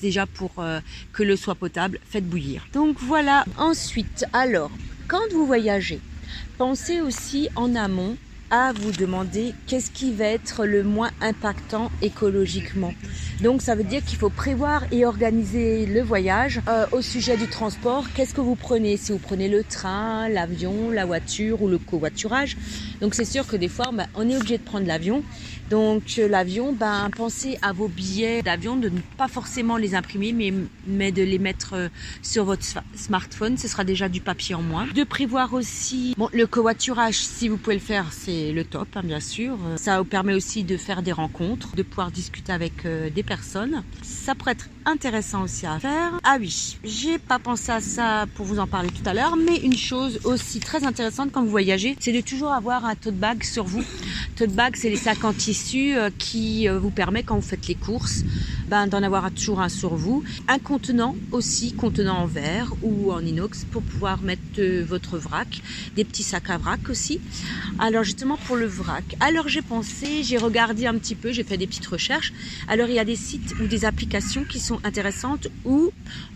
déjà 0.01 0.25
pour 0.27 0.51
euh, 0.59 0.79
que 1.11 1.23
l'eau 1.23 1.35
soit 1.35 1.55
potable, 1.55 1.99
faites 2.05 2.27
bouillir. 2.31 2.67
Donc 2.71 2.97
voilà. 2.99 3.45
Ensuite, 3.57 4.25
alors, 4.31 4.71
quand 5.07 5.27
vous 5.33 5.45
voyagez, 5.47 5.99
pensez 6.59 7.01
aussi 7.01 7.49
en 7.55 7.75
amont 7.75 8.15
à 8.51 8.73
vous 8.73 8.91
demander 8.91 9.53
qu'est-ce 9.65 9.89
qui 9.89 10.11
va 10.11 10.25
être 10.25 10.65
le 10.65 10.83
moins 10.83 11.11
impactant 11.21 11.89
écologiquement. 12.01 12.93
Donc 13.41 13.61
ça 13.61 13.75
veut 13.75 13.85
dire 13.85 14.03
qu'il 14.03 14.19
faut 14.19 14.29
prévoir 14.29 14.83
et 14.91 15.05
organiser 15.05 15.85
le 15.85 16.01
voyage 16.01 16.59
Euh, 16.67 16.85
au 16.91 17.01
sujet 17.01 17.37
du 17.37 17.47
transport. 17.47 18.03
Qu'est-ce 18.13 18.33
que 18.33 18.41
vous 18.41 18.55
prenez? 18.55 18.97
Si 18.97 19.13
vous 19.13 19.23
prenez 19.29 19.47
le 19.47 19.63
train, 19.63 20.29
l'avion, 20.29 20.91
la 20.91 21.05
voiture 21.05 21.61
ou 21.63 21.67
le 21.69 21.79
covoiturage. 21.79 22.57
Donc 23.01 23.15
c'est 23.15 23.29
sûr 23.35 23.47
que 23.47 23.55
des 23.55 23.69
fois, 23.69 23.89
ben, 23.93 24.07
on 24.15 24.29
est 24.29 24.35
obligé 24.35 24.57
de 24.57 24.63
prendre 24.63 24.85
l'avion. 24.85 25.23
Donc 25.71 26.15
euh, 26.19 26.27
l'avion, 26.27 26.73
ben, 26.73 27.09
pensez 27.15 27.57
à 27.61 27.71
vos 27.71 27.87
billets 27.87 28.41
d'avion, 28.41 28.75
de 28.75 28.89
ne 28.89 28.99
pas 29.17 29.29
forcément 29.29 29.77
les 29.77 29.95
imprimer, 29.95 30.33
mais, 30.85 31.11
de 31.13 31.23
les 31.23 31.39
mettre 31.39 31.73
euh, 31.73 31.87
sur 32.21 32.43
votre 32.43 32.61
sma- 32.63 32.83
smartphone. 32.95 33.57
Ce 33.57 33.69
sera 33.69 33.85
déjà 33.85 34.09
du 34.09 34.19
papier 34.19 34.53
en 34.53 34.61
moins. 34.61 34.85
De 34.93 35.05
prévoir 35.05 35.53
aussi 35.53 36.13
bon, 36.17 36.29
le 36.33 36.45
covoiturage, 36.45 37.15
si 37.15 37.47
vous 37.47 37.55
pouvez 37.55 37.77
le 37.77 37.81
faire, 37.81 38.07
c'est 38.11 38.51
le 38.51 38.65
top, 38.65 38.89
hein, 38.95 39.01
bien 39.03 39.21
sûr. 39.21 39.57
Euh, 39.65 39.77
Ça 39.77 39.97
vous 39.99 40.05
permet 40.05 40.33
aussi 40.33 40.63
de 40.65 40.75
faire 40.75 41.01
des 41.03 41.13
rencontres, 41.13 41.73
de 41.75 41.83
pouvoir 41.83 42.11
discuter 42.11 42.51
avec 42.51 42.85
des 42.85 43.23
personnes. 43.23 43.83
Ça 44.03 44.35
pourrait 44.35 44.51
être 44.51 44.67
intéressant 44.85 45.43
aussi 45.43 45.65
à 45.65 45.79
faire. 45.79 46.19
Ah 46.23 46.35
oui, 46.39 46.77
j'ai 46.83 47.17
pas 47.17 47.39
pensé 47.39 47.71
à 47.71 47.79
ça 47.79 48.25
pour 48.35 48.45
vous 48.45 48.59
en 48.59 48.67
parler 48.67 48.89
tout 48.89 49.07
à 49.07 49.13
l'heure, 49.13 49.37
mais 49.37 49.55
une 49.57 49.77
chose 49.77 50.19
aussi 50.25 50.59
très 50.59 50.83
intéressante 50.83 51.31
quand 51.31 51.43
vous 51.43 51.49
voyagez, 51.49 51.95
c'est 51.99 52.11
de 52.11 52.19
toujours 52.21 52.51
avoir 52.51 52.83
un 52.83 52.95
tote 52.95 53.15
bag 53.15 53.43
sur 53.43 53.63
vous. 53.63 53.83
Tote 54.35 54.51
bag, 54.51 54.75
c'est 54.75 54.89
les 54.89 54.95
sacs 54.97 55.23
en 55.23 55.33
euh, 55.73 56.09
qui 56.17 56.67
euh, 56.67 56.79
vous 56.79 56.89
permet 56.89 57.23
quand 57.23 57.35
vous 57.35 57.41
faites 57.41 57.67
les 57.67 57.75
courses, 57.75 58.23
ben, 58.67 58.87
d'en 58.87 59.03
avoir 59.03 59.31
toujours 59.31 59.61
un 59.61 59.69
sur 59.69 59.95
vous. 59.95 60.23
Un 60.47 60.59
contenant 60.59 61.15
aussi, 61.31 61.73
contenant 61.73 62.17
en 62.17 62.25
verre 62.25 62.73
ou 62.81 63.11
en 63.11 63.23
inox 63.23 63.65
pour 63.71 63.81
pouvoir 63.81 64.21
mettre 64.21 64.41
euh, 64.59 64.83
votre 64.87 65.17
vrac. 65.17 65.61
Des 65.95 66.03
petits 66.03 66.23
sacs 66.23 66.49
à 66.49 66.57
vrac 66.57 66.89
aussi. 66.89 67.19
Alors 67.79 68.03
justement 68.03 68.37
pour 68.37 68.55
le 68.55 68.65
vrac. 68.65 69.03
Alors 69.19 69.47
j'ai 69.47 69.61
pensé, 69.61 70.23
j'ai 70.23 70.37
regardé 70.37 70.87
un 70.87 70.97
petit 70.97 71.15
peu, 71.15 71.31
j'ai 71.31 71.43
fait 71.43 71.57
des 71.57 71.67
petites 71.67 71.87
recherches. 71.87 72.33
Alors 72.67 72.87
il 72.89 72.95
y 72.95 72.99
a 72.99 73.05
des 73.05 73.15
sites 73.15 73.53
ou 73.61 73.67
des 73.67 73.85
applications 73.85 74.43
qui 74.43 74.59
sont 74.59 74.79
intéressantes 74.83 75.47
où 75.65 75.91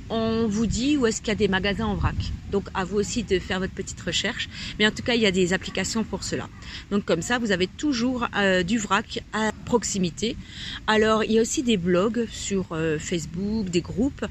on 0.09 0.47
vous 0.47 0.65
dit 0.67 0.97
où 0.97 1.05
est-ce 1.05 1.21
qu'il 1.21 1.29
y 1.29 1.31
a 1.31 1.35
des 1.35 1.47
magasins 1.47 1.85
en 1.85 1.95
vrac. 1.95 2.15
Donc 2.51 2.67
à 2.73 2.83
vous 2.85 2.97
aussi 2.97 3.23
de 3.23 3.39
faire 3.39 3.59
votre 3.59 3.73
petite 3.73 3.99
recherche. 4.01 4.47
Mais 4.79 4.85
en 4.87 4.91
tout 4.91 5.01
cas, 5.03 5.15
il 5.15 5.21
y 5.21 5.25
a 5.25 5.31
des 5.31 5.51
applications 5.53 6.03
pour 6.03 6.23
cela. 6.23 6.47
Donc 6.91 7.05
comme 7.05 7.21
ça, 7.21 7.39
vous 7.39 7.51
avez 7.51 7.67
toujours 7.67 8.27
euh, 8.37 8.63
du 8.63 8.77
vrac 8.77 9.23
à 9.33 9.51
proximité. 9.65 10.37
Alors 10.87 11.23
il 11.23 11.31
y 11.33 11.39
a 11.39 11.41
aussi 11.41 11.63
des 11.63 11.77
blogs 11.77 12.27
sur 12.31 12.67
euh, 12.71 12.99
Facebook, 12.99 13.69
des 13.69 13.81
groupes 13.81 14.25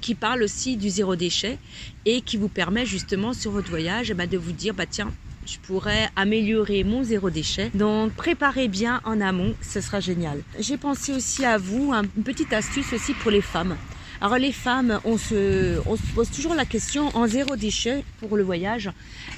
qui 0.00 0.14
parlent 0.14 0.42
aussi 0.42 0.76
du 0.76 0.90
zéro 0.90 1.16
déchet 1.16 1.56
et 2.04 2.20
qui 2.20 2.36
vous 2.36 2.48
permet 2.48 2.84
justement 2.84 3.32
sur 3.32 3.50
votre 3.52 3.70
voyage 3.70 4.10
eh 4.10 4.14
ben, 4.14 4.28
de 4.28 4.36
vous 4.36 4.52
dire 4.52 4.74
bah 4.74 4.86
tiens 4.86 5.12
je 5.46 5.58
pourrais 5.58 6.08
améliorer 6.16 6.84
mon 6.84 7.02
zéro 7.04 7.28
déchet. 7.30 7.70
Donc 7.74 8.12
préparez 8.14 8.66
bien 8.68 9.00
en 9.04 9.20
amont, 9.20 9.54
ce 9.60 9.80
sera 9.82 10.00
génial. 10.00 10.40
J'ai 10.58 10.78
pensé 10.78 11.12
aussi 11.12 11.44
à 11.44 11.58
vous, 11.58 11.92
un- 11.92 12.02
une 12.16 12.22
petite 12.24 12.52
astuce 12.54 12.92
aussi 12.94 13.12
pour 13.12 13.30
les 13.30 13.42
femmes. 13.42 13.76
Alors 14.24 14.38
les 14.38 14.52
femmes, 14.52 15.00
on 15.04 15.18
se, 15.18 15.78
pose 16.14 16.30
toujours 16.30 16.54
la 16.54 16.64
question 16.64 17.14
en 17.14 17.26
zéro 17.26 17.56
déchet 17.56 18.04
pour 18.20 18.38
le 18.38 18.42
voyage. 18.42 18.90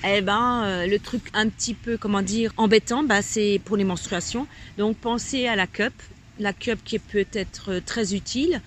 Eh 0.07 0.21
ben 0.21 0.63
euh, 0.65 0.87
le 0.87 1.01
truc 1.01 1.23
un 1.35 1.49
petit 1.49 1.75
peu 1.75 1.97
comment 1.97 2.23
dire 2.23 2.53
embêtant, 2.57 3.03
bah, 3.03 3.21
c'est 3.21 3.61
pour 3.65 3.77
les 3.77 3.83
menstruations. 3.83 4.47
Donc 4.79 4.97
pensez 4.97 5.49
à 5.49 5.57
la 5.57 5.67
cup, 5.67 5.93
la 6.39 6.53
cup 6.53 6.79
qui 6.85 7.01
peut 7.01 7.27
être 7.33 7.81
très 7.85 8.15
utile 8.15 8.61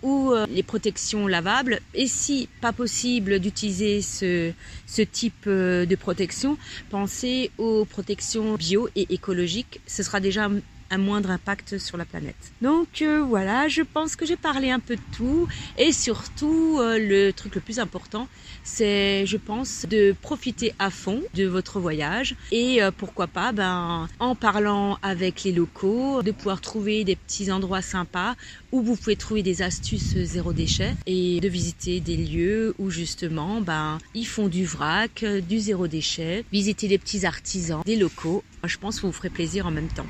ou 0.00 0.32
euh, 0.32 0.46
les 0.48 0.62
protections 0.62 1.26
lavables. 1.26 1.80
Et 1.92 2.06
si 2.06 2.48
pas 2.62 2.72
possible 2.72 3.38
d'utiliser 3.38 4.00
ce, 4.00 4.52
ce 4.86 5.02
type 5.02 5.44
euh, 5.46 5.84
de 5.84 5.94
protection, 5.94 6.56
pensez 6.88 7.50
aux 7.58 7.84
protections 7.84 8.54
bio 8.54 8.88
et 8.96 9.12
écologiques. 9.12 9.82
Ce 9.86 10.02
sera 10.02 10.20
déjà 10.20 10.48
un- 10.90 10.98
moindre 10.98 11.30
impact 11.30 11.78
sur 11.78 11.96
la 11.96 12.04
planète. 12.04 12.52
Donc 12.60 13.02
euh, 13.02 13.22
voilà, 13.22 13.68
je 13.68 13.82
pense 13.82 14.16
que 14.16 14.26
j'ai 14.26 14.36
parlé 14.36 14.70
un 14.70 14.80
peu 14.80 14.96
de 14.96 15.02
tout 15.12 15.46
et 15.76 15.92
surtout 15.92 16.78
euh, 16.80 16.98
le 16.98 17.32
truc 17.32 17.54
le 17.54 17.60
plus 17.60 17.78
important, 17.78 18.28
c'est 18.64 19.24
je 19.26 19.36
pense 19.36 19.84
de 19.88 20.14
profiter 20.20 20.72
à 20.78 20.90
fond 20.90 21.22
de 21.34 21.44
votre 21.46 21.78
voyage 21.80 22.34
et 22.50 22.82
euh, 22.82 22.90
pourquoi 22.90 23.26
pas 23.28 23.52
ben 23.52 24.08
en 24.18 24.34
parlant 24.34 24.98
avec 25.02 25.44
les 25.44 25.52
locaux, 25.52 26.22
de 26.22 26.32
pouvoir 26.32 26.60
trouver 26.60 27.04
des 27.04 27.16
petits 27.16 27.52
endroits 27.52 27.82
sympas 27.82 28.34
où 28.72 28.82
vous 28.82 28.96
pouvez 28.96 29.16
trouver 29.16 29.42
des 29.42 29.62
astuces 29.62 30.16
zéro 30.16 30.52
déchet 30.52 30.94
et 31.06 31.40
de 31.40 31.48
visiter 31.48 32.00
des 32.00 32.16
lieux 32.16 32.74
où 32.78 32.90
justement 32.90 33.60
ben 33.60 33.98
ils 34.14 34.26
font 34.26 34.48
du 34.48 34.64
vrac, 34.64 35.24
du 35.24 35.60
zéro 35.60 35.86
déchet, 35.88 36.44
visiter 36.52 36.88
des 36.88 36.98
petits 36.98 37.24
artisans, 37.26 37.82
des 37.84 37.96
locaux. 37.96 38.42
Je 38.64 38.78
pense 38.78 38.98
que 39.00 39.06
vous 39.06 39.12
ferez 39.12 39.30
plaisir 39.30 39.66
en 39.66 39.70
même 39.70 39.88
temps. 39.90 40.08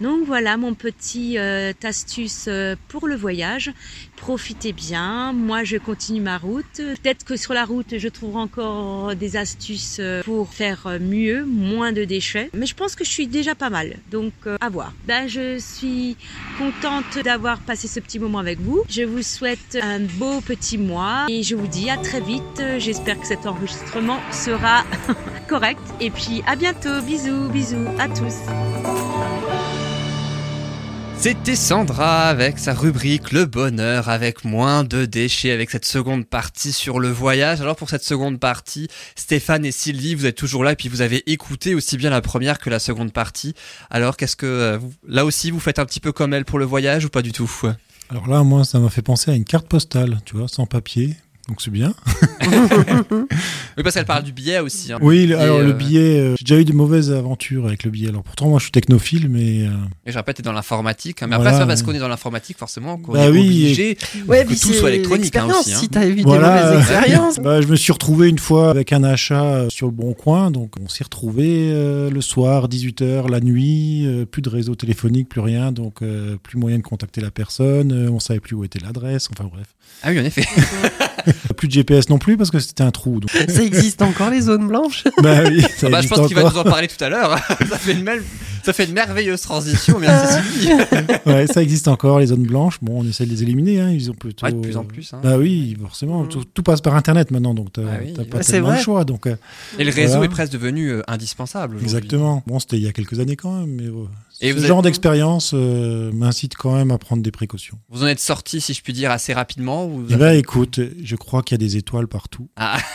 Donc 0.00 0.26
voilà 0.26 0.56
mon 0.56 0.74
petit 0.74 1.38
euh, 1.38 1.72
astuce 1.82 2.46
euh, 2.48 2.74
pour 2.88 3.06
le 3.06 3.14
voyage. 3.14 3.72
Profitez 4.16 4.72
bien. 4.72 5.32
Moi, 5.32 5.64
je 5.64 5.76
continue 5.76 6.20
ma 6.20 6.38
route. 6.38 6.64
Peut-être 6.76 7.24
que 7.24 7.36
sur 7.36 7.52
la 7.52 7.64
route, 7.64 7.98
je 7.98 8.08
trouverai 8.08 8.40
encore 8.40 9.14
des 9.14 9.36
astuces 9.36 9.98
euh, 10.00 10.22
pour 10.22 10.52
faire 10.52 10.98
mieux, 11.00 11.44
moins 11.44 11.92
de 11.92 12.04
déchets. 12.04 12.50
Mais 12.54 12.66
je 12.66 12.74
pense 12.74 12.96
que 12.96 13.04
je 13.04 13.10
suis 13.10 13.26
déjà 13.26 13.54
pas 13.54 13.70
mal. 13.70 13.96
Donc 14.10 14.32
à 14.60 14.68
voir. 14.68 14.92
Ben, 15.06 15.28
je 15.28 15.58
suis 15.58 16.16
contente 16.58 17.22
d'avoir 17.22 17.60
passé 17.60 17.86
ce 17.86 18.00
petit 18.00 18.18
moment 18.18 18.38
avec 18.38 18.60
vous. 18.60 18.82
Je 18.88 19.02
vous 19.02 19.22
souhaite 19.22 19.78
un 19.80 20.00
beau 20.00 20.40
petit 20.40 20.78
mois 20.78 21.26
et 21.28 21.42
je 21.42 21.54
vous 21.54 21.66
dis 21.66 21.90
à 21.90 21.96
très 21.96 22.20
vite. 22.20 22.62
J'espère 22.78 23.20
que 23.20 23.26
cet 23.26 23.46
enregistrement 23.46 24.20
sera 24.32 24.84
correct. 25.48 25.82
Et 26.00 26.10
puis 26.10 26.42
à 26.46 26.56
bientôt. 26.56 27.00
Bisous, 27.04 27.48
bisous 27.50 27.86
à 27.98 28.08
tous. 28.08 28.34
C'était 31.24 31.56
Sandra 31.56 32.28
avec 32.28 32.58
sa 32.58 32.74
rubrique 32.74 33.32
Le 33.32 33.46
bonheur 33.46 34.10
avec 34.10 34.44
moins 34.44 34.84
de 34.84 35.06
déchets 35.06 35.52
avec 35.52 35.70
cette 35.70 35.86
seconde 35.86 36.26
partie 36.26 36.70
sur 36.70 37.00
le 37.00 37.08
voyage. 37.08 37.62
Alors 37.62 37.76
pour 37.76 37.88
cette 37.88 38.04
seconde 38.04 38.38
partie, 38.38 38.88
Stéphane 39.16 39.64
et 39.64 39.72
Sylvie, 39.72 40.14
vous 40.14 40.26
êtes 40.26 40.36
toujours 40.36 40.64
là 40.64 40.72
et 40.72 40.76
puis 40.76 40.90
vous 40.90 41.00
avez 41.00 41.22
écouté 41.32 41.74
aussi 41.74 41.96
bien 41.96 42.10
la 42.10 42.20
première 42.20 42.58
que 42.58 42.68
la 42.68 42.78
seconde 42.78 43.10
partie. 43.10 43.54
Alors 43.88 44.18
qu'est-ce 44.18 44.36
que 44.36 44.44
euh, 44.44 44.78
là 45.08 45.24
aussi 45.24 45.50
vous 45.50 45.60
faites 45.60 45.78
un 45.78 45.86
petit 45.86 45.98
peu 45.98 46.12
comme 46.12 46.34
elle 46.34 46.44
pour 46.44 46.58
le 46.58 46.66
voyage 46.66 47.06
ou 47.06 47.08
pas 47.08 47.22
du 47.22 47.32
tout? 47.32 47.50
Alors 48.10 48.28
là, 48.28 48.42
moi, 48.42 48.66
ça 48.66 48.78
m'a 48.78 48.90
fait 48.90 49.00
penser 49.00 49.30
à 49.30 49.34
une 49.34 49.46
carte 49.46 49.66
postale, 49.66 50.18
tu 50.26 50.36
vois, 50.36 50.46
sans 50.46 50.66
papier. 50.66 51.16
Donc 51.48 51.60
c'est 51.60 51.70
bien. 51.70 51.92
Oui 53.76 53.82
parce 53.82 53.94
qu'elle 53.94 54.04
parle 54.06 54.22
du 54.22 54.32
billet 54.32 54.60
aussi. 54.60 54.92
hein. 54.92 54.98
Oui, 55.02 55.26
le- 55.26 55.34
Et, 55.36 55.38
alors 55.38 55.58
euh, 55.58 55.64
le 55.66 55.72
billet, 55.72 56.18
euh, 56.20 56.34
j'ai 56.38 56.44
déjà 56.44 56.60
eu 56.60 56.64
de 56.64 56.72
mauvaises 56.72 57.10
aventures 57.12 57.66
avec 57.66 57.84
le 57.84 57.90
billet. 57.90 58.08
Alors 58.08 58.22
pourtant, 58.22 58.48
moi, 58.48 58.58
je 58.58 58.64
suis 58.64 58.72
technophile, 58.72 59.28
mais 59.28 59.66
euh, 59.66 59.70
Et 60.06 60.12
je 60.12 60.16
répète, 60.16 60.36
t'es 60.36 60.42
dans 60.42 60.52
l'informatique. 60.52 61.22
hein. 61.22 61.26
Mais 61.28 61.36
Voilà, 61.36 61.50
après, 61.50 61.62
c'est 61.62 61.66
parce 61.68 61.82
qu'on 61.82 61.92
est 61.92 61.98
dans 61.98 62.08
l'informatique 62.08 62.56
forcément 62.56 62.96
qu'on 62.98 63.12
Bah 63.12 63.26
est 63.26 63.30
oui, 63.30 63.40
obligé 63.40 63.98
Ouais, 64.26 64.44
que 64.44 64.50
tout 64.58 64.72
soit 64.72 64.90
électronique 64.90 65.36
hein, 65.36 65.48
aussi. 65.50 65.74
hein. 65.74 65.76
Si 65.78 65.88
t'as 65.88 66.06
eu 66.06 66.22
Voilà. 66.22 66.56
des 66.56 66.64
mauvaises 66.76 66.78
expériences. 66.90 67.38
bah, 67.40 67.60
je 67.60 67.66
me 67.66 67.76
suis 67.76 67.92
retrouvé 67.92 68.28
une 68.28 68.38
fois 68.38 68.70
avec 68.70 68.92
un 68.92 69.02
achat 69.04 69.44
euh, 69.44 69.68
sur 69.70 69.86
le 69.86 69.92
bon 69.92 70.14
coin. 70.14 70.50
Donc 70.50 70.74
on 70.82 70.88
s'est 70.88 71.04
retrouvé 71.04 71.70
euh, 71.72 72.10
le 72.10 72.20
soir, 72.20 72.68
18h, 72.68 73.28
la 73.30 73.40
nuit, 73.40 74.06
euh, 74.06 74.24
plus 74.24 74.40
de 74.42 74.48
réseau 74.48 74.74
téléphonique, 74.76 75.28
plus 75.28 75.40
rien. 75.40 75.72
Donc 75.72 76.00
euh, 76.02 76.36
plus 76.42 76.58
moyen 76.58 76.78
de 76.78 76.82
contacter 76.82 77.20
la 77.20 77.30
personne. 77.30 77.92
euh, 77.92 78.10
on 78.10 78.20
savait 78.20 78.40
plus 78.40 78.54
où 78.56 78.64
était 78.64 78.78
l'adresse. 78.80 79.28
Enfin 79.30 79.48
bref. 79.52 79.66
Ah 80.02 80.10
oui, 80.10 80.20
en 80.20 80.24
effet. 80.24 80.44
Plus 81.56 81.68
de 81.68 81.72
GPS 81.72 82.10
non 82.10 82.18
plus 82.18 82.36
parce 82.36 82.50
que 82.50 82.58
c'était 82.58 82.82
un 82.82 82.90
trou. 82.90 83.18
Donc, 83.20 83.30
Ça 83.30 83.62
existe 83.62 84.02
encore 84.02 84.28
les 84.30 84.42
zones 84.42 84.68
blanches? 84.68 85.04
bah 85.22 85.38
oui, 85.46 85.62
ça 85.62 85.86
Ah 85.86 85.90
bah, 85.90 86.00
je 86.02 86.08
pense 86.08 86.26
qu'il 86.26 86.36
va 86.36 86.42
nous 86.42 86.58
en 86.58 86.64
parler 86.64 86.86
tout 86.88 87.02
à 87.02 87.08
l'heure. 87.08 87.38
ça, 87.48 87.78
fait 87.78 87.92
une 87.92 88.02
mel- 88.02 88.22
ça 88.62 88.74
fait 88.74 88.84
une 88.84 88.92
merveilleuse 88.92 89.40
transition. 89.40 89.98
Merci 89.98 90.42
Sylvie. 90.42 90.72
Ouais, 91.26 91.46
ça 91.46 91.62
existe 91.62 91.88
encore, 91.88 92.18
les 92.18 92.26
zones 92.26 92.42
blanches. 92.42 92.78
Bon, 92.82 93.00
on 93.02 93.08
essaie 93.08 93.24
de 93.24 93.30
les 93.30 93.42
éliminer. 93.42 93.80
Hein. 93.80 93.90
Ils 93.90 94.10
ont 94.10 94.14
plutôt... 94.14 94.44
Ouais, 94.44 94.52
de 94.52 94.60
plus 94.60 94.76
en 94.76 94.84
plus. 94.84 95.14
hein. 95.14 95.20
Bah 95.22 95.38
oui, 95.38 95.74
forcément. 95.80 96.24
Mm. 96.24 96.28
Tout, 96.28 96.44
tout 96.44 96.62
passe 96.62 96.82
par 96.82 96.94
Internet 96.96 97.30
maintenant, 97.30 97.54
donc 97.54 97.72
t'as 97.72 97.82
Ah 97.90 97.98
oui. 98.04 98.12
pas 98.26 98.42
C'est 98.42 98.52
tellement 98.52 98.68
vrai. 98.68 98.76
le 98.78 98.82
choix. 98.82 99.04
Donc, 99.04 99.26
euh, 99.26 99.36
Et 99.78 99.84
le 99.84 99.90
réseau 99.90 100.14
Voilà. 100.16 100.26
est 100.26 100.28
presque 100.28 100.52
devenu 100.52 100.90
euh, 100.90 101.02
indispensable. 101.08 101.78
exactement. 101.80 102.42
Bon, 102.46 102.58
c'était 102.58 102.76
il 102.76 102.82
y 102.82 102.88
a 102.88 102.92
quelques 102.92 103.18
années 103.20 103.36
quand 103.36 103.58
même, 103.60 103.70
mais 103.70 103.84
euh, 103.86 104.04
Et 104.40 104.52
ce 104.52 104.58
genre 104.66 104.78
êtes- 104.78 104.84
d'expérience 104.84 105.52
euh, 105.54 106.10
m'incite 106.12 106.54
quand 106.56 106.74
même 106.74 106.90
à 106.90 106.98
prendre 106.98 107.22
des 107.22 107.30
précautions. 107.30 107.78
Vous 107.90 108.02
en 108.02 108.06
êtes 108.06 108.20
sorti, 108.20 108.60
si 108.60 108.74
je 108.74 108.82
puis 108.82 108.92
dire, 108.92 109.10
assez 109.10 109.32
rapidement 109.32 109.86
ou 109.86 110.04
Eh 110.08 110.14
avez- 110.14 110.20
ben, 110.24 110.38
écoute, 110.38 110.80
je 111.02 111.16
crois 111.16 111.42
qu'il 111.42 111.54
y 111.60 111.62
a 111.62 111.66
des 111.66 111.76
étoiles 111.76 112.08
partout. 112.08 112.48
Ah, 112.56 112.78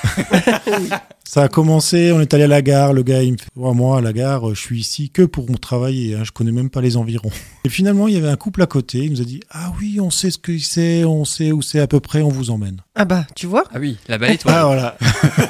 Ça 1.23 1.43
a 1.43 1.47
commencé, 1.47 2.11
on 2.11 2.19
est 2.21 2.33
allé 2.33 2.45
à 2.45 2.47
la 2.47 2.63
gare, 2.63 2.91
le 2.91 3.03
gars 3.03 3.21
il 3.21 3.33
me 3.33 3.37
fait 3.37 3.45
Oh, 3.55 3.71
moi 3.75 3.99
à 3.99 4.01
la 4.01 4.13
gare, 4.13 4.49
je 4.55 4.59
suis 4.59 4.79
ici 4.79 5.11
que 5.11 5.21
pour 5.21 5.45
travailler, 5.59 6.15
hein, 6.15 6.23
je 6.23 6.31
connais 6.31 6.51
même 6.51 6.71
pas 6.71 6.81
les 6.81 6.97
environs. 6.97 7.29
Et 7.65 7.69
finalement, 7.69 8.07
il 8.07 8.15
y 8.15 8.17
avait 8.17 8.29
un 8.29 8.35
couple 8.35 8.63
à 8.63 8.65
côté, 8.65 8.97
il 8.99 9.11
nous 9.11 9.21
a 9.21 9.25
dit 9.25 9.39
Ah 9.51 9.71
oui, 9.79 9.99
on 10.01 10.09
sait 10.09 10.31
ce 10.31 10.39
que 10.39 10.57
c'est, 10.57 11.03
on 11.05 11.25
sait 11.25 11.51
où 11.51 11.61
c'est 11.61 11.79
à 11.79 11.85
peu 11.87 11.99
près, 11.99 12.23
on 12.23 12.29
vous 12.29 12.49
emmène. 12.49 12.81
Ah 12.95 13.05
bah, 13.05 13.27
tu 13.35 13.45
vois, 13.45 13.63
ah 13.71 13.77
oui, 13.79 13.97
la 14.07 14.17
belle 14.17 14.31
étoile. 14.33 14.55
Ah 14.57 14.65
voilà. 14.65 14.97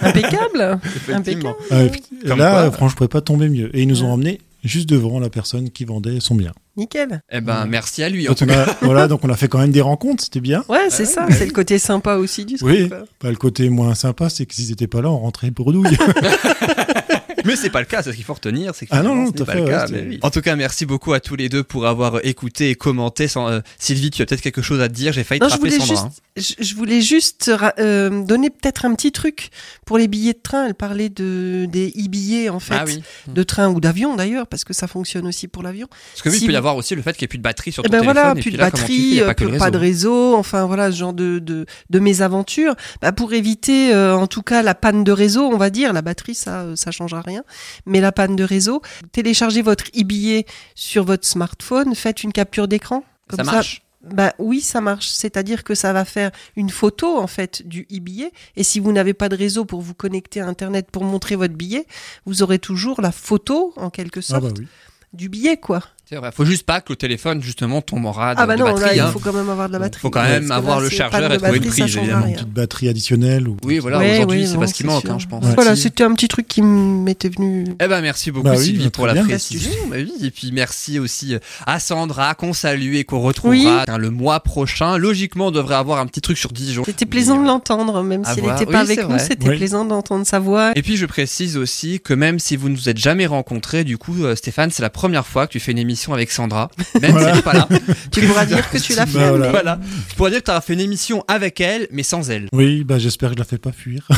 impeccable. 0.02 0.80
effectivement. 0.84 1.56
Euh, 1.72 1.88
Comme 2.28 2.40
là, 2.40 2.50
quoi. 2.52 2.60
euh, 2.60 2.72
franchement, 2.72 2.90
je 2.90 2.96
pouvais 2.96 3.08
pas 3.08 3.22
tomber 3.22 3.48
mieux. 3.48 3.74
Et 3.76 3.84
ils 3.84 3.88
nous 3.88 4.04
ont 4.04 4.12
emmenés 4.12 4.42
juste 4.64 4.90
devant 4.90 5.20
la 5.20 5.30
personne 5.30 5.70
qui 5.70 5.86
vendait 5.86 6.20
son 6.20 6.36
bien. 6.36 6.52
Nickel. 6.78 7.22
Eh 7.32 7.42
ben, 7.42 7.66
merci 7.66 8.04
à 8.04 8.10
lui. 8.10 8.28
En 8.28 8.32
Donc 8.32 8.38
tout 8.40 8.44
on 8.46 8.48
cas. 8.48 8.64
a, 8.64 8.78
voilà, 8.82 9.08
donc 9.10 9.24
on 9.24 9.30
a 9.30 9.36
fait 9.36 9.48
quand 9.48 9.60
même 9.60 9.72
des 9.72 9.82
rencontres, 9.82 10.24
c'était 10.24 10.40
bien. 10.40 10.64
Ouais, 10.70 10.90
c'est 10.90 11.04
ouais, 11.04 11.06
ça. 11.06 11.28
C'est 11.30 11.46
le 11.46 11.52
côté 11.52 11.78
sympa 11.80 12.16
aussi 12.16 12.46
du 12.46 12.56
truc. 12.58 12.70
Oui. 12.70 12.90
Bah, 13.22 13.30
le 13.30 13.36
côté 13.36 13.70
moins 13.70 13.96
sympa, 13.96 14.30
c'est 14.30 14.46
que 14.46 14.54
s'ils 14.56 14.72
étaient 14.72 14.88
pas 14.88 15.02
là, 15.02 15.10
on 15.10 15.20
rentrait 15.20 15.52
bredouille. 15.52 15.98
Mais 17.46 17.56
c'est 17.56 17.70
pas 17.70 17.80
le 17.80 17.86
cas, 17.86 18.04
c'est 18.04 18.12
ce 18.12 18.16
qu'il 18.16 18.26
faut 18.26 18.34
retenir, 18.34 18.74
c'est 18.76 18.86
que 18.86 18.92
Ah 18.94 19.02
non, 19.04 19.16
non, 19.16 19.32
tout 19.32 19.46
pas 19.46 19.56
le 19.56 19.66
cas, 19.66 19.86
mais 19.92 20.02
oui. 20.08 20.20
En 20.22 20.30
tout 20.30 20.42
cas, 20.42 20.56
merci 20.56 20.86
beaucoup 20.86 21.14
à 21.14 21.20
tous 21.20 21.36
les 21.36 21.50
deux 21.50 21.64
pour 21.64 21.88
avoir 21.88 22.24
écouté 22.26 22.70
et 22.70 22.76
commenté. 22.76 23.28
Sans, 23.28 23.48
euh, 23.50 23.60
Sylvie, 23.78 24.10
tu 24.12 24.22
as 24.22 24.26
peut-être 24.26 24.42
quelque 24.42 24.62
chose 24.62 24.82
à 24.82 24.88
te 24.90 24.94
dire. 24.94 25.14
J'ai 25.14 25.24
failli 25.24 25.40
Non, 25.42 25.48
te 25.48 25.52
je 25.52 25.56
rappeler 25.58 25.72
voulais, 25.78 25.86
Sandra. 25.86 26.10
juste, 26.10 26.22
hein. 26.56 26.56
je, 26.60 26.64
je 26.66 26.76
voulais 26.76 27.02
juste 27.02 27.52
ra- 27.54 27.74
euh, 27.80 28.24
donner 28.24 28.50
peut-être 28.50 28.86
un 28.86 28.94
petit 28.96 29.12
truc 29.12 29.50
pour 29.86 29.98
les 29.98 30.08
billets 30.08 30.34
de 30.34 30.40
train. 30.42 30.66
Elle 30.68 30.76
parlait 30.76 31.10
de, 31.10 31.68
des 31.72 31.90
e-billets, 31.90 32.50
en 32.50 32.60
fait, 32.60 32.76
Ah 32.78 32.84
oui. 32.86 33.02
de 33.28 33.44
train 33.44 33.70
ou 33.70 33.80
d'avion 33.80 34.16
d'ailleurs, 34.16 34.48
parce 34.48 34.64
que 34.64 34.74
ça 34.74 34.88
fonctionne 34.88 35.28
aussi 35.28 35.48
pour 35.48 35.64
l'avion. 35.64 35.88
Parce 36.14 36.22
que 36.22 36.30
oui, 36.30 36.38
Si 36.38 36.44
il 36.44 36.48
peut 36.48 36.52
y 36.52 36.56
vous- 36.56 36.58
avoir 36.58 36.76
aussi 36.76 36.96
le 36.96 37.02
fait 37.02 37.14
qu'il 37.14 37.24
n'y 37.24 37.26
ait 37.26 37.28
plus 37.30 37.38
de 37.38 37.44
batterie 37.44 37.72
sur 37.72 37.84
Eh 37.86 37.88
ton 37.90 37.92
ben 37.92 38.00
téléphone. 38.02 38.22
voilà, 38.24 38.40
et 38.40 38.42
plus 38.42 38.52
de 38.52 38.58
là, 38.58 38.66
fais? 38.66 38.72
Batterie, 38.72 39.22
euh, 39.22 39.26
pas 39.28 39.34
plus- 39.34 39.72
de 39.72 39.78
réseau, 39.78 40.36
enfin 40.36 40.66
voilà, 40.66 40.92
ce 40.92 40.98
genre 40.98 41.14
de, 41.14 41.40
de, 41.40 41.66
de 41.90 42.00
mésaventures. 42.00 42.76
Bah, 43.02 43.12
pour 43.12 43.34
éviter, 43.34 43.94
euh, 43.94 44.16
en 44.16 44.28
tout 44.28 44.42
cas, 44.42 44.62
la 44.62 44.76
panne 44.76 45.04
de 45.04 45.12
réseau, 45.12 45.44
on 45.44 45.58
va 45.58 45.70
dire, 45.70 45.94
la 45.94 46.02
batterie, 46.02 46.36
ça, 46.36 46.62
euh, 46.62 46.76
ça 46.76 46.92
changera 46.92 47.22
rien, 47.22 47.39
mais 47.86 48.02
la 48.02 48.12
panne 48.12 48.36
de 48.36 48.44
réseau, 48.44 48.82
téléchargez 49.12 49.62
votre 49.62 49.86
e-billet 49.98 50.46
sur 50.76 51.04
votre 51.04 51.28
smartphone, 51.28 51.96
faites 51.96 52.24
une 52.24 52.32
capture 52.32 52.68
d'écran. 52.68 53.04
Ça 53.30 53.38
Comme 53.38 53.46
marche. 53.46 53.82
Bah 54.02 54.34
oui, 54.40 54.62
ça 54.62 54.80
marche. 54.80 55.10
C'est-à-dire 55.10 55.64
que 55.64 55.76
ça 55.76 55.92
va 55.92 56.06
faire 56.06 56.32
une 56.56 56.70
photo 56.70 57.18
en 57.18 57.28
fait 57.28 57.68
du 57.68 57.86
e-billet. 57.92 58.32
Et 58.56 58.64
si 58.64 58.80
vous 58.80 58.94
n'avez 58.94 59.14
pas 59.14 59.28
de 59.28 59.36
réseau 59.36 59.66
pour 59.66 59.82
vous 59.82 59.94
connecter 59.94 60.40
à 60.40 60.48
Internet 60.48 60.90
pour 60.92 61.04
montrer 61.04 61.36
votre 61.36 61.54
billet, 61.54 61.86
vous 62.26 62.42
aurez 62.42 62.60
toujours 62.60 63.02
la 63.02 63.12
photo 63.12 63.74
en 63.76 63.90
quelque 63.90 64.20
ah 64.20 64.24
sorte 64.24 64.54
bah 64.54 64.60
oui. 64.60 64.68
du 65.14 65.28
billet, 65.28 65.58
quoi. 65.58 65.84
C'est 66.10 66.16
vrai. 66.16 66.32
Faut 66.34 66.44
juste 66.44 66.64
pas 66.64 66.82
que 66.82 66.92
le 66.92 66.96
téléphone 66.96 67.40
justement 67.44 67.84
tombe 67.84 68.04
en 68.08 68.12
rade 68.12 68.38
Ah 68.42 68.48
bah 68.48 68.56
de 68.56 68.62
non, 68.62 68.66
batterie. 68.74 68.82
là, 68.82 68.96
il 68.96 69.00
hein. 69.00 69.12
faut 69.14 69.20
quand 69.20 69.32
même 69.32 69.48
avoir 69.48 69.68
de 69.68 69.74
la 69.74 69.78
batterie. 69.78 70.02
Faut 70.02 70.10
quand 70.10 70.24
même 70.24 70.50
avoir 70.50 70.78
là, 70.80 70.86
le 70.86 70.90
chargeur 70.90 71.32
et 71.32 71.38
trouver 71.38 71.60
prise, 71.60 71.76
change 71.76 71.98
évidemment. 71.98 72.26
Une 72.26 72.34
petite 72.34 72.50
batterie 72.50 72.90
additionnelle. 72.90 73.48
Ou... 73.48 73.58
Oui, 73.64 73.78
voilà. 73.78 74.00
Ouais, 74.00 74.14
Aujourd'hui, 74.16 74.48
c'est 74.48 74.58
pas 74.58 74.66
ce 74.66 74.74
qui 74.74 74.86
manque, 74.86 75.06
hein, 75.06 75.20
je 75.20 75.28
pense. 75.28 75.46
Ouais. 75.46 75.54
Voilà, 75.54 75.76
c'était 75.76 76.04
un 76.04 76.16
petit 76.16 76.28
truc 76.28 76.48
qui 76.48 76.64
m'était 76.64 77.30
venu. 77.30 77.66
Eh 77.80 77.88
ben 77.88 78.02
merci 78.02 78.32
beaucoup 78.32 78.48
Bah 78.48 78.56
oui, 78.58 78.66
Sylvie 78.66 78.90
pour 78.90 79.06
la 79.06 79.14
bien. 79.14 79.24
précision. 79.24 79.70
Bah 79.88 79.98
oui, 80.00 80.12
et 80.24 80.32
puis 80.32 80.52
merci 80.52 80.98
aussi 80.98 81.36
euh, 81.36 81.40
à 81.68 81.80
Sandra 81.80 82.34
qu'on 82.34 82.54
salue 82.54 82.96
et 82.96 83.04
qu'on 83.04 83.20
retrouvera 83.20 83.52
Oui. 83.56 83.68
hein, 83.88 83.98
le 84.00 84.10
mois 84.10 84.40
prochain. 84.40 84.98
Logiquement, 84.98 85.48
on 85.48 85.52
devrait 85.52 85.76
avoir 85.76 86.00
un 86.00 86.08
petit 86.08 86.22
truc 86.22 86.40
sur 86.40 86.52
Dijon. 86.52 86.86
C'était 86.86 87.06
plaisant 87.06 87.36
Mais, 87.36 87.44
de 87.44 87.48
l'entendre, 87.50 88.02
même 88.02 88.26
s'il 88.26 88.46
n'était 88.46 88.66
pas 88.66 88.80
avec 88.80 89.08
nous, 89.08 89.20
c'était 89.20 89.56
plaisant 89.56 89.86
d'entendre 89.86 90.26
sa 90.26 90.40
voix. 90.40 90.72
Et 90.76 90.82
puis 90.82 90.98
je 90.98 91.06
précise 91.06 91.56
aussi 91.56 92.00
que 92.00 92.16
même 92.16 92.40
si 92.40 92.56
vous 92.56 92.70
ne 92.70 92.76
vous 92.76 92.90
êtes 92.90 92.98
jamais 92.98 93.28
rencontrés, 93.28 93.84
du 93.84 94.00
coup 94.00 94.24
euh, 94.24 94.36
Stéphane, 94.36 94.72
c'est 94.72 94.82
la 94.82 94.90
première 94.90 95.28
fois 95.28 95.46
que 95.46 95.52
tu 95.52 95.60
fais 95.60 95.72
une 95.72 95.78
émission 95.78 95.99
avec 96.14 96.32
Sandra, 96.32 96.70
même 97.02 97.12
Voilà. 97.12 97.26
si 97.26 97.30
elle 97.30 97.36
n'est 97.38 97.42
pas 97.42 97.54
là. 97.54 97.68
Tu 98.12 98.22
pourras 98.22 98.46
dire 98.46 98.70
que 98.70 98.78
tu 98.78 98.94
l'as 98.94 99.06
fait. 99.06 99.30
voilà. 99.30 99.50
Voilà. 99.50 99.80
Je 100.10 100.16
pourrais 100.16 100.32
dire 100.32 100.40
que 100.40 100.46
tu 100.46 100.52
as 100.52 100.62
fait 100.62 100.74
une 100.74 100.80
émission 100.80 101.24
avec 101.28 101.60
elle, 101.62 101.88
mais 101.92 102.04
sans 102.04 102.30
elle. 102.30 102.48
Oui, 102.54 102.84
bah 102.84 102.98
j'espère 103.00 103.30
que 103.30 103.36
je 103.36 103.40
la 103.40 103.46
fais 103.46 103.58
pas 103.58 103.72
fuir. 103.72 104.08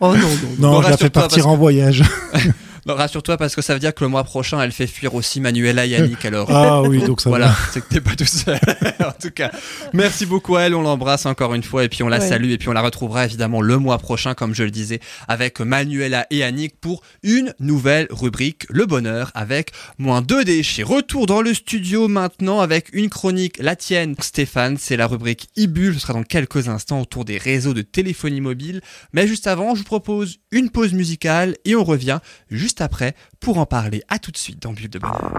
Oh 0.00 0.14
non, 0.16 0.28
non. 0.28 0.28
Non, 0.58 0.70
Bon, 0.74 0.82
je 0.82 0.90
la 0.90 0.96
fais 0.96 1.10
partir 1.10 1.48
en 1.48 1.56
voyage. 1.56 2.02
Non, 2.86 2.94
rassure-toi 2.94 3.36
parce 3.36 3.54
que 3.54 3.62
ça 3.62 3.74
veut 3.74 3.78
dire 3.80 3.94
que 3.94 4.02
le 4.02 4.08
mois 4.08 4.24
prochain, 4.24 4.60
elle 4.60 4.72
fait 4.72 4.86
fuir 4.88 5.14
aussi 5.14 5.40
Manuela 5.40 5.86
et 5.86 5.90
Yannick 5.90 6.24
alors. 6.24 6.50
Ah 6.50 6.82
oui, 6.82 7.00
donc 7.04 7.20
ça 7.20 7.28
Voilà, 7.30 7.46
va. 7.48 7.56
c'est 7.72 7.80
que 7.80 7.88
t'es 7.94 8.00
pas 8.00 8.16
tout 8.16 8.24
seul. 8.24 8.58
en 9.06 9.12
tout 9.20 9.30
cas, 9.32 9.52
merci 9.92 10.26
beaucoup 10.26 10.56
à 10.56 10.62
elle, 10.62 10.74
on 10.74 10.82
l'embrasse 10.82 11.24
encore 11.26 11.54
une 11.54 11.62
fois 11.62 11.84
et 11.84 11.88
puis 11.88 12.02
on 12.02 12.08
la 12.08 12.18
Ouais. 12.18 12.28
salue 12.28 12.50
et 12.50 12.58
puis 12.58 12.68
on 12.68 12.72
la 12.72 12.80
retrouvera 12.82 13.24
évidemment 13.24 13.60
le 13.60 13.78
mois 13.78 13.98
prochain, 13.98 14.34
comme 14.34 14.54
je 14.54 14.64
le 14.64 14.70
disais, 14.72 14.98
avec 15.28 15.60
Manuela 15.60 16.26
et 16.30 16.42
Annick 16.42 16.74
pour 16.80 17.02
une 17.22 17.54
nouvelle 17.60 18.06
rubrique, 18.10 18.66
le 18.68 18.84
bonheur 18.86 19.30
avec 19.34 19.70
moins 19.98 20.20
2 20.22 20.44
déchets. 20.44 20.82
Retour 20.82 21.26
dans 21.26 21.40
le 21.42 21.54
studio 21.54 22.08
maintenant 22.08 22.60
avec 22.60 22.88
une 22.92 23.10
chronique, 23.10 23.58
la 23.60 23.76
tienne, 23.76 24.14
Stéphane, 24.20 24.76
c'est 24.78 24.96
la 24.96 25.06
rubrique 25.06 25.48
Ibule, 25.56 25.94
ce 25.94 26.00
sera 26.00 26.14
dans 26.14 26.22
quelques 26.24 26.68
instants 26.68 27.00
autour 27.00 27.24
des 27.24 27.38
réseaux 27.38 27.74
de 27.74 27.82
téléphonie 27.82 28.40
mobile. 28.40 28.80
Mais 29.12 29.26
juste 29.28 29.46
avant, 29.46 29.74
je 29.74 29.78
vous 29.80 29.84
propose 29.84 30.38
une 30.50 30.70
pause 30.70 30.92
musicale 30.94 31.56
et 31.64 31.76
on 31.76 31.84
revient 31.84 32.18
juste 32.50 32.71
après 32.80 33.14
pour 33.40 33.58
en 33.58 33.66
parler. 33.66 34.02
À 34.08 34.18
tout 34.18 34.30
de 34.30 34.36
suite 34.36 34.62
dans 34.62 34.72
Bulle 34.72 34.90
de 34.90 34.98
bonheur. 34.98 35.32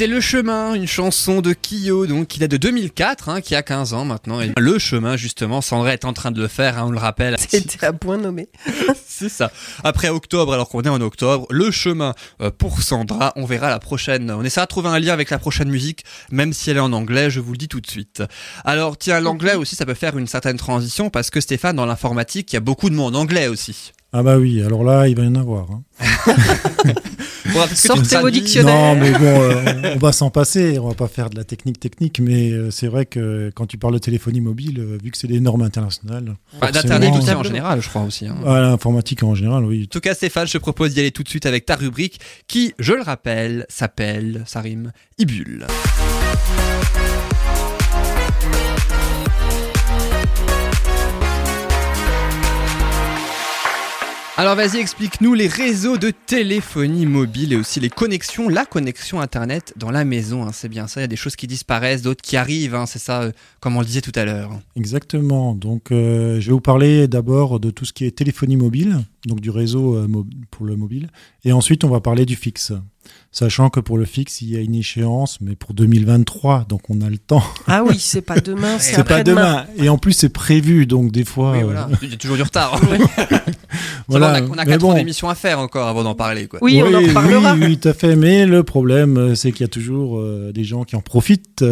C'était 0.00 0.14
Le 0.14 0.22
Chemin, 0.22 0.72
une 0.72 0.86
chanson 0.86 1.42
de 1.42 1.52
Kyo, 1.52 2.06
donc 2.06 2.28
qui 2.28 2.38
date 2.38 2.50
de 2.50 2.56
2004, 2.56 3.28
hein, 3.28 3.42
qui 3.42 3.54
a 3.54 3.62
15 3.62 3.92
ans 3.92 4.06
maintenant. 4.06 4.40
Et 4.40 4.50
Le 4.56 4.78
Chemin, 4.78 5.18
justement, 5.18 5.60
Sandra 5.60 5.92
est 5.92 6.06
en 6.06 6.14
train 6.14 6.30
de 6.30 6.40
le 6.40 6.48
faire, 6.48 6.78
hein, 6.78 6.84
on 6.86 6.90
le 6.90 6.98
rappelle. 6.98 7.36
C'était 7.50 7.84
à 7.84 7.92
point 7.92 8.16
nommé. 8.16 8.48
C'est 9.06 9.28
ça. 9.28 9.52
Après 9.84 10.08
octobre, 10.08 10.54
alors 10.54 10.70
qu'on 10.70 10.80
est 10.80 10.88
en 10.88 11.02
octobre, 11.02 11.46
Le 11.50 11.70
Chemin 11.70 12.14
euh, 12.40 12.50
pour 12.50 12.80
Sandra, 12.80 13.34
on 13.36 13.44
verra 13.44 13.68
la 13.68 13.78
prochaine. 13.78 14.30
On 14.30 14.42
essaiera 14.42 14.64
de 14.64 14.70
trouver 14.70 14.88
un 14.88 14.98
lien 14.98 15.12
avec 15.12 15.28
la 15.28 15.38
prochaine 15.38 15.68
musique, 15.68 16.06
même 16.30 16.54
si 16.54 16.70
elle 16.70 16.78
est 16.78 16.80
en 16.80 16.94
anglais, 16.94 17.28
je 17.28 17.40
vous 17.40 17.52
le 17.52 17.58
dis 17.58 17.68
tout 17.68 17.82
de 17.82 17.90
suite. 17.90 18.22
Alors, 18.64 18.96
tiens, 18.96 19.20
l'anglais 19.20 19.54
aussi, 19.54 19.76
ça 19.76 19.84
peut 19.84 19.92
faire 19.92 20.16
une 20.16 20.26
certaine 20.26 20.56
transition, 20.56 21.10
parce 21.10 21.28
que 21.28 21.42
Stéphane, 21.42 21.76
dans 21.76 21.84
l'informatique, 21.84 22.50
il 22.54 22.56
y 22.56 22.56
a 22.56 22.60
beaucoup 22.60 22.88
de 22.88 22.94
mots 22.94 23.04
en 23.04 23.14
anglais 23.14 23.48
aussi. 23.48 23.92
Ah 24.12 24.22
bah 24.24 24.38
oui, 24.38 24.60
alors 24.62 24.82
là, 24.82 25.06
il 25.08 25.16
va 25.16 25.22
y 25.24 25.28
en 25.28 25.34
avoir. 25.36 25.68
hein. 25.70 25.82
Tu 27.52 27.74
Sortez 27.74 28.16
vos 28.18 28.30
dictionnaires. 28.30 28.94
Non, 28.94 29.00
mais 29.00 29.10
bon, 29.10 29.18
euh, 29.24 29.94
on 29.96 29.98
va 29.98 30.12
s'en 30.12 30.30
passer. 30.30 30.78
On 30.78 30.86
va 30.88 30.94
pas 30.94 31.08
faire 31.08 31.30
de 31.30 31.36
la 31.36 31.42
technique 31.42 31.80
technique, 31.80 32.20
mais 32.20 32.50
euh, 32.52 32.70
c'est 32.70 32.86
vrai 32.86 33.06
que 33.06 33.50
quand 33.56 33.66
tu 33.66 33.76
parles 33.76 33.94
de 33.94 33.98
téléphonie 33.98 34.40
mobile, 34.40 34.78
euh, 34.78 34.98
vu 35.02 35.10
que 35.10 35.18
c'est 35.18 35.26
des 35.26 35.40
normes 35.40 35.62
internationales, 35.62 36.36
Bah, 36.60 36.70
D'Internet 36.70 37.12
aussi 37.16 37.32
en 37.32 37.42
général, 37.42 37.80
je 37.82 37.88
crois 37.88 38.02
aussi. 38.02 38.26
hein. 38.26 38.36
à 38.46 38.60
l'informatique 38.60 39.24
en 39.24 39.34
général, 39.34 39.64
oui. 39.64 39.84
En 39.84 39.92
tout 39.92 40.00
cas, 40.00 40.14
Stéphane, 40.14 40.46
je 40.46 40.52
te 40.52 40.58
propose 40.58 40.94
d'y 40.94 41.00
aller 41.00 41.10
tout 41.10 41.24
de 41.24 41.28
suite 41.28 41.46
avec 41.46 41.66
ta 41.66 41.74
rubrique 41.74 42.20
qui, 42.46 42.72
je 42.78 42.92
le 42.92 43.02
rappelle, 43.02 43.66
s'appelle, 43.68 44.44
ça 44.46 44.60
rime, 44.60 44.92
Ibule. 45.18 45.66
Alors 54.40 54.56
vas-y, 54.56 54.78
explique-nous 54.78 55.34
les 55.34 55.48
réseaux 55.48 55.98
de 55.98 56.10
téléphonie 56.10 57.04
mobile 57.04 57.52
et 57.52 57.56
aussi 57.56 57.78
les 57.78 57.90
connexions, 57.90 58.48
la 58.48 58.64
connexion 58.64 59.20
Internet 59.20 59.74
dans 59.76 59.90
la 59.90 60.06
maison. 60.06 60.46
hein, 60.46 60.50
c'est 60.54 60.70
bien 60.70 60.86
ça, 60.86 61.00
il 61.00 61.02
y 61.02 61.04
a 61.04 61.08
des 61.08 61.16
choses 61.16 61.36
qui 61.36 61.46
disparaissent, 61.46 62.00
d'autres 62.00 62.22
qui 62.22 62.38
arrivent, 62.38 62.74
hein, 62.74 62.86
c'est 62.86 62.98
ça, 62.98 63.20
euh, 63.20 63.32
comme 63.60 63.76
on 63.76 63.80
le 63.80 63.84
disait 63.84 64.00
tout 64.00 64.14
à 64.14 64.24
l'heure. 64.24 64.58
Exactement. 64.76 65.54
Donc, 65.54 65.92
euh, 65.92 66.40
je 66.40 66.46
vais 66.46 66.52
vous 66.54 66.60
parler 66.62 67.06
d'abord 67.06 67.60
de 67.60 67.70
tout 67.70 67.84
ce 67.84 67.92
qui 67.92 68.06
est 68.06 68.12
téléphonie 68.12 68.56
mobile, 68.56 69.04
donc 69.26 69.42
du 69.42 69.50
réseau 69.50 69.94
euh, 69.94 70.08
pour 70.50 70.64
le 70.64 70.74
mobile, 70.74 71.10
et 71.44 71.52
ensuite 71.52 71.84
on 71.84 71.90
va 71.90 72.00
parler 72.00 72.24
du 72.24 72.34
fixe. 72.34 72.72
Sachant 73.32 73.70
que 73.70 73.78
pour 73.78 73.96
le 73.96 74.04
fixe, 74.06 74.40
il 74.42 74.50
y 74.50 74.56
a 74.56 74.60
une 74.60 74.74
échéance, 74.74 75.38
mais 75.40 75.54
pour 75.54 75.72
2023, 75.72 76.64
donc 76.68 76.90
on 76.90 77.00
a 77.00 77.08
le 77.08 77.16
temps. 77.18 77.44
Ah 77.68 77.84
oui, 77.86 77.96
c'est 78.00 78.22
pas 78.22 78.40
demain, 78.40 78.78
c'est 78.80 78.96
C'est 78.96 79.04
pas 79.04 79.22
demain. 79.22 79.66
Et 79.76 79.88
en 79.88 79.98
plus, 79.98 80.14
c'est 80.14 80.30
prévu, 80.30 80.84
donc 80.84 81.12
des 81.12 81.24
fois. 81.24 81.52
Oui, 81.52 81.60
euh, 81.60 81.64
voilà, 81.64 81.88
il 82.02 82.10
y 82.10 82.14
a 82.14 82.16
toujours 82.16 82.34
du 82.36 82.42
retard. 82.42 82.80
voilà. 84.08 84.32
on 84.32 84.34
a, 84.34 84.42
on 84.42 84.52
a 84.54 84.64
Mais 84.64 84.72
quatre 84.72 84.80
bon. 84.80 84.90
ans 84.90 84.94
d'émission 84.94 85.28
à 85.28 85.36
faire 85.36 85.60
encore 85.60 85.86
avant 85.86 86.02
d'en 86.02 86.16
parler. 86.16 86.48
Quoi. 86.48 86.58
Oui, 86.60 86.82
on 86.84 86.92
en 86.92 87.00
reparlera. 87.00 87.54
Oui, 87.54 87.60
oui, 87.66 87.78
tout 87.78 87.88
à 87.88 87.92
fait. 87.94 88.16
Mais 88.16 88.46
le 88.46 88.64
problème, 88.64 89.16
euh, 89.16 89.34
c'est 89.36 89.52
qu'il 89.52 89.60
y 89.60 89.64
a 89.64 89.68
toujours 89.68 90.18
euh, 90.18 90.50
des 90.52 90.64
gens 90.64 90.82
qui 90.82 90.96
en 90.96 91.00
profitent. 91.00 91.64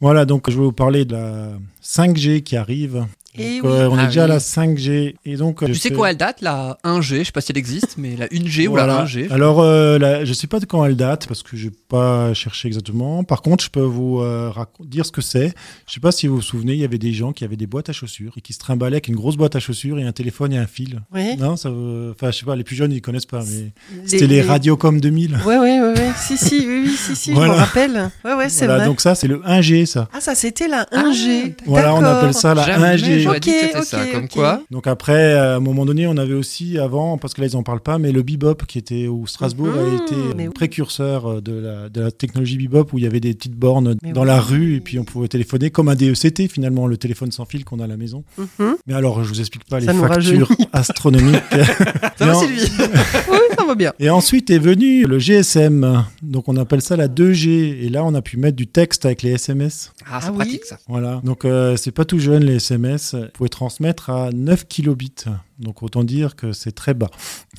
Voilà, 0.00 0.24
donc 0.24 0.48
je 0.48 0.56
vais 0.56 0.62
vous 0.64 0.72
parler 0.72 1.04
de 1.04 1.12
la 1.14 1.48
5G 1.84 2.42
qui 2.42 2.56
arrive. 2.56 3.04
Euh, 3.38 3.88
on 3.88 3.96
ah 3.96 4.04
est 4.04 4.06
déjà 4.06 4.24
à 4.24 4.26
la 4.26 4.38
5G. 4.38 5.14
Et 5.24 5.36
donc, 5.36 5.62
euh, 5.62 5.66
tu 5.66 5.74
sais 5.76 5.90
fais... 5.90 5.94
quoi 5.94 6.10
elle 6.10 6.16
date, 6.16 6.40
la 6.40 6.78
1G 6.84 7.02
Je 7.02 7.14
ne 7.16 7.24
sais 7.24 7.32
pas 7.32 7.40
si 7.40 7.52
elle 7.52 7.58
existe, 7.58 7.94
mais 7.96 8.16
la 8.16 8.26
1G 8.26 8.66
ou 8.66 8.74
la 8.76 9.04
1G. 9.04 9.30
Alors, 9.30 9.60
euh, 9.60 9.98
la... 9.98 10.24
je 10.24 10.32
sais 10.32 10.48
pas 10.48 10.58
de 10.58 10.64
quand 10.64 10.84
elle 10.84 10.96
date 10.96 11.28
parce 11.28 11.42
que 11.42 11.56
j'ai 11.56 11.70
pas 11.70 12.34
cherché 12.34 12.66
exactement. 12.66 13.22
Par 13.22 13.42
contre, 13.42 13.62
je 13.62 13.70
peux 13.70 13.80
vous 13.80 14.20
euh, 14.20 14.50
dire 14.80 15.06
ce 15.06 15.12
que 15.12 15.20
c'est. 15.20 15.48
Je 15.86 15.90
ne 15.90 15.94
sais 15.94 16.00
pas 16.00 16.10
si 16.10 16.26
vous 16.26 16.36
vous 16.36 16.42
souvenez, 16.42 16.72
il 16.72 16.80
y 16.80 16.84
avait 16.84 16.98
des 16.98 17.12
gens 17.12 17.32
qui 17.32 17.44
avaient 17.44 17.56
des 17.56 17.68
boîtes 17.68 17.88
à 17.88 17.92
chaussures 17.92 18.32
et 18.36 18.40
qui 18.40 18.52
se 18.52 18.58
trimballaient 18.58 18.96
avec 18.96 19.08
une 19.08 19.16
grosse 19.16 19.36
boîte 19.36 19.54
à 19.54 19.60
chaussures 19.60 19.98
et 20.00 20.04
un 20.04 20.12
téléphone 20.12 20.52
et 20.52 20.58
un 20.58 20.66
fil. 20.66 21.00
Oui. 21.14 21.36
Non, 21.36 21.56
ça, 21.56 21.70
enfin, 21.70 22.32
je 22.32 22.38
sais 22.38 22.46
pas. 22.46 22.56
Les 22.56 22.64
plus 22.64 22.76
jeunes, 22.76 22.92
ils 22.92 23.00
connaissent 23.00 23.26
pas, 23.26 23.44
mais 23.44 23.72
c'était 24.06 24.26
les, 24.26 24.36
les 24.36 24.42
Radiocom 24.42 25.00
2000. 25.00 25.38
Ouais, 25.46 25.58
ouais, 25.58 25.80
ouais, 25.80 25.94
si, 26.16 26.36
si, 26.36 26.66
oui, 26.66 26.82
oui, 26.86 26.96
si, 26.96 27.14
si, 27.14 27.32
je 27.32 27.38
me 27.38 27.48
rappelle. 27.48 28.10
Ouais, 28.24 28.34
ouais, 28.34 28.48
c'est 28.48 28.66
vrai. 28.66 28.86
Donc 28.86 29.00
ça, 29.00 29.14
c'est 29.14 29.28
le 29.28 29.38
1G, 29.38 29.86
ça. 29.86 30.08
Ah, 30.12 30.20
ça, 30.20 30.34
c'était 30.34 30.66
la 30.66 30.84
1G. 30.92 31.54
Voilà, 31.66 31.94
on 31.94 32.02
appelle 32.02 32.34
ça 32.34 32.54
la 32.54 32.96
1G 32.96 33.19
j'ai 33.22 33.28
okay, 33.28 33.60
c'était 33.60 33.82
ça, 33.82 34.04
quoi. 34.32 34.62
Donc 34.70 34.86
après, 34.86 35.34
à 35.34 35.56
un 35.56 35.60
moment 35.60 35.84
donné, 35.84 36.06
on 36.06 36.16
avait 36.16 36.34
aussi 36.34 36.78
avant, 36.78 37.18
parce 37.18 37.34
que 37.34 37.40
là 37.40 37.46
ils 37.46 37.56
en 37.56 37.62
parlent 37.62 37.80
pas, 37.80 37.98
mais 37.98 38.12
le 38.12 38.22
bebop 38.22 38.66
qui 38.66 38.78
était 38.78 39.06
au 39.06 39.26
Strasbourg 39.26 39.74
a 39.74 39.82
mm-hmm. 39.82 40.02
été 40.02 40.46
euh, 40.46 40.50
précurseur 40.50 41.26
euh, 41.26 41.40
de 41.40 41.90
la, 42.00 42.10
technologie 42.10 42.56
bebop 42.56 42.92
où 42.92 42.98
il 42.98 43.04
y 43.04 43.06
avait 43.06 43.20
des 43.20 43.34
petites 43.34 43.54
bornes 43.54 43.96
dans 44.02 44.24
la 44.24 44.40
rue 44.40 44.76
et 44.76 44.80
puis 44.80 44.98
on 44.98 45.04
pouvait 45.04 45.28
téléphoner 45.28 45.70
comme 45.70 45.88
un 45.88 45.94
DECT 45.94 46.48
finalement, 46.48 46.86
le 46.86 46.96
téléphone 46.96 47.30
sans 47.32 47.44
fil 47.44 47.64
qu'on 47.64 47.80
a 47.80 47.84
à 47.84 47.86
la 47.86 47.96
maison. 47.96 48.24
Mm-hmm. 48.38 48.74
Mais 48.86 48.94
alors, 48.94 49.22
je 49.24 49.28
vous 49.28 49.40
explique 49.40 49.64
pas 49.64 49.80
les 49.80 49.86
factures 49.86 50.50
astronomiques. 50.72 51.42
ça 52.16 52.26
va, 52.26 52.34
Sylvie 52.34 52.70
va 53.70 53.74
bien. 53.76 53.92
Et 53.98 54.10
ensuite 54.10 54.50
est 54.50 54.58
venu 54.58 55.04
le 55.04 55.18
GSM, 55.18 56.04
donc 56.22 56.48
on 56.48 56.56
appelle 56.56 56.82
ça 56.82 56.96
la 56.96 57.08
2G. 57.08 57.48
Et 57.84 57.88
là, 57.88 58.04
on 58.04 58.14
a 58.14 58.22
pu 58.22 58.36
mettre 58.36 58.56
du 58.56 58.66
texte 58.66 59.04
avec 59.06 59.22
les 59.22 59.32
SMS. 59.32 59.92
Ah, 60.10 60.20
c'est 60.20 60.28
Ah 60.28 60.30
oui 60.32 60.36
pratique 60.38 60.64
ça. 60.64 60.78
Voilà. 60.88 61.20
Donc 61.24 61.44
euh, 61.44 61.76
c'est 61.76 61.90
pas 61.92 62.04
tout 62.04 62.18
jeune 62.18 62.44
les 62.44 62.56
SMS. 62.56 63.14
Vous 63.14 63.26
pouvez 63.34 63.48
transmettre 63.50 64.10
à 64.10 64.30
9 64.32 64.66
kilobits. 64.68 65.24
Donc 65.58 65.82
autant 65.82 66.04
dire 66.04 66.36
que 66.36 66.52
c'est 66.52 66.72
très 66.72 66.94
bas. 66.94 67.10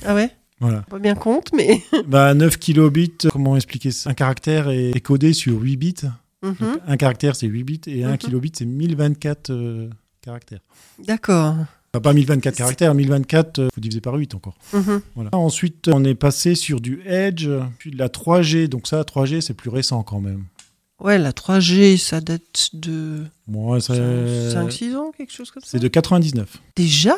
Ah 0.04 0.14
ouais? 0.14 0.30
Voilà. 0.60 0.82
Pas 0.82 0.98
bien 1.00 1.14
compte, 1.14 1.50
mais. 1.54 1.82
Bah 2.06 2.34
9 2.34 2.58
kilobits, 2.58 3.18
comment 3.32 3.56
expliquer 3.56 3.90
ça? 3.90 4.10
Un 4.10 4.14
caractère 4.14 4.68
est 4.70 5.00
codé 5.00 5.32
sur 5.32 5.60
8 5.60 5.76
bits. 5.76 5.94
Mhm. 6.42 6.54
Donc, 6.60 6.78
un 6.86 6.96
caractère 6.96 7.34
c'est 7.36 7.46
8 7.46 7.64
bits 7.64 7.80
et 7.86 8.04
un 8.04 8.12
Mhm. 8.12 8.18
kilobit 8.18 8.52
c'est 8.56 8.64
1024 8.64 9.50
euh, 9.50 9.88
caractères. 10.22 10.60
D'accord. 11.04 11.56
Enfin, 11.94 12.00
pas 12.00 12.12
1024 12.14 12.54
C'est- 12.54 12.58
caractères, 12.62 12.94
1024 12.94 13.58
euh, 13.58 13.68
faut 13.74 13.80
diviser 13.80 14.00
par 14.00 14.14
8 14.14 14.34
encore. 14.34 14.54
Mhm. 14.72 15.02
Voilà. 15.14 15.30
Ensuite, 15.34 15.88
on 15.88 16.02
est 16.04 16.14
passé 16.14 16.54
sur 16.54 16.80
du 16.80 17.02
Edge, 17.04 17.46
puis 17.78 17.90
de 17.90 17.98
la 17.98 18.08
3G. 18.08 18.66
Donc 18.68 18.86
ça, 18.86 19.02
3G, 19.04 19.42
c'est 19.42 19.52
plus 19.54 19.68
récent 19.68 20.02
quand 20.02 20.20
même. 20.20 20.44
Ouais, 21.00 21.18
la 21.18 21.32
3G, 21.32 21.98
ça 21.98 22.20
date 22.22 22.70
de 22.72 23.24
Moi, 23.52 23.80
ça- 23.80 23.92
5-6 23.94 24.96
ans, 24.96 25.12
quelque 25.16 25.30
chose 25.30 25.50
comme 25.50 25.62
ça. 25.62 25.68
c'est 25.72 25.78
de 25.78 25.88
99. 25.88 26.48
Déjà 26.74 27.14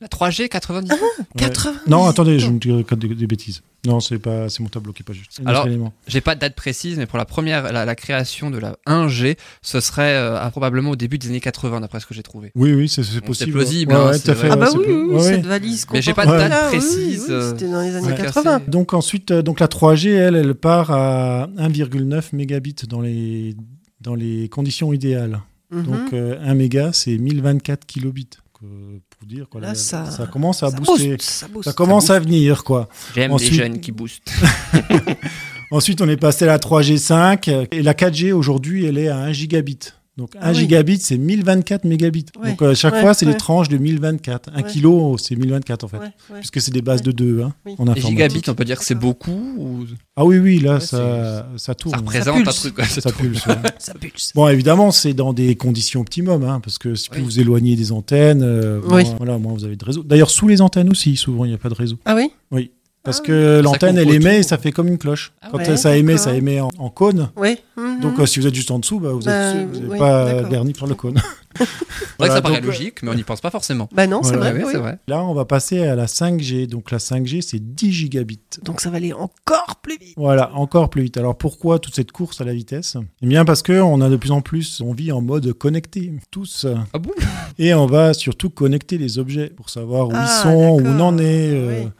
La 0.00 0.08
3G 0.08 0.48
90 0.48 0.90
Ouais. 0.90 0.98
80 1.36 1.74
Non, 1.86 2.06
attendez, 2.06 2.40
je 2.40 2.50
me 2.50 2.58
dis 2.58 2.72
des, 2.96 3.14
des 3.14 3.26
bêtises. 3.28 3.62
Non, 3.86 4.00
c'est 4.00 4.18
pas, 4.18 4.48
c'est 4.48 4.60
mon 4.60 4.68
tableau 4.68 4.92
qui 4.92 5.02
est 5.02 5.06
pas 5.06 5.12
juste. 5.12 5.40
Alors. 5.46 5.68
J'ai 6.08 6.20
pas 6.20 6.34
de 6.34 6.40
date 6.40 6.56
précise, 6.56 6.98
mais 6.98 7.06
pour 7.06 7.16
la 7.16 7.24
première, 7.24 7.72
la, 7.72 7.84
la 7.84 7.94
création 7.94 8.50
de 8.50 8.58
la 8.58 8.76
1G, 8.88 9.36
ce 9.62 9.78
serait 9.78 10.16
euh, 10.16 10.50
probablement 10.50 10.90
au 10.90 10.96
début 10.96 11.16
des 11.16 11.28
années 11.28 11.40
80, 11.40 11.80
d'après 11.80 12.00
ce 12.00 12.06
que 12.06 12.12
j'ai 12.14 12.24
trouvé. 12.24 12.50
Oui, 12.56 12.72
oui, 12.72 12.88
c'est, 12.88 13.02
possible. 13.20 13.52
plausible, 13.52 13.92
Ouais, 13.92 13.98
hein, 14.00 14.06
ouais, 14.10 14.18
c'est 14.18 14.34
fait, 14.34 14.48
Ah 14.50 14.56
bah 14.56 14.70
oui, 14.74 14.84
oui, 14.88 15.14
ouais, 15.14 15.22
cette 15.22 15.46
valise 15.46 15.84
qu'on 15.84 15.94
Mais 15.94 16.02
j'ai 16.02 16.12
pas 16.12 16.26
de 16.26 16.32
date 16.32 16.52
oui, 16.72 16.78
précise, 16.78 17.26
oui, 17.28 17.32
euh, 17.34 17.50
C'était 17.50 17.70
dans 17.70 17.82
les 17.82 17.94
années 17.94 18.08
Ouais. 18.08 18.16
80. 18.16 18.62
Donc 18.66 18.94
ensuite, 18.94 19.30
euh, 19.30 19.42
donc 19.42 19.60
la 19.60 19.68
3G, 19.68 20.08
elle, 20.10 20.34
elle 20.34 20.54
part 20.56 20.90
à 20.90 21.46
1,9 21.56 22.30
mégabits 22.34 22.74
dans 22.88 23.00
les, 23.00 23.54
dans 24.00 24.16
les 24.16 24.48
conditions 24.48 24.92
idéales. 24.92 25.40
Mhm. 25.70 25.82
Donc 25.82 26.12
euh, 26.12 26.38
1 26.44 26.54
méga, 26.54 26.90
c'est 26.92 27.16
1024 27.18 27.84
kilobits. 27.86 28.28
Euh, 28.64 28.98
pour 29.10 29.26
dire, 29.28 29.48
quoi, 29.48 29.60
Là, 29.60 29.68
la- 29.68 29.74
ça- 29.76 30.28
commence 30.32 30.62
à 30.64 30.70
Ça 30.70 30.76
booster. 30.76 31.10
booste, 31.14 31.22
ça 31.22 31.46
booste. 31.48 31.64
Ça 31.68 31.72
commence 31.72 32.10
à 32.10 32.18
venir, 32.18 32.64
quoi. 32.64 32.88
J'aime 33.14 33.30
Ensuite- 33.30 33.52
les 33.52 33.56
jeunes 33.56 33.80
qui 33.80 33.92
boostent. 33.92 34.32
Ensuite, 35.70 36.00
on 36.00 36.08
est 36.08 36.16
passé 36.16 36.44
à 36.44 36.48
la 36.48 36.58
3G 36.58 36.96
5 36.98 37.48
et 37.48 37.82
la 37.82 37.94
4G 37.94 38.32
aujourd'hui, 38.32 38.86
elle 38.86 38.98
est 38.98 39.08
à 39.08 39.18
1 39.18 39.32
gigabit. 39.32 39.78
Donc 40.18 40.30
Ah 40.40 40.48
1 40.48 40.52
oui. 40.52 40.58
gigabit, 40.58 40.98
c'est 40.98 41.16
1024 41.16 41.84
mégabits. 41.84 42.26
Ouais. 42.42 42.50
Donc 42.50 42.62
euh, 42.62 42.74
chaque 42.74 42.94
Ouais, 42.94 43.00
fois, 43.02 43.14
c'est 43.14 43.24
ouais. 43.24 43.32
des 43.32 43.38
tranches 43.38 43.68
de 43.68 43.78
1024. 43.78 44.50
1 44.52 44.56
Ouais. 44.56 44.62
kilo, 44.68 45.16
c'est 45.16 45.36
1024 45.36 45.84
en 45.84 45.88
fait. 45.88 45.96
Ouais, 45.98 46.02
ouais. 46.30 46.38
Puisque 46.40 46.60
c'est 46.60 46.72
des 46.72 46.82
bases 46.82 46.98
Ouais. 47.00 47.06
de 47.06 47.12
2 47.12 47.42
hein, 47.42 47.54
Oui. 47.64 47.72
en 47.78 47.86
Et 47.86 47.90
informatique. 47.90 48.08
gigabits, 48.10 48.42
on 48.48 48.54
peut 48.54 48.64
dire 48.64 48.78
que 48.80 48.84
c'est 48.84 48.96
beaucoup 48.96 49.54
ou 49.56 49.84
Ah 50.16 50.24
oui, 50.24 50.38
oui, 50.38 50.58
là, 50.58 50.74
Ouais, 50.74 50.80
ça, 50.80 51.46
ça 51.56 51.74
tourne. 51.76 51.94
ça 51.94 52.00
représente 52.00 52.36
un 52.36 52.42
pulse. 52.42 52.60
truc 52.60 52.80
ça 52.84 53.00
Ça 53.00 53.12
pulse, 53.12 53.46
ouais. 53.46 53.54
Ça 53.78 53.94
pulse. 53.94 54.32
Bon, 54.34 54.48
évidemment, 54.48 54.90
c'est 54.90 55.14
dans 55.14 55.32
des 55.32 55.54
conditions 55.54 56.00
optimum, 56.00 56.42
hein, 56.42 56.58
parce 56.60 56.78
que 56.78 56.96
si 56.96 57.08
plus 57.10 57.22
vous 57.22 57.38
éloignez 57.38 57.76
des 57.76 57.92
antennes, 57.92 58.42
euh, 58.42 58.80
Oui. 58.86 59.04
moins, 59.04 59.14
voilà, 59.18 59.38
moins 59.38 59.52
vous 59.54 59.64
avez 59.64 59.76
de 59.76 59.84
réseau. 59.84 60.02
D'ailleurs, 60.02 60.30
sous 60.30 60.48
les 60.48 60.60
antennes 60.60 60.90
aussi, 60.90 61.14
souvent, 61.16 61.44
il 61.44 61.48
n'y 61.50 61.54
a 61.54 61.58
pas 61.58 61.68
de 61.68 61.74
réseau. 61.74 61.96
Ah 62.04 62.16
oui? 62.16 62.30
Oui. 62.50 62.72
Parce 63.04 63.20
Ah 63.22 63.26
que 63.26 63.60
l'antenne, 63.62 63.96
elle 63.96 64.10
émet 64.12 64.40
et 64.40 64.42
ça 64.42 64.58
fait 64.58 64.72
comme 64.72 64.88
une 64.88 64.98
cloche. 64.98 65.32
Ah 65.40 65.48
Quand 65.50 65.58
ouais, 65.58 65.76
ça 65.76 65.96
émet, 65.96 66.18
ça 66.18 66.34
émet 66.34 66.60
en, 66.60 66.70
en 66.78 66.90
cône. 66.90 67.30
Oui. 67.36 67.56
Mhm. 67.76 68.00
Donc, 68.00 68.18
euh, 68.18 68.26
si 68.26 68.38
vous 68.40 68.46
êtes 68.46 68.54
juste 68.54 68.70
en 68.70 68.78
dessous, 68.80 68.98
bah, 69.00 69.10
vous 69.12 69.20
Bah, 69.20 69.54
n'avez 69.54 69.86
oui, 69.88 69.98
pas 69.98 70.42
garni 70.42 70.72
par 70.74 70.88
le 70.88 70.94
cône. 70.94 71.18
C'est 71.58 71.64
vrai 71.64 71.68
que 71.68 72.14
Voilà, 72.18 72.34
ça 72.34 72.42
paraît 72.42 72.54
donc, 72.56 72.64
euh, 72.64 72.66
logique, 72.66 73.02
mais 73.02 73.10
on 73.10 73.14
n'y 73.14 73.22
pense 73.22 73.40
pas 73.40 73.50
forcément. 73.50 73.88
Bah 73.92 74.06
non, 74.06 74.22
c'est 74.22 74.36
Voilà. 74.36 74.52
vrai. 74.52 74.76
Oui. 74.76 74.90
Là, 75.08 75.24
on 75.24 75.34
va 75.34 75.44
passer 75.44 75.82
à 75.86 75.94
la 75.96 76.06
5G. 76.06 76.66
Donc, 76.66 76.90
la 76.90 76.98
5G, 76.98 77.40
c'est 77.42 77.58
10 77.74 77.92
gigabits. 77.92 78.38
Donc 78.62 78.80
ça 78.80 78.90
va 78.90 78.96
aller 78.98 79.12
encore 79.12 79.76
plus 79.82 79.96
vite. 79.98 80.14
Voilà, 80.16 80.54
encore 80.54 80.90
plus 80.90 81.02
vite. 81.02 81.16
Alors 81.16 81.36
pourquoi 81.36 81.78
toute 81.78 81.94
cette 81.94 82.12
course 82.12 82.40
à 82.40 82.44
la 82.44 82.52
vitesse? 82.52 82.96
Eh 83.22 83.26
bien 83.26 83.44
parce 83.44 83.62
que 83.62 83.80
on 83.80 84.00
a 84.00 84.08
de 84.08 84.16
plus 84.16 84.30
en 84.30 84.40
plus, 84.40 84.80
on 84.84 84.92
vit 84.92 85.10
en 85.10 85.20
mode 85.20 85.52
connecté, 85.52 86.12
tous. 86.30 86.66
Ah 86.92 86.98
bon? 86.98 87.10
Et 87.58 87.72
on 87.74 87.86
va 87.86 88.14
surtout 88.14 88.50
connecter 88.50 88.98
les 88.98 89.18
objets 89.18 89.48
pour 89.48 89.70
savoir 89.70 90.08
où 90.08 90.12
Ah, 90.14 90.24
ils 90.28 90.42
sont, 90.42 90.80
où 90.80 90.86
on 90.86 91.00
en 91.00 91.18
est. 91.18 91.50
euh, 91.52 91.82
Oui. 91.84 91.90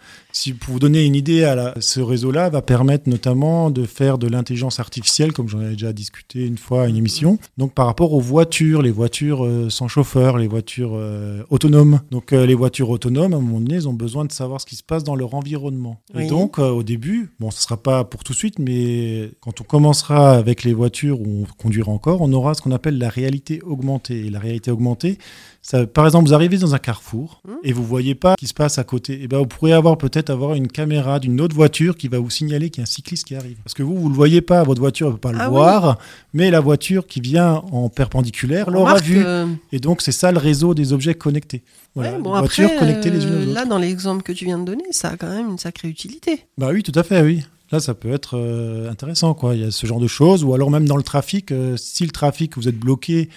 Si 0.41 0.53
pour 0.53 0.75
vous 0.75 0.79
donner 0.79 1.05
une 1.05 1.17
idée, 1.17 1.43
à 1.43 1.57
la- 1.57 1.75
ce 1.81 1.99
réseau-là 1.99 2.49
va 2.49 2.63
permettre 2.63 3.09
notamment 3.09 3.73
de 3.73 3.83
faire 3.83 4.19
de 4.19 4.29
l'intelligence 4.29 4.79
artificielle, 4.79 5.33
comme 5.33 5.49
j'en 5.49 5.61
ai 5.61 5.71
déjà 5.71 5.93
discuté 5.93 6.47
une 6.47 6.59
fois 6.59 6.85
à 6.85 6.87
une 6.87 6.95
émission. 6.95 7.41
Donc 7.57 7.75
par 7.75 7.87
rapport 7.87 8.13
aux 8.13 8.21
voitures, 8.21 8.81
les 8.83 8.93
voitures 8.93 9.45
euh, 9.45 9.69
sans 9.69 9.89
chauffeur, 9.89 10.39
les 10.39 10.47
voitures 10.47 10.93
euh, 10.95 11.43
autonomes. 11.51 12.03
Donc 12.13 12.33
euh, 12.33 12.47
les 12.47 12.55
voitures 12.55 12.89
autonomes, 12.91 13.35
à 13.35 13.37
un 13.39 13.41
moment 13.41 13.59
donné, 13.59 13.75
elles 13.75 13.89
ont 13.89 13.93
besoin 13.93 14.25
de 14.27 14.31
savoir 14.31 14.61
ce 14.61 14.67
qui 14.67 14.77
se 14.77 14.85
passe 14.85 15.03
dans 15.03 15.17
leur 15.17 15.35
environnement. 15.35 16.01
Oui. 16.15 16.27
Et 16.27 16.29
donc 16.29 16.61
au 16.61 16.85
début, 16.85 17.33
bon, 17.41 17.51
ce 17.51 17.61
sera 17.61 17.77
pas 17.77 18.05
pour 18.05 18.23
tout 18.23 18.33
de 18.33 18.39
suite, 18.39 18.61
mais 18.61 19.33
quand 19.41 19.61
on 19.61 19.65
commencera 19.65 20.35
avec 20.37 20.63
les 20.63 20.73
voitures 20.73 21.21
où 21.21 21.43
on 21.43 21.47
conduira 21.61 21.91
encore, 21.91 22.21
on 22.21 22.33
aura 22.33 22.55
ce 22.55 22.63
qu'on 22.63 22.71
appelle 22.71 22.99
la 22.99 23.09
réalité 23.09 23.61
augmentée. 23.63 24.27
Et 24.27 24.31
la 24.31 24.39
réalité 24.39 24.71
augmentée, 24.71 25.19
ça, 25.71 25.87
par 25.87 26.07
exemple, 26.07 26.27
vous 26.29 26.35
arrivez 26.35 26.57
dans 26.59 26.75
un 26.75 26.79
carrefour 26.79 27.43
Mmh. 27.47 27.53
et 27.65 27.73
vous 27.73 27.85
voyez 27.85 28.15
pas 28.15 28.33
ce 28.33 28.37
qui 28.37 28.47
se 28.47 28.55
passe 28.55 28.79
à 28.79 28.85
côté. 28.85 29.23
Et 29.23 29.29
ben, 29.29 29.39
vous 29.39 29.47
pourrez 29.47 29.73
avoir 29.73 29.99
peut-être 29.99 30.31
avoir 30.31 30.55
une 30.55 30.69
caméra 30.69 31.19
d'une 31.21 31.41
autre 31.41 31.55
voiture 31.55 31.97
qui 31.97 32.09
va 32.09 32.19
vous 32.19 32.31
signaler 32.31 32.71
qu'il 32.71 32.81
y 32.81 32.83
a 32.83 32.85
un 32.85 32.87
cycliste 32.87 33.27
qui 33.27 33.35
arrive. 33.35 33.59
Parce 33.65 33.75
que 33.75 33.83
vous, 33.83 33.97
vous 33.97 34.09
le 34.09 34.15
voyez 34.15 34.41
pas, 34.41 34.63
votre 34.63 34.81
voiture 34.81 35.09
ne 35.09 35.13
peut 35.13 35.19
pas 35.19 35.33
le 35.33 35.39
Ah 35.41 35.49
oui. 35.49 35.55
voir, 35.57 35.99
mais 36.33 36.51
la 36.51 36.61
voiture 36.61 37.07
qui 37.07 37.21
vient 37.21 37.63
en 37.73 37.89
perpendiculaire 37.89 38.71
l'aura 38.71 38.97
vu. 38.99 39.23
euh, 39.25 39.47
Et 39.73 39.79
donc, 39.79 40.01
c'est 40.03 40.13
ça 40.13 40.33
le 40.33 40.39
réseau 40.39 40.75
des 40.75 40.93
objets 40.93 41.15
connectés. 41.15 41.63
Voilà, 41.95 42.13
ouais, 42.13 42.19
bon, 42.19 42.33
les 42.35 42.39
voitures 42.41 42.65
après, 42.67 42.79
connectées 42.79 43.11
les 43.11 43.25
unes 43.25 43.33
euh, 43.33 43.39
aux 43.41 43.43
autres. 43.45 43.55
Là, 43.55 43.65
dans 43.67 43.79
l'exemple 43.79 44.23
que 44.23 44.33
tu 44.33 44.45
viens 44.45 44.59
de 44.59 44.65
donner, 44.65 44.85
ça 44.91 45.09
a 45.11 45.17
quand 45.17 45.29
même 45.29 45.49
une 45.51 45.59
sacrée 45.59 45.89
utilité. 45.89 46.47
Bah 46.57 46.71
oui, 46.73 46.83
tout 46.83 46.93
à 46.95 47.03
fait, 47.03 47.21
oui. 47.23 47.43
Là, 47.71 47.81
ça 47.81 47.93
peut 47.95 48.11
être 48.13 48.39
euh, 48.39 48.91
intéressant, 48.91 49.35
quoi. 49.35 49.55
Il 49.55 49.61
y 49.61 49.65
a 49.65 49.71
ce 49.71 49.87
genre 49.87 50.01
de 50.01 50.07
choses, 50.07 50.43
ou 50.45 50.55
alors 50.55 50.71
même 50.71 50.87
dans 50.89 50.97
le 50.97 51.03
trafic, 51.03 51.53
euh, 51.53 51.77
si 51.77 52.05
le 52.05 52.11
trafic, 52.11 52.57
vous 52.57 52.67
êtes 52.69 52.79
bloqué 52.79 53.29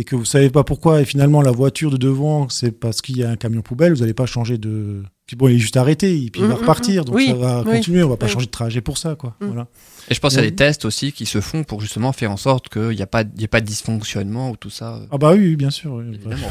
et 0.00 0.04
que 0.04 0.16
vous 0.16 0.24
savez 0.24 0.48
pas 0.48 0.64
pourquoi, 0.64 1.02
et 1.02 1.04
finalement 1.04 1.42
la 1.42 1.50
voiture 1.50 1.90
de 1.90 1.98
devant, 1.98 2.48
c'est 2.48 2.72
parce 2.72 3.02
qu'il 3.02 3.18
y 3.18 3.22
a 3.22 3.28
un 3.28 3.36
camion 3.36 3.60
poubelle, 3.60 3.92
vous 3.92 4.00
n'allez 4.00 4.14
pas 4.14 4.24
changer 4.24 4.56
de. 4.56 5.02
Puis 5.30 5.36
bon, 5.36 5.46
il 5.46 5.54
est 5.54 5.58
juste 5.60 5.76
arrêté, 5.76 6.24
et 6.24 6.28
puis 6.28 6.40
il 6.40 6.48
va 6.48 6.54
Mm, 6.54 6.56
mm, 6.56 6.60
repartir, 6.60 7.02
mm. 7.02 7.04
donc 7.04 7.14
Oui, 7.14 7.26
ça 7.28 7.34
va 7.34 7.62
oui, 7.64 7.70
continuer, 7.76 8.02
on 8.02 8.08
va 8.08 8.16
pas 8.16 8.26
oui. 8.26 8.32
changer 8.32 8.46
de 8.46 8.50
trajet 8.50 8.80
pour 8.80 8.98
ça, 8.98 9.14
quoi. 9.14 9.36
Mm. 9.40 9.46
Voilà. 9.46 9.68
Et 10.08 10.14
je 10.14 10.18
pense 10.18 10.32
qu'il 10.34 10.42
y 10.42 10.46
a 10.46 10.50
des 10.50 10.56
tests 10.56 10.84
aussi 10.84 11.12
qui 11.12 11.24
se 11.24 11.40
font 11.40 11.62
pour 11.62 11.80
justement 11.80 12.10
faire 12.12 12.32
en 12.32 12.36
sorte 12.36 12.68
qu'il 12.68 12.88
n'y 12.96 13.02
a, 13.02 13.06
pas- 13.06 13.22
il 13.22 13.40
y 13.40 13.44
ait 13.44 13.46
pas 13.46 13.60
de 13.60 13.66
dysfonctionnement 13.66 14.50
ou 14.50 14.56
tout 14.56 14.70
ça. 14.70 14.94
euh, 14.96 15.06
Ah 15.12 15.18
bah 15.18 15.30
oui, 15.36 15.54
bien 15.54 15.70
sûr. 15.70 16.02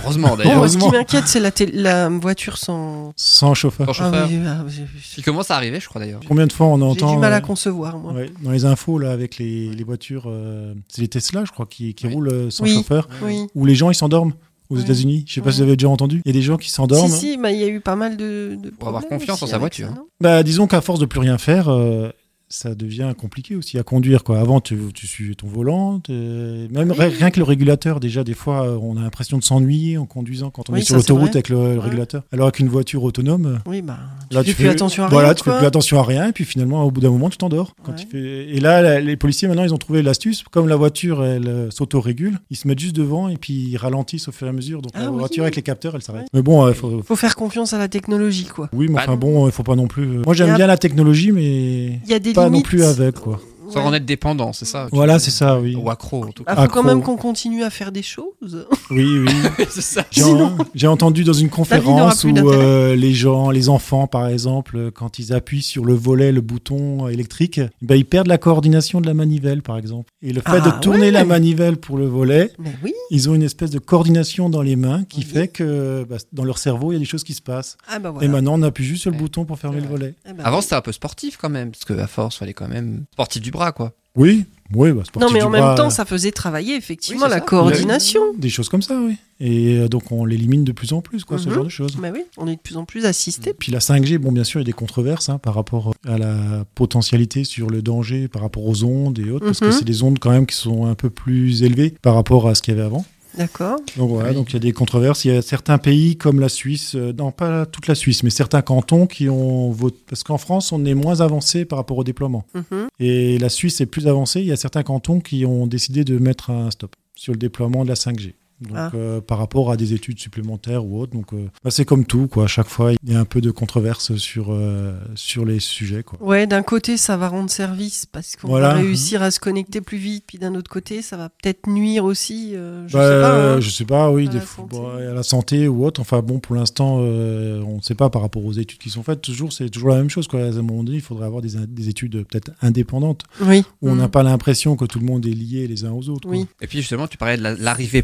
heureusement 0.01 0.29
Bon, 0.29 0.35
d'ailleurs. 0.37 0.55
moi, 0.59 0.69
ce 0.69 0.77
qui 0.77 0.89
m'inquiète, 0.89 1.27
c'est 1.27 1.41
la, 1.73 2.07
voiture 2.07 2.55
sans. 2.57 3.11
Sans 3.17 3.53
chauffeur. 3.53 3.87
Sans 3.87 3.91
chauffeur. 3.91 4.13
Ah 4.13 4.27
oui, 4.29 4.39
ah, 4.47 4.63
j'ai- 4.69 4.85
Qui 5.15 5.23
commence 5.23 5.51
à 5.51 5.57
arriver, 5.57 5.81
je 5.81 5.89
crois 5.89 5.99
d'ailleurs. 5.99 6.21
Combien 6.25 6.47
de 6.47 6.53
fois 6.53 6.67
on 6.67 6.77
J'ai 6.77 6.83
entend 6.85 7.13
du 7.15 7.19
mal 7.19 7.33
euh, 7.33 7.35
à 7.35 7.41
concevoir, 7.41 7.97
moi. 7.97 8.13
ouais, 8.13 8.29
dans 8.41 8.51
les 8.51 8.63
infos 8.63 8.97
là 8.97 9.11
avec 9.11 9.37
les, 9.39 9.71
les 9.71 9.83
voitures, 9.83 10.23
euh, 10.27 10.73
c'est 10.87 11.01
les 11.01 11.09
Tesla, 11.09 11.43
je 11.43 11.51
crois, 11.51 11.65
qui, 11.65 11.93
qui 11.95 12.07
Oui. 12.07 12.13
roulent 12.13 12.29
euh, 12.29 12.49
sans 12.49 12.63
Oui. 12.63 12.75
chauffeur, 12.75 13.09
Oui. 13.23 13.45
où 13.55 13.65
les 13.65 13.75
gens 13.75 13.89
ils 13.91 13.95
s'endorment 13.95 14.33
aux 14.69 14.75
Ouais. 14.75 14.81
États-Unis. 14.81 15.23
Je 15.27 15.33
sais 15.35 15.41
pas 15.41 15.47
Ouais. 15.47 15.51
si 15.51 15.57
vous 15.59 15.63
avez 15.67 15.75
déjà 15.75 15.89
entendu. 15.89 16.21
Il 16.25 16.29
y 16.29 16.31
a 16.31 16.33
des 16.33 16.41
gens 16.41 16.57
qui 16.57 16.69
s'endorment. 16.69 17.09
Si, 17.09 17.31
si, 17.31 17.37
bah, 17.37 17.51
il 17.51 17.59
y 17.59 17.63
a 17.63 17.67
eu 17.67 17.79
pas 17.79 17.95
mal 17.95 18.17
de. 18.17 18.57
de 18.61 18.69
Pour 18.69 18.87
avoir 18.89 19.05
confiance 19.07 19.41
en 19.43 19.47
sa 19.47 19.57
voiture. 19.57 19.87
ça, 19.89 19.95
non? 19.95 20.07
Bah, 20.21 20.43
disons 20.43 20.67
qu'à 20.67 20.81
force 20.81 20.99
de 20.99 21.05
plus 21.05 21.19
rien 21.19 21.37
faire, 21.37 21.69
euh, 21.69 22.09
ça 22.49 22.73
devient 22.75 23.13
compliqué 23.17 23.55
aussi 23.55 23.77
à 23.77 23.83
conduire. 23.83 24.23
Quoi. 24.23 24.39
Avant, 24.39 24.59
tu, 24.59 24.77
tu 24.93 25.05
suivais 25.07 25.35
ton 25.35 25.47
volant, 25.47 26.01
même 26.09 26.91
Oui. 26.97 27.05
rien 27.05 27.29
que 27.31 27.39
le 27.39 27.43
régulateur, 27.43 27.99
déjà, 27.99 28.23
des 28.23 28.33
fois, 28.33 28.65
euh, 28.67 28.77
on 28.81 28.97
a 28.97 29.01
l'impression 29.01 29.37
de 29.37 29.43
s'ennuyer 29.43 29.97
en 29.97 30.05
conduisant 30.05 30.49
quand 30.49 30.69
on 30.69 30.73
Oui, 30.73 30.79
est 30.79 30.83
sur 30.83 30.95
l'autoroute 30.95 31.29
avec 31.35 31.49
le, 31.49 31.55
le 31.55 31.61
Ouais. 31.77 31.83
régulateur. 31.83 32.23
Alors 32.31 32.51
qu'une 32.51 32.67
voiture 32.67 33.03
autonome, 33.03 33.45
euh, 33.45 33.69
Oui, 33.69 33.81
bah. 33.81 33.97
Tu 34.29 34.35
là, 34.35 34.43
fais 34.43 34.53
plus 34.53 34.67
attention 34.69 35.03
à 35.03 35.07
rien. 35.07 35.13
Voilà, 35.13 35.33
tu 35.35 35.43
fais 35.43 35.55
plus 35.57 35.65
attention 35.65 35.99
à 35.99 36.03
rien, 36.03 36.27
et 36.27 36.31
puis 36.31 36.43
finalement, 36.45 36.83
au 36.83 36.91
bout 36.91 37.01
d'un 37.01 37.11
moment, 37.11 37.29
tu 37.29 37.37
t'endors. 37.37 37.75
Ouais. 37.87 37.93
tu 37.95 38.07
fais... 38.07 38.47
Et 38.49 38.59
là, 38.59 38.81
la- 38.81 38.99
les 38.99 39.15
policiers, 39.15 39.47
maintenant, 39.47 39.63
ils 39.63 39.73
ont 39.73 39.77
trouvé 39.77 40.01
l'astuce. 40.01 40.43
Comme 40.51 40.67
la 40.67 40.75
voiture, 40.75 41.23
elle 41.23 41.47
euh, 41.47 41.71
s'autorégule, 41.71 42.39
ils 42.49 42.57
se 42.57 42.67
mettent 42.67 42.79
juste 42.79 42.95
devant 42.95 43.29
et 43.29 43.37
puis 43.37 43.53
ils 43.53 43.77
ralentissent 43.77 44.27
au 44.27 44.31
fur 44.31 44.47
et 44.47 44.49
à 44.49 44.53
mesure. 44.53 44.81
Donc 44.81 44.91
Ah 44.95 45.03
la 45.03 45.11
oui. 45.11 45.19
voiture 45.19 45.43
avec 45.43 45.55
les 45.55 45.61
capteurs, 45.61 45.93
elle 45.95 46.01
s'arrête. 46.01 46.23
Ouais. 46.23 46.29
Mais 46.33 46.41
bon, 46.41 46.67
il 46.67 46.73
faut, 46.73 47.01
Faut 47.03 47.15
faire 47.15 47.35
confiance 47.35 47.73
à 47.73 47.77
la 47.77 47.87
technologie, 47.87 48.45
quoi. 48.45 48.69
oui, 48.73 48.87
mais 48.87 48.95
Bah 48.95 49.01
enfin 49.03 49.15
bon, 49.15 49.45
il 49.47 49.51
faut 49.51 49.63
pas 49.63 49.75
non 49.75 49.87
plus. 49.87 50.03
euh, 50.03 50.21
Moi, 50.25 50.33
j'aime 50.33 50.55
bien 50.55 50.67
la 50.67 50.77
technologie, 50.77 51.31
mais 51.31 51.99
Il 52.03 52.09
y 52.09 52.13
a 52.13 52.19
des 52.19 52.33
pas 52.43 52.49
non 52.49 52.61
plus 52.61 52.83
avec, 52.83 53.15
quoi. 53.15 53.39
Sans 53.69 53.79
Ouais. 53.81 53.85
en 53.85 53.93
être 53.93 54.05
dépendant, 54.05 54.53
c'est 54.53 54.65
ça. 54.65 54.87
Voilà, 54.91 55.19
c'est 55.19 55.31
ça, 55.31 55.59
oui. 55.59 55.75
Ou 55.75 55.89
accro, 55.89 56.23
en 56.25 56.31
tout 56.31 56.43
cas. 56.43 56.51
Ah, 56.53 56.55
faut 56.55 56.61
accro. 56.63 56.81
quand 56.81 56.87
même 56.87 57.01
qu'on 57.01 57.17
continue 57.17 57.63
à 57.63 57.69
faire 57.69 57.91
des 57.91 58.01
choses. 58.03 58.65
Oui, 58.91 59.05
oui. 59.19 59.29
c'est 59.69 59.81
ça. 59.81 60.05
J'ai 60.11 60.23
Sinon- 60.23 60.57
j'ai 60.75 60.87
entendu 60.87 61.23
dans 61.23 61.33
une 61.33 61.49
conférence 61.49 62.23
où 62.23 62.29
euh, 62.35 62.95
les 62.95 63.13
gens, 63.13 63.49
les 63.51 63.69
enfants, 63.69 64.07
par 64.07 64.27
exemple, 64.27 64.91
quand 64.91 65.19
ils 65.19 65.33
appuient 65.33 65.61
sur 65.61 65.85
le 65.85 65.93
volet, 65.93 66.31
le 66.31 66.41
bouton 66.41 67.05
euh, 67.05 67.09
électrique, 67.09 67.61
ben, 67.81 67.95
ils 67.95 68.05
perdent 68.05 68.27
la 68.27 68.37
coordination 68.37 69.01
de 69.01 69.07
la 69.07 69.13
manivelle, 69.13 69.61
par 69.61 69.77
exemple. 69.77 70.11
Et 70.21 70.33
le 70.33 70.41
fait 70.41 70.47
Ah, 70.51 70.59
de 70.61 70.79
tourner 70.81 70.99
ouais. 71.01 71.11
la 71.11 71.25
manivelle 71.25 71.77
pour 71.77 71.97
le 71.97 72.05
volet, 72.07 72.51
oui. 72.83 72.93
ils 73.11 73.29
ont 73.29 73.35
une 73.35 73.43
espèce 73.43 73.69
de 73.71 73.79
coordination 73.79 74.49
dans 74.49 74.61
les 74.61 74.75
mains 74.75 75.03
qui 75.07 75.19
Oui. 75.19 75.25
fait 75.25 75.47
que 75.47 76.05
bah, 76.09 76.17
dans 76.33 76.43
leur 76.43 76.57
cerveau, 76.57 76.91
il 76.91 76.95
y 76.95 76.97
a 76.97 76.99
des 76.99 77.05
choses 77.05 77.23
qui 77.23 77.33
se 77.33 77.41
passent. 77.41 77.77
Ah 77.87 77.99
bah 77.99 78.11
voilà. 78.11 78.25
Et 78.25 78.29
maintenant, 78.29 78.53
on 78.55 78.61
appuie 78.63 78.85
juste 78.85 79.01
sur 79.03 79.11
le 79.11 79.15
Ouais. 79.17 79.21
bouton 79.23 79.45
pour 79.45 79.59
fermer 79.59 79.81
le 79.81 79.87
volet. 79.87 80.15
Ben 80.25 80.35
Avant, 80.43 80.57
oui. 80.57 80.63
c'était 80.63 80.75
un 80.75 80.81
peu 80.81 80.91
sportif 80.91 81.37
quand 81.37 81.49
même, 81.49 81.71
parce 81.71 81.85
qu'à 81.85 82.07
force, 82.07 82.37
fallait 82.37 82.53
quand 82.53 82.67
même 82.67 83.03
sportif 83.13 83.41
du 83.41 83.51
bras, 83.51 83.58
quoi. 83.71 83.93
Oui, 84.15 84.45
oui, 84.73 84.91
bah, 84.91 85.03
sportif 85.05 85.21
Non, 85.27 85.31
mais 85.33 85.39
du 85.39 85.45
en 85.45 85.49
même 85.49 85.61
bras, 85.61 85.75
temps, 85.75 85.89
ça 85.89 86.03
faisait 86.05 86.31
travailler 86.31 86.75
effectivement 86.75 87.23
Oui, 87.25 87.29
la 87.29 87.35
ça. 87.37 87.41
coordination. 87.41 88.21
Des 88.37 88.49
choses 88.49 88.67
comme 88.69 88.81
ça, 88.81 88.99
oui. 88.99 89.15
Et 89.39 89.77
euh, 89.77 89.87
donc, 89.87 90.11
on 90.11 90.25
l'élimine 90.25 90.63
de 90.65 90.71
plus 90.71 90.91
en 90.93 91.01
plus, 91.01 91.23
quoi, 91.23 91.37
ce 91.37 91.47
Mhm. 91.47 91.53
genre 91.55 91.63
de 91.63 91.69
choses. 91.69 91.97
Mais 92.01 92.11
oui, 92.11 92.23
on 92.37 92.47
est 92.47 92.55
de 92.55 92.59
plus 92.61 92.75
en 92.75 92.85
plus 92.85 93.05
assisté. 93.05 93.53
Puis 93.57 93.71
la 93.71 93.79
5G, 93.79 94.17
bon, 94.17 94.31
bien 94.31 94.43
sûr, 94.43 94.59
il 94.59 94.63
y 94.63 94.65
a 94.65 94.67
des 94.67 94.73
controverses 94.73 95.29
hein, 95.29 95.37
par 95.37 95.53
rapport 95.55 95.93
à 96.07 96.17
la 96.17 96.65
potentialité 96.75 97.43
sur 97.45 97.69
le 97.69 97.81
danger, 97.81 98.27
par 98.27 98.41
rapport 98.41 98.65
aux 98.65 98.83
ondes 98.83 99.17
et 99.19 99.29
autres, 99.31 99.45
parce 99.45 99.59
que 99.59 99.65
Mhm. 99.67 99.71
c'est 99.71 99.85
des 99.85 100.03
ondes 100.03 100.19
quand 100.19 100.31
même 100.31 100.45
qui 100.45 100.55
sont 100.55 100.85
un 100.85 100.95
peu 100.95 101.09
plus 101.09 101.63
élevées 101.63 101.93
par 102.01 102.15
rapport 102.15 102.47
à 102.49 102.55
ce 102.55 102.61
qu'il 102.61 102.73
y 102.73 102.77
avait 102.77 102.85
avant. 102.85 103.05
D'accord. 103.39 103.77
Donc 103.97 104.09
voilà, 104.09 104.29
Oui. 104.29 104.35
donc 104.35 104.49
il 104.49 104.53
y 104.53 104.57
a 104.57 104.59
des 104.59 104.73
controverses. 104.73 105.23
Il 105.25 105.33
y 105.33 105.37
a 105.37 105.41
certains 105.41 105.77
pays 105.77 106.17
comme 106.17 106.39
la 106.41 106.49
Suisse, 106.49 106.93
euh, 106.95 107.13
non 107.17 107.31
pas 107.31 107.65
toute 107.65 107.87
la 107.87 107.95
Suisse, 107.95 108.21
mais 108.23 108.29
certains 108.29 108.61
cantons 108.61 109.07
qui 109.07 109.29
ont 109.29 109.71
voté, 109.71 109.97
parce 110.09 110.23
qu'en 110.23 110.37
France, 110.37 110.71
on 110.73 110.83
est 110.85 110.93
moins 110.93 111.21
avancé 111.21 111.63
par 111.63 111.77
rapport 111.79 111.97
au 111.97 112.03
déploiement. 112.03 112.45
Mhm. 112.53 112.89
Et 112.99 113.37
la 113.39 113.47
Suisse 113.49 113.79
est 113.79 113.85
plus 113.85 114.07
avancée. 114.07 114.41
Il 114.41 114.47
y 114.47 114.51
a 114.51 114.57
certains 114.57 114.83
cantons 114.83 115.21
qui 115.21 115.45
ont 115.45 115.67
décidé 115.67 116.03
de 116.03 116.17
mettre 116.19 116.49
un 116.51 116.69
stop 116.69 116.95
sur 117.15 117.31
le 117.33 117.39
déploiement 117.39 117.83
de 117.85 117.89
la 117.89 117.95
5G. 117.95 118.33
Donc, 118.61 118.73
Ah. 118.75 118.91
euh, 118.93 119.21
par 119.21 119.37
rapport 119.37 119.71
à 119.71 119.77
des 119.77 119.93
études 119.93 120.19
supplémentaires 120.19 120.85
ou 120.85 120.99
autres. 120.99 121.13
Donc, 121.13 121.33
euh, 121.33 121.47
bah, 121.63 121.71
c'est 121.71 121.85
comme 121.85 122.05
tout, 122.05 122.27
quoi. 122.27 122.43
À 122.43 122.47
chaque 122.47 122.67
fois, 122.67 122.91
il 122.91 123.11
y 123.11 123.15
a 123.15 123.19
un 123.19 123.25
peu 123.25 123.41
de 123.41 123.51
controverse 123.51 124.15
sur, 124.17 124.47
euh, 124.49 124.93
sur 125.15 125.45
les 125.45 125.59
sujets, 125.59 126.03
quoi. 126.03 126.19
Ouais, 126.21 126.45
d'un 126.47 126.61
côté, 126.61 126.97
ça 126.97 127.15
va 127.17 127.29
rendre 127.29 127.49
service 127.49 128.05
parce 128.05 128.35
qu'on 128.35 128.47
Voilà. 128.49 128.69
va 128.69 128.73
réussir 128.75 129.21
à 129.21 129.31
se 129.31 129.39
connecter 129.39 129.79
plus 129.81 129.97
vite, 129.97 130.25
puis 130.27 130.37
d'un 130.37 130.55
autre 130.55 130.69
côté, 130.69 131.01
ça 131.01 131.15
va 131.17 131.29
peut-être 131.29 131.67
nuire 131.67 132.03
aussi. 132.05 132.51
euh, 132.55 132.87
je 132.87 132.93
Bah, 132.93 133.03
sais 133.09 133.21
pas. 133.21 133.53
hein. 133.55 133.59
je 133.61 133.69
sais 133.69 133.85
pas, 133.85 134.11
oui, 134.11 134.27
à 134.27 134.31
des 134.31 134.37
la 134.39 134.41
fois, 134.45 134.67
à 134.97 135.13
la 135.13 135.23
santé 135.23 135.67
ou 135.67 135.85
autre. 135.85 136.01
Enfin 136.01 136.21
bon, 136.21 136.39
pour 136.39 136.55
l'instant, 136.55 136.97
euh, 136.99 137.61
on 137.65 137.77
ne 137.77 137.81
sait 137.81 137.95
pas 137.95 138.09
par 138.09 138.21
rapport 138.21 138.43
aux 138.43 138.53
études 138.53 138.79
qui 138.79 138.89
sont 138.89 139.03
faites. 139.03 139.21
Toujours, 139.21 139.53
c'est 139.53 139.69
toujours 139.69 139.89
la 139.89 139.97
même 139.97 140.09
chose. 140.09 140.27
Quoi. 140.27 140.41
À 140.41 140.47
un 140.47 140.61
moment 140.61 140.83
donné, 140.83 140.97
il 140.97 141.01
faudrait 141.03 141.25
avoir 141.25 141.41
des, 141.41 141.51
des 141.67 141.89
études 141.89 142.23
peut-être 142.27 142.51
indépendantes 142.61 143.23
Oui. 143.41 143.63
où 143.81 143.89
on 143.89 143.95
n'a 143.95 144.07
Mm. 144.07 144.11
pas 144.11 144.23
l'impression 144.23 144.75
que 144.75 144.85
tout 144.85 144.99
le 144.99 145.05
monde 145.05 145.25
est 145.25 145.29
lié 145.33 145.67
les 145.67 145.85
uns 145.85 145.91
aux 145.91 146.09
autres. 146.09 146.27
quoi. 146.27 146.37
Et 146.61 146.67
puis 146.67 146.79
justement, 146.79 147.07
tu 147.07 147.17
parlais 147.17 147.37
de 147.37 147.43
la- 147.43 147.55
l'arrivée 147.55 148.01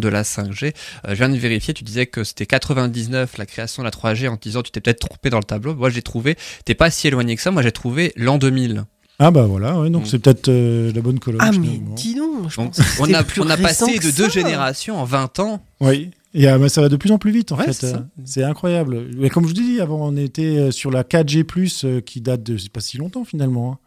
de 0.00 0.08
la 0.08 0.22
5G. 0.22 0.66
Euh, 1.06 1.10
je 1.10 1.14
viens 1.14 1.28
de 1.28 1.36
vérifier, 1.36 1.74
tu 1.74 1.84
disais 1.84 2.06
que 2.06 2.24
c'était 2.24 2.46
99 2.46 3.38
la 3.38 3.46
création 3.46 3.82
de 3.82 3.86
la 3.86 3.90
3G 3.90 4.28
en 4.28 4.36
te 4.36 4.42
disant 4.42 4.62
tu 4.62 4.70
t'es 4.70 4.80
peut-être 4.80 5.00
trompé 5.08 5.30
dans 5.30 5.38
le 5.38 5.44
tableau. 5.44 5.74
Moi 5.74 5.90
j'ai 5.90 6.02
trouvé, 6.02 6.36
t'es 6.64 6.74
pas 6.74 6.90
si 6.90 7.08
éloigné 7.08 7.36
que 7.36 7.42
ça, 7.42 7.50
moi 7.50 7.62
j'ai 7.62 7.72
trouvé 7.72 8.12
l'an 8.16 8.38
2000. 8.38 8.84
Ah 9.18 9.30
bah 9.30 9.44
voilà, 9.44 9.78
ouais, 9.78 9.90
donc 9.90 10.02
Mm. 10.04 10.06
c'est 10.06 10.18
peut-être 10.18 10.48
euh, 10.48 10.90
la 10.94 11.00
bonne 11.00 11.20
colonne. 11.20 11.40
Ah, 11.42 11.50
mais 11.52 11.80
dis 11.94 12.14
donc. 12.14 12.50
Je 12.50 12.56
Donc 12.56 12.72
que 12.74 12.80
on 13.00 13.12
a, 13.14 13.22
plus 13.22 13.40
on 13.40 13.48
a 13.50 13.54
récent 13.54 13.86
passé 13.86 13.98
de 13.98 14.10
deux 14.16 14.28
générations 14.30 14.98
en 14.98 15.04
20 15.04 15.38
ans. 15.38 15.62
Oui. 15.80 16.10
Et 16.34 16.48
ah, 16.48 16.58
bah, 16.58 16.70
ça 16.70 16.80
va 16.80 16.88
de 16.88 16.96
plus 16.96 17.12
en 17.12 17.18
plus 17.18 17.30
vite 17.30 17.52
en 17.52 17.58
Ouais, 17.58 17.66
fait. 17.66 17.72
c'est. 17.74 17.94
Euh, 17.94 17.98
C'est 18.24 18.42
incroyable. 18.42 19.06
Et 19.22 19.28
comme 19.28 19.44
je 19.44 19.48
vous 19.48 19.54
dis, 19.54 19.80
avant 19.80 20.08
on 20.08 20.16
était 20.16 20.56
euh, 20.56 20.70
sur 20.70 20.90
la 20.90 21.04
4G+, 21.04 21.44
euh, 21.84 22.00
qui 22.00 22.20
date 22.22 22.42
de 22.42 22.56
c'est 22.56 22.72
pas 22.72 22.80
si 22.80 22.96
longtemps 22.96 23.24
finalement. 23.24 23.78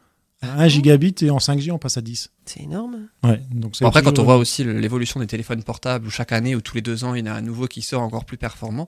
Hein. 0.45 0.59
1 0.59 0.67
gigabit 0.67 1.15
et 1.21 1.29
en 1.29 1.37
5G, 1.39 1.71
on 1.71 1.77
passe 1.77 1.97
à 1.97 2.01
10. 2.01 2.31
C'est 2.45 2.61
énorme. 2.61 2.97
Ouais, 3.23 3.41
donc 3.53 3.73
Bon, 3.81 3.87
après, 3.87 4.01
quand 4.01 4.09
on 4.09 4.13
toujours- 4.13 4.25
voit 4.25 4.37
aussi 4.37 4.63
l'évolution 4.63 5.19
des 5.19 5.27
téléphones 5.27 5.63
portables, 5.63 6.07
où 6.07 6.09
chaque 6.11 6.31
année 6.31 6.55
ou 6.55 6.61
tous 6.61 6.75
les 6.75 6.81
deux 6.81 7.03
ans, 7.03 7.15
il 7.15 7.25
y 7.25 7.29
en 7.29 7.33
a 7.33 7.35
un 7.35 7.41
nouveau 7.41 7.67
qui 7.67 7.81
sort 7.81 8.01
encore 8.01 8.25
plus 8.25 8.37
performant, 8.37 8.87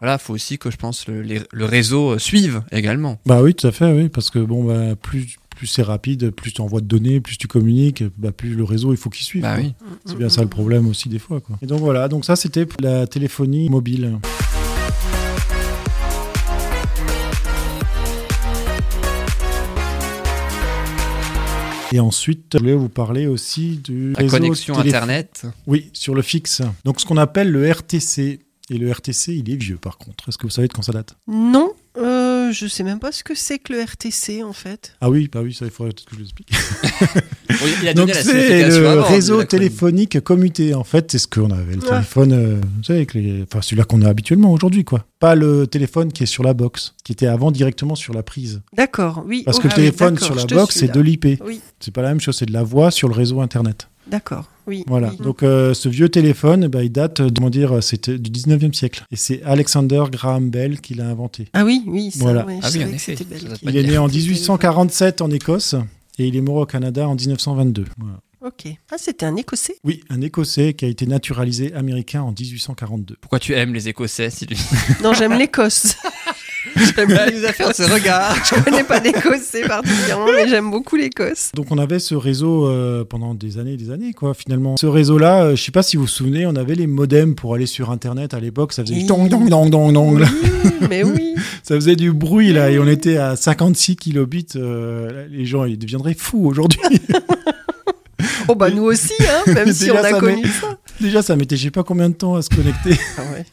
voilà, 0.00 0.18
faut 0.18 0.34
aussi 0.34 0.58
que 0.58 0.70
je 0.70 0.76
pense 0.76 1.06
le, 1.08 1.22
les- 1.22 1.40
le 1.50 1.64
réseau 1.64 2.10
euh, 2.12 2.18
suive 2.18 2.62
également. 2.70 3.18
Bah 3.26 3.40
oui, 3.42 3.54
tout 3.54 3.66
à 3.66 3.72
fait, 3.72 3.90
oui, 3.92 4.08
parce 4.10 4.30
que 4.30 4.38
bon, 4.38 4.62
bah, 4.64 4.94
plus, 4.94 5.36
plus 5.56 5.66
c'est 5.66 5.82
rapide, 5.82 6.30
plus 6.30 6.52
tu 6.52 6.60
envoies 6.60 6.80
de 6.82 6.86
données, 6.86 7.20
plus 7.20 7.38
tu 7.38 7.48
communiques, 7.48 8.04
bah, 8.18 8.30
plus 8.30 8.54
le 8.54 8.62
réseau, 8.64 8.92
il 8.92 8.96
faut 8.98 9.08
qu'il 9.10 9.24
suive. 9.24 9.42
Bah 9.42 9.56
oui. 9.58 9.72
C'est 10.04 10.16
bien 10.16 10.28
ça 10.28 10.42
le 10.42 10.48
problème 10.48 10.86
aussi 10.86 11.08
des 11.08 11.18
fois. 11.18 11.40
Quoi. 11.40 11.58
Et 11.62 11.66
donc 11.66 11.80
voilà, 11.80 12.08
donc 12.08 12.24
ça 12.26 12.36
c'était 12.36 12.66
pour 12.66 12.80
la 12.82 13.06
téléphonie 13.06 13.68
mobile. 13.70 14.18
Et 21.92 22.00
ensuite, 22.00 22.46
je 22.54 22.58
voulais 22.58 22.74
vous 22.74 22.88
parler 22.90 23.26
aussi 23.26 23.76
du 23.82 24.12
La 24.12 24.18
réseau 24.20 24.36
connexion 24.36 24.74
télé- 24.76 24.88
Internet. 24.90 25.46
Oui, 25.66 25.90
sur 25.94 26.14
le 26.14 26.22
fixe. 26.22 26.60
Donc 26.84 27.00
ce 27.00 27.06
qu'on 27.06 27.16
appelle 27.16 27.50
le 27.50 27.66
RTC. 27.70 28.40
Et 28.70 28.76
le 28.76 28.90
RTC, 28.92 29.34
il 29.34 29.50
est 29.50 29.56
vieux 29.56 29.78
par 29.78 29.96
contre. 29.96 30.28
Est-ce 30.28 30.36
que 30.36 30.42
vous 30.42 30.50
savez 30.50 30.68
de 30.68 30.74
quand 30.74 30.82
ça 30.82 30.92
date? 30.92 31.16
Non, 31.26 31.72
euh, 31.96 32.27
je 32.52 32.66
sais 32.66 32.82
même 32.82 32.98
pas 32.98 33.12
ce 33.12 33.24
que 33.24 33.34
c'est 33.34 33.58
que 33.58 33.72
le 33.72 33.82
RTC 33.82 34.42
en 34.42 34.52
fait. 34.52 34.94
Ah 35.00 35.10
oui, 35.10 35.28
bah 35.32 35.40
oui, 35.42 35.54
ça 35.54 35.64
il 35.64 35.70
faudrait 35.70 35.92
peut-être 35.92 36.08
que 36.08 36.16
je 36.16 36.20
l'explique. 36.20 36.50
Oui, 37.50 37.70
il 37.82 37.88
a 37.88 37.94
Donc 37.94 38.08
donné 38.08 38.18
la 38.18 38.24
c'est 38.24 38.68
le 38.68 38.88
avant 38.88 39.02
réseau 39.02 39.42
téléphonique 39.42 40.20
commuté. 40.20 40.74
En 40.74 40.84
fait, 40.84 41.10
c'est 41.10 41.18
ce 41.18 41.26
qu'on 41.26 41.50
avait 41.50 41.74
le 41.74 41.80
téléphone, 41.80 42.32
euh, 42.32 42.60
vous 42.60 42.84
savez, 42.84 42.98
avec 42.98 43.14
les... 43.14 43.42
enfin 43.42 43.62
celui-là 43.62 43.84
qu'on 43.84 44.02
a 44.02 44.08
habituellement 44.08 44.52
aujourd'hui, 44.52 44.84
quoi. 44.84 45.04
Pas 45.18 45.34
le 45.34 45.66
téléphone 45.66 46.12
qui 46.12 46.22
est 46.24 46.26
sur 46.26 46.44
la 46.44 46.54
box, 46.54 46.94
qui 47.04 47.12
était 47.12 47.26
avant 47.26 47.50
directement 47.50 47.94
sur 47.94 48.14
la 48.14 48.22
prise. 48.22 48.60
D'accord, 48.74 49.24
oui. 49.26 49.42
Parce 49.44 49.58
oh, 49.58 49.62
que 49.62 49.68
le 49.68 49.72
ah 49.72 49.76
téléphone 49.76 50.18
sur 50.18 50.34
la 50.34 50.44
box, 50.44 50.76
c'est 50.76 50.92
de 50.92 51.00
l'IP. 51.00 51.42
Oui, 51.44 51.60
C'est 51.80 51.92
pas 51.92 52.02
la 52.02 52.10
même 52.10 52.20
chose, 52.20 52.36
c'est 52.36 52.46
de 52.46 52.52
la 52.52 52.62
voix 52.62 52.90
sur 52.90 53.08
le 53.08 53.14
réseau 53.14 53.40
Internet. 53.40 53.88
d'accord, 54.06 54.44
oui. 54.68 54.84
Voilà. 54.86 55.10
oui. 55.10 55.24
Donc 55.24 55.42
euh, 55.42 55.74
ce 55.74 55.88
vieux 55.88 56.08
téléphone, 56.08 56.68
bah, 56.68 56.84
il 56.84 56.92
date, 56.92 57.20
euh, 57.20 57.28
comment 57.34 57.50
dire, 57.50 57.82
c'était 57.82 58.18
du 58.18 58.30
19e 58.30 58.72
siècle. 58.72 59.04
Et 59.10 59.16
c'est 59.16 59.42
Alexander 59.42 60.04
Graham 60.12 60.50
Bell 60.50 60.80
qui 60.80 60.94
l'a 60.94 61.08
inventé. 61.08 61.46
Ah 61.54 61.64
oui, 61.64 61.82
oui, 61.86 62.10
ça, 62.10 62.20
Voilà. 62.20 62.46
ouais, 62.46 62.58
Ah 62.62 62.68
oui, 62.72 62.84
en 62.84 62.88
effet, 62.88 63.16
Il 63.62 63.76
est 63.76 63.82
né 63.82 63.98
en 63.98 64.08
qui 64.08 64.18
était 64.18 64.28
1847 64.28 65.22
en 65.22 65.30
Écosse 65.30 65.74
et 66.18 66.26
il 66.26 66.36
est 66.36 66.40
mort 66.40 66.56
au 66.56 66.66
Canada 66.66 67.08
en 67.08 67.14
1922. 67.14 67.84
Voilà. 67.96 68.20
Ok. 68.40 68.66
Ah, 68.90 68.96
c'était 68.98 69.26
un 69.26 69.34
Écossais? 69.34 69.76
Oui, 69.82 70.00
un 70.10 70.20
Écossais 70.20 70.74
qui 70.74 70.84
a 70.84 70.88
été 70.88 71.06
naturalisé 71.06 71.74
américain 71.74 72.22
en 72.22 72.30
1842. 72.30 73.16
Pourquoi 73.20 73.40
tu 73.40 73.52
aimes 73.54 73.74
les 73.74 73.88
Écossais 73.88 74.30
si 74.30 74.46
tu... 74.46 74.56
Non, 75.02 75.12
j'aime 75.12 75.36
l'Écosse. 75.36 75.96
J'aime 76.76 77.16
Ah, 77.18 77.26
Il 77.30 77.38
nous 77.40 77.44
a 77.44 77.52
fait 77.52 77.72
ce 77.72 77.82
regard. 77.90 78.34
Je 78.44 78.60
connais 78.62 78.84
pas 78.84 79.00
d'Écossais 79.00 79.62
particulièrement, 79.66 80.26
mais 80.26 80.48
j'aime 80.48 80.70
beaucoup 80.70 80.96
l'Écosse. 80.96 81.50
Donc 81.54 81.66
on 81.70 81.78
avait 81.78 81.98
ce 81.98 82.14
réseau 82.14 82.66
euh, 82.68 83.04
pendant 83.04 83.34
des 83.34 83.58
années 83.58 83.72
et 83.74 83.76
des 83.76 83.90
années, 83.90 84.12
quoi, 84.12 84.34
finalement. 84.34 84.76
Ce 84.76 84.86
réseau-là, 84.86 85.44
euh, 85.44 85.56
je 85.56 85.62
sais 85.62 85.72
pas 85.72 85.82
si 85.82 85.96
vous 85.96 86.02
vous 86.02 86.08
souvenez, 86.08 86.46
on 86.46 86.56
avait 86.56 86.74
les 86.74 86.86
modems 86.86 87.34
pour 87.34 87.54
aller 87.54 87.66
sur 87.66 87.90
Internet 87.90 88.34
à 88.34 88.40
l'époque, 88.40 88.72
ça 88.72 88.82
faisait 88.82 88.94
Oui. 88.94 89.00
du 89.02 89.06
dong 89.06 89.28
dong 89.28 89.48
dong 89.48 89.70
dong 89.70 89.92
dong, 89.92 90.24
mais 90.90 91.02
oui. 91.04 91.34
ça 91.62 91.74
faisait 91.74 91.96
du 91.96 92.12
bruit, 92.12 92.52
là, 92.52 92.70
et 92.70 92.78
on 92.78 92.86
était 92.86 93.16
à 93.16 93.36
56 93.36 93.96
kilobits, 93.96 94.46
euh, 94.56 95.26
les 95.30 95.44
gens, 95.46 95.64
ils 95.64 95.78
deviendraient 95.78 96.14
fous 96.18 96.44
aujourd'hui. 96.46 96.80
Oh 98.48 98.54
bah 98.54 98.70
nous 98.70 98.84
aussi, 98.84 99.12
hein, 99.20 99.42
même 99.52 99.72
si 99.72 99.90
on 99.90 99.96
a 99.96 100.02
ça 100.10 100.18
connu 100.18 100.42
ça. 100.46 100.78
Déjà, 101.00 101.20
ça 101.22 101.36
mettait 101.36 101.56
je 101.56 101.64
sais 101.64 101.70
pas 101.70 101.82
combien 101.84 102.08
de 102.08 102.14
temps 102.14 102.34
à 102.34 102.42
se 102.42 102.48
connecter, 102.48 102.98
Ah 103.18 103.22
ouais. 103.34 103.44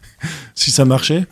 si 0.55 0.71
ça 0.71 0.85
marchait. 0.85 1.25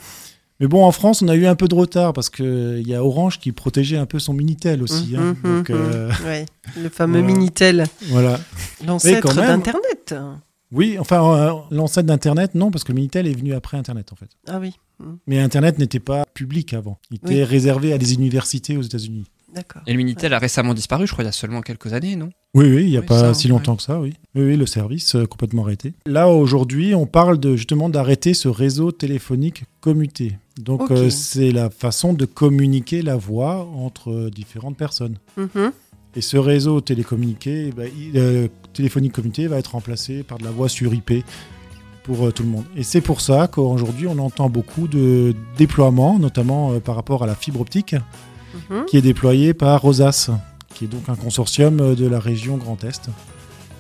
Mais 0.64 0.70
bon, 0.70 0.86
en 0.86 0.94
France, 0.94 1.22
on 1.22 1.28
a 1.28 1.36
eu 1.36 1.46
un 1.46 1.56
peu 1.56 1.68
de 1.68 1.76
retard 1.76 2.14
parce 2.14 2.30
qu'il 2.30 2.88
y 2.88 2.96
a 2.96 3.04
Orange 3.04 3.38
qui 3.38 3.52
protégeait 3.52 3.98
un 3.98 4.06
peu 4.06 4.18
son 4.18 4.32
Minitel 4.34 4.82
aussi. 4.82 5.14
hein. 5.18 5.36
Donc, 5.44 5.70
euh, 5.70 6.10
ouais. 6.26 6.46
Le 6.82 6.88
fameux 6.88 7.20
voilà. 7.20 7.34
Minitel, 7.36 7.84
voilà. 8.08 8.40
l'ancêtre 8.88 9.36
d'Internet. 9.36 10.16
Oui, 10.72 10.98
enfin, 10.98 11.36
euh, 11.36 11.52
l'ancêtre 11.70 12.08
d'Internet, 12.08 12.56
non, 12.56 12.72
parce 12.72 12.86
que 12.86 12.94
le 12.94 12.96
Minitel 12.96 13.28
est 13.28 13.34
venu 13.34 13.54
après 13.54 13.76
Internet, 13.76 14.14
en 14.14 14.16
fait. 14.16 14.30
Ah 14.48 14.60
oui, 14.62 14.72
Mais 15.28 15.42
Internet 15.42 15.80
n'était 15.80 16.00
pas 16.00 16.24
public 16.34 16.74
avant. 16.74 16.98
Il 17.12 17.18
était 17.18 17.28
Oui. 17.28 17.44
réservé 17.44 17.92
à 17.92 17.98
des 17.98 18.14
universités 18.14 18.78
aux 18.78 18.84
États-Unis. 18.84 19.26
D'accord. 19.54 19.82
Et 19.88 19.92
le 19.92 19.98
Minitel 19.98 20.34
a 20.34 20.40
récemment 20.40 20.74
disparu, 20.74 21.08
je 21.08 21.12
crois, 21.12 21.24
il 21.24 21.28
y 21.28 21.30
a 21.30 21.34
seulement 21.34 21.62
quelques 21.62 21.94
années, 21.94 22.16
non? 22.16 22.30
Oui, 22.56 22.66
oui, 22.74 22.84
il 22.84 22.90
n'y 22.92 22.98
a 22.98 23.02
Oui, 23.02 23.06
pas 23.06 23.20
ça, 23.20 23.34
si 23.34 23.48
longtemps 23.48 23.76
que 23.76 23.82
ça, 23.84 24.00
oui. 24.00 24.14
Oui, 24.36 24.44
oui, 24.44 24.58
le 24.58 24.66
service 24.66 25.16
euh, 25.16 25.26
complètement 25.26 25.64
arrêté. 25.64 25.94
Là, 26.06 26.30
aujourd'hui, 26.30 26.94
on 26.94 27.06
parle 27.08 27.40
de, 27.40 27.56
justement 27.56 27.90
d'arrêter 27.90 28.34
ce 28.34 28.48
réseau 28.48 28.92
téléphonique 28.92 29.64
commuté. 29.82 30.38
Donc, 30.58 30.92
euh, 30.92 31.10
c'est 31.10 31.52
la 31.52 31.70
façon 31.72 32.14
de 32.14 32.26
communiquer 32.26 33.02
la 33.02 33.16
voix 33.16 33.68
entre 33.76 34.12
euh, 34.12 34.30
différentes 34.30 34.78
personnes. 34.78 35.18
Mhm. 35.38 35.72
Et 36.16 36.22
ce 36.22 36.38
réseau 36.38 36.80
télécommuniqué, 36.80 37.72
bah, 37.76 37.84
il- 37.88 38.18
euh, 38.20 38.48
téléphonique 38.74 39.14
commuté 39.14 39.48
va 39.48 39.58
être 39.58 39.72
remplacé 39.72 40.22
par 40.22 40.38
de 40.38 40.44
la 40.44 40.52
voix 40.52 40.70
sur 40.70 40.94
IP 40.94 41.24
pour 42.04 42.28
euh, 42.28 42.32
tout 42.32 42.44
le 42.44 42.50
monde. 42.50 42.66
Et 42.76 42.84
c'est 42.84 43.02
pour 43.02 43.20
ça 43.22 43.48
qu'aujourd'hui, 43.48 44.06
on 44.06 44.20
entend 44.20 44.48
beaucoup 44.48 44.88
de 44.88 45.34
déploiements, 45.58 46.20
notamment 46.20 46.74
euh, 46.74 46.80
par 46.80 46.96
rapport 46.96 47.24
à 47.24 47.26
la 47.28 47.34
fibre 47.34 47.62
optique, 47.62 47.96
Mhm. 48.70 48.86
qui 48.86 48.98
est 48.98 49.02
déployée 49.02 49.54
par 49.54 49.82
Rosas, 49.82 50.30
qui 50.74 50.86
est 50.86 50.88
donc 50.88 51.10
un 51.10 51.16
consortium 51.16 51.80
euh, 51.80 51.96
de 51.96 52.08
la 52.08 52.20
région 52.20 52.58
Grand 52.58 52.84
Est, 52.84 53.10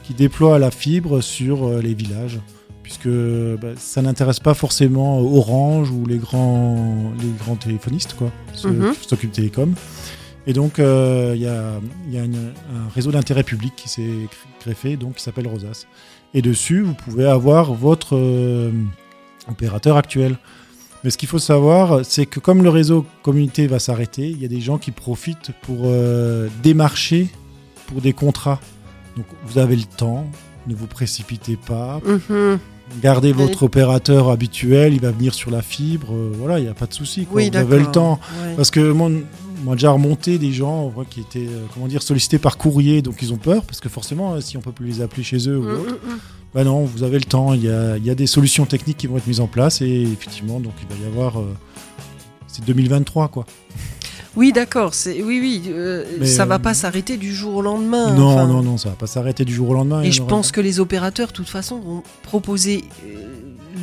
qui 0.03 0.13
déploie 0.13 0.59
la 0.59 0.71
fibre 0.71 1.21
sur 1.21 1.65
euh, 1.67 1.82
les 1.82 1.93
villages, 1.93 2.39
puisque 2.82 3.07
bah, 3.07 3.69
ça 3.78 4.01
n'intéresse 4.01 4.39
pas 4.39 4.53
forcément 4.53 5.19
Orange 5.19 5.89
ou 5.91 6.05
les 6.05 6.17
grands, 6.17 7.11
les 7.21 7.30
grands 7.43 7.55
téléphonistes, 7.55 8.15
quoi, 8.17 8.32
ceux 8.53 8.69
qui 8.93 9.07
s'occupent 9.07 9.32
télécom. 9.32 9.74
Et 10.45 10.51
donc, 10.51 10.80
euh, 10.80 11.32
il 11.36 11.41
y 11.41 11.47
a, 11.47 11.80
il 12.07 12.13
y 12.13 12.17
a 12.19 12.24
une- 12.26 12.36
un 12.76 12.89
réseau 12.93 13.11
d'intérêt 13.11 13.43
public 13.43 13.74
qui 13.78 13.88
s'est 13.88 14.28
greffé, 14.61 14.97
donc 14.97 15.15
qui 15.15 15.24
s'appelle 15.24 15.47
Rosas. 15.47 15.86
Et 16.34 16.41
dessus, 16.41 16.82
vous 16.82 16.93
pouvez 16.95 17.26
avoir 17.26 17.74
votre 17.74 18.17
euh, 18.17 18.71
opérateur 19.49 19.95
actuel. 19.95 20.38
Mais 21.04 21.10
ce 21.10 21.18
qu'il 21.18 21.28
faut 21.30 21.39
savoir, 21.39 22.01
c'est 22.06 22.26
que 22.26 22.39
comme 22.39 22.64
le 22.64 22.70
réseau 22.70 23.06
communauté 23.24 23.68
va 23.68 23.80
s'arrêter, 23.80 24.28
il 24.30 24.41
y 24.41 24.45
a 24.45 24.47
des 24.47 24.62
gens 24.62 24.78
qui 24.78 24.91
profitent 24.91 25.51
pour 25.64 25.82
euh, 25.86 26.47
démarcher 26.64 27.28
pour 27.88 27.99
des 28.01 28.14
contrats. 28.14 28.60
Donc 29.18 29.26
vous 29.45 29.58
avez 29.60 29.76
le 29.76 29.84
temps, 29.84 30.26
ne 30.68 30.74
vous 30.76 30.88
précipitez 30.88 31.58
pas, 31.58 31.99
Mhm. 32.06 32.58
gardez 33.01 33.32
Oui. 33.34 33.38
votre 33.45 33.64
opérateur 33.64 34.30
habituel, 34.30 34.93
il 34.93 35.01
va 35.01 35.12
venir 35.12 35.34
sur 35.34 35.51
la 35.51 35.62
fibre, 35.62 36.08
euh, 36.14 36.32
voilà, 36.39 36.60
il 36.60 36.64
n'y 36.64 36.70
a 36.70 36.74
pas 36.74 36.86
de 36.88 36.93
souci. 36.93 37.28
Oui, 37.32 37.49
vous 37.51 37.58
avez 37.58 37.80
le 37.80 37.91
temps. 37.91 38.20
Ouais. 38.43 38.54
Parce 38.56 38.72
que 38.72 38.91
moi, 38.91 39.10
on 39.10 39.70
m'a 39.70 39.74
déjà 39.76 39.91
remonté 39.91 40.38
des 40.38 40.51
gens 40.54 40.88
voit, 40.88 41.06
qui 41.06 41.20
étaient 41.20 41.47
euh, 41.47 41.66
comment 41.74 41.88
dire, 41.88 42.01
sollicités 42.01 42.39
par 42.39 42.58
courrier, 42.58 43.01
donc 43.01 43.22
ils 43.22 43.34
ont 43.34 43.38
peur, 43.38 43.64
parce 43.66 43.82
que 43.82 43.89
forcément, 43.89 44.34
euh, 44.36 44.41
si 44.41 44.56
on 44.58 44.62
peut 44.62 44.72
plus 44.72 44.88
les 44.88 45.01
appeler 45.01 45.24
chez 45.24 45.49
eux 45.49 45.58
ou 45.58 45.68
autre. 45.70 45.97
Bah 46.54 46.64
non, 46.64 46.84
vous 46.84 47.04
avez 47.04 47.18
le 47.18 47.26
temps, 47.26 47.54
il 47.54 47.64
y 47.64 47.70
a, 47.70 47.97
il 47.97 48.06
y 48.06 48.10
a 48.10 48.16
des 48.16 48.28
solutions 48.28 48.66
techniques 48.66 48.97
qui 48.97 49.08
vont 49.08 49.18
être 49.18 49.28
mises 49.28 49.39
en 49.39 49.47
place, 49.47 49.82
et 49.82 50.01
effectivement, 50.01 50.60
donc 50.60 50.74
il 50.82 50.95
va 50.95 51.04
y 51.04 51.08
avoir... 51.08 51.39
euh, 51.39 51.54
c'est 52.47 52.64
2023, 52.66 53.30
quoi. 53.30 53.45
Oui, 54.36 54.51
d'accord. 54.51 54.93
C'est 54.93 55.22
oui, 55.22 55.39
oui. 55.41 55.64
euh, 55.68 56.26
ça 56.26 56.45
va 56.45 56.56
euh, 56.56 56.60
pas 56.60 56.74
s'arrêter 56.74 57.18
du 57.18 57.34
jour 57.34 57.56
au 57.56 57.62
lendemain. 57.62 58.14
non, 58.16 58.30
enfin. 58.30 58.47
non, 58.47 58.64
non, 58.64 58.78
ça 58.78 58.89
va 58.89 58.95
pas 58.95 59.08
s'arrêter 59.08 59.45
du 59.45 59.54
jour 59.54 59.70
au 59.70 59.74
lendemain. 59.74 60.01
Et 60.01 60.12
je 60.12 60.24
pense 60.24 60.51
que 60.51 60.62
les 60.62 60.80
opérateurs, 60.80 61.28
de 61.28 61.34
toute 61.34 61.49
façon, 61.49 61.80
vont 61.80 62.04
proposer 62.24 62.84
euh, 63.06 63.34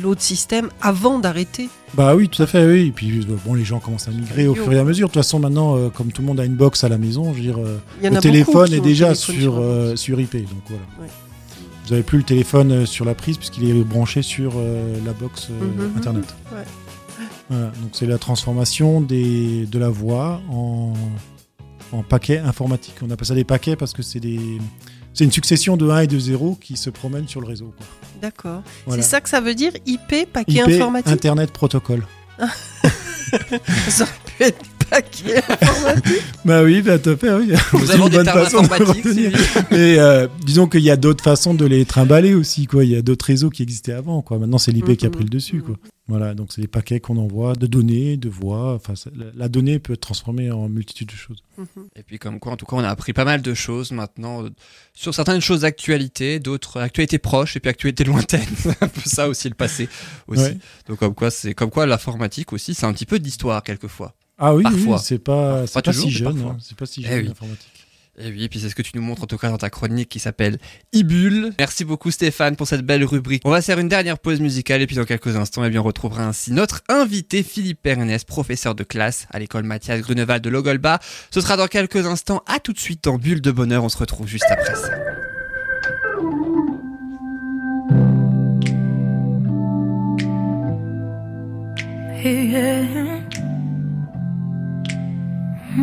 l'autre 0.01 0.21
système 0.21 0.69
avant 0.81 1.19
d'arrêter. 1.19 1.69
Bah 1.93 2.15
oui, 2.15 2.29
tout 2.29 2.41
à 2.41 2.47
fait, 2.47 2.65
oui. 2.65 2.87
Et 2.87 2.91
puis 2.91 3.25
bon, 3.45 3.53
les 3.53 3.63
gens 3.63 3.79
commencent 3.79 4.07
à 4.07 4.11
migrer 4.11 4.47
au 4.47 4.55
fur 4.55 4.71
et 4.71 4.79
à 4.79 4.83
mesure. 4.83 5.07
De 5.07 5.13
toute 5.13 5.21
façon, 5.21 5.39
maintenant, 5.39 5.77
euh, 5.77 5.89
comme 5.89 6.11
tout 6.11 6.21
le 6.21 6.27
monde 6.27 6.39
a 6.39 6.45
une 6.45 6.55
box 6.55 6.83
à 6.83 6.89
la 6.89 6.97
maison, 6.97 7.33
je 7.33 7.37
veux 7.37 7.43
dire, 7.43 7.59
euh, 7.59 7.77
le 8.01 8.19
téléphone 8.19 8.73
est 8.73 8.81
déjà 8.81 9.15
sur, 9.15 9.59
euh, 9.59 9.95
sur 9.95 10.19
IP. 10.19 10.33
Donc 10.37 10.63
voilà. 10.67 10.83
Ouais. 11.01 11.07
Vous 11.91 11.95
avez 11.95 12.03
plus 12.03 12.19
le 12.19 12.23
téléphone 12.23 12.71
euh, 12.71 12.85
sur 12.85 13.03
la 13.03 13.13
prise 13.13 13.35
puisqu'il 13.35 13.69
est 13.69 13.73
branché 13.83 14.21
sur 14.21 14.53
euh, 14.55 14.97
la 15.05 15.11
box 15.11 15.49
euh, 15.51 15.59
Mhm, 15.89 15.97
internet. 15.97 16.23
ouais. 16.53 16.63
Voilà, 17.49 17.65
donc 17.65 17.89
c'est 17.91 18.05
la 18.05 18.17
transformation 18.17 19.01
des, 19.01 19.65
de 19.65 19.77
la 19.77 19.89
voix 19.89 20.39
en, 20.49 20.93
en 21.91 22.01
paquets 22.01 22.37
informatiques. 22.37 22.95
On 23.01 23.11
appelle 23.11 23.27
ça 23.27 23.35
des 23.35 23.43
paquets 23.43 23.75
parce 23.75 23.91
que 23.91 24.03
c'est 24.03 24.21
des 24.21 24.39
c'est 25.13 25.25
une 25.25 25.33
succession 25.33 25.75
de 25.75 25.89
1 25.89 25.99
et 26.03 26.07
de 26.07 26.17
0 26.17 26.55
qui 26.61 26.77
se 26.77 26.89
promènent 26.89 27.27
sur 27.27 27.41
le 27.41 27.47
réseau. 27.47 27.73
D'accord. 28.21 28.61
Voilà. 28.85 29.03
C'est 29.03 29.09
ça 29.09 29.19
que 29.19 29.27
ça 29.27 29.41
veut 29.41 29.53
dire 29.53 29.73
IP, 29.85 30.31
paquet 30.31 30.53
IP, 30.53 30.69
informatique 30.69 31.11
Internet 31.11 31.51
Protocol. 31.51 32.07
Ça 33.89 34.03
aurait 34.05 34.13
pu 34.37 34.43
être 34.43 34.65
paquet 34.91 35.37
informatique. 35.49 36.21
Bah 36.45 36.61
oui, 36.63 36.81
bah 36.83 36.99
tout 36.99 37.09
à 37.11 37.17
fait, 37.17 37.33
oui. 37.33 37.53
Nous 37.73 37.85
C'est 37.87 37.93
avons 37.93 38.03
une 38.05 38.09
des 38.11 38.17
bonne 38.17 38.25
termes 38.25 38.43
façon 38.43 38.61
de 38.61 38.65
informatiques. 38.65 39.05
Mais 39.71 39.97
euh, 39.97 40.27
disons 40.45 40.67
qu'il 40.67 40.81
y 40.81 40.91
a 40.91 40.97
d'autres 40.97 41.23
façons 41.23 41.53
de 41.55 41.65
les 41.65 41.85
trimballer 41.85 42.35
aussi, 42.35 42.67
quoi. 42.67 42.83
Il 42.85 42.91
y 42.91 42.95
a 42.95 43.01
d'autres 43.01 43.25
réseaux 43.25 43.49
qui 43.49 43.63
existaient 43.63 43.93
avant, 43.93 44.21
quoi. 44.21 44.37
Maintenant, 44.37 44.57
c'est 44.59 44.71
l'IP 44.71 44.95
qui 44.97 45.05
a 45.05 45.09
Mhm. 45.09 45.15
pris 45.15 45.23
le 45.23 45.29
dessus, 45.29 45.61
quoi. 45.61 45.75
Voilà, 46.07 46.33
donc 46.33 46.51
c'est 46.51 46.59
des 46.61 46.67
paquets 46.67 46.99
qu'on 46.99 47.15
envoie 47.15 47.53
de 47.55 47.67
données, 47.67 48.17
de 48.17 48.27
voix. 48.27 48.73
Enfin, 48.73 48.93
la, 49.15 49.25
la 49.33 49.47
donnée 49.49 49.79
peut 49.79 49.93
être 49.93 50.01
transformée 50.01 50.51
en 50.51 50.67
multitude 50.67 51.07
de 51.07 51.13
choses. 51.13 51.41
Et 51.95 52.03
puis 52.03 52.19
comme 52.19 52.39
quoi, 52.39 52.51
en 52.51 52.57
tout 52.57 52.65
cas, 52.65 52.75
on 52.75 52.83
a 52.83 52.89
appris 52.89 53.13
pas 53.13 53.23
mal 53.23 53.41
de 53.41 53.53
choses 53.53 53.91
maintenant 53.93 54.43
euh, 54.43 54.49
sur 54.93 55.13
certaines 55.15 55.39
choses 55.39 55.61
d'actualité, 55.61 56.39
d'autres 56.39 56.81
actualités 56.81 57.17
proches 57.19 57.55
et 57.55 57.61
puis 57.61 57.69
actualités 57.69 58.03
lointaines. 58.03 58.41
C'est 58.57 58.69
un 58.83 58.87
peu 58.89 59.01
ça 59.05 59.29
aussi 59.29 59.47
le 59.47 59.55
passé 59.55 59.87
aussi. 60.27 60.41
Ouais. 60.43 60.57
Donc 60.89 60.99
comme 60.99 61.13
quoi, 61.15 61.31
c'est 61.31 61.53
comme 61.53 61.69
quoi 61.69 61.85
l'informatique 61.85 62.51
aussi, 62.51 62.73
c'est 62.73 62.85
un 62.85 62.91
petit 62.93 63.05
peu 63.05 63.19
d'histoire 63.19 63.63
quelquefois. 63.63 64.13
Ah 64.43 64.55
oui, 64.55 64.63
c'est 65.01 65.19
pas, 65.19 65.65
c'est 65.67 65.73
Pas 65.73 65.81
pas, 65.83 65.91
toujours, 65.93 66.05
si 66.09 66.11
jeune, 66.11 66.33
parfois. 66.33 66.51
hein. 66.53 66.57
c'est 66.59 66.75
pas 66.77 66.85
si 66.87 67.01
Eh 67.05 67.07
jeune 67.09 67.19
oui. 67.19 67.27
l'informatique. 67.27 67.67
Et 68.19 68.29
oui, 68.29 68.43
et 68.43 68.49
puis 68.49 68.59
c'est 68.59 68.69
ce 68.69 68.75
que 68.75 68.81
tu 68.81 68.91
nous 68.95 69.01
montres 69.01 69.23
en 69.23 69.25
tout 69.27 69.37
cas 69.37 69.49
dans 69.49 69.57
ta 69.57 69.69
chronique 69.69 70.09
qui 70.09 70.19
s'appelle 70.19 70.59
Ibule. 70.93 71.53
Merci 71.57 71.85
beaucoup 71.85 72.11
Stéphane 72.11 72.55
pour 72.57 72.67
cette 72.67 72.81
belle 72.85 73.03
rubrique. 73.05 73.41
On 73.45 73.49
va 73.51 73.61
faire 73.61 73.79
une 73.79 73.87
dernière 73.87 74.19
pause 74.19 74.41
musicale 74.41 74.81
et 74.81 74.87
puis 74.87 74.95
dans 74.97 75.05
quelques 75.05 75.35
instants, 75.37 75.63
eh 75.63 75.69
bien, 75.69 75.79
on 75.79 75.83
retrouvera 75.83 76.25
ainsi 76.27 76.51
notre 76.51 76.81
invité 76.89 77.41
Philippe 77.41 77.81
Pernès, 77.81 78.23
professeur 78.25 78.75
de 78.75 78.83
classe 78.83 79.27
à 79.31 79.39
l'école 79.39 79.63
Mathias 79.63 80.01
Grunewald 80.01 80.43
de 80.43 80.49
Logolba. 80.49 80.99
Ce 81.31 81.39
sera 81.39 81.55
dans 81.55 81.67
quelques 81.67 82.05
instants. 82.05 82.43
À 82.47 82.59
tout 82.59 82.73
de 82.73 82.79
suite 82.79 83.03
dans 83.05 83.17
Bulle 83.17 83.41
de 83.41 83.51
bonheur. 83.51 83.83
On 83.83 83.89
se 83.89 83.97
retrouve 83.97 84.27
juste 84.27 84.45
après 84.49 84.75
ça. 84.75 84.89
Yeah. 92.23 93.30
If 95.73 95.79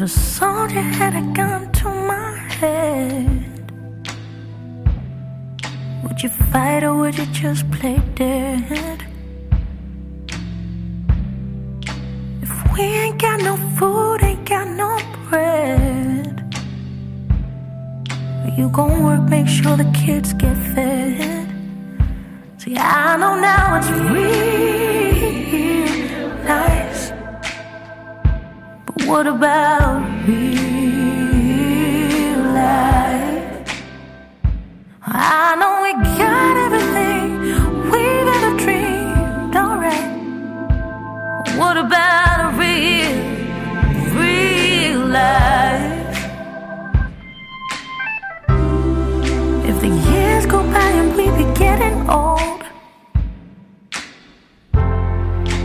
a 0.00 0.06
soldier 0.06 0.80
had 0.80 1.16
a 1.16 1.22
gun 1.32 1.72
to 1.72 1.88
my 1.88 2.36
head, 2.60 3.72
would 6.04 6.22
you 6.22 6.28
fight 6.28 6.84
or 6.84 6.94
would 6.94 7.18
you 7.18 7.26
just 7.26 7.68
play 7.72 8.00
dead? 8.14 9.04
If 12.40 12.72
we 12.72 12.82
ain't 12.82 13.20
got 13.20 13.40
no 13.40 13.56
food, 13.76 14.22
ain't 14.22 14.48
got 14.48 14.68
no 14.68 14.96
bread, 15.28 16.56
you 18.56 18.68
gon' 18.68 19.02
work, 19.02 19.28
make 19.28 19.48
sure 19.48 19.76
the 19.76 19.90
kids 19.92 20.34
get 20.34 20.56
fed. 20.72 21.47
See, 22.68 22.76
I 22.76 23.16
know 23.16 23.34
now 23.40 23.76
it's 23.78 23.88
real 24.12 25.48
nice. 26.44 27.12
But 28.84 29.06
what 29.06 29.26
about 29.26 30.02
real 30.28 30.52
life? 32.52 33.82
I 35.02 35.56
know 35.60 35.72
we 35.84 35.92
got 36.18 36.56
everything 36.66 37.26
we've 37.90 38.28
ever 38.36 38.52
dreamed, 38.62 39.56
alright. 39.56 40.10
What 41.56 41.76
about 41.78 42.38
a 42.48 42.50
real, 42.60 43.16
real 44.20 45.00
life? 45.06 45.67
Years 50.38 50.50
go 50.50 50.62
by 50.72 50.90
and 51.00 51.16
we 51.16 51.24
be 51.36 51.44
getting 51.58 52.08
old, 52.08 52.62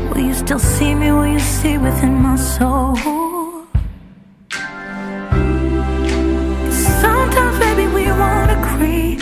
will 0.10 0.20
you 0.20 0.34
still 0.34 0.60
see 0.60 0.96
me? 0.96 1.12
Will 1.12 1.28
you 1.28 1.40
see 1.40 1.78
within 1.78 2.14
my 2.16 2.36
soul? 2.36 2.96
Sometimes, 7.02 7.60
baby, 7.60 7.88
we 7.98 8.06
won't 8.22 8.52
agree. 8.58 9.20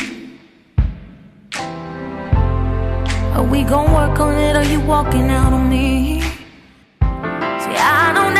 Are 3.35 3.47
we 3.53 3.63
gonna 3.63 3.93
work 3.93 4.19
on 4.19 4.37
it? 4.37 4.55
Or 4.55 4.63
you 4.71 4.79
walking 4.79 5.29
out 5.29 5.51
on 5.53 5.69
me? 5.69 6.21
See, 7.63 7.77
I 7.77 8.13
know 8.15 8.30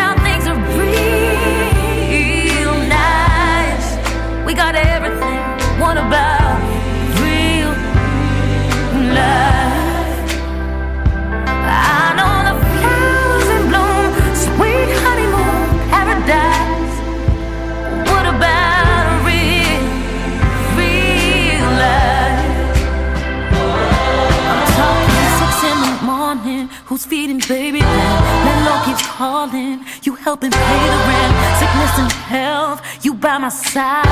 calling. 29.41 29.79
You 30.03 30.15
helping 30.15 30.51
pay 30.51 30.79
the 30.87 30.97
rent. 31.09 31.33
Sickness 31.59 31.93
and 31.99 32.11
health. 32.11 32.79
You 33.03 33.13
by 33.13 33.37
my 33.37 33.49
side. 33.49 34.05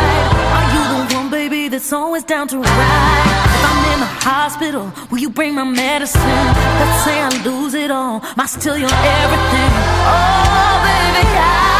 Are 0.55 0.67
you 0.73 0.81
the 0.91 1.15
one, 1.15 1.29
baby, 1.29 1.67
that's 1.67 1.93
always 1.93 2.23
down 2.23 2.47
to 2.47 2.57
ride? 2.57 3.25
If 3.55 3.63
I'm 3.69 3.93
in 3.93 3.99
the 3.99 4.11
hospital, 4.29 4.91
will 5.09 5.19
you 5.19 5.29
bring 5.29 5.53
my 5.55 5.63
medicine? 5.63 6.45
Let's 6.79 7.03
say 7.05 7.17
I 7.21 7.29
lose 7.45 7.73
it 7.73 7.91
all. 7.91 8.21
I 8.37 8.45
still 8.45 8.77
your 8.77 8.93
everything? 9.21 9.71
Oh, 10.13 10.73
baby, 10.87 11.23
I 11.37 11.78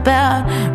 about 0.00 0.69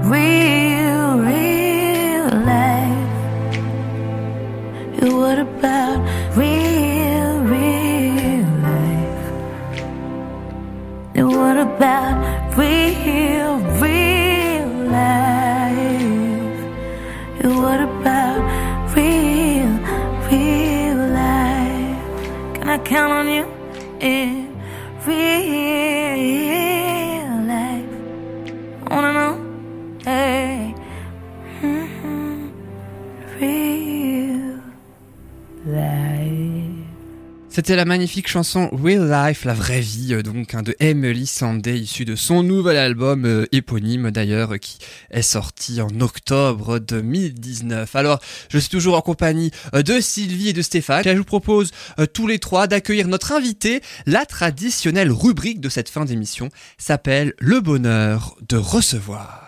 C'était 37.56 37.78
la 37.78 37.86
magnifique 37.86 38.28
chanson 38.28 38.70
Real 38.74 39.10
Life, 39.10 39.46
la 39.46 39.54
vraie 39.54 39.80
vie, 39.80 40.14
euh, 40.14 40.22
donc 40.22 40.54
hein, 40.54 40.62
de 40.62 40.76
Emily 40.82 41.26
Sandé, 41.26 41.78
issue 41.78 42.04
de 42.04 42.18
son 42.18 42.44
nouvel 42.44 42.76
album 42.76 43.24
euh, 43.24 43.46
éponyme 43.54 44.12
d'ailleurs, 44.12 44.56
euh, 44.56 44.58
qui 44.58 44.78
est 45.10 45.22
sorti 45.22 45.80
en 45.80 46.02
octobre 46.02 46.80
2019. 46.80 47.96
Alors, 47.96 48.20
je 48.50 48.58
suis 48.58 48.68
toujours 48.68 48.98
en 48.98 49.02
compagnie 49.02 49.52
de 49.72 50.02
Sylvie 50.02 50.50
et 50.50 50.54
de 50.54 50.62
Stéphane. 50.62 51.08
Et 51.08 51.14
je 51.14 51.18
vous 51.18 51.24
propose 51.24 51.72
tous 52.12 52.28
les 52.28 52.40
trois 52.40 52.68
d'accueillir 52.68 53.08
notre 53.08 53.32
invité. 53.32 53.80
La 54.06 54.26
traditionnelle 54.26 55.10
rubrique 55.10 55.62
de 55.62 55.70
cette 55.70 55.88
fin 55.88 56.04
d'émission 56.04 56.50
s'appelle 56.78 57.36
Le 57.40 57.62
bonheur 57.62 58.36
de 58.50 58.58
recevoir. 58.58 59.48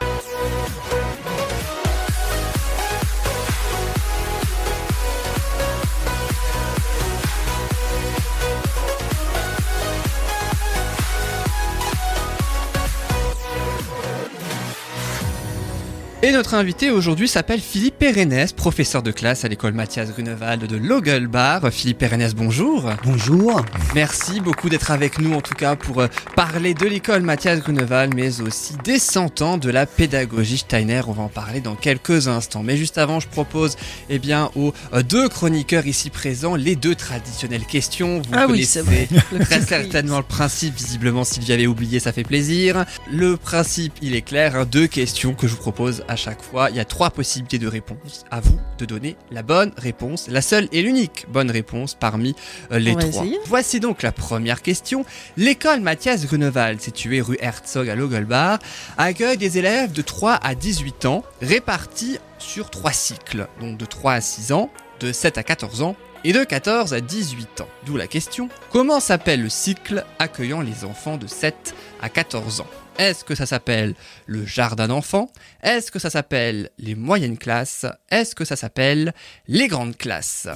Et 16.27 16.33
notre 16.33 16.55
invité 16.55 16.91
aujourd'hui 16.91 17.29
s'appelle 17.29 17.61
Philippe 17.61 17.99
Pérennes, 17.99 18.47
professeur 18.53 19.01
de 19.01 19.11
classe 19.11 19.45
à 19.45 19.47
l'école 19.47 19.71
Mathias 19.71 20.11
Grunewald 20.11 20.65
de 20.65 20.75
Logelbar. 20.75 21.71
Philippe 21.71 21.99
Pérennes, 21.99 22.29
bonjour. 22.35 22.91
Bonjour. 23.05 23.61
Merci 23.95 24.41
beaucoup 24.41 24.67
d'être 24.67 24.91
avec 24.91 25.19
nous 25.19 25.33
en 25.33 25.39
tout 25.39 25.53
cas 25.53 25.77
pour 25.77 26.01
euh, 26.01 26.07
parler 26.35 26.73
de 26.73 26.85
l'école 26.85 27.21
Mathias 27.21 27.61
Grunewald 27.61 28.13
mais 28.13 28.41
aussi 28.41 28.73
des 28.83 28.99
100 28.99 29.41
ans 29.41 29.57
de 29.57 29.69
la 29.69 29.85
pédagogie 29.85 30.57
Steiner. 30.57 30.99
On 31.07 31.13
va 31.13 31.23
en 31.23 31.29
parler 31.29 31.61
dans 31.61 31.75
quelques 31.75 32.27
instants. 32.27 32.61
Mais 32.61 32.75
juste 32.75 32.97
avant, 32.97 33.21
je 33.21 33.29
propose 33.29 33.77
eh 34.09 34.19
bien, 34.19 34.51
aux 34.57 34.73
euh, 34.91 35.03
deux 35.03 35.29
chroniqueurs 35.29 35.87
ici 35.87 36.09
présents 36.09 36.57
les 36.57 36.75
deux 36.75 36.95
traditionnelles 36.95 37.65
questions. 37.65 38.17
Vous 38.17 38.33
Ah 38.33 38.47
oui, 38.49 38.65
c'est 38.65 38.83
connaissez 38.83 39.07
vrai. 39.15 39.21
Le 39.31 39.45
Très 39.45 39.61
certainement 39.61 40.17
le 40.17 40.23
principe, 40.23 40.75
visiblement 40.75 41.23
Sylvie 41.23 41.53
avait 41.53 41.67
oublié, 41.67 42.01
ça 42.01 42.11
fait 42.11 42.25
plaisir. 42.25 42.83
Le 43.09 43.37
principe, 43.37 43.93
il 44.01 44.13
est 44.13 44.23
clair, 44.23 44.57
hein, 44.57 44.65
deux 44.69 44.87
questions 44.87 45.33
que 45.33 45.47
je 45.47 45.53
vous 45.53 45.61
propose 45.61 46.03
à 46.09 46.16
chaque 46.17 46.41
fois. 46.41 46.69
Il 46.69 46.75
y 46.75 46.79
a 46.79 46.85
trois 46.85 47.09
possibilités 47.11 47.59
de 47.59 47.67
réponse. 47.67 48.25
À 48.29 48.41
vous 48.41 48.59
de 48.77 48.85
donner 48.85 49.15
la 49.31 49.43
bonne 49.43 49.71
réponse, 49.77 50.27
la 50.27 50.41
seule 50.41 50.67
et 50.71 50.81
l'unique 50.81 51.25
bonne 51.29 51.49
réponse 51.49 51.95
parmi 51.95 52.35
euh, 52.71 52.79
les 52.79 52.91
On 52.91 52.97
trois. 52.97 53.25
Voici 53.45 53.79
donc 53.79 54.01
la 54.01 54.11
première 54.11 54.61
question. 54.61 55.05
L'école 55.37 55.79
Mathias 55.79 56.25
Grunewald, 56.25 56.81
située 56.81 57.21
rue 57.21 57.37
Herzog 57.39 57.89
à 57.89 57.95
Logelbar, 57.95 58.59
accueille 58.97 59.37
des 59.37 59.57
élèves 59.57 59.91
de 59.91 60.01
3 60.01 60.33
à 60.33 60.55
18 60.55 61.05
ans, 61.05 61.23
répartis 61.41 62.17
sur 62.39 62.69
trois 62.69 62.91
cycles, 62.93 63.47
donc 63.61 63.77
de 63.77 63.85
3 63.85 64.13
à 64.13 64.21
6 64.21 64.51
ans, 64.51 64.69
de 64.99 65.11
7 65.11 65.37
à 65.37 65.43
14 65.43 65.81
ans 65.81 65.95
et 66.23 66.33
de 66.33 66.43
14 66.43 66.93
à 66.93 67.01
18 67.01 67.61
ans. 67.61 67.67
D'où 67.85 67.95
la 67.97 68.07
question, 68.07 68.49
comment 68.71 68.99
s'appelle 68.99 69.43
le 69.43 69.49
cycle 69.49 70.05
accueillant 70.19 70.61
les 70.61 70.83
enfants 70.83 71.17
de 71.17 71.27
7 71.27 71.75
à 72.01 72.09
14 72.09 72.61
ans? 72.61 72.67
Est-ce 72.97 73.23
que 73.23 73.35
ça 73.35 73.45
s'appelle 73.45 73.93
le 74.25 74.45
jardin 74.45 74.87
d'enfants? 74.87 75.31
Est-ce 75.61 75.91
que 75.91 75.99
ça 75.99 76.09
s'appelle 76.09 76.71
les 76.79 76.95
moyennes 76.95 77.37
classes? 77.37 77.85
Est-ce 78.09 78.33
que 78.33 78.43
ça 78.43 78.55
s'appelle 78.55 79.13
les 79.47 79.67
grandes 79.67 79.97
classes? 79.97 80.47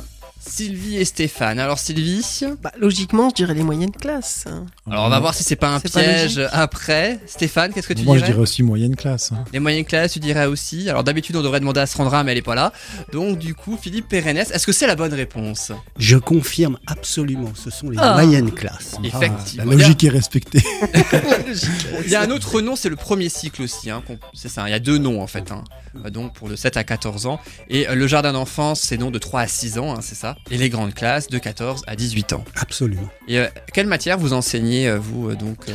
Sylvie 0.43 0.97
et 0.97 1.05
Stéphane. 1.05 1.59
Alors 1.59 1.77
Sylvie, 1.79 2.25
Bah, 2.61 2.71
logiquement, 2.79 3.29
je 3.29 3.35
dirais 3.35 3.53
les 3.53 3.63
moyennes 3.63 3.91
classes. 3.91 4.45
alors 4.89 5.05
on 5.05 5.09
va 5.09 5.19
voir 5.19 5.33
si 5.35 5.43
c'est 5.43 5.55
pas 5.55 5.69
un 5.69 5.79
pas 5.79 5.87
piège 5.89 6.41
après. 6.51 7.19
Stéphane, 7.27 7.71
qu'est-ce 7.73 7.87
que 7.87 7.93
tu 7.93 8.03
Moi, 8.03 8.15
je 8.15 8.21
dirais 8.21 8.31
dirais 8.33 8.41
aussi 8.41 8.63
moyenne 8.63 8.95
classe. 8.95 9.31
hein. 9.31 9.43
Les 9.53 9.59
moyennes 9.59 9.85
classes, 9.85 10.13
tu 10.13 10.19
dirais 10.19 10.47
aussi. 10.47 10.89
Alors 10.89 11.03
d'habitude, 11.03 11.35
on 11.35 11.41
devrait 11.43 11.59
demander 11.59 11.81
à 11.81 11.85
Sandra, 11.85 12.23
mais 12.23 12.31
elle 12.31 12.39
est 12.39 12.41
pas 12.41 12.55
là. 12.55 12.73
Donc 13.13 13.37
du 13.37 13.53
coup, 13.53 13.77
Philippe 13.81 14.07
Pérennes, 14.09 14.37
est-ce 14.37 14.65
que 14.65 14.71
c'est 14.71 14.87
la 14.87 14.95
bonne 14.95 15.13
réponse? 15.13 15.71
Je 15.97 16.17
confirme 16.17 16.77
absolument, 16.87 17.51
ce 17.55 17.69
sont 17.69 17.89
les 17.91 17.97
Ah. 17.99 18.13
moyennes 18.13 18.51
classes. 18.51 18.95
Ah, 18.97 19.01
Effectivement. 19.05 19.65
la 19.65 19.71
logique 19.77 20.03
est 20.03 20.09
respectée. 20.09 20.63
Il 22.05 22.09
y 22.09 22.15
a 22.15 22.21
un 22.21 22.31
autre 22.31 22.61
nom, 22.61 22.75
c'est 22.75 22.89
le 22.89 22.95
premier 22.95 23.29
cycle 23.29 23.61
aussi. 23.61 23.89
Hein, 23.89 24.01
c'est 24.33 24.49
ça, 24.49 24.67
il 24.67 24.71
y 24.71 24.75
a 24.75 24.79
deux 24.79 24.97
noms 24.97 25.21
en 25.21 25.27
fait. 25.27 25.51
Hein. 25.51 25.63
Euh, 25.95 26.09
Donc 26.09 26.33
pour 26.33 26.47
le 26.49 26.55
7 26.55 26.77
à 26.77 26.83
14 26.83 27.25
ans. 27.25 27.39
Et 27.69 27.87
euh, 27.87 27.95
le 27.95 28.07
jardin 28.07 28.33
d'enfance, 28.33 28.81
c'est 28.81 28.97
nom 28.97 29.11
de 29.11 29.19
3 29.19 29.41
à 29.41 29.47
6 29.47 29.77
ans, 29.79 29.93
hein, 29.95 29.99
c'est 30.01 30.15
ça. 30.15 30.35
Et 30.49 30.57
les 30.57 30.69
grandes 30.69 30.93
classes, 30.93 31.27
de 31.27 31.37
14 31.37 31.83
à 31.87 31.95
18 31.95 32.33
ans. 32.33 32.43
Absolument. 32.55 33.09
Et 33.27 33.39
euh, 33.39 33.47
quelle 33.73 33.87
matière 33.87 34.17
vous 34.17 34.33
enseignez, 34.33 34.95
vous, 34.97 35.35
donc 35.35 35.65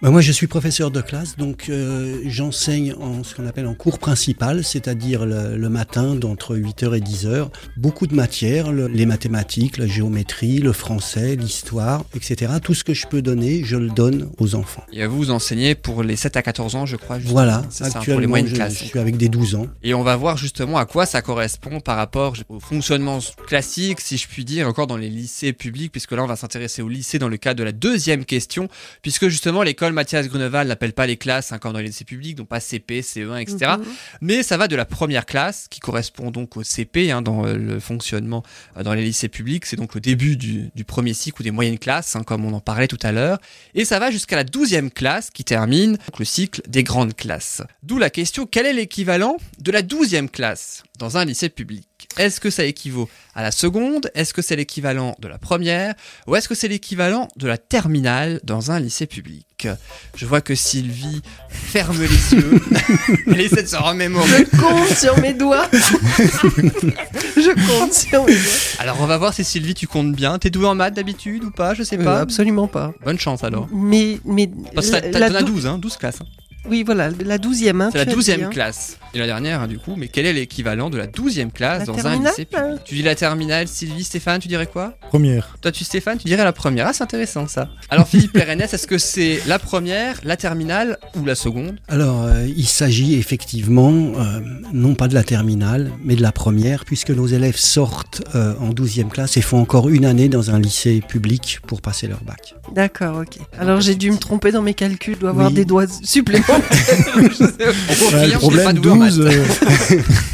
Ben, 0.00 0.12
moi, 0.12 0.20
je 0.20 0.30
suis 0.30 0.46
professeur 0.46 0.92
de 0.92 1.00
classe, 1.00 1.36
donc 1.36 1.64
euh, 1.68 2.20
j'enseigne 2.24 2.94
en 3.00 3.24
ce 3.24 3.34
qu'on 3.34 3.48
appelle 3.48 3.66
en 3.66 3.74
cours 3.74 3.98
principal, 3.98 4.62
c'est-à-dire 4.62 5.26
le, 5.26 5.56
le 5.56 5.68
matin 5.68 6.14
d'entre 6.14 6.54
8h 6.56 6.96
et 6.96 7.00
10h. 7.00 7.48
Beaucoup 7.76 8.06
de 8.06 8.14
matières, 8.14 8.70
le- 8.70 8.86
les 8.86 9.06
mathématiques, 9.06 9.76
la 9.76 9.88
géométrie, 9.88 10.58
le 10.58 10.72
français, 10.72 11.34
l'histoire, 11.34 12.04
etc. 12.14 12.52
Tout 12.62 12.74
ce 12.74 12.84
que 12.84 12.94
je 12.94 13.08
peux 13.08 13.22
donner, 13.22 13.64
je 13.64 13.74
le 13.74 13.88
donne 13.88 14.30
aux 14.38 14.54
enfants. 14.54 14.84
Et 14.92 15.04
vous, 15.04 15.16
vous 15.16 15.30
enseignez 15.32 15.74
pour 15.74 16.04
les 16.04 16.14
7 16.14 16.36
à 16.36 16.42
14 16.42 16.76
ans, 16.76 16.86
je 16.86 16.94
crois. 16.94 17.18
Voilà, 17.24 17.64
C'est 17.68 17.78
ça, 17.82 17.90
pour 17.90 17.94
les 17.94 17.98
actuellement, 18.12 18.28
moyennes 18.28 18.46
je, 18.46 18.54
classes. 18.54 18.78
je 18.78 18.84
suis 18.84 18.98
avec 19.00 19.16
des 19.16 19.28
12 19.28 19.56
ans. 19.56 19.66
Et 19.82 19.94
on 19.94 20.04
va 20.04 20.14
voir 20.14 20.36
justement 20.36 20.76
à 20.78 20.86
quoi 20.86 21.06
ça 21.06 21.22
correspond 21.22 21.80
par 21.80 21.96
rapport 21.96 22.34
au 22.48 22.60
fonctionnement 22.60 23.18
classique, 23.48 23.98
si 24.00 24.16
je 24.16 24.28
puis 24.28 24.44
dire, 24.44 24.68
encore 24.68 24.86
dans 24.86 24.96
les 24.96 25.08
lycées 25.10 25.52
publics, 25.52 25.90
puisque 25.90 26.12
là 26.12 26.22
on 26.22 26.28
va 26.28 26.36
s'intéresser 26.36 26.82
au 26.82 26.88
lycée 26.88 27.18
dans 27.18 27.28
le 27.28 27.36
cadre 27.36 27.58
de 27.58 27.64
la 27.64 27.72
deuxième 27.72 28.24
question, 28.24 28.68
puisque 29.02 29.26
justement 29.26 29.64
l'école 29.64 29.87
Mathias 29.92 30.28
Grunewald 30.28 30.68
n'appelle 30.68 30.92
pas 30.92 31.06
les 31.06 31.16
classes 31.16 31.52
hein, 31.52 31.58
comme 31.58 31.72
dans 31.72 31.78
les 31.78 31.86
lycées 31.86 32.04
publics, 32.04 32.36
donc 32.36 32.48
pas 32.48 32.60
CP, 32.60 33.00
CE1, 33.00 33.40
etc. 33.40 33.72
Mhm. 33.78 33.84
Mais 34.20 34.42
ça 34.42 34.56
va 34.56 34.68
de 34.68 34.76
la 34.76 34.84
première 34.84 35.26
classe, 35.26 35.66
qui 35.68 35.80
correspond 35.80 36.30
donc 36.30 36.56
au 36.56 36.62
CP 36.62 37.10
hein, 37.10 37.22
dans 37.22 37.46
euh, 37.46 37.56
le 37.56 37.80
fonctionnement 37.80 38.42
euh, 38.76 38.82
dans 38.82 38.94
les 38.94 39.04
lycées 39.04 39.28
publics, 39.28 39.66
c'est 39.66 39.76
donc 39.76 39.94
le 39.94 40.00
début 40.00 40.36
du, 40.36 40.70
du 40.74 40.84
premier 40.84 41.14
cycle 41.14 41.40
ou 41.42 41.44
des 41.44 41.50
moyennes 41.50 41.78
classes, 41.78 42.16
hein, 42.16 42.22
comme 42.22 42.44
on 42.44 42.52
en 42.52 42.60
parlait 42.60 42.88
tout 42.88 42.98
à 43.02 43.12
l'heure, 43.12 43.38
et 43.74 43.84
ça 43.84 43.98
va 43.98 44.10
jusqu'à 44.10 44.36
la 44.36 44.44
douzième 44.44 44.90
classe 44.90 45.30
qui 45.30 45.44
termine 45.44 45.92
donc, 45.92 46.18
le 46.18 46.24
cycle 46.24 46.62
des 46.68 46.84
grandes 46.84 47.14
classes. 47.14 47.62
D'où 47.82 47.98
la 47.98 48.10
question, 48.10 48.46
quel 48.46 48.66
est 48.66 48.72
l'équivalent 48.72 49.36
de 49.58 49.72
la 49.72 49.82
douzième 49.82 50.28
classe 50.28 50.82
dans 50.98 51.16
un 51.16 51.24
lycée 51.24 51.48
public? 51.48 51.87
Est-ce 52.16 52.40
que 52.40 52.50
ça 52.50 52.64
équivaut 52.64 53.08
à 53.34 53.42
la 53.42 53.52
seconde? 53.52 54.10
Est-ce 54.14 54.32
que 54.34 54.42
c'est 54.42 54.56
l'équivalent 54.56 55.14
de 55.20 55.28
la 55.28 55.38
première? 55.38 55.94
Ou 56.26 56.34
est-ce 56.34 56.48
que 56.48 56.54
c'est 56.54 56.66
l'équivalent 56.66 57.28
de 57.36 57.46
la 57.46 57.58
terminale 57.58 58.40
dans 58.44 58.70
un 58.72 58.80
lycée 58.80 59.06
public? 59.06 59.68
Je 60.16 60.26
vois 60.26 60.40
que 60.40 60.54
Sylvie 60.54 61.20
ferme 61.48 62.00
les 62.00 62.34
yeux, 62.34 62.60
elle 63.26 63.40
essaie 63.40 63.62
de 63.62 63.68
se 63.68 63.76
remémorer. 63.76 64.46
Je 64.52 64.58
compte 64.58 64.88
sur 64.96 65.18
mes 65.20 65.34
doigts. 65.34 65.68
je 65.72 67.78
compte 67.78 67.92
sur 67.92 68.24
mes 68.24 68.34
doigts. 68.34 68.52
Alors 68.80 69.00
on 69.00 69.06
va 69.06 69.18
voir 69.18 69.34
si 69.34 69.44
Sylvie 69.44 69.74
tu 69.74 69.86
comptes 69.86 70.12
bien. 70.12 70.38
T'es 70.38 70.50
douée 70.50 70.66
en 70.66 70.74
maths 70.74 70.94
d'habitude 70.94 71.44
ou 71.44 71.50
pas? 71.50 71.74
Je 71.74 71.82
sais 71.82 71.98
Euh, 71.98 72.04
pas. 72.04 72.20
absolument 72.20 72.68
pas. 72.68 72.92
Bonne 73.04 73.18
chance 73.18 73.44
alors. 73.44 73.68
Mais, 73.72 74.18
mais 74.24 74.48
Parce 74.74 74.90
que 74.90 75.10
t'en 75.12 75.20
as 75.22 75.42
dou- 75.42 75.52
12, 75.52 75.66
hein, 75.66 75.78
12 75.78 75.96
classes. 75.98 76.20
hein. 76.20 76.26
Oui, 76.68 76.82
voilà, 76.84 77.10
la 77.24 77.38
douzième. 77.38 77.80
Hein, 77.80 77.90
C'est 77.92 78.04
la 78.04 78.12
12e 78.12 78.44
hein. 78.44 78.48
classe. 78.50 78.98
Et 79.14 79.18
la 79.18 79.26
dernière, 79.26 79.62
hein, 79.62 79.68
du 79.68 79.78
coup, 79.78 79.94
mais 79.96 80.08
quel 80.08 80.26
est 80.26 80.34
l'équivalent 80.34 80.90
de 80.90 80.98
la 80.98 81.06
12e 81.06 81.50
classe 81.50 81.80
La 81.80 81.86
dans 81.86 82.06
un 82.06 82.16
lycée 82.22 82.44
public 82.44 82.80
Tu 82.84 82.94
dis 82.96 83.02
la 83.02 83.14
terminale, 83.14 83.66
Sylvie, 83.68 84.04
Stéphane, 84.04 84.38
tu 84.38 84.48
dirais 84.48 84.66
quoi 84.66 84.98
Première. 85.08 85.56
Toi, 85.62 85.72
tu 85.72 85.84
Stéphane, 85.84 86.18
tu 86.18 86.26
dirais 86.26 86.44
la 86.44 86.52
première. 86.52 86.86
Ah, 86.88 86.92
c'est 86.92 87.04
intéressant 87.04 87.46
ça. 87.48 87.70
Alors, 87.88 88.06
Philippe 88.06 88.32
Pérennes, 88.32 88.60
est-ce 88.60 88.86
que 88.86 88.98
c'est 88.98 89.40
la 89.46 89.58
première, 89.58 90.20
la 90.24 90.36
terminale 90.36 90.98
ou 91.16 91.24
la 91.24 91.34
seconde 91.34 91.76
Alors, 91.88 92.24
euh, 92.24 92.46
il 92.54 92.66
s'agit 92.66 93.14
effectivement, 93.14 93.90
euh, 93.90 94.40
non 94.74 94.94
pas 94.94 95.08
de 95.08 95.14
la 95.14 95.24
terminale, 95.24 95.90
mais 96.04 96.16
de 96.16 96.22
la 96.22 96.32
première, 96.32 96.84
puisque 96.84 97.10
nos 97.10 97.26
élèves 97.26 97.56
sortent 97.56 98.22
euh, 98.34 98.54
en 98.60 98.70
12e 98.70 99.08
classe 99.08 99.38
et 99.38 99.40
font 99.42 99.58
encore 99.60 99.88
une 99.88 100.04
année 100.04 100.28
dans 100.28 100.50
un 100.50 100.58
lycée 100.60 101.00
public 101.06 101.60
pour 101.66 101.80
passer 101.80 102.08
leur 102.08 102.22
bac. 102.24 102.54
D'accord, 102.74 103.22
ok. 103.22 103.38
Alors 103.58 103.80
j'ai 103.80 103.94
dû 103.94 104.10
me 104.10 104.18
tromper 104.18 104.52
dans 104.52 104.60
mes 104.62 104.74
calculs, 104.74 105.14
je 105.14 105.20
dois 105.20 105.30
avoir 105.30 105.48
Oui. 105.48 105.54
des 105.54 105.64
doigts 105.64 105.86
supplémentaires. 106.02 106.47
Le 106.48 108.38
problème, 108.38 108.72
doué 108.74 108.92
en 108.92 108.96
maths. 108.96 109.14
12. 109.14 109.20
euh, 109.26 109.44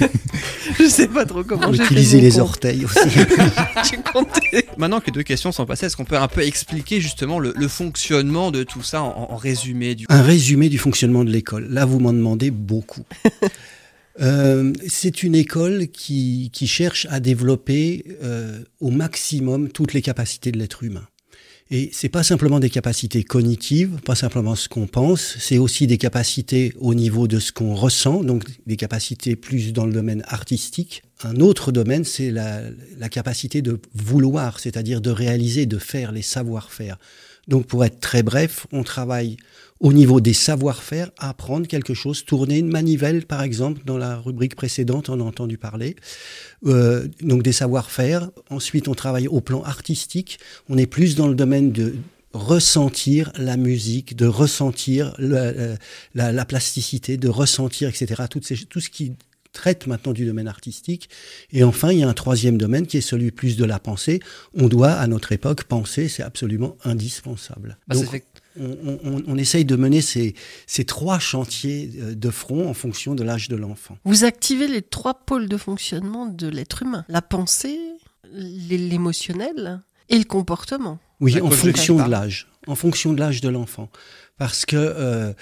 je 0.79 0.89
sais 0.89 1.09
pas 1.09 1.25
trop 1.25 1.43
comment 1.45 1.73
j'ai. 1.73 1.83
Utiliser 1.83 2.21
les 2.21 2.31
compte. 2.33 2.41
orteils 2.41 2.85
aussi. 2.85 3.09
J'ai 3.91 3.97
compté. 4.13 4.67
Maintenant 4.79 5.01
que 5.01 5.07
les 5.07 5.13
deux 5.13 5.23
questions 5.23 5.53
sont 5.53 5.67
passées, 5.67 5.87
est-ce 5.87 5.97
qu'on 5.97 6.05
peut 6.05 6.17
un 6.17 6.29
peu 6.29 6.43
expliquer 6.43 7.01
justement 7.01 7.39
le, 7.39 7.53
le 7.57 7.69
fonctionnement 7.69 8.51
de 8.51 8.63
tout 8.63 8.83
ça 8.83 9.03
en, 9.03 9.29
en 9.31 9.37
résumé 9.37 9.95
du 9.95 10.07
Un 10.09 10.23
résumé 10.23 10.69
du 10.69 10.79
fonctionnement 10.79 11.25
de 11.25 11.31
l'école. 11.31 11.67
Là, 11.71 11.85
vous 11.85 11.99
m'en 12.01 12.13
demandez 12.13 12.51
beaucoup. 12.51 13.05
Euh, 14.21 14.73
c'est 14.87 15.25
une 15.25 15.35
école 15.35 15.89
qui, 15.89 16.51
qui 16.53 16.69
cherche 16.69 17.09
à 17.11 17.19
développer 17.19 18.05
euh, 18.23 18.61
au 18.79 18.91
maximum 18.93 19.71
toutes 19.71 19.93
les 19.93 20.03
capacités 20.03 20.53
de 20.53 20.59
l'être 20.61 20.85
humain. 20.85 21.03
Et 21.71 21.89
c'est 21.93 22.11
pas 22.11 22.23
simplement 22.23 22.61
des 22.61 22.69
capacités 22.69 23.25
cognitives, 23.25 23.99
pas 24.05 24.15
simplement 24.15 24.55
ce 24.55 24.69
qu'on 24.69 24.87
pense, 24.87 25.37
c'est 25.39 25.57
aussi 25.57 25.87
des 25.87 25.97
capacités 25.97 26.75
au 26.79 26.95
niveau 26.95 27.27
de 27.27 27.39
ce 27.39 27.53
qu'on 27.53 27.75
ressent, 27.75 28.23
donc 28.23 28.45
des 28.67 28.77
capacités 28.77 29.35
plus 29.35 29.73
dans 29.73 29.87
le 29.87 29.93
domaine 29.93 30.23
artistique. 30.29 31.03
Un 31.23 31.37
autre 31.37 31.73
domaine, 31.73 32.05
c'est 32.05 32.31
la, 32.31 32.61
la 32.99 33.09
capacité 33.09 33.63
de 33.63 33.81
vouloir, 33.95 34.61
c'est-à-dire 34.61 35.01
de 35.01 35.11
réaliser, 35.11 35.65
de 35.65 35.79
faire 35.79 36.13
les 36.13 36.23
savoir-faire. 36.23 36.99
Donc 37.49 37.67
pour 37.67 37.85
être 37.85 37.99
très 37.99 38.23
bref, 38.23 38.67
on 38.73 38.83
travaille 38.83 39.39
au 39.81 39.93
niveau 39.93 40.21
des 40.21 40.33
savoir-faire, 40.33 41.11
apprendre 41.19 41.67
quelque 41.67 41.95
chose, 41.95 42.25
tourner 42.25 42.59
une 42.59 42.69
manivelle 42.71 43.27
par 43.27 43.43
exemple, 43.43 43.83
dans 43.85 43.99
la 43.99 44.17
rubrique 44.17 44.55
précédente 44.55 45.09
on 45.09 45.21
a 45.21 45.25
entendu 45.25 45.59
parler, 45.59 45.97
Euh, 46.67 47.09
donc 47.21 47.43
des 47.43 47.53
savoir-faire. 47.53 48.31
Ensuite 48.51 48.89
on 48.89 48.95
travaille 48.95 49.29
au 49.29 49.41
plan 49.41 49.63
artistique, 49.63 50.39
on 50.71 50.79
est 50.79 50.87
plus 50.87 51.15
dans 51.17 51.29
le 51.29 51.35
domaine 51.35 51.73
de 51.73 51.95
ressentir 52.33 53.31
la 53.39 53.57
musique, 53.57 54.17
de 54.17 54.27
ressentir 54.27 55.15
le- 55.19 55.37
euh, 55.37 55.77
la, 56.15 56.33
la 56.33 56.45
plasticité, 56.45 57.17
de 57.17 57.29
ressentir, 57.29 57.89
etc. 57.89 58.23
Ces- 58.43 58.65
tout 58.67 58.81
ce 58.81 58.91
qui 58.91 59.13
traite 59.53 59.87
maintenant 59.87 60.13
du 60.13 60.27
domaine 60.27 60.49
artistique. 60.49 61.09
Et 61.53 61.63
enfin, 61.63 61.93
il 61.93 62.01
y 62.01 62.03
a 62.03 62.09
un 62.09 62.13
troisième 62.15 62.59
domaine 62.59 62.89
qui 62.89 62.97
est 62.97 63.01
celui 63.01 63.31
plus 63.31 63.57
de 63.57 63.65
la 63.65 63.79
pensée. 63.79 64.19
On 64.55 64.67
doit, 64.67 64.91
à 64.91 65.07
notre 65.07 65.31
époque, 65.31 65.63
penser, 65.65 66.09
c'est 66.09 66.25
absolument 66.25 66.77
indispensable. 66.85 67.79
Bah, 67.87 67.95
ça 67.95 68.01
Donc, 68.03 68.11
fait- 68.11 68.25
on, 68.59 68.99
on- 69.05 69.23
on 69.27 69.37
essaye 69.37 69.65
de 69.65 69.77
mener 69.77 70.01
ces, 70.01 70.35
ces 70.67 70.85
trois 70.85 71.19
chantiers 71.19 71.91
euh, 72.01 72.15
de 72.15 72.31
front 72.31 72.69
en 72.69 72.75
fonction 72.75 73.15
de 73.15 73.23
l'âge 73.25 73.49
de 73.49 73.57
l'enfant. 73.57 73.99
Vous 74.05 74.25
activez 74.25 74.69
les 74.69 74.83
trois 74.83 75.15
pôles 75.15 75.49
de 75.49 75.57
fonctionnement 75.57 76.27
de 76.27 76.49
l'être 76.49 76.83
humain 76.83 77.05
la 77.09 77.23
pensée, 77.23 77.79
l'é- 78.33 78.79
l'émotionnel 78.79 79.81
et 80.09 80.19
le 80.19 80.25
comportement. 80.25 80.99
Oui, 81.21 81.41
en 81.41 81.51
fonction 81.51 81.97
de 82.05 82.11
l'âge. 82.11 82.49
en 82.67 82.75
fonction 82.75 83.13
de 83.13 83.21
l'âge 83.21 83.41
de 83.41 83.49
l'enfant. 83.49 83.89
Parce 84.37 84.67
que, 84.67 84.75
euh, 84.77 85.33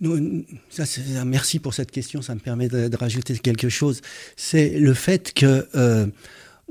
nous, 0.00 0.44
ça, 0.68 0.82
merci 1.24 1.60
pour 1.60 1.74
cette 1.74 1.92
question, 1.92 2.22
ça 2.22 2.34
me 2.34 2.40
permet 2.40 2.68
de, 2.68 2.88
de 2.88 2.96
rajouter 2.96 3.38
quelque 3.38 3.68
chose. 3.68 4.00
C'est 4.36 4.70
le 4.70 4.94
fait 4.94 5.32
que 5.32 5.68
euh, 5.76 6.06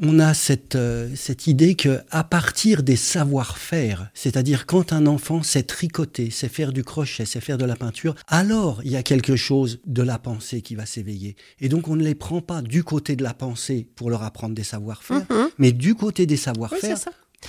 on 0.03 0.19
a 0.19 0.33
cette, 0.33 0.75
euh, 0.75 1.09
cette 1.15 1.47
idée 1.47 1.75
que 1.75 1.99
à 2.09 2.23
partir 2.23 2.81
des 2.83 2.95
savoir-faire, 2.95 4.09
c'est-à-dire 4.13 4.65
quand 4.65 4.93
un 4.93 5.05
enfant 5.05 5.43
sait 5.43 5.63
tricoter, 5.63 6.29
sait 6.31 6.49
faire 6.49 6.73
du 6.73 6.83
crochet, 6.83 7.25
sait 7.25 7.39
faire 7.41 7.57
de 7.57 7.65
la 7.65 7.75
peinture, 7.75 8.15
alors 8.27 8.81
il 8.83 8.91
y 8.91 8.95
a 8.95 9.03
quelque 9.03 9.35
chose 9.35 9.79
de 9.85 10.01
la 10.01 10.19
pensée 10.19 10.61
qui 10.61 10.75
va 10.75 10.85
s'éveiller. 10.85 11.35
Et 11.59 11.69
donc 11.69 11.87
on 11.87 11.95
ne 11.95 12.03
les 12.03 12.15
prend 12.15 12.41
pas 12.41 12.61
du 12.61 12.83
côté 12.83 13.15
de 13.15 13.23
la 13.23 13.33
pensée 13.33 13.87
pour 13.95 14.09
leur 14.09 14.23
apprendre 14.23 14.55
des 14.55 14.63
savoir-faire, 14.63 15.25
Mhm. 15.29 15.49
mais 15.57 15.71
du 15.71 15.95
côté 15.95 16.25
des 16.25 16.37
savoir-faire. 16.37 16.97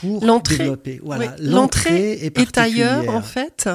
Pour 0.02 0.24
L'entrée. 0.24 0.58
développer. 0.58 1.00
Voilà, 1.02 1.34
Oui, 1.38 1.44
L'entrée 1.46 2.12
est, 2.12 2.38
est 2.38 2.58
ailleurs, 2.58 3.08
en 3.08 3.22
fait. 3.22 3.68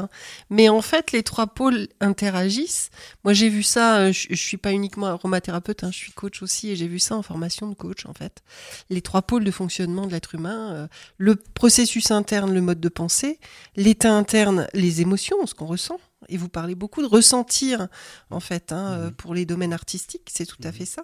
Mais 0.50 0.70
en 0.70 0.82
fait, 0.82 1.12
les 1.12 1.24
trois 1.24 1.48
pôles 1.48 1.88
interagissent. 2.00 2.90
Moi, 3.24 3.34
j'ai 3.34 3.50
vu 3.50 3.64
ça, 3.64 3.98
euh, 3.98 4.12
je, 4.12 4.28
je 4.30 4.36
suis 4.36 4.58
pas 4.58 4.72
uniquement 4.72 5.08
aromathérapeute, 5.08 5.84
hein, 5.84 5.90
je 5.92 5.98
suis 5.98 6.12
coach 6.12 6.42
aussi, 6.42 6.70
et 6.72 6.76
j'ai 6.76 6.88
vu 6.88 7.00
ça 7.00 7.16
en 7.16 7.22
formation 7.22 7.68
de 7.68 7.76
coach, 7.76 8.06
en 8.06 8.14
fait. 8.14 8.44
Les 8.90 9.02
trois 9.02 9.22
pôles 9.22 9.44
de 9.44 9.52
fonctionnement 9.52 10.06
de 10.06 10.12
l'être 10.12 10.36
humain, 10.36 10.74
euh, 10.74 10.88
le 11.18 11.36
processus 11.36 12.12
interne, 12.12 12.54
le 12.54 12.62
mode 12.62 12.80
de 12.80 12.90
pensée, 12.90 13.40
l'état 13.76 14.12
interne, 14.14 14.68
les 14.74 15.02
émotions, 15.02 15.46
ce 15.46 15.54
qu'on 15.54 15.66
ressent. 15.66 16.00
Et 16.30 16.38
vous 16.38 16.50
parlez 16.50 16.76
beaucoup 16.76 17.02
de 17.02 17.08
ressentir, 17.08 17.88
en 18.30 18.40
fait, 18.40 18.72
hein, 18.72 18.92
euh, 18.92 19.12
pour 19.12 19.34
les 19.34 19.46
domaines 19.46 19.74
artistiques, 19.74 20.30
c'est 20.32 20.46
tout 20.46 20.62
à 20.64 20.72
fait 20.72 20.86
ça. 20.86 21.04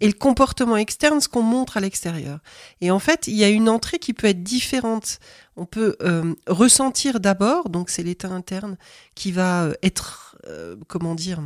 Et 0.00 0.06
le 0.06 0.12
comportement 0.12 0.76
externe, 0.76 1.20
ce 1.20 1.28
qu'on 1.28 1.42
montre 1.42 1.76
à 1.76 1.80
l'extérieur. 1.80 2.38
Et 2.80 2.90
en 2.90 2.98
fait, 2.98 3.26
il 3.26 3.34
y 3.34 3.44
a 3.44 3.48
une 3.48 3.68
entrée 3.68 3.98
qui 3.98 4.12
peut 4.12 4.28
être 4.28 4.42
différente. 4.42 5.18
On 5.56 5.66
peut 5.66 5.96
euh, 6.02 6.34
ressentir 6.46 7.18
d'abord, 7.18 7.68
donc 7.68 7.90
c'est 7.90 8.04
l'état 8.04 8.28
interne 8.28 8.76
qui 9.14 9.32
va 9.32 9.64
euh, 9.64 9.74
être, 9.82 10.36
euh, 10.46 10.76
comment 10.86 11.16
dire, 11.16 11.42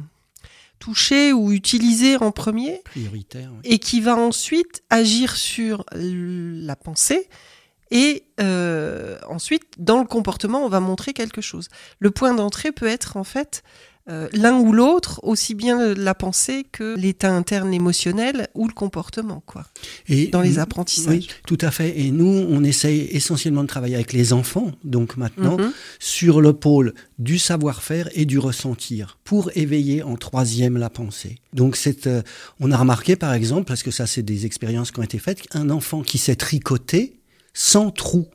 touché 0.79 1.33
ou 1.33 1.53
utilisé 1.53 2.17
en 2.17 2.33
premier, 2.33 2.83
prioritaire. 2.85 3.51
et 3.65 3.79
qui 3.79 4.01
va 4.01 4.17
ensuite 4.17 4.83
agir 4.91 5.37
sur 5.37 5.87
la 5.93 6.77
pensée. 6.77 7.29
Et 7.93 8.25
euh, 8.41 9.19
ensuite, 9.29 9.65
dans 9.79 10.01
le 10.01 10.07
comportement, 10.07 10.65
on 10.65 10.69
va 10.69 10.81
montrer 10.81 11.13
quelque 11.13 11.41
chose. 11.43 11.69
Le 11.99 12.11
point 12.11 12.33
d'entrée 12.35 12.73
peut 12.73 12.87
être 12.87 13.17
en 13.19 13.25
fait 13.25 13.63
euh, 14.11 14.29
l'un 14.33 14.59
ou 14.59 14.73
l'autre, 14.73 15.21
aussi 15.23 15.55
bien 15.55 15.95
la 15.95 16.15
pensée 16.15 16.67
que 16.73 16.97
l'état 16.97 17.31
interne 17.33 17.73
émotionnel 17.73 18.49
ou 18.55 18.67
le 18.67 18.73
comportement, 18.73 19.45
quoi. 19.47 19.65
Et 20.09 20.27
Dans 20.27 20.41
les 20.41 20.59
apprentissages. 20.59 21.15
Oui, 21.15 21.29
tout 21.47 21.59
à 21.61 21.71
fait. 21.71 21.97
Et 22.01 22.11
nous, 22.11 22.27
on 22.51 22.65
essaye 22.65 23.03
essentiellement 23.13 23.63
de 23.63 23.69
travailler 23.69 23.95
avec 23.95 24.13
les 24.13 24.33
enfants, 24.33 24.73
donc 24.83 25.17
maintenant, 25.17 25.57
Mhm. 25.57 25.73
sur 26.01 26.41
le 26.41 26.53
pôle 26.53 26.95
du 27.21 27.39
savoir-faire 27.39 28.09
et 28.15 28.25
du 28.25 28.41
ressentir, 28.41 29.19
pour 29.23 29.53
éveiller 29.55 30.03
en 30.03 30.17
troisième 30.17 30.79
la 30.79 30.91
pensée. 30.91 31.37
Donc, 31.53 31.77
c'est, 31.77 32.09
euh, 32.09 32.23
on 32.59 32.73
a 32.73 32.77
remarqué, 32.77 33.15
par 33.15 33.35
exemple, 33.35 33.67
parce 33.67 33.85
que 33.85 33.93
ça, 33.93 34.09
c'est 34.09 34.23
des 34.25 34.47
expériences 34.47 34.91
qui 34.91 34.99
ont 34.99 35.05
été 35.05 35.19
faites, 35.21 35.43
qu'un 35.43 35.71
enfant 35.71 36.03
qui 36.03 36.19
sait 36.19 36.35
tricoter 36.35 37.21
sans 37.55 37.91
trou, 37.91 38.27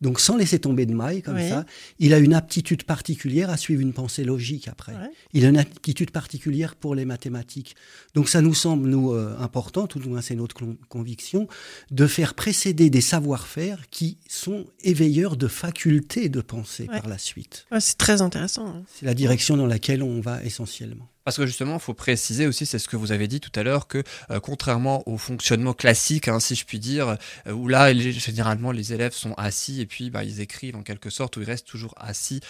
donc 0.00 0.18
sans 0.18 0.38
laisser 0.38 0.58
tomber 0.58 0.86
de 0.86 0.94
mailles 0.94 1.20
comme 1.20 1.34
Oui. 1.36 1.46
ça, 1.50 1.66
il 1.98 2.14
a 2.14 2.18
une 2.18 2.32
aptitude 2.32 2.84
particulière 2.84 3.50
à 3.50 3.58
suivre 3.58 3.82
une 3.82 3.92
pensée 3.92 4.24
logique 4.24 4.66
après. 4.66 4.92
Ouais. 4.94 5.10
Il 5.34 5.44
a 5.44 5.50
une 5.50 5.58
aptitude 5.58 6.10
particulière 6.10 6.74
pour 6.74 6.94
les 6.94 7.04
mathématiques. 7.04 7.76
Donc 8.14 8.30
ça 8.30 8.40
nous 8.40 8.54
semble, 8.54 8.88
nous, 8.88 9.12
euh, 9.12 9.36
important, 9.38 9.86
tout 9.86 9.98
du 9.98 10.08
moins 10.08 10.22
c'est 10.22 10.36
notre 10.36 10.54
con- 10.56 10.78
conviction, 10.88 11.48
de 11.90 12.06
faire 12.06 12.32
précéder 12.32 12.88
des 12.88 13.02
savoir-faire 13.02 13.90
qui 13.90 14.16
sont 14.26 14.64
éveilleurs 14.82 15.36
de 15.36 15.48
facultés 15.48 16.30
de 16.30 16.40
penser 16.40 16.84
Ouais. 16.88 16.96
par 16.98 17.06
la 17.10 17.18
suite. 17.18 17.66
Ouais, 17.70 17.80
c'est 17.80 17.98
très 17.98 18.22
intéressant. 18.22 18.68
hein. 18.68 18.82
C'est 18.98 19.04
la 19.04 19.12
direction 19.12 19.58
dans 19.58 19.66
laquelle 19.66 20.02
on 20.02 20.22
va 20.22 20.42
essentiellement. 20.44 21.09
Parce 21.24 21.36
que 21.36 21.46
justement, 21.46 21.74
il 21.74 21.80
faut 21.80 21.94
préciser 21.94 22.46
aussi, 22.46 22.66
c'est 22.66 22.78
ce 22.78 22.88
que 22.88 22.96
vous 22.96 23.12
avez 23.12 23.28
dit 23.28 23.40
tout 23.40 23.52
à 23.54 23.62
l'heure, 23.62 23.86
que 23.86 24.02
euh, 24.30 24.40
contrairement 24.40 25.06
au 25.08 25.18
fonctionnement 25.18 25.74
classique, 25.74 26.28
hein, 26.28 26.40
si 26.40 26.54
je 26.54 26.64
puis 26.64 26.78
dire, 26.78 27.16
euh, 27.46 27.52
où 27.52 27.68
là, 27.68 27.92
généralement, 27.94 28.72
les 28.72 28.92
élèves 28.92 29.12
sont 29.12 29.34
assis 29.34 29.80
et 29.80 29.86
puis 29.86 30.10
bah, 30.10 30.24
ils 30.24 30.40
écrivent 30.40 30.76
en 30.76 30.82
quelque 30.82 31.10
sorte, 31.10 31.36
où 31.36 31.42
ils 31.42 31.46
restent 31.46 31.66
toujours 31.66 31.94
assis, 31.96 32.40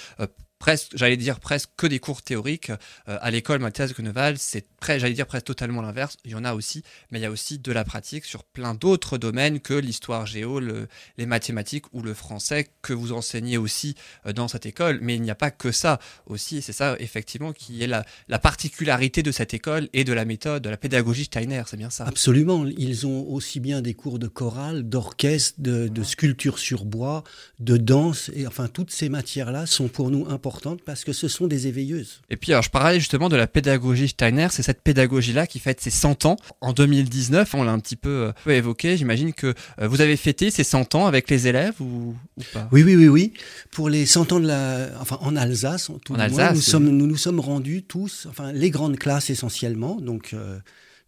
presque, 0.60 0.92
j'allais 0.94 1.16
dire 1.16 1.40
presque 1.40 1.70
que 1.76 1.88
des 1.88 1.98
cours 1.98 2.22
théoriques. 2.22 2.70
Euh, 3.08 3.18
à 3.20 3.30
l'école 3.32 3.58
Mathias 3.58 3.92
Greneval, 3.92 4.38
c'est 4.38 4.64
presque, 4.78 5.00
j'allais 5.00 5.14
dire 5.14 5.26
presque 5.26 5.46
totalement 5.46 5.82
l'inverse. 5.82 6.16
Il 6.24 6.30
y 6.30 6.34
en 6.36 6.44
a 6.44 6.54
aussi, 6.54 6.84
mais 7.10 7.18
il 7.18 7.22
y 7.22 7.24
a 7.24 7.30
aussi 7.30 7.58
de 7.58 7.72
la 7.72 7.82
pratique 7.82 8.24
sur 8.26 8.44
plein 8.44 8.74
d'autres 8.74 9.18
domaines 9.18 9.58
que 9.58 9.74
l'histoire 9.74 10.26
géo, 10.26 10.60
le- 10.60 10.86
les 11.16 11.24
mathématiques 11.26 11.86
ou 11.92 12.02
le 12.02 12.14
français 12.14 12.68
que 12.82 12.92
vous 12.92 13.10
enseignez 13.12 13.56
aussi 13.56 13.94
euh, 14.26 14.32
dans 14.32 14.46
cette 14.48 14.66
école. 14.66 14.98
Mais 15.02 15.16
il 15.16 15.22
n'y 15.22 15.30
a 15.30 15.34
pas 15.34 15.50
que 15.50 15.72
ça 15.72 15.98
aussi, 16.26 16.58
et 16.58 16.60
c'est 16.60 16.74
ça 16.74 16.94
effectivement 17.00 17.52
qui 17.54 17.82
est 17.82 17.86
la, 17.86 18.04
la 18.28 18.38
particularité 18.38 19.22
de 19.22 19.32
cette 19.32 19.54
école 19.54 19.88
et 19.94 20.04
de 20.04 20.12
la 20.12 20.26
méthode, 20.26 20.62
de 20.62 20.68
la 20.68 20.76
pédagogie 20.76 21.24
Steiner, 21.24 21.62
c'est 21.66 21.78
bien 21.78 21.90
ça. 21.90 22.04
Absolument. 22.04 22.66
Ils 22.66 23.06
ont 23.06 23.26
aussi 23.30 23.60
bien 23.60 23.80
des 23.80 23.94
cours 23.94 24.18
de 24.18 24.28
chorale, 24.28 24.86
d'orchestre, 24.86 25.54
de, 25.58 25.88
de 25.88 26.02
sculpture 26.02 26.58
sur 26.58 26.84
bois, 26.84 27.24
de 27.60 27.78
danse. 27.78 28.30
Et 28.34 28.46
enfin, 28.46 28.68
toutes 28.68 28.90
ces 28.90 29.08
matières-là 29.08 29.64
sont 29.64 29.88
pour 29.88 30.10
nous 30.10 30.26
importantes 30.28 30.49
parce 30.84 31.04
que 31.04 31.12
ce 31.12 31.28
sont 31.28 31.46
des 31.46 31.66
éveilleuses. 31.66 32.20
Et 32.30 32.36
puis 32.36 32.52
alors 32.52 32.62
je 32.62 32.70
parlais 32.70 32.98
justement 32.98 33.28
de 33.28 33.36
la 33.36 33.46
pédagogie 33.46 34.08
Steiner, 34.08 34.48
c'est 34.50 34.62
cette 34.62 34.82
pédagogie-là 34.82 35.46
qui 35.46 35.58
fête 35.58 35.80
ses 35.80 35.90
100 35.90 36.26
ans. 36.26 36.36
En 36.60 36.72
2019, 36.72 37.54
on 37.54 37.62
l'a 37.62 37.72
un 37.72 37.78
petit 37.78 37.96
peu, 37.96 38.08
euh, 38.08 38.32
peu 38.44 38.52
évoqué, 38.52 38.96
j'imagine 38.96 39.32
que 39.32 39.54
euh, 39.80 39.88
vous 39.88 40.00
avez 40.00 40.16
fêté 40.16 40.50
ces 40.50 40.64
100 40.64 40.94
ans 40.94 41.06
avec 41.06 41.30
les 41.30 41.46
élèves 41.46 41.80
ou, 41.80 42.14
ou 42.36 42.42
pas? 42.52 42.68
Oui, 42.72 42.82
oui, 42.82 42.96
oui, 42.96 43.08
oui. 43.08 43.32
Pour 43.70 43.88
les 43.88 44.06
100 44.06 44.32
ans 44.32 44.40
de 44.40 44.46
la, 44.46 44.90
enfin 45.00 45.18
en 45.20 45.36
Alsace, 45.36 45.90
en 45.90 45.98
tout 45.98 46.14
En 46.14 46.26
du 46.26 46.32
moins, 46.32 46.44
Alsace, 46.44 46.52
nous 46.52 46.58
oui. 46.58 46.64
sommes, 46.64 46.88
nous 46.88 47.06
nous 47.06 47.16
sommes 47.16 47.40
rendus 47.40 47.82
tous, 47.82 48.26
enfin 48.28 48.52
les 48.52 48.70
grandes 48.70 48.98
classes 48.98 49.30
essentiellement, 49.30 50.00
donc 50.00 50.34
euh, 50.34 50.58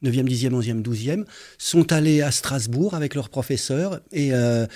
9e, 0.05 0.29
10e, 0.29 0.51
11e, 0.51 0.83
12e, 0.83 1.25
sont 1.59 1.93
allés 1.93 2.23
à 2.23 2.31
Strasbourg 2.31 2.95
avec 2.95 3.15
leurs 3.15 3.29
professeurs 3.29 4.01
et 4.13 4.33
euh, 4.33 4.67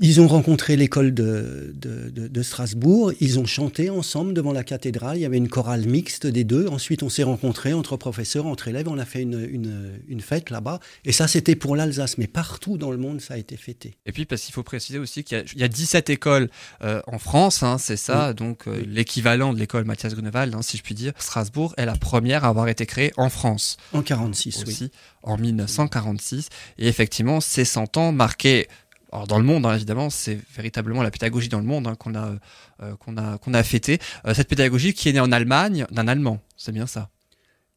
ils 0.00 0.20
ont 0.20 0.26
rencontré 0.26 0.76
l'école 0.76 1.14
de, 1.14 1.72
de, 1.74 2.10
de- 2.10 2.26
de 2.28 2.42
Strasbourg, 2.42 3.12
ils 3.20 3.38
ont 3.38 3.46
chanté 3.46 3.90
ensemble 3.90 4.34
devant 4.34 4.52
la 4.52 4.64
cathédrale, 4.64 5.16
il 5.18 5.20
y 5.20 5.24
avait 5.24 5.36
une 5.36 5.48
chorale 5.48 5.86
mixte 5.86 6.26
des 6.26 6.42
deux, 6.42 6.66
ensuite 6.66 7.02
on 7.04 7.08
s'est 7.08 7.22
rencontrés 7.22 7.72
entre 7.72 7.96
professeurs, 7.96 8.46
entre 8.46 8.66
élèves, 8.68 8.88
on 8.88 8.98
a 8.98 9.04
fait 9.04 9.22
une, 9.22 9.40
une, 9.48 10.00
une 10.08 10.20
fête 10.20 10.50
là-bas, 10.50 10.80
et 11.04 11.12
ça 11.12 11.28
c'était 11.28 11.54
pour 11.54 11.76
l'Alsace, 11.76 12.18
mais 12.18 12.26
partout 12.26 12.76
dans 12.76 12.90
le 12.90 12.96
monde 12.96 13.20
ça 13.20 13.34
a 13.34 13.36
été 13.36 13.56
fêté. 13.56 13.94
Et 14.06 14.12
puis 14.12 14.24
parce 14.24 14.42
qu'il 14.42 14.52
faut 14.52 14.64
préciser 14.64 14.98
aussi 14.98 15.22
qu'il 15.22 15.44
y 15.56 15.60
y, 15.60 15.62
a 15.64 15.68
17 15.68 16.10
écoles 16.10 16.48
euh, 16.82 17.00
en 17.06 17.18
France, 17.18 17.62
hein, 17.62 17.78
c'est 17.78 17.96
ça, 17.96 18.32
donc 18.32 18.66
euh, 18.66 18.78
Oui. 18.80 18.88
l'équivalent 18.88 19.52
de 19.54 19.58
l'école 19.60 19.84
Mathias 19.84 20.14
Grunewald, 20.14 20.54
hein, 20.54 20.62
si 20.62 20.76
je 20.76 20.82
puis 20.82 20.94
dire. 20.96 21.12
Strasbourg 21.18 21.72
est 21.76 21.86
la 21.86 21.94
première 21.96 22.44
à 22.44 22.48
avoir 22.48 22.68
été 22.68 22.84
créée 22.86 23.12
en 23.16 23.28
France. 23.28 23.76
En 23.92 24.02
46, 24.02 24.56
oui. 24.58 24.72
aussi 24.72 24.90
en 25.22 25.38
1946. 25.38 26.48
Et 26.78 26.88
effectivement, 26.88 27.40
ces 27.40 27.64
100 27.64 27.96
ans 27.96 28.12
marqués, 28.12 28.68
alors 29.14 29.28
dans 29.28 29.38
le 29.38 29.44
monde, 29.44 29.64
hein, 29.64 29.76
évidemment, 29.76 30.10
c'est 30.10 30.40
véritablement 30.56 31.04
la 31.04 31.12
pédagogie 31.12 31.48
dans 31.48 31.60
le 31.60 31.64
monde 31.64 31.86
hein, 31.86 31.94
qu'on 31.94 32.16
a, 32.16 32.34
euh, 32.82 32.96
qu'on 32.96 33.16
a, 33.16 33.38
qu'on 33.38 33.54
a 33.54 33.62
fêté. 33.62 34.00
Euh, 34.26 34.34
cette 34.34 34.48
pédagogie 34.48 34.92
qui 34.92 35.08
est 35.08 35.12
née 35.12 35.20
en 35.20 35.30
Allemagne 35.30 35.86
d'un 35.92 36.08
Allemand, 36.08 36.40
c'est 36.56 36.72
bien 36.72 36.88
ça? 36.88 37.10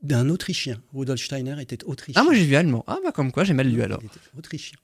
D'un 0.02 0.30
Autrichien. 0.30 0.82
Rudolf 0.96 1.22
Steiner 1.22 1.62
était 1.62 1.84
autrichien. 1.84 2.20
Ah, 2.20 2.24
moi 2.24 2.34
j'ai 2.34 2.46
vu 2.46 2.56
allemand. 2.56 2.84
Ah, 2.88 2.98
bah 3.04 3.12
comme 3.12 3.32
quoi, 3.32 3.44
j'ai 3.44 3.54
mal 3.54 3.68
lu 3.68 3.84
alors. 3.84 4.00
Il 4.02 4.08
était 4.08 4.20
autrichien. 4.36 4.78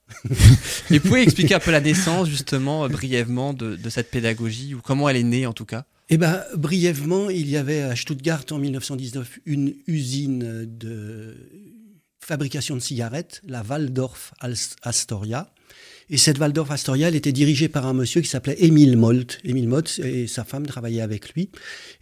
Et 0.91 0.99
vous 0.99 1.07
pouvez 1.07 1.23
expliquer 1.23 1.55
un 1.55 1.59
peu 1.59 1.71
la 1.71 1.81
naissance, 1.81 2.30
justement, 2.30 2.85
euh, 2.85 2.88
brièvement, 2.88 3.53
de, 3.53 3.75
de 3.75 3.89
cette 3.89 4.11
pédagogie, 4.11 4.75
ou 4.75 4.81
comment 4.81 5.09
elle 5.09 5.17
est 5.17 5.23
née 5.23 5.47
en 5.47 5.53
tout 5.53 5.65
cas? 5.65 5.85
Eh 6.09 6.17
ben, 6.17 6.43
brièvement, 6.55 7.31
il 7.31 7.49
y 7.49 7.57
avait 7.57 7.81
à 7.81 7.95
Stuttgart 7.95 8.45
en 8.51 8.59
1919 8.59 9.39
une 9.47 9.73
usine 9.88 10.65
de 10.67 11.35
fabrication 12.19 12.75
de 12.75 12.80
cigarettes, 12.80 13.41
la 13.43 13.63
Waldorf 13.63 14.35
Astoria. 14.84 15.51
Et 16.09 16.17
cette 16.17 16.39
Waldorf 16.39 16.71
Astoria, 16.71 17.09
était 17.09 17.31
dirigée 17.31 17.69
par 17.69 17.85
un 17.85 17.93
monsieur 17.93 18.21
qui 18.21 18.27
s'appelait 18.27 18.57
Émile 18.59 18.97
Molt. 18.97 19.39
Émile 19.43 19.67
Molt 19.67 19.99
et 20.03 20.27
sa 20.27 20.43
femme 20.43 20.65
travaillaient 20.65 21.01
avec 21.01 21.34
lui. 21.34 21.49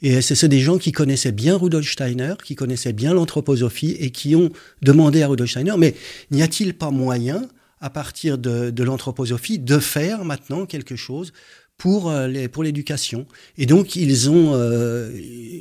Et 0.01 0.21
c'est 0.21 0.47
des 0.47 0.59
gens 0.59 0.77
qui 0.77 0.91
connaissaient 0.91 1.31
bien 1.31 1.57
Rudolf 1.57 1.89
Steiner, 1.89 2.33
qui 2.43 2.55
connaissaient 2.55 2.93
bien 2.93 3.13
l'anthroposophie 3.13 3.95
et 3.99 4.11
qui 4.11 4.35
ont 4.35 4.51
demandé 4.81 5.21
à 5.21 5.27
Rudolf 5.27 5.49
Steiner, 5.49 5.75
mais 5.77 5.95
n'y 6.31 6.41
a-t-il 6.41 6.73
pas 6.73 6.91
moyen, 6.91 7.47
à 7.79 7.89
partir 7.89 8.37
de 8.37 8.83
l'anthroposophie, 8.83 9.57
de 9.57 9.79
faire 9.79 10.23
maintenant 10.23 10.65
quelque 10.67 10.95
chose 10.95 11.33
pour 11.81 12.11
euh, 12.11 12.27
les- 12.27 12.47
pour 12.47 12.63
l'éducation. 12.63 13.25
Et 13.57 13.65
donc 13.65 13.95
ils 13.95 14.29
ont 14.29 14.53
euh, 14.53 15.09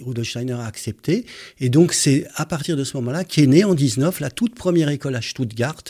Rudolf 0.04 0.28
Steiner 0.28 0.52
a 0.52 0.66
accepté. 0.66 1.24
Et 1.60 1.70
donc 1.70 1.94
c'est 1.94 2.26
à 2.34 2.44
partir 2.44 2.76
de 2.76 2.84
ce 2.84 2.96
moment-là 2.98 3.24
qu'est 3.24 3.46
née 3.46 3.64
en 3.64 3.74
19 3.74 4.20
la 4.20 4.30
toute 4.30 4.54
première 4.54 4.90
école 4.90 5.16
à 5.16 5.22
Stuttgart. 5.22 5.82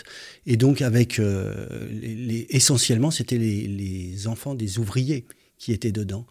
Et 0.47 0.57
donc 0.57 0.82
avec 0.82 1.19
euh, 1.19 1.52
les, 1.90 2.15
les- 2.15 2.47
essentiellement 2.51 3.11
c'était 3.11 3.39
les, 3.39 3.66
les 3.66 4.28
enfants 4.28 4.55
des 4.55 4.78
ouvriers 4.78 5.24
qui 5.59 5.73
étaient 5.73 5.93
dedans. 5.93 6.27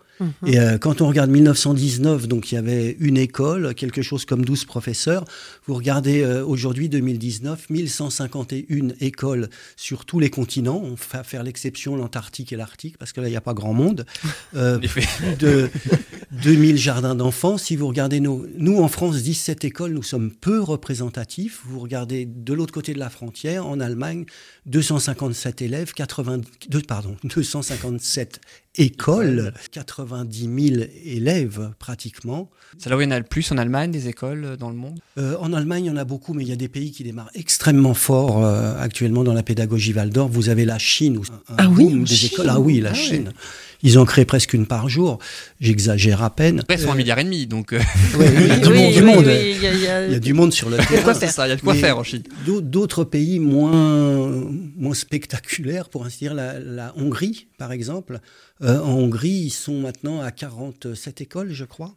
Et 0.46 0.60
euh, 0.60 0.78
quand 0.78 1.02
on 1.02 1.08
regarde 1.08 1.30
1919, 1.30 2.28
donc 2.28 2.52
il 2.52 2.56
y 2.56 2.58
avait 2.58 2.98
une 3.00 3.18
école, 3.18 3.74
quelque 3.76 4.02
chose 4.02 4.26
comme 4.26 4.44
12 4.44 4.66
professeurs. 4.66 5.26
Vous 5.66 5.74
regardez 5.76 6.22
euh, 6.24 6.44
aujourd'hui 6.46 6.90
2019, 6.90 7.70
1151 7.70 8.90
écoles 9.00 9.50
sur 9.76 10.06
tous 10.06 10.20
les 10.20 10.30
continents. 10.30 10.82
On 10.84 10.96
va 11.14 11.24
faire 11.24 11.44
l'exception 11.44 11.96
l'Antarctique 11.96 12.52
et 12.54 12.56
l'Arctique 12.56 12.98
parce 12.98 13.14
que 13.14 13.22
là 13.22 13.28
il 13.28 13.32
n'y 13.32 13.38
a 13.38 13.42
pas 13.42 13.54
grand 13.54 13.74
monde. 13.74 14.06
Euh, 14.56 14.78
En 14.78 14.82
effet. 14.82 15.02
plus 15.02 15.36
de 15.38 15.70
2000 16.44 16.78
jardins 16.78 17.14
d'enfants. 17.14 17.58
Si 17.58 17.76
vous 17.76 17.88
regardez 17.88 18.20
nos, 18.20 18.46
nous 18.58 18.78
en 18.80 18.88
France, 18.88 19.22
17 19.22 19.64
écoles, 19.64 19.92
nous 19.94 20.02
sommes 20.04 20.32
peu 20.32 20.60
représentatifs. 20.60 21.62
Vous 21.66 21.80
regardez 21.80 22.26
de 22.26 22.54
l'autre 22.54 22.74
côté 22.74 22.94
de 22.94 23.00
la 23.00 23.10
frontière, 23.10 23.68
en 23.68 23.80
Allemagne, 23.80 24.26
257 24.66 25.62
élèves, 25.62 25.94
80, 25.94 26.42
deux- 26.70 26.82
pardon, 26.82 27.16
257 27.24 28.40
écoles, 28.78 29.54
90 29.72 30.68
000 30.70 30.84
élèves 31.06 31.72
pratiquement. 31.80 32.50
C'est 32.78 32.90
là 32.90 32.98
où 32.98 33.02
il 33.02 33.06
y 33.06 33.08
en 33.08 33.12
a 33.12 33.18
le 33.20 33.26
plus 33.26 33.52
en 33.52 33.58
Allemagne, 33.58 33.92
des 33.92 34.08
écoles 34.08 34.46
euh, 34.46 34.56
dans 34.58 34.70
le 34.70 34.76
monde? 34.76 35.00
Euh, 35.18 35.36
en 35.40 35.54
Allemagne, 35.54 35.86
il 35.86 35.88
y 35.88 35.92
en 35.92 35.98
a 35.98 36.06
beaucoup, 36.06 36.34
mais 36.34 36.44
il 36.44 36.50
y 36.50 36.54
a 36.54 36.56
des 36.56 36.70
pays 36.70 36.92
qui 36.92 37.04
démarrent 37.04 37.32
extrêmement 37.34 37.94
fort 37.94 38.44
euh, 38.46 38.78
actuellement 38.80 39.24
dans 39.24 39.34
la 39.34 39.44
pédagogie 39.44 39.94
Waldorf. 39.94 40.32
Vous 40.32 40.50
avez 40.50 40.66
la 40.66 40.78
Chine, 40.80 41.18
où 41.18 41.24
un, 41.50 41.54
un 41.54 41.56
Ah 41.58 41.70
oui, 41.70 41.86
boom 41.86 42.00
en 42.02 42.04
des 42.04 42.08
Chine. 42.16 42.30
écoles. 42.34 42.48
Ah 42.50 42.60
oui, 42.60 42.80
la 42.80 42.92
Ah 42.92 42.94
ouais. 42.94 43.00
Ils 43.82 43.98
en 43.98 44.06
créent 44.06 44.26
presque 44.26 44.54
une 44.54 44.66
par 44.66 44.90
jour. 44.90 45.20
J'exagère 45.62 46.22
à 46.22 46.30
peine. 46.36 46.60
Après, 46.60 46.76
ils 46.76 46.82
sont 46.82 46.90
Euh, 46.90 46.92
un 46.92 46.96
milliard 46.96 47.18
et 47.20 47.24
demi, 47.24 47.48
donc 47.48 47.72
euh, 47.74 47.80
ouais, 48.20 48.34
il 48.34 48.48
y 48.48 48.52
a 48.52 48.58
du 48.60 48.70
Oui, 48.70 49.02
monde, 49.02 49.26
oui, 49.26 49.34
oui, 49.34 49.54
il 49.56 49.64
y 49.64 49.68
a- 49.68 49.74
il 49.74 49.82
y 49.82 49.88
a- 49.88 50.06
Il 50.08 50.12
y 50.12 50.16
a 50.16 50.20
du 50.20 50.34
monde 50.34 50.52
sur 50.54 50.70
le 50.70 50.78
quoi 50.78 50.86
terrain. 50.90 51.14
c'est 51.14 51.28
ça, 51.28 51.48
il 51.48 51.52
y 51.52 51.54
a 51.54 51.56
de 51.56 51.62
quoi 51.62 51.74
Mais- 51.74 51.80
faire 51.80 51.98
en 51.98 52.04
Chine. 52.04 52.24
D'au- 52.46 52.60
D'autres 52.62 53.04
pays 53.04 53.40
moins, 53.40 54.30
moins 54.78 54.94
spectaculaires, 54.94 55.90
pour 55.90 56.06
ainsi 56.06 56.20
dire, 56.20 56.34
la, 56.34 56.60
la 56.60 56.94
Hongrie, 56.98 57.48
par 57.58 57.72
exemple. 57.72 58.20
Euh, 58.62 58.80
en 58.82 58.92
Hongrie, 58.96 59.30
ils 59.46 59.50
sont 59.50 59.80
maintenant 59.80 60.22
à 60.22 60.32
47 60.32 61.22
écoles, 61.22 61.54
je 61.54 61.64
crois. 61.66 61.96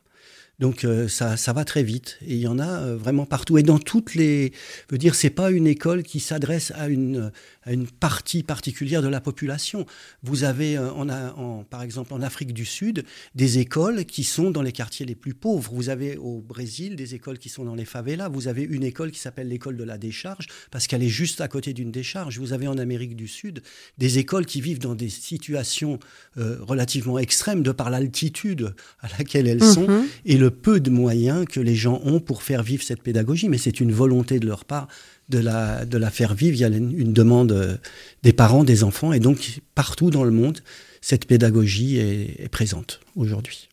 Donc 0.59 0.85
euh, 0.85 1.09
ça, 1.09 1.36
ça 1.36 1.53
va 1.53 1.65
très 1.65 1.82
vite 1.82 2.19
et 2.24 2.35
il 2.35 2.40
y 2.40 2.47
en 2.47 2.59
a 2.61 2.69
euh, 2.82 2.97
vraiment 2.97 3.27
partout 3.27 3.59
et 3.59 3.62
dans 3.65 3.78
toutes 3.81 4.15
les 4.15 4.53
je 4.89 4.94
veux 4.94 4.99
dire 4.99 5.15
c'est 5.16 5.31
pas 5.31 5.51
une 5.51 5.66
école 5.66 6.03
qui 6.05 6.20
s'adresse 6.20 6.73
à 6.77 6.89
une 6.89 7.32
à 7.65 7.73
une 7.73 7.86
partie 7.89 8.43
particulière 8.43 9.03
de 9.03 9.09
la 9.09 9.20
population. 9.20 9.86
Vous 10.23 10.44
avez 10.44 10.77
euh, 10.77 10.93
en, 10.93 11.09
en- 11.09 11.65
par 11.65 11.82
exemple 11.82 12.12
en 12.12 12.20
Afrique 12.20 12.53
du 12.53 12.65
Sud 12.65 13.05
des 13.35 13.59
écoles 13.59 14.05
qui 14.05 14.23
sont 14.24 14.51
dans 14.51 14.62
les 14.62 14.73
quartiers 14.73 15.07
les 15.07 15.15
plus 15.16 15.35
pauvres. 15.35 15.73
Vous 15.74 15.89
avez 15.89 16.16
au 16.16 16.40
Brésil 16.40 16.94
des 16.97 17.15
écoles 17.15 17.39
qui 17.39 17.49
sont 17.49 17.65
dans 17.65 17.74
les 17.74 17.85
favelas. 17.86 18.28
Vous 18.28 18.47
avez 18.47 18.62
une 18.62 18.85
école 18.85 19.11
qui 19.11 19.19
s'appelle 19.20 19.49
l'école 19.49 19.77
de 19.77 19.85
la 19.85 19.97
décharge 19.99 20.47
parce 20.70 20.86
qu'elle 20.86 21.03
est 21.03 21.09
juste 21.09 21.40
à 21.40 21.49
côté 21.49 21.73
d'une 21.73 21.90
décharge. 21.90 22.39
Vous 22.39 22.53
avez 22.53 22.69
en 22.69 22.78
Amérique 22.78 23.16
du 23.16 23.27
Sud 23.27 23.62
des 23.99 24.19
écoles 24.19 24.47
qui 24.47 24.61
vivent 24.61 24.81
dans 24.81 24.94
des 24.94 25.09
situations 25.09 25.99
relativement 26.36 27.19
extrêmes 27.19 27.62
de 27.62 27.73
par 27.73 27.90
l'altitude 27.90 28.74
à 29.01 29.09
laquelle 29.19 29.49
elles 29.49 29.65
sont 29.65 29.89
Mhm. 29.89 30.07
Et 30.25 30.37
le 30.37 30.51
peu 30.51 30.81
de 30.81 30.91
moyens 30.91 31.45
que 31.47 31.61
les 31.61 31.75
gens 31.75 32.01
ont 32.05 32.21
pour 32.21 32.43
faire 32.43 32.63
vivre 32.63 32.83
cette 32.83 33.03
pédagogie. 33.03 33.49
Mais 33.49 33.59
c'est 33.59 33.81
une 33.81 33.93
volonté 33.93 34.39
de 34.39 34.47
leur 34.47 34.65
part 34.65 34.89
de 35.29 35.39
la, 35.39 35.85
de 35.85 35.99
la 35.99 36.11
faire 36.11 36.35
vivre. 36.35 36.57
Il 36.57 36.61
y 36.61 36.65
a 36.65 36.69
une, 36.69 37.13
demande 37.13 37.53
euh, 37.53 37.77
des 38.23 38.33
parents, 38.33 38.65
des 38.65 38.85
enfants, 38.85 39.13
et 39.13 39.21
donc 39.21 39.61
partout 39.75 40.11
dans 40.11 40.25
le 40.25 40.31
monde, 40.31 40.59
cette 41.01 41.27
pédagogie 41.27 41.99
est 41.99 42.49
présente 42.51 43.01
aujourd'hui. 43.17 43.69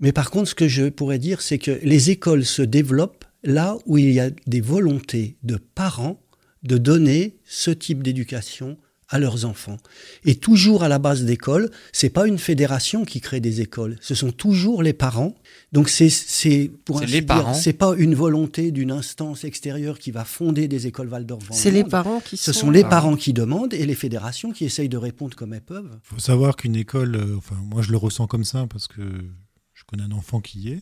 Mais 0.00 0.12
par 0.12 0.30
contre, 0.30 0.50
ce 0.50 0.54
que 0.54 0.68
je 0.68 0.88
pourrais 0.88 1.20
dire, 1.20 1.40
c'est 1.40 1.58
que 1.58 1.78
les 1.82 2.10
écoles 2.10 2.44
se 2.44 2.62
développent 2.62 3.24
là 3.44 3.78
où 3.86 3.98
il 3.98 4.12
y 4.12 4.20
a 4.20 4.30
des 4.46 4.60
volontés 4.60 5.36
de 5.44 5.56
parents 5.56 6.20
de 6.64 6.76
donner 6.76 7.36
ce 7.44 7.70
type 7.70 8.02
d'éducation 8.02 8.76
à 9.12 9.18
leurs 9.18 9.44
enfants. 9.44 9.76
Et 10.24 10.34
toujours 10.34 10.82
à 10.82 10.88
la 10.88 10.98
base 10.98 11.22
d'école, 11.24 11.70
c'est 11.92 12.10
pas 12.10 12.26
une 12.26 12.38
fédération 12.38 13.04
qui 13.04 13.20
crée 13.20 13.40
des 13.40 13.60
écoles, 13.60 13.96
ce 14.00 14.14
sont 14.14 14.32
toujours 14.32 14.82
les 14.82 14.92
parents. 14.94 15.34
Donc 15.72 15.88
c'est 15.88 16.08
c'est 16.10 16.70
pour 16.84 16.96
ainsi 17.02 17.12
les 17.12 17.20
dire, 17.20 17.26
parents. 17.26 17.54
c'est 17.54 17.72
pas 17.74 17.94
une 17.96 18.14
volonté 18.14 18.70
d'une 18.72 18.90
instance 18.90 19.44
extérieure 19.44 19.98
qui 19.98 20.10
va 20.10 20.24
fonder 20.24 20.66
des 20.66 20.86
écoles 20.86 21.08
Waldorf. 21.08 21.46
dans 21.48 21.54
le 21.54 21.60
C'est 21.60 21.70
les 21.70 21.84
parents 21.84 22.20
qui 22.20 22.36
Ce 22.36 22.52
sont. 22.52 22.60
sont 22.60 22.70
les 22.70 22.82
parents. 22.84 23.16
qui 23.16 23.32
demandent 23.32 23.74
et 23.74 23.84
les 23.86 23.94
fédérations 23.94 24.52
qui 24.52 24.64
essayent 24.64 24.88
de 24.88 24.96
répondre 24.96 25.36
comme 25.36 25.52
elles 25.52 25.60
peuvent. 25.60 25.90
Il 25.92 26.14
faut 26.14 26.18
savoir 26.20 26.56
qu'une 26.56 26.76
école, 26.76 27.14
euh, 27.16 27.36
enfin 27.36 27.56
moi 27.62 27.82
je 27.82 27.90
le 27.90 27.96
ressens 27.98 28.26
comme 28.26 28.44
ça 28.44 28.66
parce 28.68 28.88
que 28.88 29.02
je 29.74 29.82
connais 29.86 30.04
un 30.04 30.12
enfant 30.12 30.40
qui 30.40 30.58
y 30.60 30.68
est. 30.72 30.80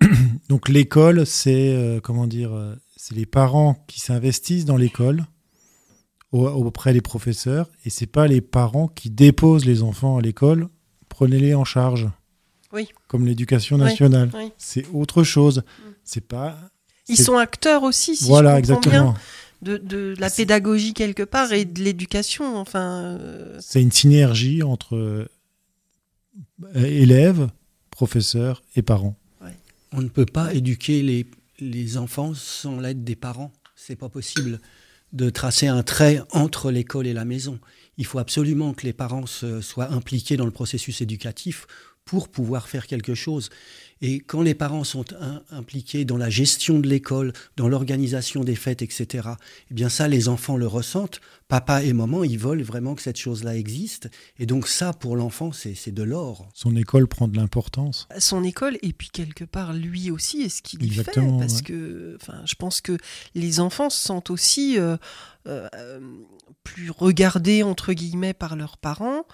Donc 0.48 0.68
l'école, 0.68 1.26
c'est 1.26 1.74
euh, 1.74 2.00
comment 2.00 2.26
dire, 2.26 2.52
euh, 2.52 2.74
c'est 2.96 3.14
les 3.14 3.26
parents 3.26 3.84
qui 3.88 4.00
s'investissent 4.00 4.64
dans 4.64 4.76
l'école 4.76 5.24
auprès 6.32 6.92
des 6.92 7.00
professeurs 7.02 7.68
et 7.84 7.90
c'est 7.90 8.06
pas 8.06 8.26
les 8.26 8.40
parents 8.40 8.88
qui 8.88 9.10
déposent 9.10 9.64
les 9.66 9.82
enfants 9.82 10.16
à 10.16 10.22
l'école. 10.22 10.68
Prenez-les 11.08 11.54
en 11.54 11.64
charge. 11.64 12.08
Oui. 12.72 12.88
Comme 13.06 13.26
l'éducation 13.26 13.76
nationale. 13.76 14.30
oui. 14.34 14.50
C'est 14.56 14.86
autre 14.94 15.24
chose. 15.24 15.62
C'est 16.04 16.26
pas. 16.26 16.58
Ils 17.08 17.18
sont 17.18 17.36
acteurs 17.36 17.82
aussi, 17.82 18.16
si 18.16 18.24
voilà 18.24 18.60
je 18.62 18.72
comprends 18.72 18.78
exactement. 18.78 19.12
bien, 19.12 19.20
de, 19.60 19.76
de 19.76 20.14
la 20.18 20.30
pédagogie 20.30 20.94
quelque 20.94 21.22
part 21.22 21.52
et 21.52 21.64
de 21.66 21.82
l'éducation. 21.82 22.56
Enfin, 22.56 23.18
euh, 23.20 23.58
C'est 23.60 23.82
une 23.82 23.92
synergie 23.92 24.62
entre 24.62 24.96
euh, 24.96 25.28
élèves, 26.74 27.48
professeurs 27.90 28.62
et 28.76 28.82
parents. 28.82 29.16
On 29.94 30.00
ne 30.00 30.08
peut 30.08 30.24
pas 30.24 30.54
éduquer 30.54 31.02
les, 31.02 31.26
les 31.60 31.98
enfants 31.98 32.32
sans 32.32 32.80
l'aide 32.80 33.04
des 33.04 33.16
parents. 33.16 33.52
C'est 33.76 33.96
pas 33.96 34.08
possible 34.08 34.58
de 35.12 35.30
tracer 35.30 35.66
un 35.66 35.82
trait 35.82 36.20
entre 36.30 36.70
l'école 36.70 37.06
et 37.06 37.12
la 37.12 37.24
maison. 37.24 37.58
Il 37.98 38.06
faut 38.06 38.18
absolument 38.18 38.72
que 38.72 38.86
les 38.86 38.92
parents 38.92 39.26
soient 39.26 39.90
impliqués 39.92 40.36
dans 40.36 40.46
le 40.46 40.50
processus 40.50 41.00
éducatif 41.00 41.66
pour 42.04 42.28
pouvoir 42.28 42.68
faire 42.68 42.86
quelque 42.86 43.14
chose. 43.14 43.50
Et 44.02 44.18
quand 44.20 44.42
les 44.42 44.54
parents 44.54 44.84
sont 44.84 45.04
im- 45.20 45.42
impliqués 45.50 46.04
dans 46.04 46.16
la 46.18 46.28
gestion 46.28 46.78
de 46.80 46.88
l'école, 46.88 47.32
dans 47.56 47.68
l'organisation 47.68 48.42
des 48.44 48.56
fêtes, 48.56 48.82
etc., 48.82 49.28
eh 49.70 49.74
bien 49.74 49.88
ça, 49.88 50.08
les 50.08 50.28
enfants 50.28 50.56
le 50.56 50.66
ressentent. 50.66 51.20
Papa 51.48 51.82
et 51.82 51.92
maman, 51.92 52.24
ils 52.24 52.38
veulent 52.38 52.62
vraiment 52.62 52.94
que 52.94 53.02
cette 53.02 53.18
chose-là 53.18 53.56
existe. 53.56 54.10
Et 54.38 54.46
donc 54.46 54.66
ça, 54.68 54.92
pour 54.92 55.16
l'enfant, 55.16 55.52
c'est 55.52 55.90
de 55.92 56.02
l'or. 56.02 56.48
Son 56.54 56.74
école 56.76 57.06
prend 57.06 57.28
de 57.28 57.36
l'importance. 57.36 58.08
son 58.18 58.42
école 58.42 58.76
et 58.82 58.92
puis 58.92 59.08
quelque 59.10 59.44
part 59.44 59.72
lui 59.72 60.10
aussi 60.10 60.42
est 60.42 60.48
ce 60.48 60.62
qu'il 60.62 60.82
y 60.82 60.88
fait? 60.88 61.00
Exactement, 61.00 61.38
parce 61.38 61.56
ouais. 61.58 61.62
que 61.62 62.16
enfin 62.20 62.40
je 62.44 62.54
pense 62.56 62.80
que 62.80 62.96
les 63.34 63.60
enfants 63.60 63.90
se 63.90 64.02
sentent 64.02 64.30
aussi 64.30 64.78
euh, 64.78 64.96
euh, 65.46 65.68
plus 66.64 66.90
regardés 66.90 67.62
entre 67.62 67.92
guillemets 67.92 68.34
par 68.34 68.56
leurs 68.56 68.78
parents 68.78 69.24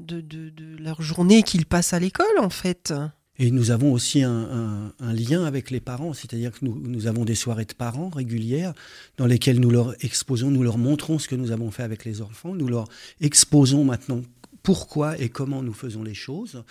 de, 0.00 0.20
de, 0.20 0.50
de 0.50 0.76
leur 0.76 1.00
journée 1.02 1.42
qu'ils 1.42 1.66
passent 1.66 1.92
à 1.92 1.98
l'école 2.00 2.26
en 2.40 2.50
fait 2.50 2.92
Et 3.38 3.50
nous 3.50 3.70
avons 3.70 3.92
aussi 3.92 4.22
un, 4.22 4.92
lien 5.00 5.44
avec 5.44 5.70
les 5.70 5.80
parents, 5.80 6.12
c'est-à-dire 6.12 6.52
que 6.52 6.64
nous, 6.64 6.80
nous 6.80 7.06
avons 7.06 7.24
des 7.24 7.36
soirées 7.36 7.64
de 7.64 7.72
parents 7.72 8.08
régulières 8.08 8.74
dans 9.16 9.26
lesquelles 9.26 9.60
nous 9.60 9.70
leur 9.70 9.94
exposons, 10.04 10.50
nous 10.50 10.62
leur 10.62 10.78
montrons 10.78 11.18
ce 11.18 11.28
que 11.28 11.36
nous 11.36 11.52
avons 11.52 11.70
fait 11.70 11.84
avec 11.84 12.04
les 12.04 12.20
enfants, 12.20 12.54
nous 12.54 12.66
leur 12.66 12.88
exposons 13.20 13.84
maintenant 13.84 14.22
pourquoi 14.62 15.18
et 15.18 15.28
comment 15.28 15.62
nous 15.62 15.72
faisons 15.72 16.02
les 16.02 16.14
choses. 16.14 16.64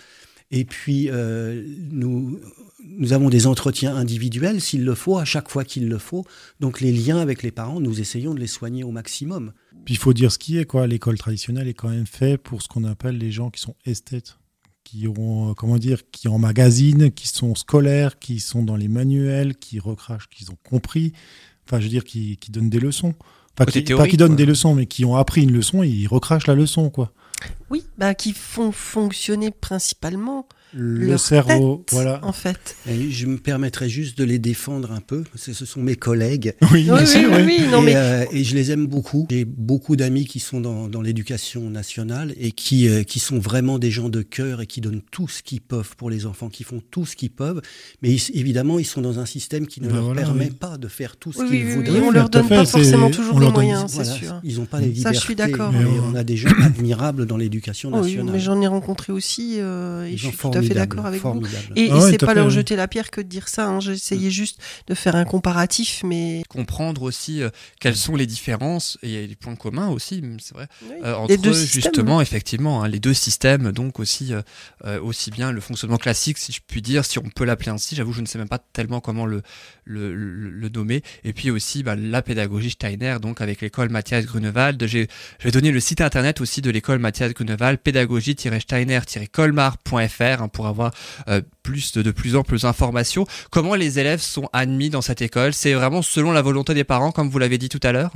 Et 0.50 0.64
puis, 0.64 1.10
euh, 1.10 1.62
nous, 1.90 2.40
nous 2.82 3.12
avons 3.12 3.28
des 3.28 3.46
entretiens 3.46 3.94
individuels, 3.94 4.60
s'il 4.60 4.84
le 4.84 4.94
faut, 4.94 5.18
à 5.18 5.24
chaque 5.24 5.50
fois 5.50 5.64
qu'il 5.64 5.88
le 5.88 5.98
faut. 5.98 6.24
Donc, 6.60 6.80
les 6.80 6.92
liens 6.92 7.18
avec 7.18 7.42
les 7.42 7.50
parents, 7.50 7.80
nous 7.80 8.00
essayons 8.00 8.34
de 8.34 8.40
les 8.40 8.46
soigner 8.46 8.82
au 8.82 8.90
maximum. 8.90 9.52
Puis 9.84 9.94
il 9.94 9.98
faut 9.98 10.14
dire 10.14 10.32
ce 10.32 10.38
qui 10.38 10.58
est, 10.58 10.64
quoi. 10.64 10.86
L'école 10.86 11.18
traditionnelle 11.18 11.68
est 11.68 11.74
quand 11.74 11.90
même 11.90 12.06
faite 12.06 12.42
pour 12.42 12.62
ce 12.62 12.68
qu'on 12.68 12.84
appelle 12.84 13.18
les 13.18 13.30
gens 13.30 13.50
qui 13.50 13.60
sont 13.60 13.74
esthètes, 13.84 14.37
qui 14.90 15.06
ont, 15.06 15.50
euh, 15.50 15.54
comment 15.54 15.76
dire, 15.76 16.00
qui 16.10 16.28
emmagasinent, 16.28 17.10
qui 17.10 17.28
sont 17.28 17.54
scolaires, 17.54 18.18
qui 18.18 18.40
sont 18.40 18.62
dans 18.62 18.76
les 18.76 18.88
manuels, 18.88 19.54
qui 19.56 19.80
recrachent, 19.80 20.28
qui 20.30 20.48
ont 20.50 20.56
compris. 20.68 21.12
Enfin, 21.66 21.78
je 21.78 21.84
veux 21.84 21.90
dire, 21.90 22.04
qui, 22.04 22.38
qui 22.38 22.50
donnent 22.50 22.70
des 22.70 22.80
leçons. 22.80 23.14
Enfin, 23.54 23.66
Côté 23.66 23.84
qui, 23.84 23.94
pas 23.94 24.08
qui 24.08 24.16
donnent 24.16 24.28
quoi. 24.28 24.36
des 24.36 24.46
leçons, 24.46 24.74
mais 24.74 24.86
qui 24.86 25.04
ont 25.04 25.16
appris 25.16 25.42
une 25.42 25.52
leçon 25.52 25.82
et 25.82 25.88
ils 25.88 26.06
recrachent 26.06 26.46
la 26.46 26.54
leçon, 26.54 26.88
quoi. 26.88 27.12
oui 27.70 27.84
bah 27.98 28.14
qui 28.14 28.32
font 28.32 28.72
fonctionner 28.72 29.50
principalement 29.50 30.48
Le 30.74 31.06
leur 31.06 31.20
cerveau, 31.20 31.82
tête, 31.86 31.94
voilà. 31.94 32.20
en 32.22 32.32
fait 32.32 32.76
Et 32.86 33.10
je 33.10 33.26
me 33.26 33.38
permettrai 33.38 33.88
juste 33.88 34.18
de 34.18 34.24
les 34.24 34.38
défendre 34.38 34.92
un 34.92 35.00
peu, 35.00 35.22
parce 35.32 35.46
que 35.46 35.52
ce 35.54 35.64
sont 35.64 35.80
mes 35.80 35.96
collègues. 35.96 36.54
Oui, 36.72 36.86
oui, 36.90 37.06
sûr, 37.06 37.30
oui, 37.32 37.42
oui. 37.46 37.56
oui, 37.60 37.66
non 37.70 37.80
et, 37.82 37.86
mais 37.86 37.96
euh, 37.96 38.24
et 38.32 38.44
je 38.44 38.54
les 38.54 38.70
aime 38.70 38.86
beaucoup. 38.86 39.26
J'ai 39.30 39.44
beaucoup 39.46 39.96
d'amis 39.96 40.26
qui 40.26 40.40
sont 40.40 40.60
dans, 40.60 40.88
dans 40.88 41.00
l'éducation 41.00 41.70
nationale 41.70 42.34
et 42.38 42.52
qui, 42.52 42.86
euh, 42.88 43.02
qui 43.02 43.18
sont 43.18 43.38
vraiment 43.38 43.78
des 43.78 43.90
gens 43.90 44.10
de 44.10 44.20
cœur 44.22 44.60
et 44.60 44.66
qui 44.66 44.80
donnent 44.82 45.00
tout 45.10 45.26
ce 45.28 45.42
qu'ils 45.42 45.62
peuvent 45.62 45.96
pour 45.96 46.10
les 46.10 46.26
enfants, 46.26 46.48
qui 46.50 46.64
font 46.64 46.82
tout 46.90 47.06
ce 47.06 47.16
qu'ils 47.16 47.30
peuvent. 47.30 47.62
Mais 48.02 48.10
ils- 48.12 48.30
évidemment, 48.38 48.78
ils 48.78 48.84
sont 48.84 49.00
dans 49.00 49.18
un 49.20 49.26
système 49.26 49.66
qui 49.66 49.80
ne 49.80 49.88
Ben 49.88 49.94
leur 49.94 50.04
voilà, 50.04 50.22
permet 50.22 50.46
oui. 50.50 50.50
pas 50.58 50.76
de 50.76 50.88
faire 50.88 51.16
tout 51.16 51.32
ce 51.32 51.40
oui, 51.40 51.48
qu'ils 51.48 51.66
voudraient. 51.68 51.98
oui, 52.00 52.04
on 52.06 52.10
leur 52.10 52.28
donne 52.28 52.46
fait, 52.46 52.56
pas 52.56 52.64
c'est- 52.66 52.72
forcément 52.72 53.10
toujours 53.10 53.40
les 53.40 53.50
moyens 53.50 53.86
c'est 53.88 54.02
Voilà, 54.02 54.12
sûr 54.12 54.40
Ils 54.44 54.56
n'ont 54.58 54.66
pas 54.66 54.80
les 54.80 54.88
Ça, 54.88 54.92
libertés. 54.92 55.16
je 55.18 55.22
suis 55.24 55.34
d'accord. 55.34 55.72
Mais 55.72 55.84
on 56.12 56.14
a 56.14 56.24
des 56.24 56.36
gens 56.36 56.50
admirables 56.62 57.24
dans 57.26 57.36
l'éducation 57.38 57.90
Oh 57.94 57.96
oui, 58.00 58.02
nationale. 58.08 58.32
mais 58.34 58.40
j'en 58.40 58.60
ai 58.60 58.66
rencontré 58.66 59.12
aussi 59.14 59.56
euh, 59.60 60.04
et 60.04 60.16
je 60.16 60.26
suis 60.28 60.36
à 60.58 60.60
à 60.60 60.68
fait 60.68 60.74
d'accord 60.74 61.06
avec 61.06 61.20
vous. 61.20 61.28
formidable. 61.28 61.72
Et, 61.76 61.86
et 61.86 61.90
Ah 61.90 61.98
ouais, 61.98 62.10
c'est 62.10 62.18
pas 62.18 62.34
leur 62.34 62.50
jeter 62.50 62.76
la 62.76 62.88
pierre 62.88 63.10
que 63.10 63.20
de 63.20 63.26
dire 63.26 63.48
ça. 63.48 63.68
Hein. 63.68 63.80
J'essayais 63.80 64.30
juste 64.30 64.60
de 64.86 64.94
faire 64.94 65.16
un 65.16 65.24
comparatif, 65.24 66.02
mais 66.04 66.42
Comprendre 66.48 67.02
aussi 67.02 67.42
euh, 67.42 67.50
quelles 67.80 67.96
sont 67.96 68.16
les 68.16 68.26
différences 68.26 68.98
et 69.02 69.26
les 69.26 69.36
points 69.36 69.56
communs 69.56 69.88
aussi, 69.88 70.22
c'est 70.40 70.54
vrai, 70.54 70.68
euh, 71.04 71.14
entre 71.14 71.30
Les 71.30 71.36
deux 71.38 71.52
systèmes. 71.54 71.82
justement, 71.82 72.20
effectivement, 72.20 72.82
hein, 72.82 72.88
les 72.88 73.00
deux 73.00 73.14
systèmes, 73.14 73.72
donc 73.72 73.98
aussi, 74.00 74.32
euh, 74.84 75.00
aussi 75.00 75.30
bien 75.30 75.52
le 75.52 75.60
fonctionnement 75.60 75.96
classique, 75.98 76.38
si 76.38 76.52
je 76.52 76.60
puis 76.66 76.82
dire, 76.82 77.04
si 77.04 77.18
on 77.18 77.28
peut 77.28 77.44
l'appeler 77.44 77.70
ainsi. 77.70 77.94
J'avoue, 77.96 78.12
je 78.12 78.20
ne 78.20 78.26
sais 78.26 78.38
même 78.38 78.48
pas 78.48 78.58
tellement 78.58 79.00
comment 79.00 79.26
le, 79.26 79.42
le, 79.84 80.14
le- 80.14 80.50
le 80.50 80.68
nommer. 80.68 81.02
Et 81.24 81.32
puis 81.32 81.50
aussi 81.50 81.82
bah, 81.82 81.96
la 81.96 82.22
pédagogie 82.22 82.70
Steiner, 82.70 83.16
donc 83.20 83.40
avec 83.40 83.60
l'école 83.60 83.88
Mathias 83.90 84.24
Grunewald. 84.26 84.84
J'ai- 84.86 85.08
Je 85.38 85.44
vais 85.44 85.50
donner 85.50 85.70
le 85.70 85.80
site 85.80 86.00
internet 86.00 86.40
aussi 86.40 86.60
de 86.62 86.70
l'école 86.70 86.98
Mathias 86.98 87.32
Grunewald, 87.34 87.78
pédagogie-steiner-colmar.fr 87.78 90.42
hein, 90.48 90.50
pour 90.52 90.66
avoir 90.66 90.92
euh, 91.28 91.40
plus 91.62 91.92
de, 91.92 92.10
plus 92.10 92.36
amples 92.36 92.58
informations. 92.64 93.26
Comment 93.50 93.74
les 93.74 93.98
élèves 93.98 94.20
sont 94.20 94.48
admis 94.52 94.90
dans 94.90 95.02
cette 95.02 95.22
école? 95.22 95.54
C'est 95.54 95.74
vraiment 95.74 96.02
selon 96.02 96.32
la 96.32 96.42
volonté 96.42 96.74
des 96.74 96.84
parents, 96.84 97.12
comme 97.12 97.30
vous 97.30 97.38
l'avez 97.38 97.58
dit 97.58 97.68
tout 97.68 97.80
à 97.82 97.92
l'heure? 97.92 98.12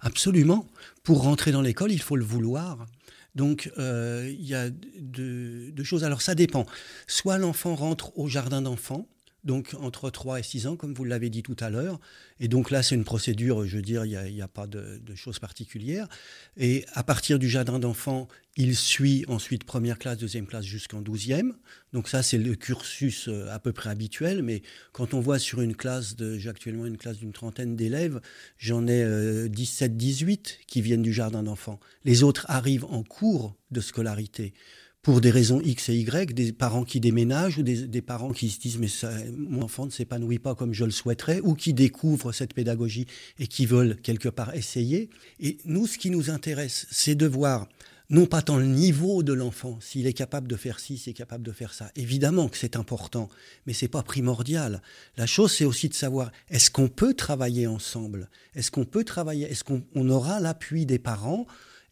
Absolument. 0.00 0.66
Pour 1.04 1.22
rentrer 1.22 1.52
dans 1.52 1.62
l'école, 1.62 1.92
il 1.92 2.02
faut 2.02 2.16
le 2.16 2.24
vouloir. 2.24 2.86
Donc, 3.34 3.70
euh, 3.78 4.28
il 4.30 4.46
y 4.46 4.54
a 4.54 4.70
deux, 4.70 5.70
deux 5.70 5.84
choses. 5.84 6.04
Alors, 6.04 6.22
ça 6.22 6.34
dépend. 6.34 6.66
Soit 7.06 7.38
l'enfant 7.38 7.74
rentre 7.74 8.18
au 8.18 8.28
jardin 8.28 8.62
d'enfants, 8.62 9.06
donc 9.46 9.74
entre 9.80 10.10
3 10.10 10.40
et 10.40 10.42
6 10.42 10.66
ans, 10.66 10.76
comme 10.76 10.92
vous 10.92 11.04
l'avez 11.04 11.30
dit 11.30 11.42
tout 11.42 11.56
à 11.60 11.70
l'heure. 11.70 12.00
Et 12.40 12.48
donc 12.48 12.70
là, 12.70 12.82
c'est 12.82 12.96
une 12.96 13.04
procédure, 13.04 13.64
je 13.64 13.76
veux 13.76 13.82
dire, 13.82 14.04
il 14.04 14.34
n'y 14.34 14.42
a, 14.42 14.48
pas 14.48 14.66
de, 14.66 15.00
choses 15.14 15.38
particulières. 15.38 16.08
Et 16.56 16.84
à 16.92 17.04
partir 17.04 17.38
du 17.38 17.48
jardin 17.48 17.78
d'enfants, 17.78 18.26
il 18.56 18.74
suit 18.74 19.24
ensuite 19.28 19.64
première 19.64 19.98
classe, 19.98 20.18
deuxième 20.18 20.46
classe 20.46 20.64
jusqu'en 20.64 21.00
douzième. 21.00 21.54
Donc 21.92 22.08
ça, 22.08 22.22
c'est 22.22 22.38
le 22.38 22.54
cursus 22.56 23.28
euh, 23.28 23.48
à 23.50 23.58
peu 23.58 23.72
près 23.72 23.90
habituel. 23.90 24.42
Mais 24.42 24.62
quand 24.92 25.14
on 25.14 25.20
voit 25.20 25.38
sur 25.38 25.60
une 25.60 25.76
classe, 25.76 26.16
j'ai 26.18 26.48
actuellement 26.48 26.86
une 26.86 26.96
classe 26.96 27.18
d'une 27.18 27.32
trentaine 27.32 27.76
d'élèves, 27.76 28.20
j'en 28.58 28.86
ai 28.86 29.02
euh, 29.04 29.48
17, 29.48 29.96
18 29.96 30.58
qui 30.66 30.82
viennent 30.82 31.02
du 31.02 31.12
jardin 31.12 31.42
d'enfants. 31.42 31.78
Les 32.04 32.22
autres 32.22 32.46
arrivent 32.48 32.86
en 32.86 33.02
cours 33.02 33.54
de 33.70 33.80
scolarité 33.80 34.54
pour 35.06 35.20
des 35.20 35.30
raisons 35.30 35.60
X 35.60 35.90
et 35.90 35.94
Y, 35.94 36.34
des 36.34 36.50
parents 36.50 36.82
qui 36.82 36.98
déménagent 36.98 37.58
ou 37.58 37.62
des, 37.62 38.02
parents 38.02 38.32
qui 38.32 38.50
se 38.50 38.58
disent 38.58 38.76
mais 38.76 38.88
mon 39.36 39.62
enfant 39.62 39.86
ne 39.86 39.90
s'épanouit 39.92 40.40
pas 40.40 40.56
comme 40.56 40.72
je 40.72 40.84
le 40.84 40.90
souhaiterais 40.90 41.38
ou 41.44 41.54
qui 41.54 41.72
découvrent 41.72 42.32
cette 42.32 42.54
pédagogie 42.54 43.06
et 43.38 43.46
qui 43.46 43.66
veulent 43.66 43.94
quelque 44.02 44.28
part 44.28 44.56
essayer. 44.56 45.08
Et 45.38 45.58
nous, 45.64 45.86
ce 45.86 45.96
qui 45.96 46.10
nous 46.10 46.28
intéresse, 46.28 46.88
c'est 46.90 47.14
de 47.14 47.28
voir 47.28 47.68
non 48.10 48.26
pas 48.26 48.42
tant 48.42 48.56
le 48.56 48.66
niveau 48.66 49.22
de 49.22 49.32
l'enfant, 49.32 49.78
s'il 49.80 50.08
est 50.08 50.12
capable 50.12 50.48
de 50.48 50.56
faire 50.56 50.80
ci, 50.80 50.98
s'il 50.98 51.12
est 51.12 51.14
capable 51.14 51.44
de 51.44 51.52
faire 51.52 51.72
ça. 51.72 51.92
Évidemment 51.94 52.48
que 52.48 52.56
c'est 52.56 52.74
important, 52.74 53.28
mais 53.68 53.74
c'est 53.74 53.86
pas 53.86 54.02
primordial. 54.02 54.82
La 55.16 55.26
chose, 55.26 55.52
c'est 55.52 55.64
aussi 55.64 55.88
de 55.88 55.94
savoir 55.94 56.32
est-ce 56.50 56.68
qu'on 56.68 56.88
peut 56.88 57.14
travailler 57.14 57.68
ensemble? 57.68 58.28
Est-ce 58.56 58.72
qu'on 58.72 58.84
peut 58.84 59.04
travailler? 59.04 59.48
Est-ce 59.48 59.62
qu'on 59.62 59.84
on 59.94 60.08
aura 60.08 60.40
l'appui 60.40 60.84
des 60.84 60.98
parents? 60.98 61.46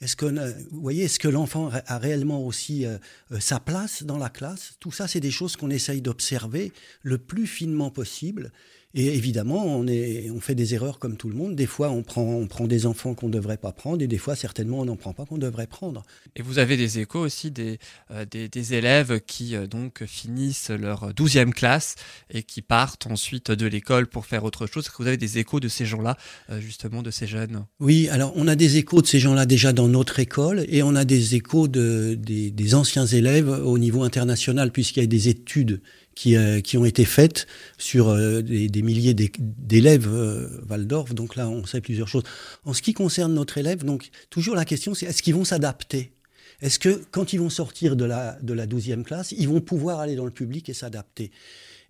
Est-ce 0.04 0.16
que, 0.16 0.26
euh, 0.26 0.52
vous 0.70 0.82
voyez, 0.82 1.04
est-ce 1.04 1.18
que 1.18 1.28
l'enfant 1.28 1.70
a 1.86 1.98
réellement 1.98 2.44
aussi 2.44 2.84
euh, 2.84 2.98
euh, 3.32 3.40
sa 3.40 3.58
place 3.58 4.02
dans 4.02 4.18
la 4.18 4.28
classe? 4.28 4.74
Tout 4.78 4.92
ça, 4.92 5.08
c'est 5.08 5.20
des 5.20 5.30
choses 5.30 5.56
qu'on 5.56 5.70
essaye 5.70 6.02
d'observer 6.02 6.72
le 7.02 7.16
plus 7.16 7.46
finement 7.46 7.90
possible. 7.90 8.52
Et 8.96 9.08
évidemment, 9.08 9.64
on, 9.64 9.88
est, 9.88 10.30
on 10.30 10.40
fait 10.40 10.54
des 10.54 10.74
erreurs 10.74 11.00
comme 11.00 11.16
tout 11.16 11.28
le 11.28 11.34
monde. 11.34 11.56
Des 11.56 11.66
fois, 11.66 11.90
on 11.90 12.04
prend, 12.04 12.22
on 12.22 12.46
prend 12.46 12.68
des 12.68 12.86
enfants 12.86 13.14
qu'on 13.14 13.26
ne 13.26 13.32
devrait 13.32 13.56
pas 13.56 13.72
prendre, 13.72 14.02
et 14.02 14.06
des 14.06 14.18
fois, 14.18 14.36
certainement, 14.36 14.80
on 14.80 14.84
n'en 14.84 14.94
prend 14.94 15.12
pas 15.12 15.24
qu'on 15.26 15.36
devrait 15.36 15.66
prendre. 15.66 16.04
Et 16.36 16.42
vous 16.42 16.60
avez 16.60 16.76
des 16.76 17.00
échos 17.00 17.18
aussi 17.18 17.50
des, 17.50 17.78
euh, 18.12 18.24
des, 18.24 18.48
des 18.48 18.74
élèves 18.74 19.20
qui 19.26 19.56
euh, 19.56 19.66
donc 19.66 20.04
finissent 20.06 20.70
leur 20.70 21.12
12e 21.12 21.50
classe 21.50 21.96
et 22.30 22.44
qui 22.44 22.62
partent 22.62 23.08
ensuite 23.08 23.50
de 23.50 23.66
l'école 23.66 24.06
pour 24.06 24.26
faire 24.26 24.44
autre 24.44 24.68
chose. 24.68 24.84
Est-ce 24.84 24.92
que 24.92 25.02
vous 25.02 25.08
avez 25.08 25.16
des 25.16 25.38
échos 25.38 25.58
de 25.58 25.68
ces 25.68 25.86
gens-là, 25.86 26.16
euh, 26.50 26.60
justement, 26.60 27.02
de 27.02 27.10
ces 27.10 27.26
jeunes? 27.26 27.64
Oui, 27.80 28.08
alors 28.10 28.32
on 28.36 28.46
a 28.46 28.54
des 28.54 28.76
échos 28.76 29.02
de 29.02 29.08
ces 29.08 29.18
gens-là 29.18 29.44
déjà 29.44 29.72
dans 29.72 29.88
notre 29.88 30.20
école 30.20 30.64
et 30.68 30.84
on 30.84 30.94
a 30.94 31.04
des 31.04 31.34
échos 31.34 31.66
de, 31.66 32.16
des, 32.16 32.52
des 32.52 32.74
anciens 32.76 33.06
élèves 33.06 33.48
au 33.48 33.76
niveau 33.76 34.04
international 34.04 34.70
puisqu'il 34.70 35.00
y 35.00 35.04
a 35.04 35.06
des 35.06 35.28
études 35.28 35.80
qui, 36.14 36.36
euh, 36.36 36.60
qui 36.60 36.76
ont 36.78 36.84
été 36.84 37.04
faites 37.04 37.46
sur 37.78 38.08
euh, 38.08 38.42
des, 38.42 38.82
milliers 38.82 39.14
d'é- 39.14 39.32
d'élèves 39.38 40.08
euh, 40.12 40.48
Waldorf. 40.68 41.14
Donc 41.14 41.36
là, 41.36 41.48
on 41.48 41.66
sait 41.66 41.80
plusieurs 41.80 42.08
choses. 42.08 42.24
En 42.64 42.72
ce 42.72 42.82
qui 42.82 42.92
concerne 42.94 43.34
notre 43.34 43.58
élève, 43.58 43.84
donc 43.84 44.10
toujours 44.30 44.54
la 44.54 44.64
question, 44.64 44.94
c'est 44.94 45.06
est-ce 45.06 45.22
qu'ils 45.22 45.34
vont 45.34 45.44
s'adapter? 45.44 46.12
Est-ce 46.60 46.78
que 46.78 47.02
quand 47.10 47.32
ils 47.32 47.40
vont 47.40 47.50
sortir 47.50 47.96
de 47.96 48.04
la, 48.04 48.38
de 48.42 48.52
la 48.54 48.66
12e 48.66 49.02
classe, 49.02 49.32
ils 49.36 49.48
vont 49.48 49.60
pouvoir 49.60 50.00
aller 50.00 50.16
dans 50.16 50.24
le 50.24 50.30
public 50.30 50.68
et 50.68 50.74
s'adapter? 50.74 51.30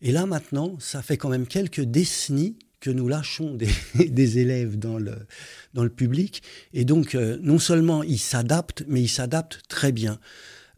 Et 0.02 0.10
là, 0.12 0.26
maintenant, 0.26 0.76
ça 0.80 1.02
fait 1.02 1.16
quand 1.16 1.28
même 1.28 1.46
quelques 1.46 1.82
décennies 1.82 2.56
que 2.80 2.90
nous 2.90 3.08
lâchons 3.08 3.54
des, 3.54 3.68
des 4.08 4.38
élèves 4.38 4.78
dans 4.78 4.98
le, 4.98 5.14
dans 5.72 5.84
le 5.84 5.90
public. 5.90 6.42
Et 6.74 6.84
donc, 6.84 7.14
euh, 7.14 7.38
non 7.42 7.58
seulement 7.58 8.02
ils 8.02 8.18
s'adaptent, 8.18 8.84
mais 8.88 9.00
ils 9.00 9.08
s'adaptent 9.08 9.60
très 9.68 9.92
bien. 9.92 10.18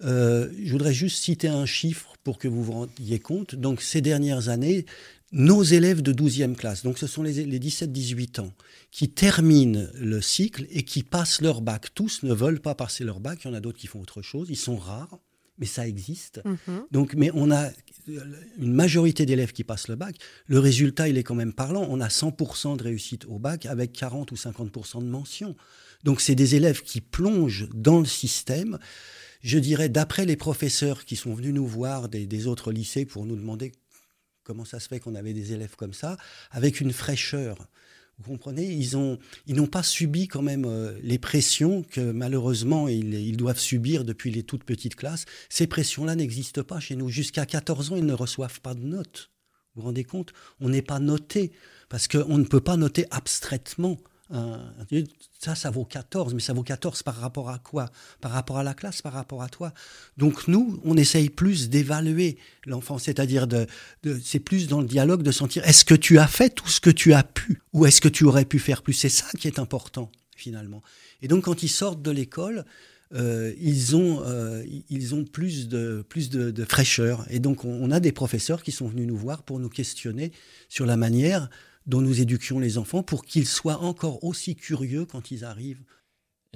Euh, 0.04 0.50
je 0.62 0.72
voudrais 0.72 0.92
juste 0.92 1.22
citer 1.22 1.48
un 1.48 1.66
chiffre 1.66 2.14
pour 2.24 2.38
que 2.38 2.48
vous 2.48 2.62
vous 2.62 2.72
rendiez 2.72 3.18
compte. 3.18 3.54
Donc, 3.54 3.82
ces 3.82 4.00
dernières 4.00 4.48
années, 4.48 4.84
nos 5.32 5.62
élèves 5.62 6.02
de 6.02 6.12
12e 6.12 6.54
classe, 6.54 6.82
donc 6.82 6.98
ce 6.98 7.06
sont 7.06 7.22
les, 7.22 7.44
les 7.44 7.58
17-18 7.58 8.40
ans, 8.40 8.52
qui 8.90 9.08
terminent 9.08 9.86
le 9.94 10.20
cycle 10.20 10.66
et 10.70 10.82
qui 10.82 11.02
passent 11.02 11.40
leur 11.40 11.62
bac. 11.62 11.88
Tous 11.94 12.22
ne 12.22 12.32
veulent 12.32 12.60
pas 12.60 12.74
passer 12.74 13.04
leur 13.04 13.20
bac, 13.20 13.40
il 13.44 13.48
y 13.48 13.50
en 13.50 13.54
a 13.54 13.60
d'autres 13.60 13.78
qui 13.78 13.86
font 13.86 14.00
autre 14.00 14.22
chose, 14.22 14.48
ils 14.50 14.56
sont 14.56 14.76
rares, 14.76 15.18
mais 15.58 15.66
ça 15.66 15.86
existe. 15.86 16.40
Mhm. 16.44 16.84
Donc, 16.90 17.14
mais 17.14 17.30
on 17.34 17.50
a 17.50 17.70
une 18.06 18.72
majorité 18.72 19.26
d'élèves 19.26 19.52
qui 19.52 19.64
passent 19.64 19.88
le 19.88 19.96
bac. 19.96 20.16
Le 20.46 20.58
résultat, 20.58 21.08
il 21.08 21.18
est 21.18 21.22
quand 21.22 21.34
même 21.34 21.52
parlant. 21.52 21.86
On 21.88 22.00
a 22.00 22.08
100% 22.08 22.76
de 22.76 22.82
réussite 22.82 23.24
au 23.26 23.38
bac 23.38 23.66
avec 23.66 23.92
40 23.92 24.30
ou 24.32 24.36
50% 24.36 25.00
de 25.00 25.08
mention. 25.08 25.56
Donc, 26.04 26.20
c'est 26.20 26.34
des 26.34 26.54
élèves 26.54 26.82
qui 26.82 27.00
plongent 27.00 27.68
dans 27.74 27.98
le 27.98 28.06
système. 28.06 28.78
Je 29.46 29.60
dirais, 29.60 29.88
d'après 29.88 30.26
les 30.26 30.34
professeurs 30.34 31.04
qui 31.04 31.14
sont 31.14 31.32
venus 31.32 31.54
nous 31.54 31.68
voir 31.68 32.08
des, 32.08 32.46
autres 32.48 32.72
lycées 32.72 33.06
pour 33.06 33.26
nous 33.26 33.36
demander 33.36 33.70
comment 34.42 34.64
ça 34.64 34.80
se 34.80 34.88
fait 34.88 34.98
qu'on 34.98 35.14
avait 35.14 35.34
des 35.34 35.52
élèves 35.52 35.76
comme 35.76 35.92
ça, 35.92 36.16
avec 36.50 36.80
une 36.80 36.92
fraîcheur. 36.92 37.68
Vous 38.18 38.32
comprenez 38.32 38.66
ils 38.66 39.54
n'ont 39.54 39.66
pas 39.68 39.84
subi 39.84 40.26
quand 40.26 40.42
même 40.42 40.64
euh, 40.64 40.98
les 41.00 41.20
pressions 41.20 41.84
que 41.84 42.00
malheureusement 42.00 42.88
ils, 42.88 43.14
ils 43.14 43.36
doivent 43.36 43.60
subir 43.60 44.04
depuis 44.04 44.32
les 44.32 44.42
toutes 44.42 44.64
petites 44.64 44.96
classes. 44.96 45.26
Ces 45.48 45.68
pressions-là 45.68 46.16
n'existent 46.16 46.64
pas 46.64 46.80
chez 46.80 46.96
nous. 46.96 47.08
Jusqu'à 47.08 47.46
14 47.46 47.92
ans, 47.92 47.96
ils 47.96 48.04
ne 48.04 48.14
reçoivent 48.14 48.60
pas 48.60 48.74
de 48.74 48.82
notes. 48.82 49.30
Vous 49.76 49.82
vous 49.82 49.86
rendez 49.86 50.02
compte? 50.02 50.32
On 50.58 50.70
n'est 50.70 50.82
pas 50.82 50.98
noté 50.98 51.52
parce 51.88 52.08
qu'on 52.08 52.36
ne 52.36 52.44
peut 52.44 52.60
pas 52.60 52.76
noter 52.76 53.06
abstraitement. 53.12 53.96
Un- 54.30 54.72
ça, 55.38 55.54
ça 55.54 55.70
vaut 55.70 55.84
14, 55.84 56.34
mais 56.34 56.40
ça 56.40 56.52
vaut 56.52 56.62
14 56.62 57.02
par 57.02 57.16
rapport 57.16 57.50
à 57.50 57.58
quoi? 57.58 57.90
Par 58.20 58.32
rapport 58.32 58.58
à 58.58 58.62
la 58.62 58.74
classe, 58.74 59.02
par 59.02 59.12
rapport 59.12 59.42
à 59.42 59.48
toi. 59.48 59.72
Donc 60.16 60.48
nous, 60.48 60.80
on 60.84 60.96
essaye 60.96 61.30
plus 61.30 61.68
d'évaluer 61.68 62.36
l'enfant, 62.64 62.98
c'est-à-dire 62.98 63.46
de, 63.46 63.66
c'est 64.22 64.40
plus 64.40 64.66
dans 64.68 64.80
le 64.80 64.86
dialogue 64.86 65.22
de 65.22 65.30
sentir 65.32 65.64
est-ce 65.66 65.84
que 65.84 65.94
tu 65.94 66.18
as 66.18 66.26
fait 66.26 66.50
tout 66.50 66.68
ce 66.68 66.80
que 66.80 66.90
tu 66.90 67.12
as 67.12 67.22
pu? 67.22 67.62
Ou 67.72 67.86
est-ce 67.86 68.00
que 68.00 68.08
tu 68.08 68.24
aurais 68.24 68.44
pu 68.44 68.58
faire 68.58 68.82
plus? 68.82 68.94
C'est 68.94 69.08
ça 69.08 69.26
qui 69.38 69.46
est 69.46 69.58
important 69.58 70.10
finalement. 70.34 70.82
Et 71.22 71.28
donc 71.28 71.44
quand 71.44 71.62
ils 71.62 71.68
sortent 71.68 72.02
de 72.02 72.10
l'école, 72.10 72.64
euh, 73.14 73.52
ils 73.60 73.94
ont 73.94 74.22
euh, 74.26 74.64
ils 74.90 75.14
ont 75.14 75.24
plus 75.24 75.68
de 75.68 76.04
plus 76.08 76.28
de, 76.28 76.64
fraîcheur. 76.64 77.24
Et 77.30 77.38
donc 77.38 77.64
on, 77.64 77.70
on 77.70 77.90
a 77.92 78.00
des 78.00 78.12
professeurs 78.12 78.62
qui 78.62 78.72
sont 78.72 78.88
venus 78.88 79.06
nous 79.06 79.16
voir 79.16 79.44
pour 79.44 79.60
nous 79.60 79.68
questionner 79.68 80.32
sur 80.68 80.86
la 80.86 80.96
manière 80.96 81.48
dont 81.86 82.00
nous 82.00 82.20
éduquions 82.20 82.58
les 82.58 82.78
enfants 82.78 83.02
pour 83.02 83.24
qu'ils 83.24 83.46
soient 83.46 83.80
encore 83.80 84.24
aussi 84.24 84.56
curieux 84.56 85.04
quand 85.04 85.30
ils 85.30 85.44
arrivent 85.44 85.82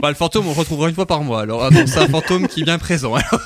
Bah, 0.01 0.11
le 0.11 0.15
fantôme 0.15 0.47
on 0.47 0.53
le 0.53 0.57
retrouvera 0.57 0.89
une 0.89 0.95
fois 0.95 1.07
par 1.07 1.25
mois. 1.25 1.43
Alors 1.43 1.65
ah 1.65 1.71
c'est 1.99 2.05
un 2.05 2.09
fantôme 2.09 2.49
qui 2.49 2.61
est 2.61 2.65
bien 2.65 2.79
présent. 2.79 3.15
alors. 3.15 3.43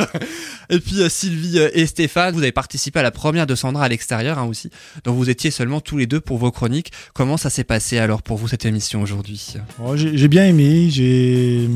et 0.71 0.79
puis 0.79 1.01
euh, 1.01 1.09
Sylvie 1.09 1.59
euh, 1.59 1.71
et 1.73 1.87
Stéphane, 1.87 2.35
vous 2.35 2.43
avez 2.43 2.53
participé 2.53 2.99
à 2.99 3.03
la 3.03 3.11
première 3.11 3.47
de 3.47 3.55
Sandra 3.55 3.85
à 3.85 3.89
l'extérieur 3.89 4.39
hein, 4.39 4.45
aussi, 4.45 4.71
dont 5.05 5.13
vous 5.13 5.31
étiez 5.31 5.51
seulement 5.51 5.81
tous 5.81 5.97
les 5.97 6.07
deux 6.07 6.21
pour 6.21 6.39
vos 6.39 6.51
chroniques. 6.51 6.93
Comment 7.15 7.37
ça 7.37 7.51
s'est 7.51 7.65
passé 7.65 7.99
alors 7.99 8.23
pour 8.23 8.37
vous 8.37 8.49
cette 8.49 8.65
émission 8.65 9.03
aujourd'hui? 9.03 9.55
Oh, 9.83 9.97
j'ai 9.97 10.17
j'ai 10.17 10.29
bien 10.29 10.47
aimé, 10.47 10.89
j'ai... 10.91 11.69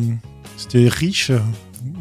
c'était 0.57 0.89
riche. 0.89 1.32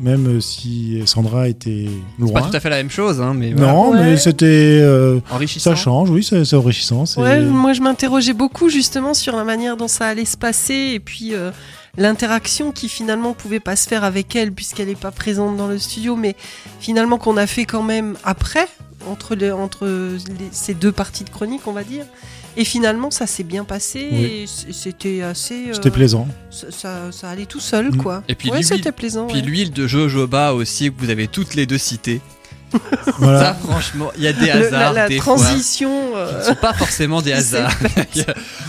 Même 0.01 0.41
si 0.41 1.01
Sandra 1.05 1.47
était 1.47 1.87
C'est 2.19 2.33
pas 2.33 2.39
loin. 2.41 2.49
tout 2.49 2.55
à 2.57 2.59
fait 2.59 2.69
la 2.69 2.77
même 2.77 2.89
chose, 2.89 3.21
hein, 3.21 3.33
mais 3.35 3.53
voilà. 3.53 3.71
Non, 3.73 3.91
Ouais. 3.91 3.99
mais 4.03 4.17
c'était. 4.17 4.45
euh, 4.81 5.19
enrichissant. 5.31 5.71
ça 5.71 5.75
change, 5.75 6.09
oui, 6.09 6.23
c'est 6.23 6.53
enrichissant. 6.53 7.03
Ouais, 7.17 7.41
moi 7.41 7.73
je 7.73 7.81
m'interrogeais 7.81 8.33
beaucoup 8.33 8.69
justement 8.69 9.13
sur 9.13 9.35
la 9.35 9.43
manière 9.43 9.77
dont 9.77 9.87
ça 9.87 10.07
allait 10.07 10.25
se 10.25 10.37
passer 10.37 10.91
et 10.93 10.99
puis 10.99 11.33
euh, 11.33 11.51
l'interaction 11.97 12.71
qui 12.71 12.89
finalement 12.89 13.33
pouvait 13.33 13.59
pas 13.59 13.75
se 13.75 13.87
faire 13.87 14.03
avec 14.03 14.35
elle 14.35 14.51
puisqu'elle 14.51 14.87
n'est 14.87 14.95
pas 14.95 15.11
présente 15.11 15.55
dans 15.57 15.67
le 15.67 15.77
studio, 15.77 16.15
mais 16.15 16.35
finalement 16.79 17.17
qu'on 17.17 17.37
a 17.37 17.47
fait 17.47 17.65
quand 17.65 17.83
même 17.83 18.15
après 18.23 18.67
entre, 19.09 19.35
les, 19.35 19.51
entre 19.51 19.85
les- 19.87 20.49
ces 20.51 20.73
deux 20.73 20.91
parties 20.91 21.23
de 21.23 21.29
chronique, 21.29 21.61
on 21.67 21.71
va 21.73 21.83
dire. 21.83 22.05
Et 22.57 22.63
finalement, 22.65 23.11
ça 23.11 23.27
s'est 23.27 23.43
bien 23.43 23.63
passé 23.65 24.07
Oui. 24.11 24.23
et 24.23 24.47
c- 24.47 24.67
c'était 24.71 25.21
assez. 25.21 25.69
euh, 25.69 25.73
C'était 25.73 25.91
plaisant. 25.91 26.27
Ça, 26.51 26.67
ça- 26.71 27.11
ça 27.11 27.29
allait 27.29 27.45
tout 27.45 27.59
seul, 27.59 27.91
Mm. 27.91 27.97
quoi. 27.97 28.23
Et 28.29 28.35
puis 28.35 28.49
ouais, 28.49 28.63
c'était 28.63 28.91
plaisant. 28.93 29.27
Puis 29.27 29.37
ouais. 29.37 29.41
l'huile 29.41 29.71
de 29.71 29.87
jojoba 29.87 30.53
aussi 30.53 30.89
que 30.91 30.95
vous 30.97 31.09
avez 31.09 31.27
toutes 31.27 31.53
les 31.55 31.65
deux 31.65 31.77
citées. 31.77 32.21
Ça, 33.19 33.53
franchement, 33.63 34.11
il 34.17 34.23
y 34.23 34.27
a 34.27 34.33
des 34.33 34.45
Le- 34.47 34.67
hasards. 34.67 34.93
la, 34.93 35.01
la 35.03 35.07
des 35.09 35.19
fois. 35.19 35.35
transition. 35.35 35.89
qui 36.11 36.17
euh, 36.17 36.39
ne 36.39 36.43
sont 36.43 36.55
pas 36.55 36.73
forcément 36.73 37.21
des 37.21 37.33
hasards. 37.33 37.71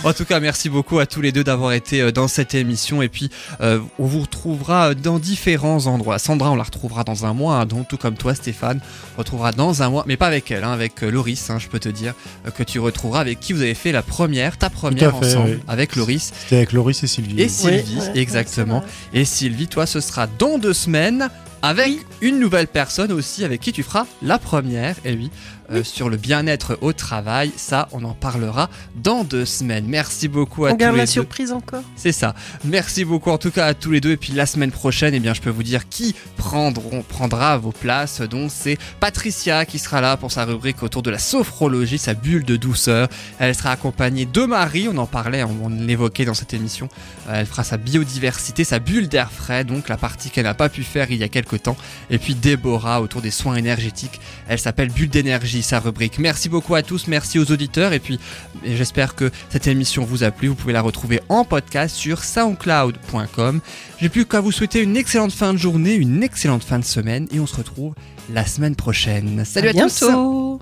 en 0.05 0.13
tout 0.13 0.25
cas, 0.25 0.41
merci 0.41 0.69
beaucoup 0.69 0.99
à 0.99 1.07
tous 1.07 1.21
les 1.21 1.33
deux 1.33 1.45
d'avoir 1.45 1.73
été 1.73 2.01
euh, 2.01 2.13
dans 2.13 2.29
cette 2.29 2.55
émission. 2.55 3.03
Et 3.03 3.09
puis, 3.09 3.31
euh, 3.61 3.81
on 3.99 4.07
vous 4.07 4.21
retrouvera 4.23 4.95
dans 4.95 5.19
différents 5.19 5.87
endroits. 5.87 6.19
Sandra, 6.19 6.51
on 6.51 6.57
la 6.57 6.63
retrouvera 6.65 7.05
dans 7.05 7.27
un 7.27 7.33
mois, 7.33 7.57
hein, 7.57 7.67
donc 7.67 7.89
tout 7.89 7.97
comme 7.97 8.15
toi, 8.17 8.35
Stéphane, 8.35 8.81
on 9.17 9.19
retrouvera 9.19 9.53
dans 9.53 9.83
un 9.83 9.91
mois, 9.91 10.05
mais 10.07 10.17
pas 10.17 10.27
avec 10.27 10.51
elle, 10.51 10.65
hein, 10.65 10.73
avec 10.73 11.03
euh, 11.03 11.11
Loris, 11.11 11.51
hein, 11.51 11.59
je 11.59 11.69
peux 11.69 11.79
te 11.79 11.89
dire, 11.89 12.15
euh, 12.47 12.51
que 12.51 12.63
tu 12.63 12.79
retrouveras 12.79 13.21
avec 13.21 13.41
qui 13.41 13.53
vous 13.53 13.63
avez 13.63 13.75
fait 13.75 13.93
la 13.93 14.03
première, 14.03 14.57
ta 14.59 14.71
première 14.71 15.19
fait, 15.19 15.27
ensemble, 15.27 15.51
oui. 15.51 15.59
avec 15.69 15.97
Loris 15.97 16.33
C'était 16.43 16.57
avec 16.57 16.73
Loris 16.73 17.03
et 17.03 17.07
Sylvie. 17.07 17.41
et 17.41 17.49
Sylvie, 17.49 17.99
ouais, 17.99 18.11
exactement. 18.19 18.85
Et 19.13 19.25
Sylvie, 19.25 19.67
toi, 19.69 19.87
ce 19.87 20.01
sera 20.01 20.27
dans 20.27 20.59
deux 20.59 20.73
semaines 20.75 21.29
avec 21.63 21.89
Oui. 21.89 22.01
une 22.21 22.39
nouvelle 22.39 22.67
personne 22.69 23.13
aussi 23.13 23.45
avec 23.45 23.61
qui 23.61 23.73
tu 23.73 23.83
feras 23.83 24.07
la 24.23 24.39
première. 24.39 24.97
Et 25.05 25.15
oui, 25.15 25.31
euh, 25.71 25.83
sur 25.85 26.09
le 26.09 26.17
bien-être 26.17 26.79
au 26.81 26.93
travail, 26.93 27.51
ça, 27.57 27.89
on 27.93 28.05
en 28.05 28.15
parlera 28.15 28.71
dans 28.97 29.25
deux 29.25 29.45
semaines. 29.45 29.87
Merci 29.87 30.29
beaucoup 30.29 30.67
à 30.67 30.71
On 30.71 30.73
tous 30.73 30.79
garde 30.79 30.95
les 30.95 31.01
la 31.01 31.07
deux. 31.07 31.13
surprise 31.13 31.53
encore. 31.53 31.83
C'est 31.97 32.13
ça. 32.13 32.35
Merci 32.65 33.05
beaucoup 33.05 33.31
en 33.31 33.39
tout 33.39 33.51
cas 33.51 33.67
à 33.67 33.75
tous 33.75 33.91
les 33.91 34.01
deux. 34.01 34.13
Et 34.13 34.17
puis 34.17 34.33
la 34.33 34.47
semaine 34.47 34.71
prochaine, 34.71 35.15
eh 35.15 35.21
bien, 35.21 35.35
je 35.35 35.41
peux 35.41 35.51
vous 35.51 35.63
dire 35.63 35.89
qui 35.89 36.15
prendront, 36.37 37.03
prendra 37.03 37.57
vos 37.59 37.73
places. 37.73 38.21
Donc 38.21 38.51
c'est 38.55 38.79
Patricia 39.01 39.65
qui 39.65 39.79
sera 39.79 40.01
là 40.01 40.17
pour 40.17 40.33
sa 40.33 40.45
rubrique 40.45 40.83
autour 40.83 41.03
de 41.03 41.11
la 41.11 41.19
sophrologie, 41.19 41.99
sa 41.99 42.15
bulle 42.15 42.45
de 42.45 42.57
douceur. 42.57 43.09
Elle 43.39 43.55
sera 43.55 43.73
accompagnée 43.73 44.27
de 44.27 44.45
Marie, 44.45 44.89
on 44.89 44.97
en 44.99 45.07
parlait, 45.07 45.43
on, 45.43 45.57
on 45.65 45.69
l'évoquait 45.69 46.25
dans 46.25 46.35
cette 46.35 46.55
émission. 46.55 46.89
Euh, 47.29 47.35
Elle 47.41 47.47
fera 47.47 47.65
sa 47.65 47.77
biodiversité, 47.77 48.65
sa 48.65 48.79
bulle 48.79 49.09
d'air 49.09 49.31
frais, 49.33 49.65
donc 49.65 49.89
la 49.89 49.97
partie 49.97 50.31
qu'elle 50.31 50.45
n'a 50.45 50.55
pas 50.55 50.69
pu 50.69 50.83
faire 50.85 51.11
il 51.11 51.19
y 51.19 51.23
a 51.25 51.29
quelques 51.29 51.63
temps. 51.65 51.77
Et 52.11 52.19
puis 52.19 52.35
Déborah 52.35 53.01
autour 53.01 53.21
des 53.23 53.31
soins 53.31 53.57
énergétiques. 53.57 54.21
Elle 54.49 54.59
s'appelle 54.59 54.91
Bulle 54.91 55.09
d'énergie, 55.11 55.56
sa 55.63 55.81
rubrique. 55.81 56.19
Merci 56.19 56.49
beaucoup 56.49 56.75
à 56.75 56.83
tous, 56.83 57.07
merci 57.07 57.39
aux 57.39 57.51
auditeurs. 57.51 57.93
Et 57.93 58.01
puis 58.01 58.19
j'espère 58.65 59.15
que 59.15 59.31
cette 59.51 59.67
émission 59.67 60.05
vous 60.05 60.25
a 60.25 60.31
plu. 60.31 60.49
Vous 60.49 60.55
pouvez 60.55 60.73
la 60.73 60.83
retrouver 60.83 61.21
en 61.29 61.45
podcast 61.45 61.97
sur 61.97 62.25
soundcloud.com. 62.25 63.61
J'ai 64.01 64.09
plus 64.09 64.27
qu'à 64.27 64.41
vous 64.41 64.53
souhaiter 64.53 64.83
une 64.83 64.97
excellente 64.97 65.33
fin 65.33 65.53
de 65.53 65.59
journée, 65.59 65.95
une 65.95 66.23
excellente 66.23 66.65
fin 66.65 66.79
de 66.79 66.85
semaine 66.85 67.27
et 67.33 67.41
on 67.41 67.47
se 67.47 67.57
retrouve 67.57 67.95
la 68.33 68.45
semaine 68.45 68.77
prochaine. 68.77 69.45
Salut 69.45 69.69
à, 69.69 69.73
tous. 69.73 70.01
bientôt. 70.01 70.61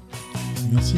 Merci. 0.72 0.94